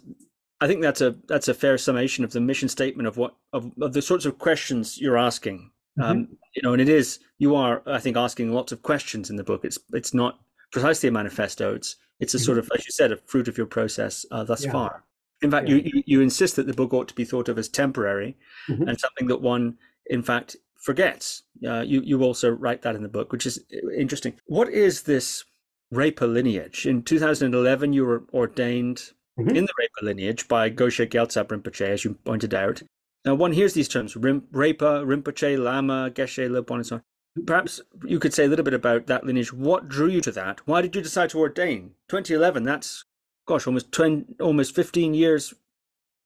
I 0.61 0.67
think 0.67 0.83
that's 0.83 1.01
a 1.01 1.17
that's 1.29 1.49
a 1.49 1.55
fair 1.55 1.79
summation 1.79 2.25
of 2.25 2.33
the 2.33 2.41
mission 2.41 2.69
statement 2.69 3.07
of 3.07 3.17
what 3.17 3.37
of, 3.53 3.71
of 3.81 3.93
the 3.93 4.03
sorts 4.03 4.25
of 4.25 4.39
questions 4.39 5.01
you're 5.01 5.19
asking. 5.19 5.71
Mm-hmm. 5.99 6.11
Um, 6.11 6.29
you 6.57 6.63
know, 6.63 6.73
and 6.73 6.83
it 6.83 6.89
is 6.89 7.21
you 7.39 7.55
are 7.55 7.83
I 7.87 8.01
think 8.01 8.17
asking 8.17 8.53
lots 8.53 8.73
of 8.73 8.83
questions 8.83 9.31
in 9.31 9.37
the 9.37 9.45
book. 9.45 9.65
It's 9.65 9.79
it's 9.93 10.15
not 10.15 10.41
precisely 10.75 11.09
a 11.09 11.13
manifesto. 11.13 11.75
It's 11.75 11.97
it's 12.21 12.35
a 12.35 12.37
mm-hmm. 12.37 12.45
sort 12.45 12.59
of 12.59 12.71
as 12.77 12.85
you 12.85 12.93
said 12.93 13.13
a 13.13 13.17
fruit 13.17 13.49
of 13.49 13.57
your 13.57 13.67
process 13.67 14.27
uh, 14.31 14.45
thus 14.45 14.65
yeah. 14.65 14.73
far. 14.73 15.05
In 15.41 15.51
fact, 15.51 15.69
yeah. 15.69 15.77
you, 15.77 16.03
you 16.07 16.21
insist 16.21 16.57
that 16.57 16.67
the 16.67 16.75
book 16.75 16.93
ought 16.93 17.09
to 17.09 17.15
be 17.15 17.25
thought 17.25 17.49
of 17.49 17.59
as 17.59 17.69
temporary 17.69 18.37
mm-hmm. 18.69 18.89
and 18.89 18.99
something 18.99 19.27
that 19.29 19.41
one, 19.41 19.77
in 20.07 20.23
fact, 20.23 20.57
forgets. 20.77 21.43
Uh, 21.67 21.81
you 21.81 22.01
you 22.03 22.23
also 22.23 22.51
write 22.51 22.83
that 22.83 22.97
in 22.97 23.03
the 23.03 23.09
book, 23.09 23.33
which 23.33 23.47
is 23.47 23.65
interesting. 23.97 24.35
What 24.47 24.69
is 24.69 25.03
this 25.03 25.45
Repa 25.93 26.31
lineage? 26.31 26.87
In 26.87 27.03
2011, 27.03 27.93
you 27.93 28.05
were 28.05 28.25
ordained 28.33 29.13
mm-hmm. 29.39 29.57
in 29.57 29.65
the 29.65 29.75
Repa 29.81 30.03
lineage 30.03 30.49
by 30.49 30.71
Goshir 30.71 31.09
Gyaltsab 31.09 31.49
Rinpoche, 31.49 31.89
as 31.89 32.05
you 32.05 32.15
pointed 32.25 32.55
out. 32.55 32.83
Now, 33.25 33.35
one 33.35 33.53
hears 33.53 33.75
these 33.75 33.89
terms: 33.89 34.17
Rim, 34.17 34.43
Repa, 34.53 35.05
Rinpoche, 35.05 35.59
Lama, 35.59 36.11
Geshe, 36.13 36.49
Lopon, 36.51 36.77
and 36.77 36.87
so 36.87 36.97
on. 36.97 37.03
Perhaps 37.47 37.81
you 38.05 38.19
could 38.19 38.33
say 38.33 38.45
a 38.45 38.49
little 38.49 38.65
bit 38.65 38.75
about 38.75 39.07
that 39.07 39.25
lineage. 39.25 39.53
What 39.53 39.89
drew 39.89 40.09
you 40.09 40.21
to 40.21 40.33
that? 40.33 40.67
Why 40.67 40.83
did 40.83 40.95
you 40.95 41.03
decide 41.03 41.31
to 41.31 41.41
ordain? 41.41 41.93
2011. 42.09 42.63
That's 42.63 43.05
gosh, 43.47 43.67
almost 43.67 43.93
20, 43.93 44.37
almost 44.41 44.75
15 44.75 45.15
years 45.15 45.53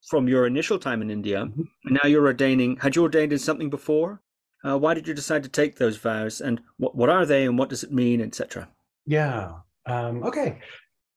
from 0.06 0.28
your 0.28 0.46
initial 0.46 0.78
time 0.78 1.02
in 1.02 1.10
India. 1.10 1.46
Mm-hmm. 1.46 1.94
Now 1.94 2.08
you're 2.08 2.26
ordaining. 2.26 2.76
Had 2.76 2.96
you 2.96 3.02
ordained 3.02 3.32
in 3.32 3.38
something 3.38 3.70
before? 3.70 4.20
Uh, 4.64 4.78
why 4.78 4.94
did 4.94 5.06
you 5.06 5.14
decide 5.14 5.42
to 5.44 5.48
take 5.48 5.76
those 5.76 5.96
vows, 5.96 6.40
and 6.40 6.60
what 6.78 6.96
what 6.96 7.08
are 7.08 7.24
they, 7.24 7.46
and 7.46 7.56
what 7.56 7.68
does 7.68 7.84
it 7.84 7.92
mean, 7.92 8.20
etc. 8.20 8.68
Yeah. 9.06 9.52
Um, 9.86 10.24
okay. 10.24 10.58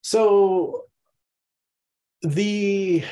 So 0.01 0.85
the 2.21 3.03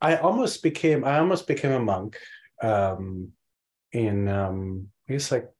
I 0.00 0.16
almost 0.16 0.62
became 0.62 1.04
I 1.04 1.18
almost 1.18 1.46
became 1.46 1.72
a 1.72 1.78
monk 1.80 2.18
um, 2.62 3.32
in 3.92 4.28
um, 4.28 4.88
I 5.08 5.12
guess 5.12 5.32
like 5.32 5.50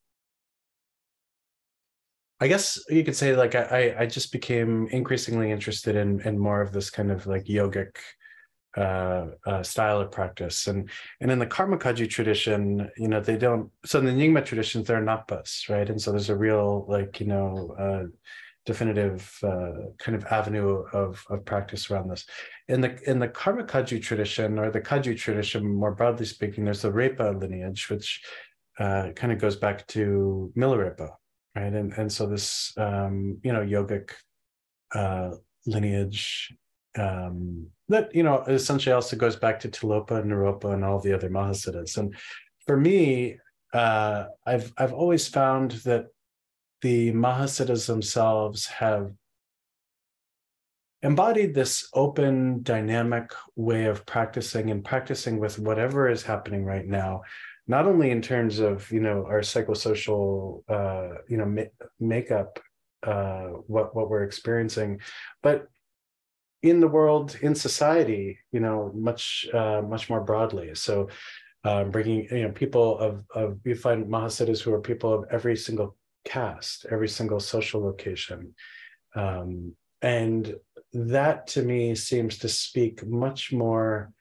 I 2.39 2.49
guess 2.49 2.79
you 2.89 3.03
could 3.03 3.17
say 3.17 3.35
like 3.35 3.55
I 3.55 3.97
I 3.99 4.07
just 4.07 4.31
became 4.31 4.89
increasingly 4.89 5.51
interested 5.51 5.97
in 5.97 6.21
in 6.21 6.39
more 6.39 6.61
of 6.61 6.73
this 6.73 6.91
kind 6.91 7.11
of 7.11 7.27
like 7.27 7.45
yogic 7.47 7.97
uh, 8.77 9.27
uh, 9.47 9.63
style 9.63 10.01
of 10.01 10.11
practice, 10.11 10.67
and 10.67 10.91
and 11.21 11.31
in 11.31 11.39
the 11.39 11.47
Karma 11.47 11.79
Kagyu 11.79 12.09
tradition, 12.09 12.91
you 12.97 13.09
know, 13.09 13.21
they 13.21 13.37
don't. 13.37 13.71
So 13.85 13.99
in 13.99 14.05
the 14.05 14.13
Nyingma 14.13 14.45
traditions, 14.45 14.87
they're 14.87 15.03
nakpas, 15.03 15.69
right? 15.69 15.89
And 15.89 16.01
so 16.01 16.11
there's 16.11 16.31
a 16.31 16.37
real 16.37 16.87
like 16.89 17.21
you 17.21 17.27
know. 17.27 17.75
Uh, 17.79 18.17
definitive 18.67 19.39
uh, 19.45 19.93
kind 19.99 20.17
of 20.17 20.25
avenue 20.25 20.83
of, 20.93 21.25
of 21.31 21.45
practice 21.45 21.89
around 21.89 22.11
this. 22.11 22.27
In 22.67 22.81
the 22.81 22.99
in 23.09 23.21
the 23.21 23.29
Karma 23.29 23.63
Kagyu 23.63 24.03
tradition 24.03 24.59
or 24.59 24.73
the 24.73 24.81
Kagyu 24.81 25.17
tradition, 25.17 25.65
more 25.65 25.95
broadly 25.95 26.27
speaking, 26.27 26.65
there's 26.65 26.83
the 26.83 26.91
Repa 26.91 27.41
lineage, 27.41 27.89
which 27.89 28.23
uh, 28.79 29.11
kind 29.15 29.33
of 29.33 29.39
goes 29.39 29.57
back 29.57 29.87
to 29.89 30.53
Milarepa, 30.57 31.11
right? 31.55 31.73
And 31.73 31.93
and 31.93 32.13
so 32.13 32.27
this 32.27 32.73
um, 32.77 33.39
you 33.43 33.53
know 33.53 33.61
yogic 33.61 34.11
uh, 34.95 35.31
lineage 35.67 36.53
um, 36.99 37.67
that 37.89 38.15
you 38.15 38.23
know 38.23 38.43
essentially 38.43 38.93
also 38.93 39.17
goes 39.17 39.37
back 39.37 39.61
to 39.61 39.69
Tilopa 39.69 40.21
and 40.21 40.31
Naropa 40.31 40.73
and 40.73 40.85
all 40.85 41.01
the 41.01 41.13
other 41.13 41.31
Mahasiddhas. 41.31 41.97
And 41.99 42.15
for 42.67 42.77
me, 42.77 43.39
uh, 43.73 44.27
I've 44.47 44.73
I've 44.77 44.93
always 44.93 45.29
found 45.29 45.73
that 45.85 46.07
the 46.83 47.13
Mahasiddhas 47.13 47.87
themselves 47.87 48.67
have 48.67 49.13
embodied 51.03 51.55
this 51.55 51.89
open, 51.95 52.63
dynamic 52.63 53.33
way 53.55 53.85
of 53.85 54.05
practicing 54.07 54.71
and 54.71 54.85
practicing 54.85 55.39
with 55.39 55.59
whatever 55.59 56.09
is 56.09 56.23
happening 56.23 56.65
right 56.65 56.87
now, 56.87 57.23
not 57.67 57.87
only 57.87 58.11
in 58.11 58.23
terms 58.23 58.59
of 58.59 58.91
you 58.91 59.01
know 59.01 59.25
our 59.27 59.41
psychosocial 59.41 60.63
uh, 60.69 61.19
you 61.29 61.37
know 61.37 61.47
ma- 61.47 61.87
makeup, 62.01 62.59
uh, 63.03 63.49
what 63.69 63.95
what 63.95 64.11
we're 64.11 64.25
experiencing, 64.25 65.01
but 65.43 65.69
in 66.63 66.81
the 66.81 66.89
world, 66.89 67.37
in 67.43 67.55
society, 67.55 68.39
you 68.53 68.61
know, 68.61 68.93
much 68.95 69.47
uh, 69.53 69.83
much 69.83 70.09
more 70.11 70.21
broadly. 70.21 70.75
So. 70.75 71.09
Um, 71.65 71.91
bringing 71.91 72.29
you 72.31 72.45
know 72.45 72.53
people 72.53 72.97
of 72.99 73.25
of 73.35 73.59
you 73.65 73.75
find 73.75 74.07
mahasiddhas 74.07 74.61
who 74.61 74.73
are 74.73 74.81
people 74.81 75.13
of 75.13 75.25
every 75.33 75.57
single 75.57 75.97
caste, 76.25 76.87
every 76.93 77.09
single 77.09 77.41
social 77.41 77.83
location, 77.83 78.55
um, 79.17 79.75
and 80.01 80.55
that 80.93 81.49
to 81.49 81.63
me 81.63 81.97
seems 81.97 82.39
to 82.39 82.49
speak 82.49 83.05
much 83.05 83.53
more 83.53 84.13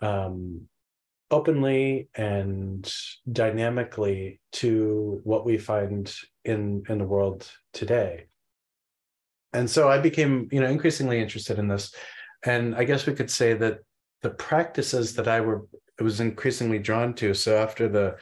um, 0.00 0.62
openly 1.30 2.08
and 2.14 2.90
dynamically 3.30 4.40
to 4.52 5.20
what 5.24 5.44
we 5.44 5.58
find 5.58 6.14
in 6.46 6.84
in 6.88 6.96
the 6.96 7.04
world 7.04 7.50
today 7.74 8.28
and 9.52 9.68
so 9.68 9.88
i 9.88 9.98
became 9.98 10.48
you 10.52 10.60
know 10.60 10.68
increasingly 10.68 11.20
interested 11.20 11.58
in 11.58 11.68
this 11.68 11.94
and 12.44 12.74
i 12.74 12.84
guess 12.84 13.06
we 13.06 13.14
could 13.14 13.30
say 13.30 13.54
that 13.54 13.78
the 14.22 14.30
practices 14.30 15.14
that 15.14 15.28
i 15.28 15.40
were 15.40 15.66
was 16.00 16.20
increasingly 16.20 16.78
drawn 16.78 17.14
to 17.14 17.34
so 17.34 17.56
after 17.56 17.88
the 17.88 18.16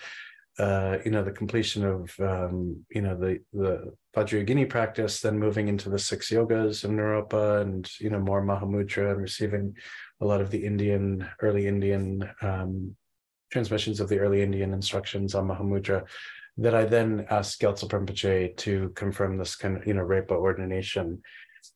uh, 0.59 0.99
you 1.05 1.11
know 1.11 1.23
the 1.23 1.33
completion 1.33 1.85
of 1.85 2.15
um, 2.21 2.85
you 2.91 3.01
know 3.01 3.17
the 3.17 3.41
the 3.53 3.93
Vajrayogini 4.15 4.69
practice, 4.69 5.21
then 5.21 5.39
moving 5.39 5.69
into 5.69 5.89
the 5.89 5.99
six 5.99 6.31
yogas 6.31 6.85
of 6.85 6.91
Naropa 6.91 7.63
and 7.63 7.89
you 7.99 8.11
know 8.11 8.19
more 8.19 8.43
Mahamudra 8.43 9.13
and 9.13 9.23
receiving 9.23 9.75
a 10.21 10.27
lot 10.27 10.41
of 10.41 10.51
the 10.51 10.65
Indian 10.65 11.27
early 11.41 11.67
Indian 11.67 12.29
um, 12.43 12.95
transmissions 13.51 14.01
of 14.01 14.09
the 14.09 14.19
early 14.19 14.43
Indian 14.43 14.75
instructions 14.75 15.35
on 15.35 15.49
Mahamudra. 15.49 16.05
That 16.59 16.75
I 16.75 16.85
then 16.85 17.27
asked 17.31 17.61
Gyaltsab 17.61 17.91
Rinpoche 17.91 18.57
to 18.59 18.91
confirm 18.91 19.39
this 19.39 19.57
kind 19.57 19.77
of 19.77 19.87
you 19.87 19.95
know 19.95 20.05
Repa 20.05 20.33
ordination. 20.33 21.23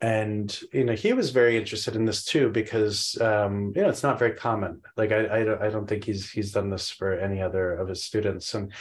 And 0.01 0.59
you 0.73 0.85
know 0.85 0.95
he 0.95 1.13
was 1.13 1.31
very 1.31 1.57
interested 1.57 1.97
in 1.97 2.05
this 2.05 2.25
too 2.25 2.51
because 2.51 3.17
um, 3.21 3.73
you 3.75 3.83
know 3.83 3.89
it's 3.89 4.03
not 4.03 4.19
very 4.19 4.33
common. 4.33 4.83
Like 4.97 5.13
I, 5.13 5.41
I 5.41 5.45
don't, 5.45 5.63
I 5.63 5.71
don't 5.71 5.89
think 5.89 6.05
he's 6.05 6.31
he's 6.31 6.53
done 6.53 6.71
this 6.71 6.91
for 6.91 7.13
any 7.13 7.41
other 7.41 7.75
of 7.75 7.89
his 7.89 8.05
students. 8.05 8.55
And 8.55 8.73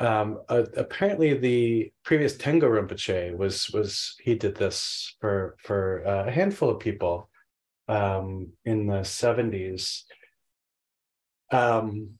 um, 0.00 0.40
uh, 0.48 0.64
apparently 0.76 1.34
the 1.34 1.92
previous 2.04 2.36
Tengo 2.36 2.68
Rinpoche 2.68 3.36
was 3.36 3.70
was 3.70 4.16
he 4.20 4.34
did 4.34 4.56
this 4.56 5.16
for 5.20 5.56
for 5.62 6.06
uh, 6.06 6.26
a 6.26 6.30
handful 6.30 6.70
of 6.70 6.80
people 6.80 7.28
um, 7.88 8.52
in 8.64 8.86
the 8.86 9.00
70s 9.00 10.02
um, 11.50 12.17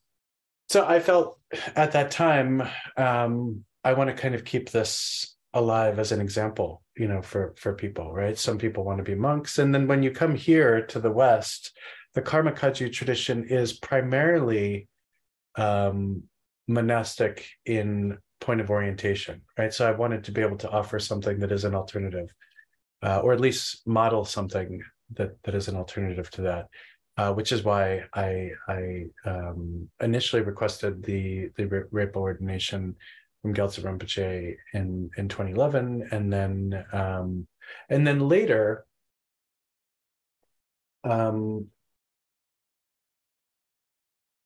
so 0.69 0.87
I 0.87 1.01
felt 1.01 1.39
at 1.75 1.93
that 1.93 2.11
time 2.11 2.63
um, 2.97 3.65
I 3.85 3.95
want 3.95 4.11
to 4.11 4.17
kind 4.17 4.35
of 4.35 4.45
keep 4.45 4.71
this 4.71 5.37
alive 5.55 5.99
as 5.99 6.13
an 6.13 6.21
example 6.21 6.83
you 6.97 7.09
know 7.09 7.23
for 7.23 7.55
for 7.57 7.75
people 7.75 8.13
right? 8.13 8.39
Some 8.39 8.59
people 8.59 8.85
want 8.85 8.99
to 8.99 9.05
be 9.05 9.15
monks 9.15 9.59
and 9.59 9.75
then 9.75 9.87
when 9.87 10.03
you 10.03 10.11
come 10.11 10.35
here 10.35 10.85
to 10.87 10.99
the 11.01 11.11
west 11.11 11.77
the 12.15 12.23
karma 12.23 12.53
kagyu 12.53 12.93
tradition 12.93 13.45
is 13.45 13.73
primarily 13.73 14.89
um, 15.57 16.25
monastic 16.67 17.47
in 17.65 18.19
point 18.41 18.61
of 18.61 18.71
orientation 18.71 19.43
right? 19.59 19.73
So 19.73 19.89
i 19.89 19.93
wanted 19.93 20.25
to 20.25 20.33
be 20.33 20.43
able 20.43 20.59
to 20.59 20.71
offer 20.71 20.99
something 20.99 21.39
that 21.41 21.53
is 21.53 21.65
an 21.65 21.75
alternative 21.75 22.29
uh, 23.03 23.21
or 23.21 23.33
at 23.33 23.41
least 23.41 23.87
model 23.87 24.25
something 24.25 24.83
that 25.15 25.43
that 25.45 25.55
is 25.55 25.69
an 25.69 25.77
alternative 25.77 26.31
to 26.31 26.43
that 26.43 26.69
uh, 27.19 27.33
which 27.33 27.51
is 27.51 27.65
why 27.65 28.05
I 28.15 28.53
I 28.69 29.07
um, 29.25 29.89
initially 30.01 30.43
requested 30.43 31.03
the 31.03 31.51
the 31.57 31.65
Repa 31.67 32.17
ordination 32.17 32.95
from 33.43 33.55
Gyaltsab 33.55 33.85
Rinpoche 33.85 34.57
in 34.73 35.11
in 35.17 35.29
2011, 35.29 36.09
and 36.13 36.33
then 36.33 36.85
um, 36.93 37.49
and 37.91 38.07
then 38.07 38.21
later, 38.21 38.87
um, 41.03 41.67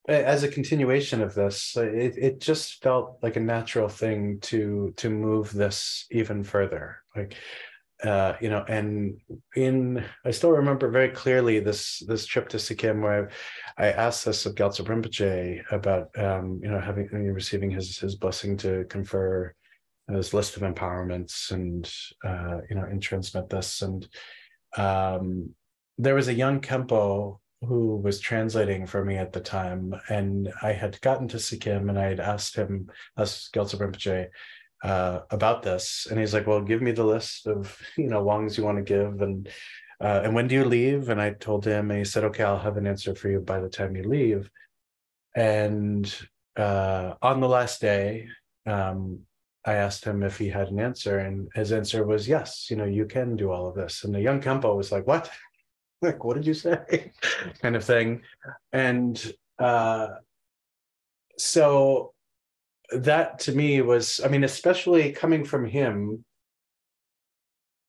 as 0.09 0.43
a 0.43 0.49
continuation 0.49 1.21
of 1.21 1.35
this, 1.35 1.77
it 1.77 2.17
it 2.17 2.41
just 2.41 2.83
felt 2.83 3.19
like 3.23 3.37
a 3.37 3.41
natural 3.41 3.89
thing 3.89 4.41
to 4.41 4.95
to 4.97 5.11
move 5.11 5.53
this 5.53 6.07
even 6.11 6.43
further. 6.43 7.03
Like 7.15 7.37
uh, 8.05 8.37
you 8.41 8.51
know, 8.51 8.65
and 8.69 9.17
in 9.55 10.05
I 10.25 10.33
still 10.33 10.51
remember 10.51 10.91
very 10.91 11.09
clearly 11.09 11.61
this 11.61 12.03
this 12.07 12.27
trip 12.27 12.49
to 12.51 12.59
Sikkim 12.59 13.01
where 13.01 13.31
I, 13.79 13.87
I 13.87 13.91
asked 13.91 14.25
this 14.25 14.45
of 14.45 14.55
Gyaltsab 14.55 14.87
Rinpoche 14.87 15.63
about 15.71 16.17
um, 16.19 16.61
you 16.63 16.71
know 16.71 16.81
having 16.81 17.09
receiving 17.33 17.71
his 17.71 17.99
his 17.99 18.17
blessing 18.17 18.57
to 18.59 18.85
confer 18.85 19.55
this 20.09 20.35
list 20.35 20.57
of 20.57 20.63
empowerments 20.63 21.53
and 21.53 21.91
uh, 22.25 22.59
you 22.69 22.77
know 22.77 22.85
and 22.85 23.01
transmit 23.01 23.49
this. 23.49 23.83
And 23.83 24.09
um, 24.77 25.51
there 25.99 26.17
was 26.17 26.29
a 26.29 26.35
young 26.35 26.61
Khenpo 26.61 27.39
who 27.61 27.97
was 27.97 28.19
translating 28.19 28.87
for 28.87 29.05
me 29.05 29.17
at 29.17 29.33
the 29.33 29.41
time 29.41 29.95
and 30.09 30.53
I 30.63 30.73
had 30.73 31.01
gotten 31.01 31.29
to 31.29 31.39
Sikkim 31.39 31.89
and 31.89 31.99
I 31.99 32.09
had 32.09 32.19
asked 32.19 32.57
him 32.57 32.91
asked 33.17 33.55
Gyaltsab 33.55 33.79
Rinpoche 33.79 34.27
uh, 34.83 35.21
about 35.31 35.63
this, 35.63 36.07
and 36.11 36.19
he's 36.19 36.35
like, 36.35 36.47
"Well, 36.47 36.61
give 36.61 36.83
me 36.83 36.93
the 36.93 37.05
list 37.05 37.47
of 37.47 37.81
you 37.97 38.09
know 38.09 38.23
wongs 38.23 38.59
you 38.59 38.65
want 38.65 38.79
to 38.79 38.83
give, 38.83 39.23
and 39.23 39.49
uh, 40.01 40.23
and 40.25 40.35
when 40.35 40.49
do 40.49 40.55
you 40.55 40.65
leave?" 40.65 41.09
And 41.09 41.21
I 41.21 41.31
told 41.31 41.65
him, 41.65 41.91
and 41.91 41.99
he 41.99 42.05
said, 42.05 42.25
"Okay, 42.25 42.43
I'll 42.43 42.59
have 42.59 42.77
an 42.77 42.87
answer 42.87 43.15
for 43.15 43.29
you 43.31 43.41
by 43.41 43.61
the 43.61 43.69
time 43.69 43.97
you 43.97 44.05
leave." 44.05 44.51
And 45.35 46.15
uh, 46.57 47.15
on 47.23 47.41
the 47.41 47.49
last 47.49 47.81
day, 47.81 48.29
um, 48.67 49.21
I 49.65 49.75
asked 49.75 50.05
him 50.05 50.23
if 50.23 50.37
he 50.37 50.49
had 50.49 50.69
an 50.69 50.81
answer, 50.81 51.21
and 51.21 51.49
his 51.55 51.73
answer 51.73 52.05
was 52.05 52.29
yes. 52.29 52.69
You 52.69 52.77
know, 52.77 52.85
you 52.85 53.07
can 53.07 53.37
do 53.37 53.53
all 53.53 53.69
of 53.69 53.77
this. 53.77 54.05
And 54.05 54.15
the 54.15 54.21
young 54.21 54.41
Khenpo 54.41 54.77
was 54.77 54.91
like, 54.91 55.07
"What? 55.07 55.31
like, 56.03 56.25
what 56.25 56.35
did 56.35 56.47
you 56.47 56.55
say?" 56.55 57.13
kind 57.63 57.77
of 57.77 57.85
thing, 57.85 58.23
and 58.73 59.33
uh, 59.61 60.09
so 61.39 62.15
that 62.95 63.39
to 63.41 63.53
me 63.53 63.81
was, 63.81 64.21
I 64.25 64.29
mean, 64.29 64.45
especially 64.45 65.13
coming 65.13 65.45
from 65.45 65.67
him, 65.67 66.25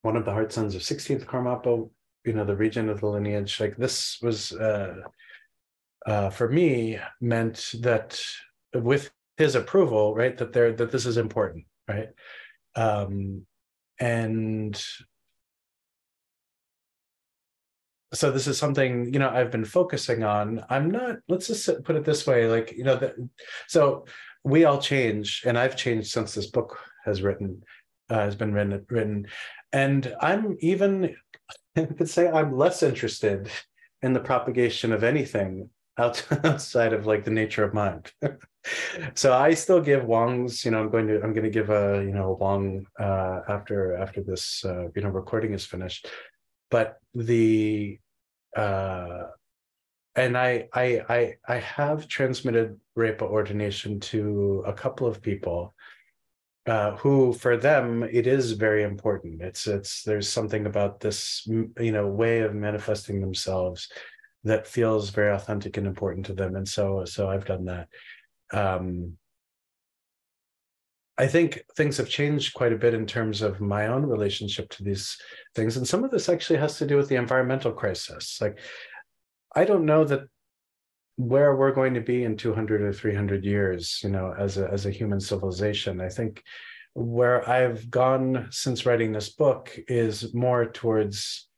one 0.01 0.15
of 0.15 0.25
the 0.25 0.31
heart 0.31 0.51
sons 0.51 0.75
of 0.75 0.81
16th 0.81 1.25
Karmapa, 1.25 1.89
you 2.25 2.33
know, 2.33 2.45
the 2.45 2.55
region 2.55 2.89
of 2.89 3.01
the 3.01 3.07
lineage, 3.07 3.59
like 3.59 3.77
this 3.77 4.19
was, 4.21 4.51
uh, 4.53 4.95
uh, 6.05 6.29
for 6.29 6.49
me, 6.49 6.99
meant 7.21 7.71
that 7.79 8.21
with 8.73 9.11
his 9.37 9.55
approval, 9.55 10.13
right, 10.15 10.37
that 10.37 10.53
there, 10.53 10.73
that 10.73 10.91
this 10.91 11.05
is 11.05 11.17
important, 11.17 11.65
right? 11.87 12.09
Um, 12.75 13.45
and 13.99 14.81
so 18.13 18.31
this 18.31 18.47
is 18.47 18.57
something 18.57 19.11
you 19.11 19.19
know 19.19 19.29
i've 19.29 19.51
been 19.51 19.65
focusing 19.65 20.23
on 20.23 20.63
i'm 20.69 20.89
not 20.89 21.17
let's 21.27 21.47
just 21.47 21.83
put 21.83 21.95
it 21.95 22.05
this 22.05 22.25
way 22.25 22.47
like 22.47 22.71
you 22.71 22.83
know 22.83 22.95
that 22.95 23.15
so 23.67 24.05
we 24.43 24.65
all 24.65 24.79
change 24.79 25.43
and 25.45 25.57
i've 25.57 25.75
changed 25.75 26.09
since 26.09 26.33
this 26.33 26.47
book 26.47 26.77
has 27.05 27.21
written 27.21 27.63
uh, 28.09 28.19
has 28.19 28.35
been 28.35 28.53
written 28.53 28.85
written. 28.89 29.27
And 29.71 30.15
i'm 30.21 30.57
even 30.59 31.15
i 31.75 31.85
could 31.85 32.09
say 32.09 32.29
i'm 32.29 32.57
less 32.57 32.83
interested 32.83 33.49
in 34.01 34.13
the 34.13 34.19
propagation 34.19 34.91
of 34.91 35.03
anything 35.03 35.69
outside 35.97 36.91
of 36.93 37.05
like 37.05 37.23
the 37.23 37.31
nature 37.31 37.63
of 37.63 37.73
mind. 37.73 38.11
So 39.13 39.33
i 39.33 39.53
still 39.55 39.81
give 39.81 40.05
wongs 40.05 40.63
you 40.63 40.71
know 40.71 40.79
i'm 40.79 40.89
going 40.89 41.07
to 41.07 41.21
i'm 41.21 41.33
going 41.33 41.43
to 41.43 41.49
give 41.49 41.69
a 41.69 42.01
you 42.01 42.13
know 42.13 42.37
wong 42.39 42.85
uh, 42.97 43.41
after 43.49 43.97
after 43.97 44.23
this 44.23 44.63
uh, 44.63 44.87
you 44.95 45.01
know 45.01 45.09
recording 45.09 45.53
is 45.53 45.65
finished. 45.65 46.07
But 46.71 46.97
the 47.13 47.99
uh 48.55 49.23
and 50.15 50.37
I 50.37 50.67
I 50.73 51.01
I 51.09 51.35
I 51.47 51.57
have 51.57 52.07
transmitted 52.07 52.79
Repa 52.97 53.23
ordination 53.23 53.99
to 54.01 54.63
a 54.65 54.73
couple 54.73 55.07
of 55.07 55.21
people 55.21 55.73
uh, 56.65 56.95
who, 56.95 57.33
for 57.33 57.57
them, 57.57 58.03
it 58.03 58.25
is 58.25 58.53
very 58.53 58.83
important. 58.83 59.41
It's 59.41 59.67
it's 59.67 60.03
there's 60.03 60.29
something 60.29 60.65
about 60.65 60.99
this 60.99 61.45
you 61.45 61.91
know 61.91 62.07
way 62.07 62.39
of 62.39 62.53
manifesting 62.55 63.19
themselves 63.19 63.89
that 64.45 64.67
feels 64.67 65.09
very 65.09 65.33
authentic 65.33 65.77
and 65.77 65.87
important 65.87 66.25
to 66.27 66.33
them, 66.33 66.55
and 66.55 66.67
so 66.67 67.03
so 67.05 67.29
I've 67.29 67.45
done 67.45 67.65
that. 67.65 67.87
Um, 68.53 69.17
I 71.17 71.27
think 71.27 71.63
things 71.75 71.97
have 71.97 72.09
changed 72.09 72.53
quite 72.53 72.73
a 72.73 72.77
bit 72.77 72.93
in 72.93 73.05
terms 73.05 73.41
of 73.41 73.61
my 73.61 73.87
own 73.87 74.03
relationship 74.05 74.69
to 74.69 74.83
these 74.83 75.17
things, 75.55 75.75
and 75.75 75.87
some 75.87 76.03
of 76.03 76.11
this 76.11 76.29
actually 76.29 76.59
has 76.59 76.77
to 76.77 76.87
do 76.87 76.95
with 76.95 77.09
the 77.09 77.15
environmental 77.15 77.73
crisis. 77.73 78.39
Like 78.39 78.59
I 79.55 79.65
don't 79.65 79.85
know 79.85 80.03
that 80.05 80.21
where 81.15 81.55
we're 81.55 81.73
going 81.73 81.93
to 81.93 82.01
be 82.01 82.23
in 82.23 82.37
200 82.37 82.81
or 82.81 82.91
300 82.91 83.45
years, 83.45 83.99
you 84.03 84.09
know, 84.09 84.33
as 84.37 84.57
a 84.57 84.69
as 84.71 84.85
a 84.85 84.91
human 84.91 85.19
civilization. 85.19 86.01
I 86.01 86.09
think 86.09 86.43
where 86.93 87.47
I've 87.47 87.89
gone 87.89 88.47
since 88.51 88.85
writing 88.85 89.11
this 89.11 89.29
book 89.29 89.77
is 89.87 90.33
more 90.33 90.65
towards 90.65 91.49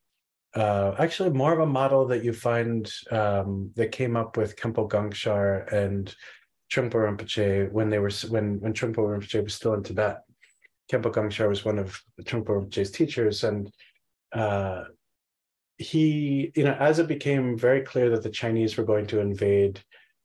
uh, 0.55 0.95
actually 0.97 1.31
more 1.31 1.53
of 1.53 1.59
a 1.59 1.65
model 1.65 2.07
that 2.07 2.23
you 2.23 2.31
find 2.31 2.89
um, 3.11 3.71
that 3.75 3.91
came 3.91 4.15
up 4.15 4.37
with 4.37 4.55
Khenpo 4.55 4.89
Gangshar 4.89 5.71
and 5.71 6.13
Trungpa 6.71 6.93
Rinpoche 6.93 7.71
when 7.71 7.89
they 7.89 7.99
were 7.99 8.11
when 8.29 8.59
when 8.61 8.73
Trungpa 8.73 8.97
Rinpoche 8.97 9.43
was 9.43 9.53
still 9.53 9.73
in 9.73 9.83
Tibet. 9.83 10.19
Khenpo 10.91 11.11
Gangshar 11.13 11.49
was 11.49 11.65
one 11.65 11.77
of 11.77 12.01
Trungpa 12.21 12.47
Rinpoche's 12.47 12.91
teachers, 12.91 13.43
and 13.43 13.69
uh, 14.33 14.85
he, 15.77 16.51
you 16.55 16.63
know, 16.63 16.73
as 16.79 16.99
it 16.99 17.07
became 17.07 17.57
very 17.57 17.81
clear 17.81 18.09
that 18.11 18.23
the 18.23 18.29
Chinese 18.29 18.77
were 18.77 18.83
going 18.83 19.07
to 19.07 19.19
invade, 19.19 19.81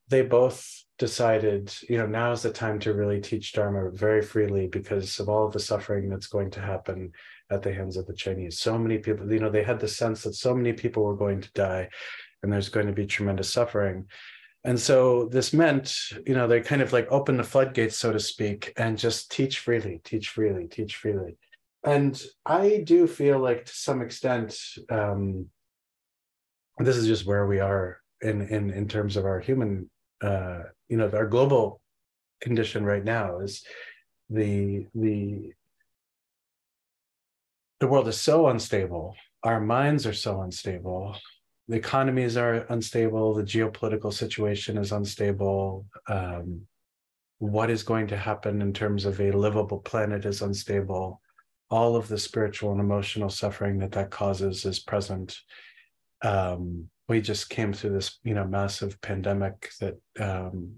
they 0.09 0.23
both 0.23 0.85
decided, 0.99 1.73
you 1.89 1.97
know, 1.97 2.07
now 2.07 2.33
is 2.33 2.43
the 2.43 2.53
time 2.53 2.79
to 2.81 2.93
really 2.93 3.21
teach 3.21 3.53
Dharma 3.53 3.91
very 3.91 4.23
freely 4.23 4.67
because 4.67 5.19
of 5.19 5.29
all 5.29 5.47
of 5.47 5.53
the 5.53 5.59
suffering 5.59 6.09
that's 6.09 6.27
going 6.27 6.51
to 6.53 6.61
happen 6.61 7.13
at 7.51 7.63
the 7.63 7.73
hands 7.73 7.97
of 7.97 8.07
the 8.07 8.15
Chinese. 8.15 8.59
So 8.59 8.79
many 8.79 8.99
people, 8.99 9.33
you 9.33 9.41
know, 9.41 9.51
they 9.51 9.63
had 9.63 9.81
the 9.81 9.89
sense 9.89 10.23
that 10.23 10.35
so 10.35 10.55
many 10.55 10.73
people 10.73 11.05
were 11.05 11.17
going 11.17 11.41
to 11.41 11.53
die 11.53 11.89
and 12.43 12.53
there's 12.53 12.69
going 12.69 12.87
to 12.87 12.93
be 12.93 13.07
tremendous 13.07 13.53
suffering. 13.53 14.07
And 14.63 14.79
so 14.79 15.27
this 15.27 15.53
meant, 15.53 15.97
you 16.27 16.35
know, 16.35 16.47
they 16.47 16.61
kind 16.61 16.83
of 16.83 16.93
like 16.93 17.11
open 17.11 17.39
the 17.39 17.45
floodgates, 17.45 17.97
so 17.97 18.13
to 18.13 18.21
speak, 18.21 18.73
and 18.77 18.99
just 18.99 19.31
teach 19.31 19.61
freely, 19.61 20.01
teach 20.05 20.29
freely, 20.29 20.69
teach 20.69 20.97
freely. 20.97 21.39
And 21.83 22.21
I 22.45 22.83
do 22.85 23.07
feel 23.07 23.39
like 23.39 23.65
to 23.65 23.73
some 23.75 24.03
extent, 24.03 24.59
um, 24.91 25.47
this 26.79 26.97
is 26.97 27.07
just 27.07 27.27
where 27.27 27.47
we 27.47 27.61
are 27.61 28.01
in 28.21 28.43
in 28.43 28.71
in 28.71 28.87
terms 28.87 29.17
of 29.17 29.25
our 29.25 29.41
human, 29.41 29.91
uh, 30.23 30.61
you 30.89 30.97
know, 30.97 31.11
our 31.11 31.27
global 31.27 31.81
condition 32.41 32.85
right 32.85 33.05
now 33.05 33.41
is 33.41 33.65
the 34.29 34.87
the 34.95 35.53
the 37.81 37.89
world 37.89 38.09
is 38.09 38.21
so 38.21 38.49
unstable. 38.49 39.17
Our 39.43 39.61
minds 39.61 40.07
are 40.07 40.13
so 40.13 40.43
unstable. 40.43 41.17
The 41.69 41.77
economies 41.77 42.37
are 42.37 42.67
unstable. 42.69 43.33
The 43.33 43.43
geopolitical 43.43 44.13
situation 44.13 44.77
is 44.77 44.93
unstable. 44.93 45.87
Um, 46.09 46.67
what 47.39 47.71
is 47.71 47.83
going 47.83 48.09
to 48.09 48.19
happen 48.19 48.61
in 48.61 48.75
terms 48.75 49.07
of 49.07 49.19
a 49.19 49.33
livable 49.33 49.79
planet 49.79 50.27
is 50.27 50.43
unstable 50.43 51.23
all 51.71 51.97
of 51.97 52.09
the 52.09 52.19
spiritual 52.19 52.73
and 52.73 52.81
emotional 52.81 53.31
suffering 53.31 53.79
that 53.79 53.93
that 53.93 54.11
causes 54.11 54.65
is 54.65 54.79
present 54.79 55.39
um, 56.23 56.89
we 57.09 57.21
just 57.21 57.49
came 57.51 57.73
through 57.73 57.91
this 57.91 58.19
you 58.23 58.35
know 58.35 58.45
massive 58.45 59.01
pandemic 59.01 59.71
that 59.81 59.99
um, 60.21 60.73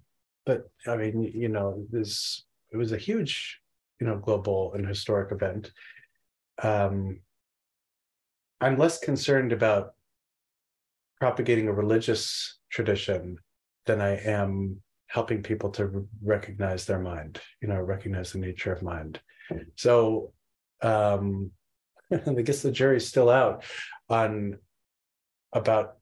but 0.47 0.71
i 0.87 0.97
mean 0.97 1.23
you 1.23 1.49
know 1.49 1.85
this 1.91 2.45
it 2.71 2.77
was 2.77 2.93
a 2.93 2.97
huge 2.99 3.61
you 4.01 4.07
know 4.07 4.17
global 4.17 4.73
and 4.75 4.87
historic 4.87 5.33
event 5.33 5.71
um, 6.63 7.21
I'm 8.61 8.79
less 8.79 9.01
concerned 9.01 9.53
about 9.53 9.95
propagating 11.21 11.69
a 11.69 11.73
religious 11.73 12.59
tradition 12.71 13.39
than 13.87 14.01
I 14.01 14.17
am 14.19 14.81
helping 15.09 15.43
people 15.43 15.71
to 15.71 16.09
recognize 16.23 16.87
their 16.87 17.01
mind, 17.01 17.41
you 17.61 17.69
know, 17.69 17.81
recognize 17.81 18.33
the 18.33 18.39
nature 18.39 18.73
of 18.73 18.83
mind. 18.83 19.21
So 19.77 20.33
um, 20.83 21.51
I 22.13 22.43
guess 22.43 22.63
the 22.63 22.73
jury's 22.73 23.09
still 23.09 23.31
out 23.31 23.65
on 24.09 24.59
about 25.53 25.97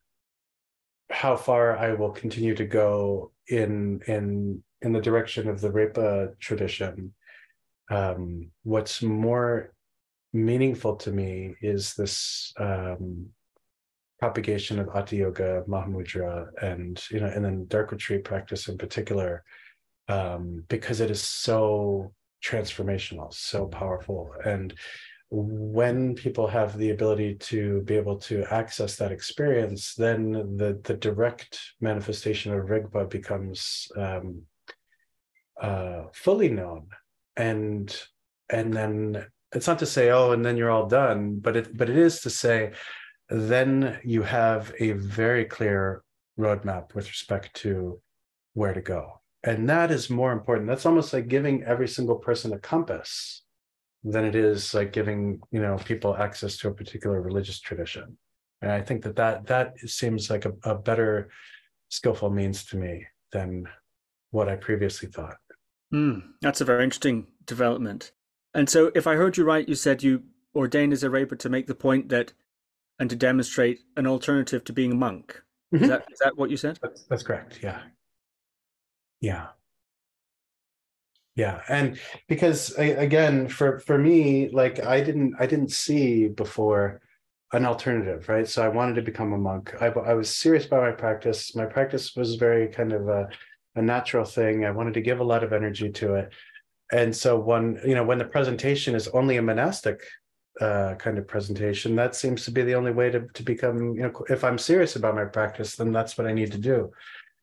how 1.11 1.37
far 1.37 1.77
I 1.77 1.95
will 1.95 2.11
continue 2.11 2.55
to 2.55 2.65
go 2.65 3.33
in 3.49 4.01
in 4.07 4.63
in 4.83 4.93
the 4.93 5.01
direction 5.01 5.49
of 5.49 5.61
the 5.61 5.71
Repa 5.71 6.39
tradition. 6.39 7.13
Um, 7.91 8.51
what's 8.63 9.03
more 9.03 9.75
meaningful 10.33 10.97
to 10.97 11.11
me 11.11 11.57
is 11.61 11.95
this 11.95 12.53
um, 12.59 13.27
propagation 14.21 14.79
of 14.79 14.89
Ati 14.91 15.17
Yoga, 15.17 15.65
Mahamudra, 15.67 16.49
and 16.63 17.03
you 17.11 17.21
know, 17.21 17.27
and 17.27 17.45
then 17.45 17.67
dark 17.67 17.91
retreat 17.91 18.25
practice 18.25 18.69
in 18.69 18.79
particular, 18.79 19.45
um, 20.09 20.65
because 20.69 21.01
it 21.01 21.11
is 21.11 21.23
so 21.23 22.13
transformational, 22.45 23.33
so 23.33 23.67
powerful, 23.67 24.31
and 24.45 24.75
when 25.33 26.15
people 26.17 26.49
have 26.49 26.77
the 26.77 26.91
ability 26.91 27.37
to 27.37 27.83
be 27.83 27.95
able 27.95 28.17
to 28.19 28.45
access 28.51 28.97
that 28.97 29.13
experience, 29.13 29.95
then 29.95 30.33
the 30.57 30.81
the 30.83 30.95
direct 30.95 31.61
manifestation 31.81 32.53
of 32.53 32.67
Rigpa 32.67 33.09
becomes 33.09 33.87
um, 33.97 34.43
uh, 35.61 36.05
fully 36.13 36.49
known, 36.49 36.89
and 37.37 37.97
and 38.51 38.73
then 38.75 39.27
it's 39.53 39.67
not 39.67 39.79
to 39.79 39.87
say 39.87 40.11
oh 40.11 40.33
and 40.33 40.45
then 40.45 40.57
you're 40.57 40.71
all 40.71 40.87
done 40.87 41.37
but 41.37 41.57
it 41.57 41.77
but 41.77 41.89
it 41.89 41.97
is 41.97 42.21
to 42.21 42.31
say 42.31 42.73
then 43.29 43.99
you 44.05 44.23
have 44.23 44.73
a 44.81 44.93
very 44.93 45.45
clear 45.45 46.03
roadmap 46.39 46.95
with 46.95 47.09
respect 47.09 47.55
to 47.55 48.01
where 48.55 48.75
to 48.75 48.81
go 48.81 49.20
and 49.45 49.69
that 49.69 49.91
is 49.91 50.11
more 50.11 50.33
important 50.33 50.67
that's 50.67 50.87
almost 50.87 51.13
like 51.13 51.29
giving 51.29 51.63
every 51.65 51.89
single 51.89 52.17
person 52.17 52.53
a 52.53 52.59
compass 52.59 53.43
than 54.05 54.25
it 54.25 54.35
is 54.35 54.75
like 54.75 54.93
giving 54.93 55.41
you 55.51 55.61
know 55.61 55.77
people 55.85 56.17
access 56.17 56.57
to 56.57 56.69
a 56.69 56.75
particular 56.75 57.21
religious 57.21 57.61
tradition 57.61 58.17
and 58.63 58.71
i 58.71 58.81
think 58.81 59.03
that 59.03 59.17
that 59.17 59.47
that 59.47 59.79
seems 59.79 60.31
like 60.31 60.45
a, 60.45 60.53
a 60.65 60.75
better 60.75 61.31
skillful 61.89 62.31
means 62.31 62.65
to 62.65 62.77
me 62.77 63.05
than 63.33 63.67
what 64.31 64.49
i 64.49 64.57
previously 64.57 65.09
thought 65.09 65.37
mm, 65.93 66.23
that's 66.41 66.61
a 66.61 66.65
very 66.65 66.85
interesting 66.85 67.27
development 67.47 68.13
and 68.55 68.69
so, 68.69 68.91
if 68.95 69.07
I 69.07 69.15
heard 69.15 69.37
you 69.37 69.45
right, 69.45 69.69
you 69.69 69.75
said 69.75 70.03
you 70.03 70.25
ordained 70.55 70.93
as 70.93 71.05
a 71.05 71.09
Repa 71.09 71.39
to 71.39 71.49
make 71.49 71.67
the 71.67 71.75
point 71.75 72.09
that 72.09 72.33
and 72.99 73.09
to 73.09 73.17
demonstrate 73.17 73.81
an 73.97 74.07
alternative 74.07 74.65
to 74.65 74.73
being 74.73 74.93
a 74.93 74.97
monk. 74.97 75.41
Mm-hmm. 75.73 75.85
Is 75.85 75.91
that 75.91 76.05
is 76.11 76.19
that 76.19 76.37
what 76.37 76.51
you 76.51 76.57
said? 76.57 76.79
That's, 76.83 77.05
that's 77.05 77.23
correct. 77.23 77.61
Yeah. 77.63 77.81
Yeah. 79.21 79.49
Yeah, 81.37 81.63
and 81.69 81.99
because 82.29 82.75
again, 82.77 83.49
for 83.49 83.79
for 83.79 83.97
me, 83.97 84.51
like 84.51 84.85
I 84.85 85.01
didn't 85.01 85.35
I 85.39 85.47
didn't 85.47 85.71
see 85.71 86.29
before 86.29 87.01
an 87.53 87.65
alternative, 87.65 88.29
right? 88.29 88.49
So 88.49 88.63
I 88.63 88.69
wanted 88.69 88.97
to 88.97 89.03
become 89.03 89.33
a 89.33 89.39
monk. 89.39 89.75
I, 89.81 89.87
I 89.87 90.15
was 90.15 90.37
serious 90.37 90.67
about 90.67 90.83
my 90.83 90.93
practice. 90.93 91.55
My 91.57 91.67
practice 91.67 92.15
was 92.17 92.35
very 92.35 92.69
kind 92.69 92.93
of 92.93 93.09
a, 93.09 93.29
a 93.77 93.83
natural 93.83 94.25
thing. 94.25 94.65
I 94.65 94.71
wanted 94.71 94.95
to 94.95 95.01
give 95.01 95.21
a 95.21 95.25
lot 95.25 95.43
of 95.45 95.53
energy 95.53 95.91
to 95.93 96.15
it 96.17 96.33
and 96.93 97.15
so 97.15 97.39
when 97.39 97.81
you 97.85 97.95
know 97.95 98.05
when 98.05 98.19
the 98.19 98.25
presentation 98.25 98.95
is 98.95 99.09
only 99.09 99.37
a 99.37 99.43
monastic 99.43 100.03
uh, 100.61 100.95
kind 100.97 101.17
of 101.19 101.27
presentation 101.27 101.97
that 101.97 102.15
seems 102.15 102.45
to 102.45 102.51
be 102.51 102.63
the 102.63 102.75
only 102.75 102.93
way 102.93 103.11
to, 103.11 103.27
to 103.35 103.43
become 103.43 103.95
you 103.95 104.03
know 104.03 104.13
if 104.29 104.45
i'm 104.45 104.59
serious 104.59 104.97
about 104.97 105.15
my 105.15 105.25
practice 105.25 105.77
then 105.77 105.93
that's 105.93 106.19
what 106.19 106.27
i 106.27 106.33
need 106.33 106.53
to 106.53 106.59
do 106.59 106.91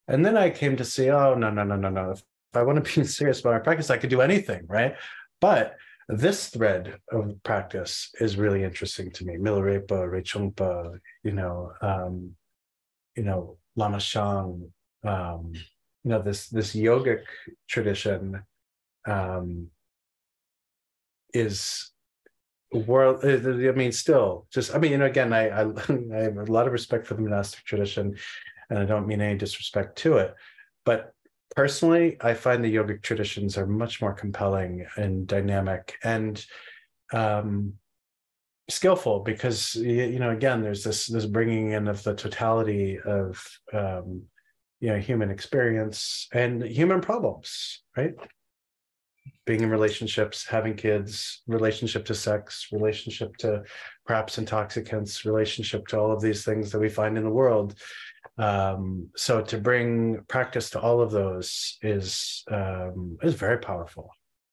and 0.08 0.26
then 0.26 0.38
i 0.38 0.50
came 0.50 0.76
to 0.78 0.86
see 0.86 1.10
oh 1.10 1.36
no 1.36 1.50
no 1.50 1.64
no 1.64 1.76
no 1.76 1.90
no. 1.90 2.12
If 2.12 2.24
i 2.54 2.64
want 2.64 2.84
to 2.84 3.02
be 3.02 3.08
serious 3.20 3.40
about 3.40 3.54
my 3.54 3.60
practice 3.60 3.90
i 3.90 3.98
could 3.98 4.10
do 4.10 4.22
anything 4.22 4.66
right? 4.68 4.96
But 5.40 5.76
this 6.10 6.48
thread 6.50 6.98
of 7.12 7.36
practice 7.44 8.10
is 8.22 8.38
really 8.38 8.64
interesting 8.64 9.12
to 9.12 9.26
me. 9.26 9.36
Milarepa 9.36 10.10
rechungpa 10.10 10.98
you 11.24 11.32
know 11.34 11.74
um 11.82 12.32
you 13.16 13.24
know 13.24 13.58
lama 13.76 14.00
shang 14.00 14.72
um 15.04 15.52
you 16.04 16.12
know 16.12 16.22
this 16.22 16.48
this 16.48 16.74
yogic 16.74 17.24
tradition 17.68 18.42
um, 19.08 19.68
is 21.34 21.92
world 22.74 23.24
i 23.24 23.38
mean 23.72 23.94
still 23.94 24.46
just 24.52 24.76
i 24.76 24.78
mean 24.78 24.92
you 24.92 24.98
know 24.98 25.06
again 25.06 25.32
I, 25.32 25.48
I, 25.48 25.62
I 26.18 26.24
have 26.24 26.38
a 26.38 26.52
lot 26.52 26.68
of 26.68 26.74
respect 26.74 27.08
for 27.08 27.14
the 27.14 27.22
monastic 27.22 27.64
tradition 27.64 28.16
and 28.70 28.80
i 28.80 28.86
don't 28.86 29.08
mean 29.08 29.22
any 29.22 29.38
disrespect 29.38 29.98
to 29.98 30.18
it 30.18 30.36
but 30.86 31.14
personally 31.56 32.18
i 32.22 32.34
find 32.34 32.64
the 32.64 32.76
yogic 32.76 33.02
traditions 33.02 33.58
are 33.58 33.68
much 33.68 34.02
more 34.02 34.14
compelling 34.14 34.86
and 34.96 35.28
dynamic 35.28 35.96
and 36.04 36.46
um, 37.14 37.74
skillful 38.70 39.22
because 39.22 39.76
you 39.76 40.20
know 40.20 40.32
again 40.32 40.62
there's 40.62 40.84
this 40.84 41.08
this 41.08 41.26
bringing 41.26 41.72
in 41.72 41.88
of 41.88 42.04
the 42.04 42.14
totality 42.14 43.00
of 43.06 43.42
um, 43.74 44.24
you 44.82 44.90
know 44.90 45.00
human 45.00 45.32
experience 45.32 46.28
and 46.34 46.62
human 46.64 47.00
problems 47.00 47.82
right 47.96 48.16
being 49.48 49.62
in 49.62 49.70
relationships, 49.70 50.46
having 50.46 50.76
kids, 50.76 51.42
relationship 51.48 52.06
to 52.06 52.14
sex, 52.14 52.68
relationship 52.72 53.36
to 53.38 53.64
perhaps 54.06 54.38
intoxicants, 54.38 55.26
relationship 55.26 55.88
to 55.88 55.98
all 55.98 56.12
of 56.12 56.22
these 56.22 56.44
things 56.44 56.70
that 56.72 56.80
we 56.80 56.90
find 56.90 57.18
in 57.18 57.24
the 57.24 57.30
world. 57.30 57.76
Um, 58.38 59.10
so 59.16 59.42
to 59.42 59.58
bring 59.58 60.24
practice 60.28 60.70
to 60.72 60.80
all 60.80 61.02
of 61.02 61.12
those 61.12 61.78
is 61.82 62.44
um, 62.52 63.18
is 63.24 63.34
very 63.34 63.58
powerful. 63.58 64.10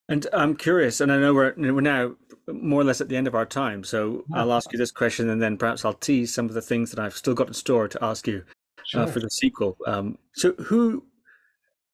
And 0.09 0.27
I'm 0.33 0.55
curious, 0.55 1.01
and 1.01 1.11
I 1.11 1.19
know 1.19 1.33
we're 1.33 1.55
we're 1.57 1.81
now 1.81 2.17
more 2.49 2.81
or 2.81 2.85
less 2.85 3.01
at 3.01 3.09
the 3.09 3.17
end 3.17 3.27
of 3.27 3.35
our 3.35 3.47
time, 3.47 3.85
so 3.85 4.25
I'll 4.35 4.53
ask 4.53 4.71
you 4.73 4.79
this 4.79 4.91
question, 4.91 5.31
and 5.31 5.41
then 5.41 5.57
perhaps 5.57 5.85
I'll 5.85 5.95
tease 5.95 6.35
some 6.35 6.47
of 6.47 6.53
the 6.53 6.61
things 6.61 6.91
that 6.91 6.99
I've 6.99 7.17
still 7.17 7.35
got 7.35 7.49
in 7.49 7.55
store 7.55 7.89
to 7.89 8.05
ask 8.05 8.27
you 8.27 8.45
sure. 8.87 9.03
uh, 9.03 9.07
for 9.07 9.21
the 9.21 9.31
sequel. 9.31 9.79
Um, 9.87 10.19
so 10.35 10.53
who, 10.55 11.07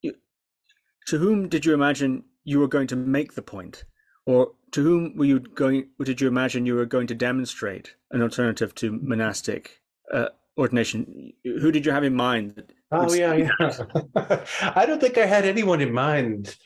to 0.02 1.18
whom 1.18 1.48
did 1.48 1.64
you 1.64 1.72
imagine 1.72 2.24
you 2.42 2.58
were 2.58 2.68
going 2.68 2.88
to 2.88 2.96
make 2.96 3.34
the 3.34 3.42
point, 3.42 3.84
or 4.26 4.52
to 4.72 4.82
whom 4.82 5.16
were 5.16 5.24
you 5.24 5.38
going? 5.38 5.90
Did 6.02 6.20
you 6.20 6.26
imagine 6.26 6.66
you 6.66 6.74
were 6.74 6.86
going 6.86 7.06
to 7.06 7.14
demonstrate 7.14 7.94
an 8.10 8.22
alternative 8.22 8.74
to 8.76 8.98
monastic 9.02 9.82
uh, 10.12 10.30
ordination? 10.58 11.32
Who 11.44 11.72
did 11.72 11.86
you 11.86 11.92
have 11.92 12.04
in 12.04 12.14
mind? 12.14 12.72
Oh 12.92 13.12
yeah, 13.12 13.34
yeah. 13.34 13.84
I 14.74 14.84
don't 14.86 15.00
think 15.00 15.18
I 15.18 15.26
had 15.26 15.44
anyone 15.44 15.80
in 15.80 15.92
mind. 15.92 16.56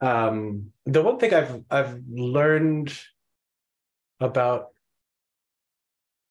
Um, 0.00 0.72
the 0.84 1.02
one 1.02 1.18
thing 1.18 1.34
I've 1.34 1.62
I've 1.70 2.00
learned 2.08 2.96
about 4.20 4.68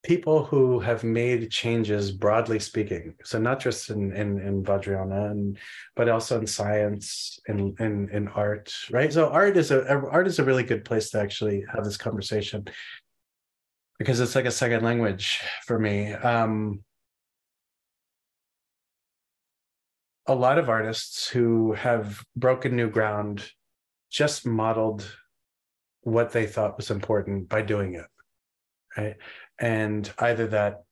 people 0.06 0.46
who 0.46 0.80
have 0.80 1.04
made 1.04 1.50
changes 1.50 2.12
broadly 2.12 2.60
speaking 2.60 3.16
so 3.24 3.40
not 3.40 3.60
just 3.60 3.90
in 3.90 4.16
in, 4.16 4.40
in 4.40 4.64
vajrayana 4.64 5.32
and 5.32 5.58
but 5.96 6.08
also 6.08 6.40
in 6.40 6.46
science 6.46 7.40
and 7.48 7.60
in, 7.60 7.76
in, 7.80 8.10
in 8.12 8.28
art 8.30 8.72
right 8.92 9.12
so 9.12 9.30
art 9.30 9.58
is 9.58 9.72
a 9.72 9.84
art 10.12 10.28
is 10.28 10.38
a 10.38 10.44
really 10.44 10.62
good 10.62 10.86
place 10.86 11.10
to 11.10 11.20
actually 11.20 11.66
have 11.74 11.84
this 11.84 11.98
conversation 11.98 12.64
because 13.98 14.20
it's 14.20 14.36
like 14.36 14.46
a 14.46 14.52
second 14.52 14.84
language 14.84 15.42
for 15.66 15.80
me 15.80 16.14
um 16.14 16.80
a 20.28 20.36
lot 20.36 20.58
of 20.58 20.70
artists 20.70 21.28
who 21.28 21.74
have 21.74 22.24
broken 22.36 22.76
new 22.76 22.90
ground 22.90 23.44
just 24.10 24.46
modeled 24.46 25.10
what 26.02 26.32
they 26.32 26.46
thought 26.46 26.78
was 26.78 26.92
important 26.92 27.50
by 27.50 27.62
doing 27.62 27.96
it 27.96 28.06
right? 28.98 29.16
And 29.60 30.10
either 30.20 30.48
that 30.48 30.84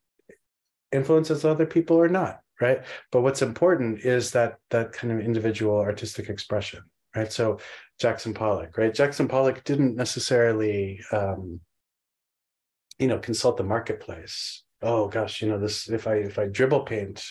influences 0.92 1.46
other 1.46 1.66
people 1.66 1.98
or 1.98 2.08
not 2.08 2.40
right? 2.62 2.84
But 3.12 3.22
what's 3.22 3.42
important 3.42 4.06
is 4.06 4.32
that 4.32 4.58
that 4.70 4.92
kind 4.94 5.12
of 5.12 5.20
individual 5.20 5.80
artistic 5.80 6.30
expression 6.30 6.82
right? 7.16 7.32
So 7.32 7.60
jackson 8.00 8.34
pollock 8.34 8.78
right? 8.78 8.94
Jackson 8.94 9.28
pollock 9.28 9.64
didn't 9.64 9.96
necessarily 9.96 11.00
um 11.12 11.60
you 13.00 13.08
know 13.08 13.20
consult 13.20 13.58
the 13.58 13.64
marketplace. 13.64 14.64
Oh 14.82 15.08
gosh 15.08 15.42
you 15.42 15.50
know 15.50 15.60
this 15.60 15.90
if 15.90 16.08
i 16.08 16.16
if 16.16 16.38
i 16.38 16.46
dribble 16.46 16.82
paint 16.82 17.24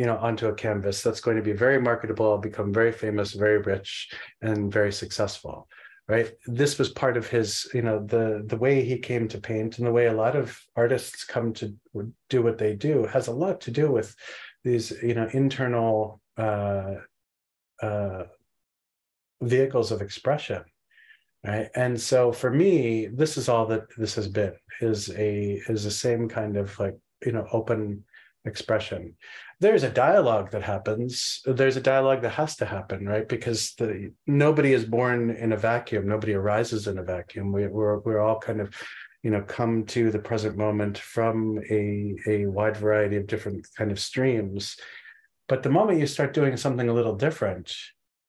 you 0.00 0.06
know 0.06 0.16
onto 0.16 0.46
a 0.48 0.54
canvas 0.54 1.02
that's 1.02 1.20
going 1.20 1.36
to 1.36 1.48
be 1.50 1.64
very 1.66 1.80
marketable 1.80 2.38
become 2.38 2.72
very 2.80 2.92
famous 2.92 3.32
very 3.32 3.58
rich 3.58 4.10
and 4.40 4.72
very 4.72 4.92
successful 4.92 5.68
right? 6.10 6.32
This 6.44 6.76
was 6.76 6.88
part 6.88 7.16
of 7.16 7.28
his 7.28 7.70
you 7.72 7.82
know 7.82 8.04
the 8.04 8.42
the 8.44 8.56
way 8.56 8.84
he 8.84 8.98
came 8.98 9.28
to 9.28 9.40
paint 9.40 9.78
and 9.78 9.86
the 9.86 9.96
way 9.98 10.06
a 10.06 10.20
lot 10.24 10.34
of 10.34 10.58
artists 10.74 11.24
come 11.24 11.52
to 11.54 11.72
do 12.28 12.42
what 12.42 12.58
they 12.58 12.74
do 12.74 13.04
has 13.04 13.28
a 13.28 13.38
lot 13.44 13.60
to 13.62 13.70
do 13.70 13.92
with 13.92 14.16
these 14.64 14.90
you 15.02 15.14
know 15.14 15.28
internal 15.32 16.20
uh, 16.36 16.94
uh, 17.80 18.24
vehicles 19.40 19.92
of 19.92 20.02
expression 20.02 20.62
right? 21.46 21.68
And 21.76 21.98
so 22.10 22.32
for 22.32 22.50
me 22.50 23.06
this 23.06 23.36
is 23.36 23.48
all 23.48 23.66
that 23.66 23.84
this 23.96 24.16
has 24.16 24.26
been 24.26 24.54
is 24.80 25.10
a 25.10 25.60
is 25.68 25.84
the 25.84 25.96
same 26.06 26.28
kind 26.28 26.56
of 26.56 26.76
like 26.80 26.98
you 27.24 27.32
know 27.32 27.46
open 27.52 28.04
expression 28.44 29.14
there's 29.60 29.82
a 29.82 29.90
dialogue 29.90 30.50
that 30.52 30.62
happens. 30.62 31.42
There's 31.44 31.76
a 31.76 31.82
dialogue 31.82 32.22
that 32.22 32.32
has 32.32 32.56
to 32.56 32.66
happen 32.66 33.06
right? 33.06 33.28
Because 33.28 33.74
the 33.74 34.12
nobody 34.26 34.72
is 34.72 34.84
born 34.84 35.30
in 35.30 35.52
a 35.52 35.56
vacuum. 35.56 36.08
Nobody 36.08 36.34
arises 36.34 36.86
in 36.86 36.98
a 36.98 37.02
vacuum. 37.02 37.52
We, 37.52 37.66
we're 37.66 37.98
we're 37.98 38.20
all 38.20 38.38
kind 38.38 38.60
of 38.60 38.74
you 39.22 39.30
know 39.30 39.42
come 39.42 39.84
to 39.86 40.10
the 40.10 40.18
present 40.18 40.56
moment 40.56 40.96
from 40.98 41.60
a 41.70 42.14
a 42.26 42.46
wide 42.46 42.76
variety 42.76 43.16
of 43.16 43.26
different 43.26 43.66
kind 43.76 43.92
of 43.92 44.00
streams. 44.00 44.76
But 45.46 45.62
the 45.62 45.70
moment 45.70 46.00
you 46.00 46.06
start 46.06 46.32
doing 46.32 46.56
something 46.56 46.88
a 46.88 46.94
little 46.94 47.16
different 47.16 47.74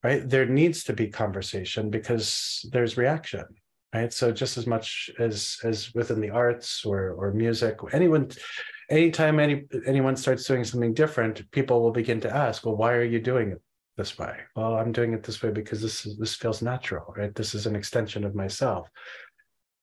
right 0.04 0.28
there 0.28 0.48
needs 0.48 0.84
to 0.86 0.94
be 0.94 1.08
conversation 1.08 1.90
because 1.92 2.66
there's 2.72 2.98
reaction 2.98 3.46
right? 3.94 4.14
So 4.14 4.32
just 4.32 4.58
as 4.58 4.68
much 4.68 5.10
as 5.20 5.58
as 5.64 5.94
within 5.94 6.22
the 6.22 6.30
arts 6.30 6.86
or 6.86 7.12
or 7.12 7.34
music 7.34 7.78
anyone 7.94 8.32
anytime 8.92 9.40
any 9.40 9.66
anyone 9.88 10.16
starts 10.16 10.46
doing 10.46 10.64
something 10.64 10.94
different, 10.94 11.50
people 11.52 11.82
will 11.82 11.92
begin 11.92 12.20
to 12.22 12.36
ask, 12.36 12.66
well, 12.66 12.76
why 12.76 12.94
are 12.94 13.04
you 13.04 13.20
doing 13.20 13.52
it 13.52 13.62
this 13.98 14.18
way? 14.20 14.38
Well, 14.56 14.76
I'm 14.76 14.92
doing 14.92 15.14
it 15.14 15.24
this 15.24 15.42
way 15.42 15.52
because 15.52 15.82
this 15.82 16.06
is 16.06 16.18
this 16.18 16.36
feels 16.36 16.62
natural, 16.62 17.14
right? 17.18 17.34
This 17.34 17.56
is 17.56 17.66
an 17.66 17.76
extension 17.76 18.24
of 18.24 18.36
myself. 18.36 18.88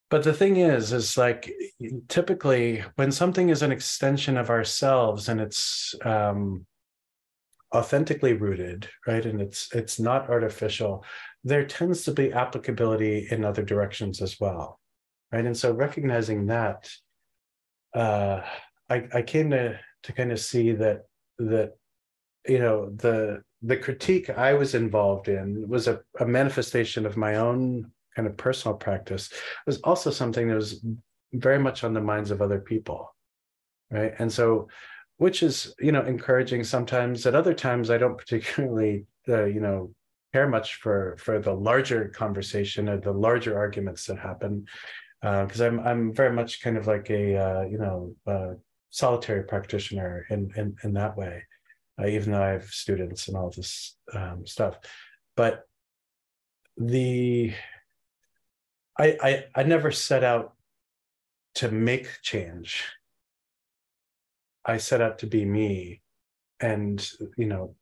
But 0.09 0.23
the 0.23 0.33
thing 0.33 0.57
is, 0.57 0.93
is 0.93 1.17
like 1.17 1.51
typically 2.07 2.83
when 2.95 3.11
something 3.11 3.49
is 3.49 3.61
an 3.61 3.71
extension 3.71 4.37
of 4.37 4.49
ourselves 4.49 5.29
and 5.29 5.39
it's 5.39 5.93
um, 6.03 6.65
authentically 7.75 8.33
rooted, 8.33 8.89
right, 9.07 9.25
and 9.25 9.41
it's 9.41 9.73
it's 9.73 9.99
not 9.99 10.29
artificial, 10.29 11.03
there 11.43 11.65
tends 11.65 12.03
to 12.03 12.11
be 12.11 12.33
applicability 12.33 13.27
in 13.31 13.45
other 13.45 13.63
directions 13.63 14.21
as 14.21 14.39
well, 14.39 14.79
right? 15.31 15.45
And 15.45 15.57
so 15.57 15.73
recognizing 15.73 16.47
that 16.47 16.89
uh, 17.93 18.41
I, 18.89 19.07
I 19.13 19.21
came 19.21 19.51
to 19.51 19.79
to 20.03 20.13
kind 20.13 20.31
of 20.31 20.39
see 20.39 20.71
that 20.73 21.01
that 21.37 21.73
you 22.47 22.59
know 22.59 22.91
the 22.91 23.41
the 23.61 23.77
critique 23.77 24.29
I 24.29 24.53
was 24.53 24.73
involved 24.73 25.27
in 25.27 25.67
was 25.67 25.87
a, 25.87 26.01
a 26.19 26.25
manifestation 26.25 27.05
of 27.05 27.17
my 27.17 27.35
own 27.35 27.91
kind 28.15 28.27
of 28.27 28.37
personal 28.37 28.77
practice. 28.77 29.31
It 29.31 29.39
was 29.65 29.81
also 29.81 30.11
something 30.11 30.47
that 30.47 30.55
was 30.55 30.83
very 31.33 31.59
much 31.59 31.83
on 31.83 31.93
the 31.93 32.01
minds 32.01 32.31
of 32.31 32.41
other 32.41 32.59
people, 32.59 33.13
right? 33.91 34.13
And 34.17 34.31
so, 34.31 34.69
which 35.17 35.43
is 35.43 35.73
you 35.79 35.91
know 35.91 36.03
encouraging 36.03 36.63
sometimes. 36.63 37.25
At 37.25 37.35
other 37.35 37.53
times, 37.53 37.89
I 37.89 37.97
don't 37.97 38.17
particularly 38.17 39.05
uh, 39.27 39.45
you 39.45 39.59
know 39.59 39.93
care 40.33 40.47
much 40.47 40.75
for 40.75 41.17
for 41.19 41.39
the 41.39 41.53
larger 41.53 42.09
conversation 42.09 42.87
or 42.87 42.97
the 42.97 43.11
larger 43.11 43.57
arguments 43.57 44.05
that 44.05 44.19
happen 44.19 44.65
because 45.21 45.61
uh, 45.61 45.65
I'm 45.65 45.79
I'm 45.79 46.13
very 46.13 46.33
much 46.33 46.61
kind 46.61 46.77
of 46.77 46.87
like 46.87 47.09
a 47.09 47.35
uh, 47.35 47.61
you 47.63 47.77
know 47.77 48.15
uh, 48.25 48.53
solitary 48.89 49.43
practitioner 49.43 50.25
in 50.29 50.51
in, 50.55 50.75
in 50.83 50.93
that 50.93 51.17
way, 51.17 51.43
uh, 52.01 52.07
even 52.07 52.31
though 52.31 52.43
I 52.43 52.49
have 52.49 52.65
students 52.65 53.27
and 53.27 53.37
all 53.37 53.49
this 53.49 53.97
um, 54.13 54.45
stuff. 54.45 54.77
But 55.35 55.63
the 56.77 57.53
I, 58.97 59.17
I 59.21 59.45
I 59.55 59.63
never 59.63 59.91
set 59.91 60.23
out 60.23 60.53
to 61.55 61.69
make 61.71 62.07
change. 62.21 62.83
I 64.65 64.77
set 64.77 65.01
out 65.01 65.19
to 65.19 65.27
be 65.27 65.45
me, 65.45 66.01
and 66.59 67.05
you 67.37 67.45
know 67.45 67.75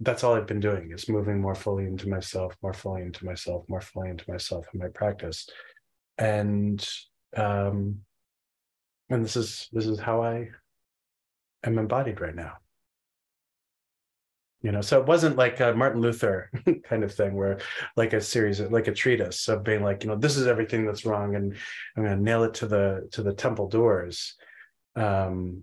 that's 0.00 0.22
all 0.22 0.34
I've 0.34 0.46
been 0.46 0.60
doing 0.60 0.92
is 0.92 1.08
moving 1.08 1.40
more 1.40 1.54
fully 1.54 1.84
into 1.84 2.08
myself, 2.08 2.54
more 2.62 2.72
fully 2.72 3.02
into 3.02 3.24
myself, 3.24 3.64
more 3.68 3.80
fully 3.80 4.10
into 4.10 4.30
myself 4.30 4.66
in 4.72 4.78
my 4.78 4.88
practice. 4.88 5.48
And 6.18 6.86
um, 7.36 8.00
and 9.10 9.24
this 9.24 9.36
is 9.36 9.68
this 9.72 9.86
is 9.86 9.98
how 9.98 10.22
i 10.22 10.48
am 11.64 11.78
embodied 11.78 12.20
right 12.20 12.34
now. 12.34 12.54
You 14.60 14.72
know 14.72 14.80
so 14.80 15.00
it 15.00 15.06
wasn't 15.06 15.36
like 15.36 15.60
a 15.60 15.72
martin 15.72 16.00
luther 16.00 16.50
kind 16.84 17.04
of 17.04 17.14
thing 17.14 17.36
where 17.36 17.60
like 17.96 18.12
a 18.12 18.20
series 18.20 18.58
of, 18.58 18.72
like 18.72 18.88
a 18.88 18.92
treatise 18.92 19.46
of 19.46 19.62
being 19.62 19.84
like 19.84 20.02
you 20.02 20.10
know 20.10 20.16
this 20.16 20.36
is 20.36 20.48
everything 20.48 20.84
that's 20.84 21.06
wrong 21.06 21.36
and 21.36 21.54
i'm 21.96 22.02
going 22.02 22.16
to 22.16 22.22
nail 22.22 22.42
it 22.42 22.54
to 22.54 22.66
the 22.66 23.08
to 23.12 23.22
the 23.22 23.32
temple 23.32 23.68
doors. 23.68 24.34
Um 24.96 25.62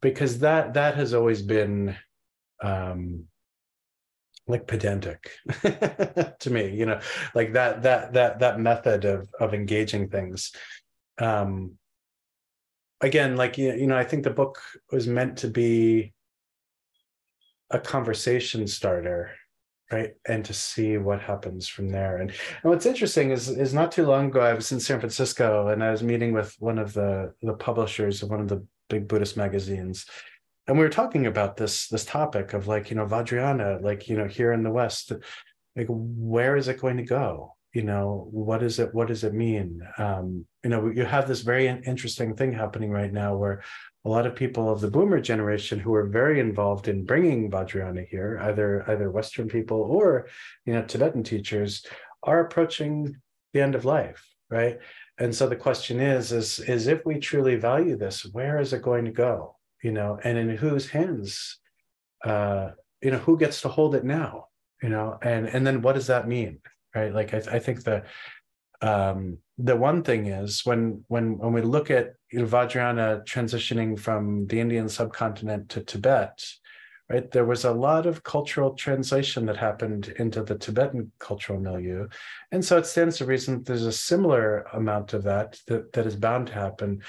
because 0.00 0.38
that 0.38 0.74
that 0.74 0.94
has 0.94 1.14
always 1.14 1.42
been 1.42 1.96
um 2.62 3.24
like 4.46 4.68
pedantic 4.68 5.32
to 6.38 6.50
me 6.50 6.70
you 6.76 6.86
know 6.86 7.00
like 7.34 7.54
that 7.54 7.82
that 7.82 8.12
that 8.12 8.38
that 8.38 8.60
method 8.60 9.04
of 9.04 9.28
of 9.40 9.52
engaging 9.52 10.08
things. 10.08 10.52
Um 11.18 11.76
again, 13.00 13.36
like 13.36 13.58
you 13.58 13.86
know, 13.86 13.96
I 13.96 14.04
think 14.04 14.24
the 14.24 14.30
book 14.30 14.60
was 14.90 15.06
meant 15.06 15.38
to 15.38 15.48
be 15.48 16.12
a 17.70 17.78
conversation 17.78 18.66
starter, 18.66 19.30
right? 19.92 20.14
And 20.26 20.44
to 20.46 20.54
see 20.54 20.96
what 20.96 21.20
happens 21.20 21.68
from 21.68 21.90
there. 21.90 22.16
And, 22.18 22.30
and 22.30 22.70
what's 22.70 22.86
interesting 22.86 23.30
is 23.30 23.48
is 23.48 23.74
not 23.74 23.92
too 23.92 24.06
long 24.06 24.26
ago 24.26 24.40
I 24.40 24.54
was 24.54 24.72
in 24.72 24.80
San 24.80 25.00
Francisco 25.00 25.68
and 25.68 25.82
I 25.82 25.90
was 25.90 26.02
meeting 26.02 26.32
with 26.32 26.54
one 26.58 26.78
of 26.78 26.92
the 26.92 27.34
the 27.42 27.54
publishers 27.54 28.22
of 28.22 28.30
one 28.30 28.40
of 28.40 28.48
the 28.48 28.64
big 28.88 29.08
Buddhist 29.08 29.36
magazines. 29.36 30.06
And 30.66 30.76
we 30.76 30.84
were 30.84 30.90
talking 30.90 31.26
about 31.26 31.56
this 31.56 31.88
this 31.88 32.04
topic 32.04 32.52
of 32.52 32.68
like, 32.68 32.90
you 32.90 32.96
know, 32.96 33.06
Vajrayana, 33.06 33.82
like, 33.82 34.08
you 34.08 34.16
know, 34.16 34.26
here 34.26 34.52
in 34.52 34.62
the 34.62 34.70
West, 34.70 35.12
like 35.76 35.86
where 35.88 36.56
is 36.56 36.68
it 36.68 36.80
going 36.80 36.98
to 36.98 37.04
go? 37.04 37.54
You 37.74 37.82
know 37.82 38.28
what 38.30 38.62
is 38.62 38.78
it 38.78 38.94
what 38.94 39.08
does 39.08 39.24
it 39.24 39.34
mean? 39.34 39.80
Um, 39.98 40.46
you 40.64 40.70
know 40.70 40.88
you 40.88 41.04
have 41.04 41.28
this 41.28 41.42
very 41.42 41.66
interesting 41.68 42.34
thing 42.34 42.52
happening 42.52 42.90
right 42.90 43.12
now 43.12 43.36
where 43.36 43.62
a 44.04 44.08
lot 44.08 44.26
of 44.26 44.34
people 44.34 44.70
of 44.70 44.80
the 44.80 44.90
boomer 44.90 45.20
generation 45.20 45.78
who 45.78 45.94
are 45.94 46.06
very 46.06 46.40
involved 46.40 46.88
in 46.88 47.04
bringing 47.04 47.50
vajrayana 47.50 48.06
here 48.08 48.38
either 48.42 48.88
either 48.90 49.10
western 49.10 49.48
people 49.48 49.80
or 49.82 50.28
you 50.64 50.72
know 50.72 50.82
tibetan 50.82 51.22
teachers 51.22 51.84
are 52.22 52.40
approaching 52.40 53.16
the 53.52 53.60
end 53.60 53.74
of 53.74 53.84
life 53.84 54.24
right? 54.50 54.78
And 55.18 55.34
so 55.34 55.46
the 55.46 55.56
question 55.56 56.00
is 56.00 56.32
is 56.32 56.58
is 56.60 56.86
if 56.86 57.04
we 57.04 57.18
truly 57.18 57.56
value 57.56 57.96
this 57.96 58.24
where 58.24 58.58
is 58.60 58.72
it 58.72 58.82
going 58.82 59.04
to 59.04 59.10
go 59.10 59.56
you 59.82 59.92
know 59.92 60.18
and 60.24 60.38
in 60.38 60.56
whose 60.56 60.88
hands 60.88 61.58
uh, 62.24 62.70
you 63.02 63.10
know, 63.10 63.18
who 63.18 63.38
gets 63.38 63.60
to 63.62 63.68
hold 63.68 63.94
it 63.94 64.04
now? 64.04 64.46
You 64.82 64.88
know, 64.88 65.18
and 65.22 65.48
and 65.48 65.66
then 65.66 65.82
what 65.82 65.94
does 65.94 66.06
that 66.06 66.28
mean, 66.28 66.60
right? 66.98 67.14
Like 67.14 67.34
I, 67.34 67.56
I 67.56 67.58
think 67.58 67.84
the 67.84 68.04
um, 68.80 69.38
the 69.56 69.76
one 69.76 70.02
thing 70.02 70.26
is 70.26 70.64
when 70.64 71.04
when 71.08 71.38
when 71.38 71.52
we 71.52 71.62
look 71.62 71.90
at 71.90 72.14
Vajrayana 72.32 73.24
transitioning 73.24 73.98
from 73.98 74.46
the 74.46 74.60
Indian 74.60 74.88
subcontinent 74.88 75.68
to 75.70 75.80
Tibet, 75.80 76.44
right? 77.10 77.30
There 77.30 77.44
was 77.44 77.64
a 77.64 77.72
lot 77.72 78.06
of 78.06 78.22
cultural 78.22 78.74
translation 78.74 79.46
that 79.46 79.56
happened 79.56 80.14
into 80.18 80.42
the 80.42 80.56
Tibetan 80.56 81.10
cultural 81.18 81.60
milieu. 81.60 82.08
And 82.52 82.64
so 82.64 82.76
it 82.78 82.86
stands 82.86 83.16
to 83.18 83.24
reason 83.24 83.62
there's 83.62 83.86
a 83.86 83.92
similar 83.92 84.66
amount 84.72 85.14
of 85.14 85.22
that 85.24 85.58
that, 85.66 85.92
that 85.92 86.06
is 86.06 86.16
bound 86.16 86.48
to 86.48 86.52
happen, 86.52 87.02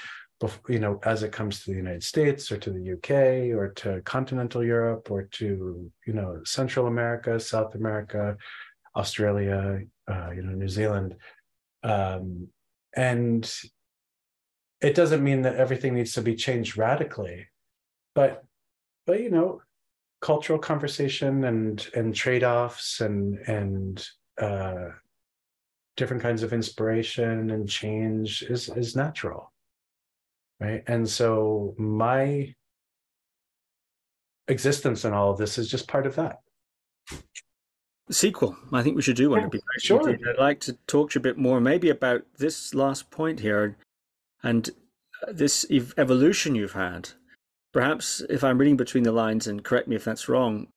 you 0.68 0.78
know, 0.78 0.98
as 1.04 1.22
it 1.22 1.32
comes 1.32 1.62
to 1.62 1.70
the 1.70 1.76
United 1.76 2.02
States 2.02 2.50
or 2.50 2.56
to 2.58 2.70
the 2.70 2.92
UK 2.94 3.56
or 3.56 3.72
to 3.76 4.00
continental 4.02 4.64
Europe 4.64 5.10
or 5.10 5.24
to, 5.24 5.90
you 6.06 6.12
know, 6.12 6.40
Central 6.44 6.86
America, 6.86 7.38
South 7.38 7.74
America, 7.74 8.36
Australia, 8.96 9.80
uh, 10.10 10.30
you 10.30 10.42
know, 10.42 10.52
New 10.52 10.68
Zealand. 10.68 11.16
Um, 11.82 12.48
and 12.94 13.50
it 14.80 14.94
doesn't 14.94 15.22
mean 15.22 15.42
that 15.42 15.56
everything 15.56 15.94
needs 15.94 16.12
to 16.14 16.22
be 16.22 16.34
changed 16.34 16.76
radically, 16.76 17.46
but 18.14 18.44
but 19.06 19.20
you 19.20 19.30
know 19.30 19.60
cultural 20.20 20.58
conversation 20.58 21.44
and 21.44 21.88
and 21.94 22.14
trade-offs 22.14 23.00
and 23.00 23.38
and 23.48 24.06
uh, 24.38 24.88
different 25.96 26.22
kinds 26.22 26.42
of 26.42 26.52
inspiration 26.52 27.50
and 27.50 27.68
change 27.68 28.42
is 28.42 28.68
is 28.70 28.96
natural 28.96 29.52
right 30.60 30.82
and 30.86 31.08
so 31.08 31.74
my 31.78 32.54
existence 34.48 35.04
in 35.04 35.12
all 35.12 35.30
of 35.30 35.38
this 35.38 35.58
is 35.58 35.68
just 35.68 35.88
part 35.88 36.06
of 36.06 36.16
that 36.16 36.38
sequel 38.10 38.56
i 38.72 38.82
think 38.82 38.96
we 38.96 39.02
should 39.02 39.16
do 39.16 39.30
one 39.30 39.48
yeah, 39.52 39.60
sure 39.78 40.10
i'd 40.10 40.38
like 40.38 40.60
to 40.60 40.72
talk 40.86 41.10
to 41.10 41.18
you 41.18 41.20
a 41.20 41.22
bit 41.22 41.38
more 41.38 41.60
maybe 41.60 41.88
about 41.88 42.22
this 42.38 42.74
last 42.74 43.10
point 43.10 43.40
here 43.40 43.76
and 44.42 44.70
this 45.28 45.64
ev- 45.70 45.94
evolution 45.96 46.54
you've 46.54 46.72
had 46.72 47.10
perhaps 47.72 48.22
if 48.28 48.42
I'm 48.42 48.58
reading 48.58 48.76
between 48.76 49.04
the 49.04 49.12
lines, 49.12 49.46
and 49.46 49.64
correct 49.64 49.88
me 49.88 49.96
if 49.96 50.04
that's 50.04 50.28
wrong, 50.28 50.68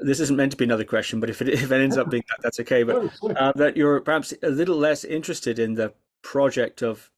this 0.00 0.20
isn't 0.20 0.36
meant 0.36 0.52
to 0.52 0.56
be 0.56 0.64
another 0.64 0.84
question, 0.84 1.20
but 1.20 1.30
if 1.30 1.40
it 1.40 1.48
if 1.62 1.70
it 1.70 1.80
ends 1.80 1.96
up 1.96 2.10
being 2.10 2.24
that, 2.30 2.42
that's 2.42 2.60
okay. 2.60 2.82
But 2.82 3.12
uh, 3.22 3.52
that 3.56 3.76
you're 3.76 4.00
perhaps 4.00 4.34
a 4.42 4.50
little 4.50 4.76
less 4.76 5.04
interested 5.04 5.58
in 5.58 5.74
the 5.74 5.92
project 6.22 6.82
of 6.82 7.10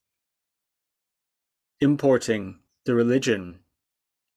importing 1.81 2.59
the 2.85 2.95
religion 2.95 3.61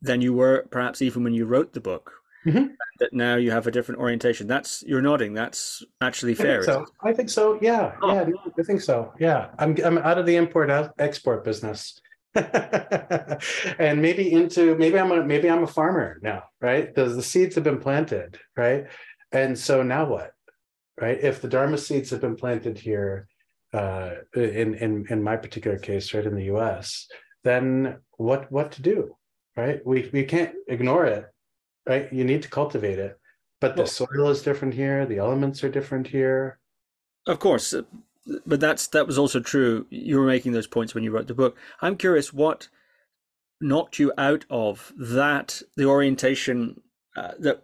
than 0.02 0.22
you 0.22 0.34
were 0.34 0.66
perhaps 0.70 1.02
even 1.02 1.24
when 1.24 1.34
you 1.34 1.46
wrote 1.46 1.74
the 1.74 1.82
book. 1.82 2.19
Mm-hmm. 2.46 2.68
That 3.00 3.14
now 3.14 3.36
you 3.36 3.52
have 3.52 3.68
a 3.68 3.72
different 3.72 4.00
orientation. 4.00 4.48
That's 4.48 4.84
you're 4.88 5.02
nodding. 5.02 5.34
That's 5.34 5.84
actually 6.02 6.36
fair. 6.36 6.62
I 6.62 6.66
think 6.66 6.66
so. 6.66 6.86
I 7.04 7.14
think 7.14 7.30
so. 7.30 7.60
Yeah, 7.62 7.96
oh. 8.02 8.14
yeah, 8.14 8.26
I 8.58 8.64
think 8.64 8.82
so. 8.82 9.14
Yeah, 9.20 9.50
I'm 9.60 9.76
I'm 9.84 9.98
out 9.98 10.18
of 10.18 10.26
the 10.26 10.36
import 10.36 10.70
export 10.98 11.44
business. 11.44 12.00
and 12.36 14.02
maybe 14.02 14.32
into 14.32 14.76
maybe 14.78 15.00
I'm 15.00 15.12
a 15.12 15.26
maybe 15.26 15.50
I'm 15.50 15.64
a 15.64 15.68
farmer 15.68 16.20
now, 16.22 16.44
right? 16.62 16.88
Because 16.88 17.16
the 17.16 17.24
seeds 17.24 17.56
have 17.56 17.64
been 17.64 17.80
planted, 17.80 18.40
right? 18.56 18.86
And 19.32 19.58
so 19.58 19.84
now 19.84 20.06
what? 20.06 20.32
Right? 21.00 21.20
If 21.22 21.42
the 21.42 21.48
Dharma 21.48 21.78
seeds 21.78 22.10
have 22.10 22.22
been 22.22 22.36
planted 22.36 22.78
here, 22.78 23.28
uh, 23.74 24.12
in 24.36 24.76
in 24.76 25.06
in 25.10 25.24
my 25.24 25.38
particular 25.38 25.78
case, 25.78 26.14
right 26.14 26.26
in 26.26 26.36
the 26.36 26.46
U.S., 26.46 27.08
then 27.44 27.98
what 28.18 28.52
what 28.52 28.72
to 28.74 28.82
do? 28.82 29.16
Right? 29.56 29.86
We 29.86 30.10
we 30.14 30.24
can't 30.24 30.54
ignore 30.68 31.06
it, 31.06 31.26
right? 31.88 32.12
You 32.12 32.24
need 32.24 32.42
to 32.44 32.50
cultivate 32.50 33.00
it, 33.00 33.20
but 33.60 33.76
the 33.76 33.86
soil 33.86 34.30
is 34.30 34.42
different 34.42 34.74
here. 34.74 35.06
The 35.06 35.18
elements 35.18 35.64
are 35.64 35.70
different 35.70 36.08
here. 36.08 36.60
Of 37.28 37.40
course, 37.40 37.74
but 38.46 38.60
that's 38.60 38.88
that 38.88 39.08
was 39.08 39.18
also 39.18 39.40
true. 39.40 39.86
You 39.90 40.20
were 40.20 40.26
making 40.26 40.54
those 40.54 40.68
points 40.68 40.94
when 40.94 41.04
you 41.04 41.12
wrote 41.12 41.28
the 41.28 41.34
book. 41.34 41.58
I'm 41.82 41.96
curious 41.96 42.34
what 42.34 42.70
knocked 43.62 44.00
you 44.00 44.14
out 44.18 44.46
of 44.50 44.94
that 44.98 45.62
the 45.76 45.86
orientation 45.86 46.82
uh, 47.18 47.32
that 47.40 47.64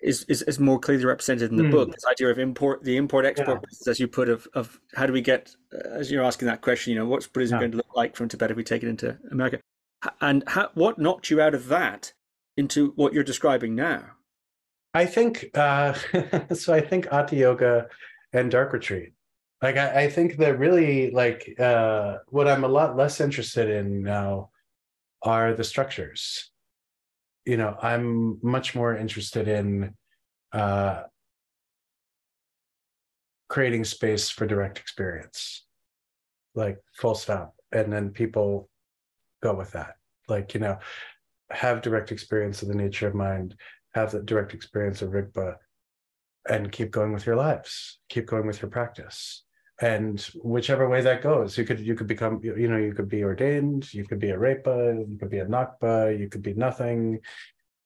is, 0.00 0.24
is 0.24 0.42
is 0.42 0.58
more 0.58 0.78
clearly 0.78 1.04
represented 1.04 1.50
in 1.50 1.56
the 1.56 1.64
mm. 1.64 1.70
book. 1.70 1.92
This 1.92 2.06
idea 2.06 2.28
of 2.28 2.38
import, 2.38 2.84
the 2.84 2.96
import 2.96 3.24
export, 3.24 3.62
yeah. 3.62 3.90
as 3.90 3.98
you 4.00 4.08
put, 4.08 4.28
of 4.28 4.46
of 4.54 4.80
how 4.94 5.06
do 5.06 5.12
we 5.12 5.20
get, 5.20 5.54
uh, 5.74 5.88
as 5.90 6.10
you're 6.10 6.24
asking 6.24 6.46
that 6.46 6.60
question, 6.60 6.92
you 6.92 6.98
know, 6.98 7.06
what's 7.06 7.26
Buddhism 7.26 7.56
yeah. 7.56 7.60
going 7.60 7.70
to 7.72 7.76
look 7.78 7.94
like 7.94 8.16
from 8.16 8.28
Tibet 8.28 8.50
if 8.50 8.56
we 8.56 8.64
take 8.64 8.82
it 8.82 8.88
into 8.88 9.18
America, 9.30 9.60
and 10.20 10.44
how, 10.46 10.70
what 10.74 10.98
knocked 10.98 11.30
you 11.30 11.40
out 11.40 11.54
of 11.54 11.68
that 11.68 12.12
into 12.56 12.92
what 12.96 13.12
you're 13.12 13.24
describing 13.24 13.74
now? 13.74 14.04
I 14.94 15.06
think 15.06 15.50
uh, 15.54 15.92
so. 16.54 16.72
I 16.72 16.80
think 16.80 17.12
Ati 17.12 17.36
Yoga 17.36 17.88
and 18.32 18.50
Dark 18.50 18.72
Retreat 18.72 19.12
like 19.62 19.76
I, 19.76 20.04
I 20.04 20.10
think 20.10 20.36
that 20.36 20.58
really 20.58 21.10
like 21.10 21.58
uh 21.58 22.18
what 22.28 22.48
i'm 22.48 22.64
a 22.64 22.68
lot 22.68 22.96
less 22.96 23.20
interested 23.20 23.68
in 23.68 24.02
now 24.02 24.50
are 25.22 25.54
the 25.54 25.64
structures 25.64 26.50
you 27.44 27.56
know 27.56 27.76
i'm 27.80 28.38
much 28.42 28.74
more 28.74 28.96
interested 28.96 29.48
in 29.48 29.94
uh 30.52 31.02
creating 33.48 33.84
space 33.84 34.28
for 34.28 34.46
direct 34.46 34.78
experience 34.78 35.64
like 36.54 36.78
full 36.94 37.14
stop 37.14 37.54
and 37.72 37.92
then 37.92 38.10
people 38.10 38.68
go 39.42 39.54
with 39.54 39.72
that 39.72 39.94
like 40.28 40.54
you 40.54 40.60
know 40.60 40.78
have 41.50 41.82
direct 41.82 42.12
experience 42.12 42.62
of 42.62 42.68
the 42.68 42.74
nature 42.74 43.06
of 43.06 43.14
mind 43.14 43.54
have 43.94 44.10
the 44.10 44.22
direct 44.22 44.52
experience 44.54 45.02
of 45.02 45.10
rigpa 45.10 45.56
and 46.48 46.72
keep 46.72 46.90
going 46.90 47.12
with 47.12 47.26
your 47.26 47.36
lives 47.36 47.98
keep 48.08 48.26
going 48.26 48.46
with 48.46 48.62
your 48.62 48.70
practice. 48.70 49.42
And 49.78 50.18
whichever 50.42 50.88
way 50.88 51.02
that 51.02 51.22
goes 51.22 51.58
you 51.58 51.64
could 51.64 51.80
you 51.80 51.94
could 51.94 52.06
become 52.06 52.40
you 52.42 52.68
know 52.68 52.78
you 52.78 52.94
could 52.94 53.10
be 53.10 53.22
ordained 53.22 53.92
you 53.92 54.06
could 54.06 54.18
be 54.18 54.30
a 54.30 54.36
repa 54.36 55.06
you 55.06 55.18
could 55.18 55.28
be 55.30 55.40
a 55.40 55.46
nakpa 55.46 56.18
you 56.18 56.28
could 56.28 56.42
be 56.42 56.54
nothing. 56.54 57.20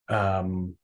Um 0.09 0.77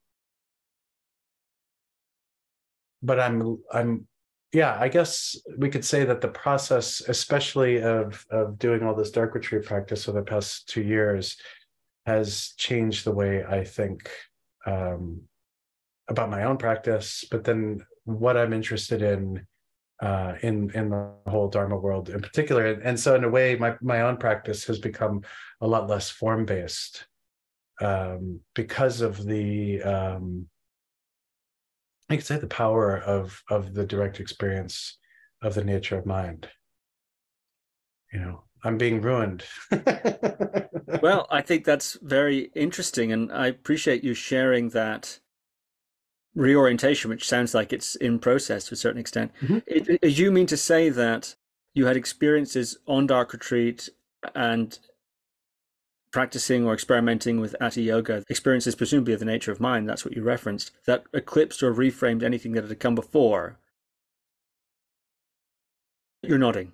but 3.03 3.21
i'm 3.21 3.59
i'm 3.73 4.07
yeah 4.53 4.77
i 4.81 4.89
guess 4.89 5.37
we 5.59 5.69
could 5.69 5.85
say 5.85 6.05
that 6.05 6.21
the 6.21 6.29
process 6.29 7.01
especially 7.09 7.81
of 7.81 8.25
of 8.31 8.59
doing 8.59 8.83
all 8.83 8.95
this 8.95 9.11
dark 9.11 9.35
retreat 9.35 9.65
practice 9.65 10.09
over 10.09 10.19
the 10.21 10.25
past 10.25 10.69
two 10.69 10.83
years 10.83 11.37
has 12.07 12.55
changed 12.57 13.05
the 13.05 13.13
way 13.13 13.45
i 13.45 13.65
think 13.65 14.11
um 14.67 15.21
about 16.09 16.31
my 16.31 16.45
own 16.45 16.57
practice 16.57 17.25
but 17.31 17.45
then 17.45 17.85
what 18.05 18.37
i'm 18.37 18.53
interested 18.53 19.03
in 19.03 19.47
uh, 20.01 20.35
in 20.43 20.71
in 20.71 20.91
the 20.91 21.11
whole 21.27 21.49
Dharma 21.49 21.77
world 21.77 22.11
in 22.11 22.21
particular. 22.21 22.67
And 22.67 22.99
so, 22.99 23.15
in 23.15 23.25
a 23.25 23.29
way, 23.29 23.57
my 23.57 23.77
my 23.81 24.03
own 24.03 24.19
practice 24.19 24.65
has 24.67 24.79
become 24.79 25.23
a 25.61 25.67
lot 25.67 25.89
less 25.89 26.11
form 26.11 26.45
based 26.45 27.07
um, 27.81 28.41
because 28.55 29.01
of 29.01 29.25
the 29.25 29.83
um, 29.83 30.49
I 32.09 32.17
could 32.17 32.27
say 32.27 32.39
the 32.39 32.47
power 32.47 32.99
of 32.99 33.43
of 33.49 33.75
the 33.75 33.87
direct 33.87 34.21
experience 34.21 34.99
of 35.43 35.55
the 35.55 35.65
nature 35.65 35.99
of 35.99 36.07
mind. 36.07 36.49
You 38.13 38.21
know, 38.21 38.45
I'm 38.67 38.79
being 38.79 39.01
ruined. 39.01 39.45
well, 41.03 41.27
I 41.31 41.41
think 41.41 41.65
that's 41.65 41.97
very 42.03 42.51
interesting, 42.55 43.13
and 43.13 43.33
I 43.33 43.47
appreciate 43.47 44.03
you 44.03 44.13
sharing 44.13 44.71
that 44.71 45.21
reorientation, 46.35 47.09
which 47.09 47.29
sounds 47.29 47.55
like 47.55 47.73
it's 47.73 47.95
in 47.95 48.19
process 48.19 48.67
to 48.67 48.75
a 48.75 48.77
certain 48.77 49.01
extent. 49.01 49.33
Mm-hmm. 49.41 49.59
It, 49.67 49.99
it, 50.03 50.19
you 50.19 50.33
mean 50.33 50.47
to 50.47 50.57
say 50.57 50.89
that 50.89 51.37
you 51.75 51.87
had 51.87 51.97
experiences 51.97 52.77
on 52.89 53.07
Dark 53.07 53.33
Retreat 53.33 53.89
and 54.35 54.79
practicing 56.11 56.67
or 56.67 56.75
experimenting 56.75 57.41
with 57.41 57.55
Ati 57.61 57.83
Yoga, 57.83 58.25
experiences 58.29 58.75
presumably 58.75 59.13
of 59.13 59.21
the 59.21 59.27
nature 59.27 59.53
of 59.53 59.61
mind, 59.61 59.89
that's 59.89 60.05
what 60.05 60.17
you 60.17 60.23
referenced, 60.23 60.73
that 60.87 61.05
eclipsed 61.13 61.63
or 61.63 61.73
reframed 61.73 62.23
anything 62.23 62.53
that 62.53 62.65
had 62.65 62.81
come 62.81 62.97
before? 62.97 63.59
You're 66.23 66.39
nodding. 66.39 66.73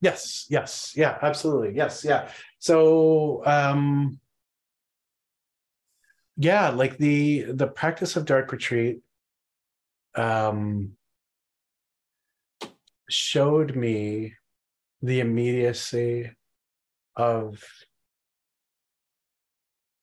Yes, 0.00 0.46
yes, 0.48 0.94
yeah, 0.96 1.18
absolutely. 1.20 1.76
Yes, 1.76 2.04
yeah. 2.04 2.30
So, 2.58 3.42
um, 3.46 4.18
yeah 6.40 6.70
like 6.70 6.96
the 6.96 7.42
the 7.52 7.66
practice 7.66 8.16
of 8.16 8.24
dark 8.24 8.50
retreat 8.50 9.00
um 10.14 10.92
showed 13.10 13.76
me 13.76 14.34
the 15.02 15.20
immediacy 15.20 16.30
of 17.14 17.62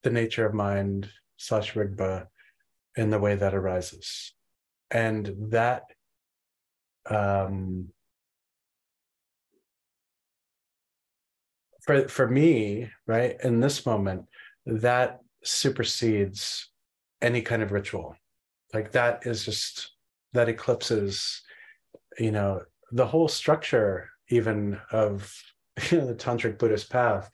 the 0.03 0.11
nature 0.11 0.45
of 0.45 0.53
mind 0.53 1.09
slash 1.37 1.73
rigpa 1.73 2.27
in 2.95 3.09
the 3.09 3.19
way 3.19 3.35
that 3.35 3.55
arises 3.55 4.33
and 4.91 5.33
that 5.49 5.83
um 7.09 7.89
for 11.87 12.07
for 12.09 12.27
me 12.27 12.91
right 13.07 13.37
in 13.43 13.59
this 13.61 13.85
moment 13.85 14.25
that 14.65 15.21
supersedes 15.43 16.69
any 17.21 17.41
kind 17.41 17.63
of 17.63 17.71
ritual. 17.71 18.15
Like 18.73 18.91
that 18.91 19.25
is 19.25 19.45
just 19.45 19.93
that 20.33 20.49
eclipses, 20.49 21.41
you 22.19 22.31
know, 22.31 22.61
the 22.91 23.07
whole 23.07 23.29
structure 23.29 24.09
even 24.29 24.79
of 24.91 25.33
you 25.91 25.99
know 25.99 26.07
the 26.07 26.15
tantric 26.15 26.59
Buddhist 26.59 26.89
path. 26.89 27.31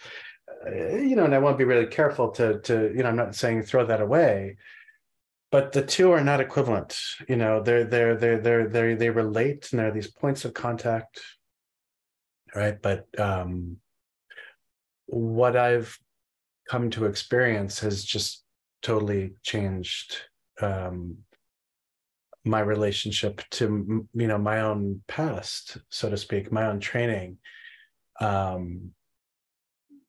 Uh, 0.65 0.95
you 0.97 1.15
know, 1.15 1.25
and 1.25 1.33
I 1.33 1.39
want 1.39 1.55
to 1.55 1.57
be 1.57 1.63
really 1.65 1.87
careful 1.87 2.29
to 2.31 2.59
to 2.61 2.93
you 2.95 3.03
know 3.03 3.09
I'm 3.09 3.15
not 3.15 3.35
saying 3.35 3.63
throw 3.63 3.85
that 3.87 4.01
away, 4.01 4.57
but 5.51 5.71
the 5.71 5.83
two 5.83 6.11
are 6.11 6.23
not 6.23 6.39
equivalent. 6.39 6.99
You 7.27 7.37
know, 7.37 7.61
they're 7.63 7.85
they're 7.85 8.15
they're 8.15 8.39
they're 8.39 8.67
they 8.67 8.93
they 8.93 9.09
relate 9.09 9.69
and 9.71 9.79
there 9.79 9.87
are 9.87 9.91
these 9.91 10.11
points 10.11 10.45
of 10.45 10.53
contact, 10.53 11.19
right? 12.55 12.79
But 12.79 13.07
um, 13.19 13.77
what 15.05 15.55
I've 15.55 15.97
come 16.69 16.89
to 16.91 17.05
experience 17.05 17.79
has 17.79 18.03
just 18.03 18.43
totally 18.81 19.33
changed 19.43 20.17
um, 20.61 21.17
my 22.45 22.59
relationship 22.59 23.41
to 23.51 24.05
you 24.13 24.27
know 24.27 24.37
my 24.37 24.61
own 24.61 25.01
past 25.07 25.77
so 25.89 26.09
to 26.09 26.17
speak 26.17 26.51
my 26.51 26.65
own 26.65 26.79
training. 26.79 27.37
Um 28.19 28.91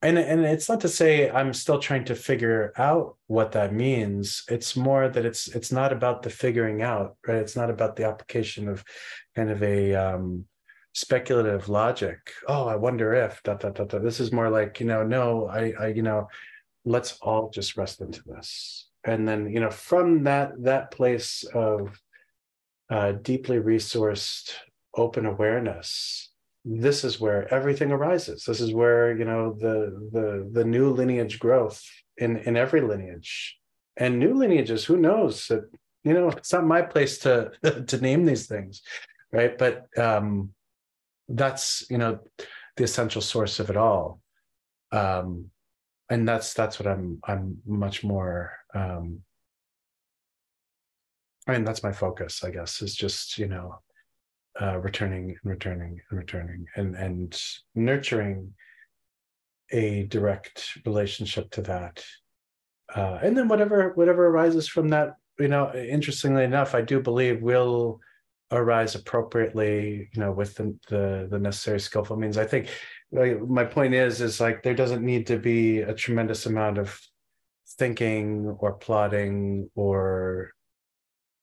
and 0.03 0.19
and 0.19 0.45
it's 0.45 0.69
not 0.69 0.81
to 0.83 0.89
say 0.89 1.31
i'm 1.31 1.55
still 1.55 1.79
trying 1.79 2.05
to 2.05 2.15
figure 2.15 2.73
out 2.77 3.17
what 3.29 3.53
that 3.53 3.73
means. 3.73 4.45
It's 4.49 4.77
more 4.77 5.09
that 5.09 5.25
it's 5.25 5.49
it's 5.49 5.73
not 5.73 5.93
about 5.93 6.23
the 6.23 6.31
figuring 6.31 6.83
out 6.83 7.17
right? 7.27 7.39
It's 7.39 7.57
not 7.57 7.71
about 7.71 7.97
the 7.97 8.05
application 8.07 8.69
of 8.69 8.85
kind 9.37 9.51
of 9.51 9.63
a 9.63 9.95
um 9.95 10.45
speculative 10.95 11.69
logic. 11.69 12.33
Oh 12.49 12.67
i 12.67 12.77
wonder 12.77 13.15
if 13.15 13.43
da, 13.43 13.55
da, 13.55 13.71
da, 13.71 13.85
da. 13.85 13.99
this 13.99 14.21
is 14.21 14.33
more 14.33 14.49
like 14.49 14.81
you 14.81 14.87
know 14.87 15.03
no 15.03 15.49
i 15.49 15.73
i 15.79 15.87
you 15.89 16.03
know 16.03 16.29
let's 16.85 17.19
all 17.21 17.51
just 17.51 17.77
rest 17.77 18.01
into 18.01 18.23
this. 18.27 18.89
And 19.05 19.29
then 19.29 19.51
you 19.51 19.61
know 19.61 19.71
from 19.71 20.25
that 20.25 20.53
that 20.63 20.91
place 20.91 21.45
of 21.53 22.01
uh, 22.91 23.13
deeply 23.13 23.59
resourced 23.59 24.53
open 24.97 25.27
awareness 25.27 26.31
this 26.67 27.05
is 27.05 27.21
where 27.21 27.53
everything 27.53 27.93
arises. 27.93 28.45
This 28.45 28.59
is 28.59 28.73
where 28.73 29.15
you 29.19 29.27
know 29.27 29.55
the 29.61 30.09
the 30.13 30.49
the 30.51 30.65
new 30.65 30.91
lineage 30.91 31.39
growth 31.39 31.83
in 32.17 32.39
in 32.39 32.57
every 32.57 32.81
lineage. 32.81 33.59
And 33.99 34.19
new 34.19 34.33
lineages 34.33 34.83
who 34.83 34.97
knows? 34.97 35.47
That 35.49 35.71
you 36.05 36.15
know 36.15 36.29
it's 36.31 36.55
not 36.55 36.65
my 36.65 36.81
place 36.81 37.19
to 37.19 37.53
to 37.87 38.01
name 38.01 38.25
these 38.25 38.47
things 38.47 38.81
right? 39.35 39.59
But 39.59 39.87
um 39.99 40.55
that's 41.29 41.85
you 41.91 41.99
know 41.99 42.19
the 42.77 42.85
essential 42.85 43.23
source 43.23 43.61
of 43.61 43.71
it 43.71 43.77
all 43.77 44.21
um 44.93 45.47
and 46.11 46.29
that's 46.29 46.55
that's 46.55 46.79
what 46.79 46.87
i'm 46.87 47.19
i'm 47.27 47.59
much 47.67 48.05
more 48.05 48.53
um 48.75 49.21
I 51.47 51.53
mean, 51.53 51.65
that's 51.65 51.83
my 51.83 51.93
focus, 51.93 52.43
I 52.43 52.51
guess, 52.51 52.81
is 52.81 52.95
just, 52.95 53.39
you 53.39 53.49
know, 53.49 53.81
uh, 54.61 54.79
returning 54.79 55.37
and 55.43 55.51
returning 55.51 56.01
and 56.11 56.19
returning 56.19 56.67
and, 56.77 56.95
and 56.95 57.39
nurturing 57.75 58.55
a 59.71 60.05
direct 60.05 60.79
relationship 60.87 61.51
to 61.53 61.63
that. 61.63 62.05
Uh, 62.95 63.19
and 63.23 63.37
then 63.37 63.49
whatever, 63.49 63.93
whatever 63.95 64.27
arises 64.27 64.69
from 64.69 64.89
that, 64.91 65.17
you 65.39 65.49
know, 65.49 65.73
interestingly 65.75 66.45
enough, 66.45 66.75
I 66.75 66.81
do 66.81 67.01
believe 67.01 67.43
will 67.43 68.01
arise 68.55 68.95
appropriately, 68.95 70.09
you 70.13 70.21
know, 70.21 70.33
with 70.33 70.55
the, 70.55 70.77
the, 70.89 71.29
the 71.31 71.39
necessary 71.39 71.81
skillful 71.81 72.17
means. 72.17 72.39
I 72.39 72.47
think 72.47 72.69
like, 73.13 73.41
my 73.43 73.65
point 73.65 73.95
is, 73.95 74.21
is 74.21 74.41
like, 74.41 74.63
there 74.63 74.75
doesn't 74.75 75.05
need 75.05 75.27
to 75.27 75.39
be 75.39 75.81
a 75.81 75.95
tremendous 75.95 76.47
amount 76.47 76.79
of 76.79 76.99
thinking 77.79 78.57
or 78.61 78.75
plotting 78.75 79.69
or 79.75 80.53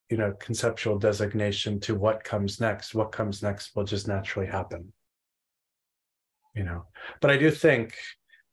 you 0.09 0.17
know 0.17 0.33
conceptual 0.39 0.97
designation 0.99 1.79
to 1.79 1.95
what 1.95 2.23
comes 2.23 2.59
next. 2.59 2.93
What 2.93 3.11
comes 3.11 3.41
next 3.41 3.75
will 3.75 3.85
just 3.85 4.07
naturally 4.07 4.47
happen 4.47 4.91
you 6.53 6.63
know. 6.63 6.85
But 7.19 7.31
i 7.31 7.37
do 7.37 7.51
think 7.51 7.95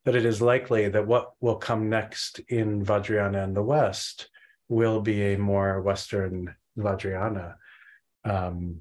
that 0.05 0.15
it 0.15 0.25
is 0.25 0.41
likely 0.41 0.89
that 0.89 1.05
what 1.05 1.33
will 1.41 1.57
come 1.57 1.89
next 1.89 2.39
in 2.49 2.83
vajrayana 2.83 3.43
and 3.43 3.55
the 3.55 3.63
west 3.63 4.29
will 4.69 5.01
be 5.01 5.33
a 5.33 5.37
more 5.37 5.81
western 5.81 6.55
vajrayana 6.77 7.55
um, 8.25 8.79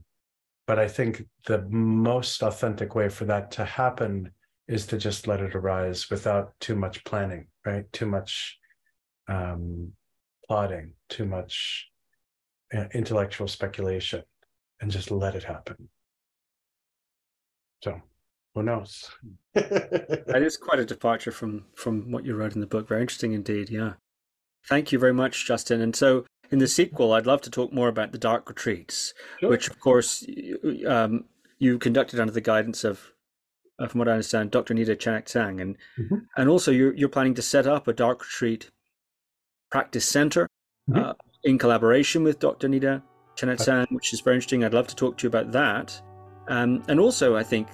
but 0.67 0.79
i 0.79 0.89
think 0.89 1.25
the 1.47 1.63
most 1.71 2.43
authentic 2.43 2.95
way 2.95 3.09
for 3.09 3.25
that 3.25 3.51
to 3.51 3.65
happen 3.65 4.31
is 4.67 4.87
to 4.87 4.99
just 4.99 5.27
let 5.27 5.41
it 5.41 5.55
arise 5.55 6.11
without 6.11 6.53
too 6.61 6.75
much 6.75 7.05
planning 7.05 7.47
right 7.65 7.91
too 7.93 8.07
much 8.07 8.59
um, 9.29 9.93
plotting 10.49 10.93
too 11.09 11.27
much 11.27 11.89
uh, 12.75 12.85
intellectual 12.95 13.49
speculation 13.49 14.23
and 14.81 14.91
just 14.91 15.11
let 15.11 15.35
it 15.35 15.45
happen. 15.45 15.89
So 17.83 18.01
who 18.55 18.63
knows? 18.63 19.11
that 19.55 20.43
is 20.43 20.57
quite 20.57 20.81
a 20.81 20.85
departure 20.85 21.33
from 21.33 21.67
from 21.77 22.11
what 22.11 22.25
you 22.25 22.35
wrote 22.35 22.55
in 22.55 22.61
the 22.61 22.67
book. 22.67 22.89
Very 22.89 23.03
interesting 23.03 23.33
indeed. 23.33 23.71
Yeah. 23.71 23.95
Thank 24.67 24.93
you 24.93 24.99
very 24.99 25.15
much, 25.15 25.47
Justin. 25.47 25.81
And 25.81 25.95
so 25.95 26.25
in 26.51 26.59
the 26.59 26.69
sequel, 26.69 27.13
I'd 27.13 27.27
love 27.27 27.41
to 27.43 27.51
talk 27.51 27.73
more 27.73 27.89
about 27.89 28.13
the 28.13 28.19
dark 28.19 28.49
retreats, 28.49 29.15
sure. 29.41 29.51
which 29.51 29.69
of 29.69 29.79
course 29.81 30.27
um, 30.87 31.25
you 31.59 31.79
conducted 31.79 32.21
under 32.21 32.33
the 32.33 32.41
guidance 32.41 32.85
of, 32.85 33.13
from 33.89 33.99
what 33.99 34.09
I 34.09 34.13
understand, 34.13 34.51
Dr. 34.51 34.75
Nida 34.75 34.97
Chenagtsang, 34.97 35.61
and 35.61 35.77
mm-hmm. 35.99 36.17
and 36.37 36.49
also 36.49 36.73
you're 36.73 36.95
you're 36.95 37.09
planning 37.09 37.35
to 37.35 37.43
set 37.43 37.67
up 37.67 37.87
a 37.87 37.93
dark 37.93 38.23
retreat 38.23 38.71
practice 39.71 40.05
center 40.05 40.49
mm-hmm. 40.91 40.99
uh, 40.99 41.13
in 41.45 41.59
collaboration 41.59 42.25
with 42.25 42.39
Dr. 42.39 42.69
Nida 42.69 43.03
Chenagtsang, 43.37 43.87
which 43.93 44.13
is 44.13 44.21
very 44.21 44.37
interesting. 44.37 44.65
I'd 44.65 44.75
love 44.75 44.89
to 44.89 44.97
talk 44.97 45.17
to 45.19 45.25
you 45.25 45.29
about 45.29 45.53
that. 45.53 46.01
Um, 46.49 46.83
and 46.89 46.99
also, 46.99 47.37
I 47.37 47.45
think 47.45 47.69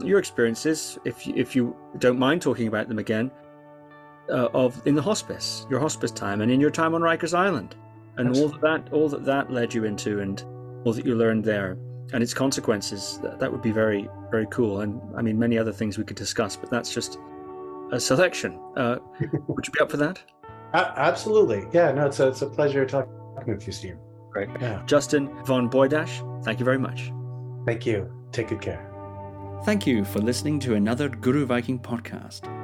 your 0.00 0.18
experiences, 0.18 0.98
if 1.04 1.26
you, 1.26 1.34
if 1.36 1.54
you 1.54 1.76
don't 1.98 2.18
mind 2.18 2.42
talking 2.42 2.68
about 2.68 2.88
them 2.88 2.98
again, 2.98 3.30
uh, 4.30 4.48
of 4.54 4.80
in 4.86 4.94
the 4.94 5.02
hospice, 5.02 5.66
your 5.68 5.80
hospice 5.80 6.10
time, 6.10 6.40
and 6.40 6.50
in 6.50 6.60
your 6.60 6.70
time 6.70 6.94
on 6.94 7.02
Rikers 7.02 7.36
Island, 7.36 7.76
and 8.16 8.28
Absolutely. 8.28 8.54
all 8.54 8.60
that, 8.60 8.92
all 8.92 9.08
that 9.08 9.24
that 9.24 9.50
led 9.50 9.74
you 9.74 9.84
into, 9.84 10.20
and 10.20 10.42
all 10.84 10.92
that 10.92 11.04
you 11.04 11.14
learned 11.14 11.44
there, 11.44 11.76
and 12.12 12.22
its 12.22 12.34
consequences. 12.34 13.18
That, 13.22 13.38
that 13.38 13.50
would 13.50 13.62
be 13.62 13.72
very, 13.72 14.08
very 14.30 14.46
cool. 14.50 14.80
And 14.80 15.00
I 15.16 15.22
mean, 15.22 15.38
many 15.38 15.58
other 15.58 15.72
things 15.72 15.98
we 15.98 16.04
could 16.04 16.16
discuss, 16.16 16.56
but 16.56 16.70
that's 16.70 16.92
just 16.92 17.18
a 17.92 18.00
selection. 18.00 18.60
Uh, 18.76 18.96
would 19.48 19.66
you 19.66 19.72
be 19.72 19.80
up 19.80 19.90
for 19.90 19.96
that? 19.98 20.22
absolutely. 20.74 21.64
Yeah, 21.72 21.92
no, 21.92 22.06
it's 22.06 22.18
a, 22.18 22.28
it's 22.28 22.42
a 22.42 22.48
pleasure 22.48 22.84
talking 22.84 23.12
with 23.46 23.64
you, 23.64 23.72
Steve. 23.72 23.96
Great. 24.30 24.48
Yeah. 24.60 24.82
Justin 24.86 25.28
Von 25.44 25.70
Bujdoss, 25.70 26.44
thank 26.44 26.58
you 26.58 26.64
very 26.64 26.78
much. 26.78 27.12
Thank 27.64 27.86
you. 27.86 28.10
Take 28.32 28.48
good 28.48 28.60
care. 28.60 28.90
Thank 29.64 29.86
you 29.86 30.04
for 30.04 30.18
listening 30.18 30.58
to 30.60 30.74
another 30.74 31.08
Guru 31.08 31.46
Viking 31.46 31.78
podcast. 31.78 32.63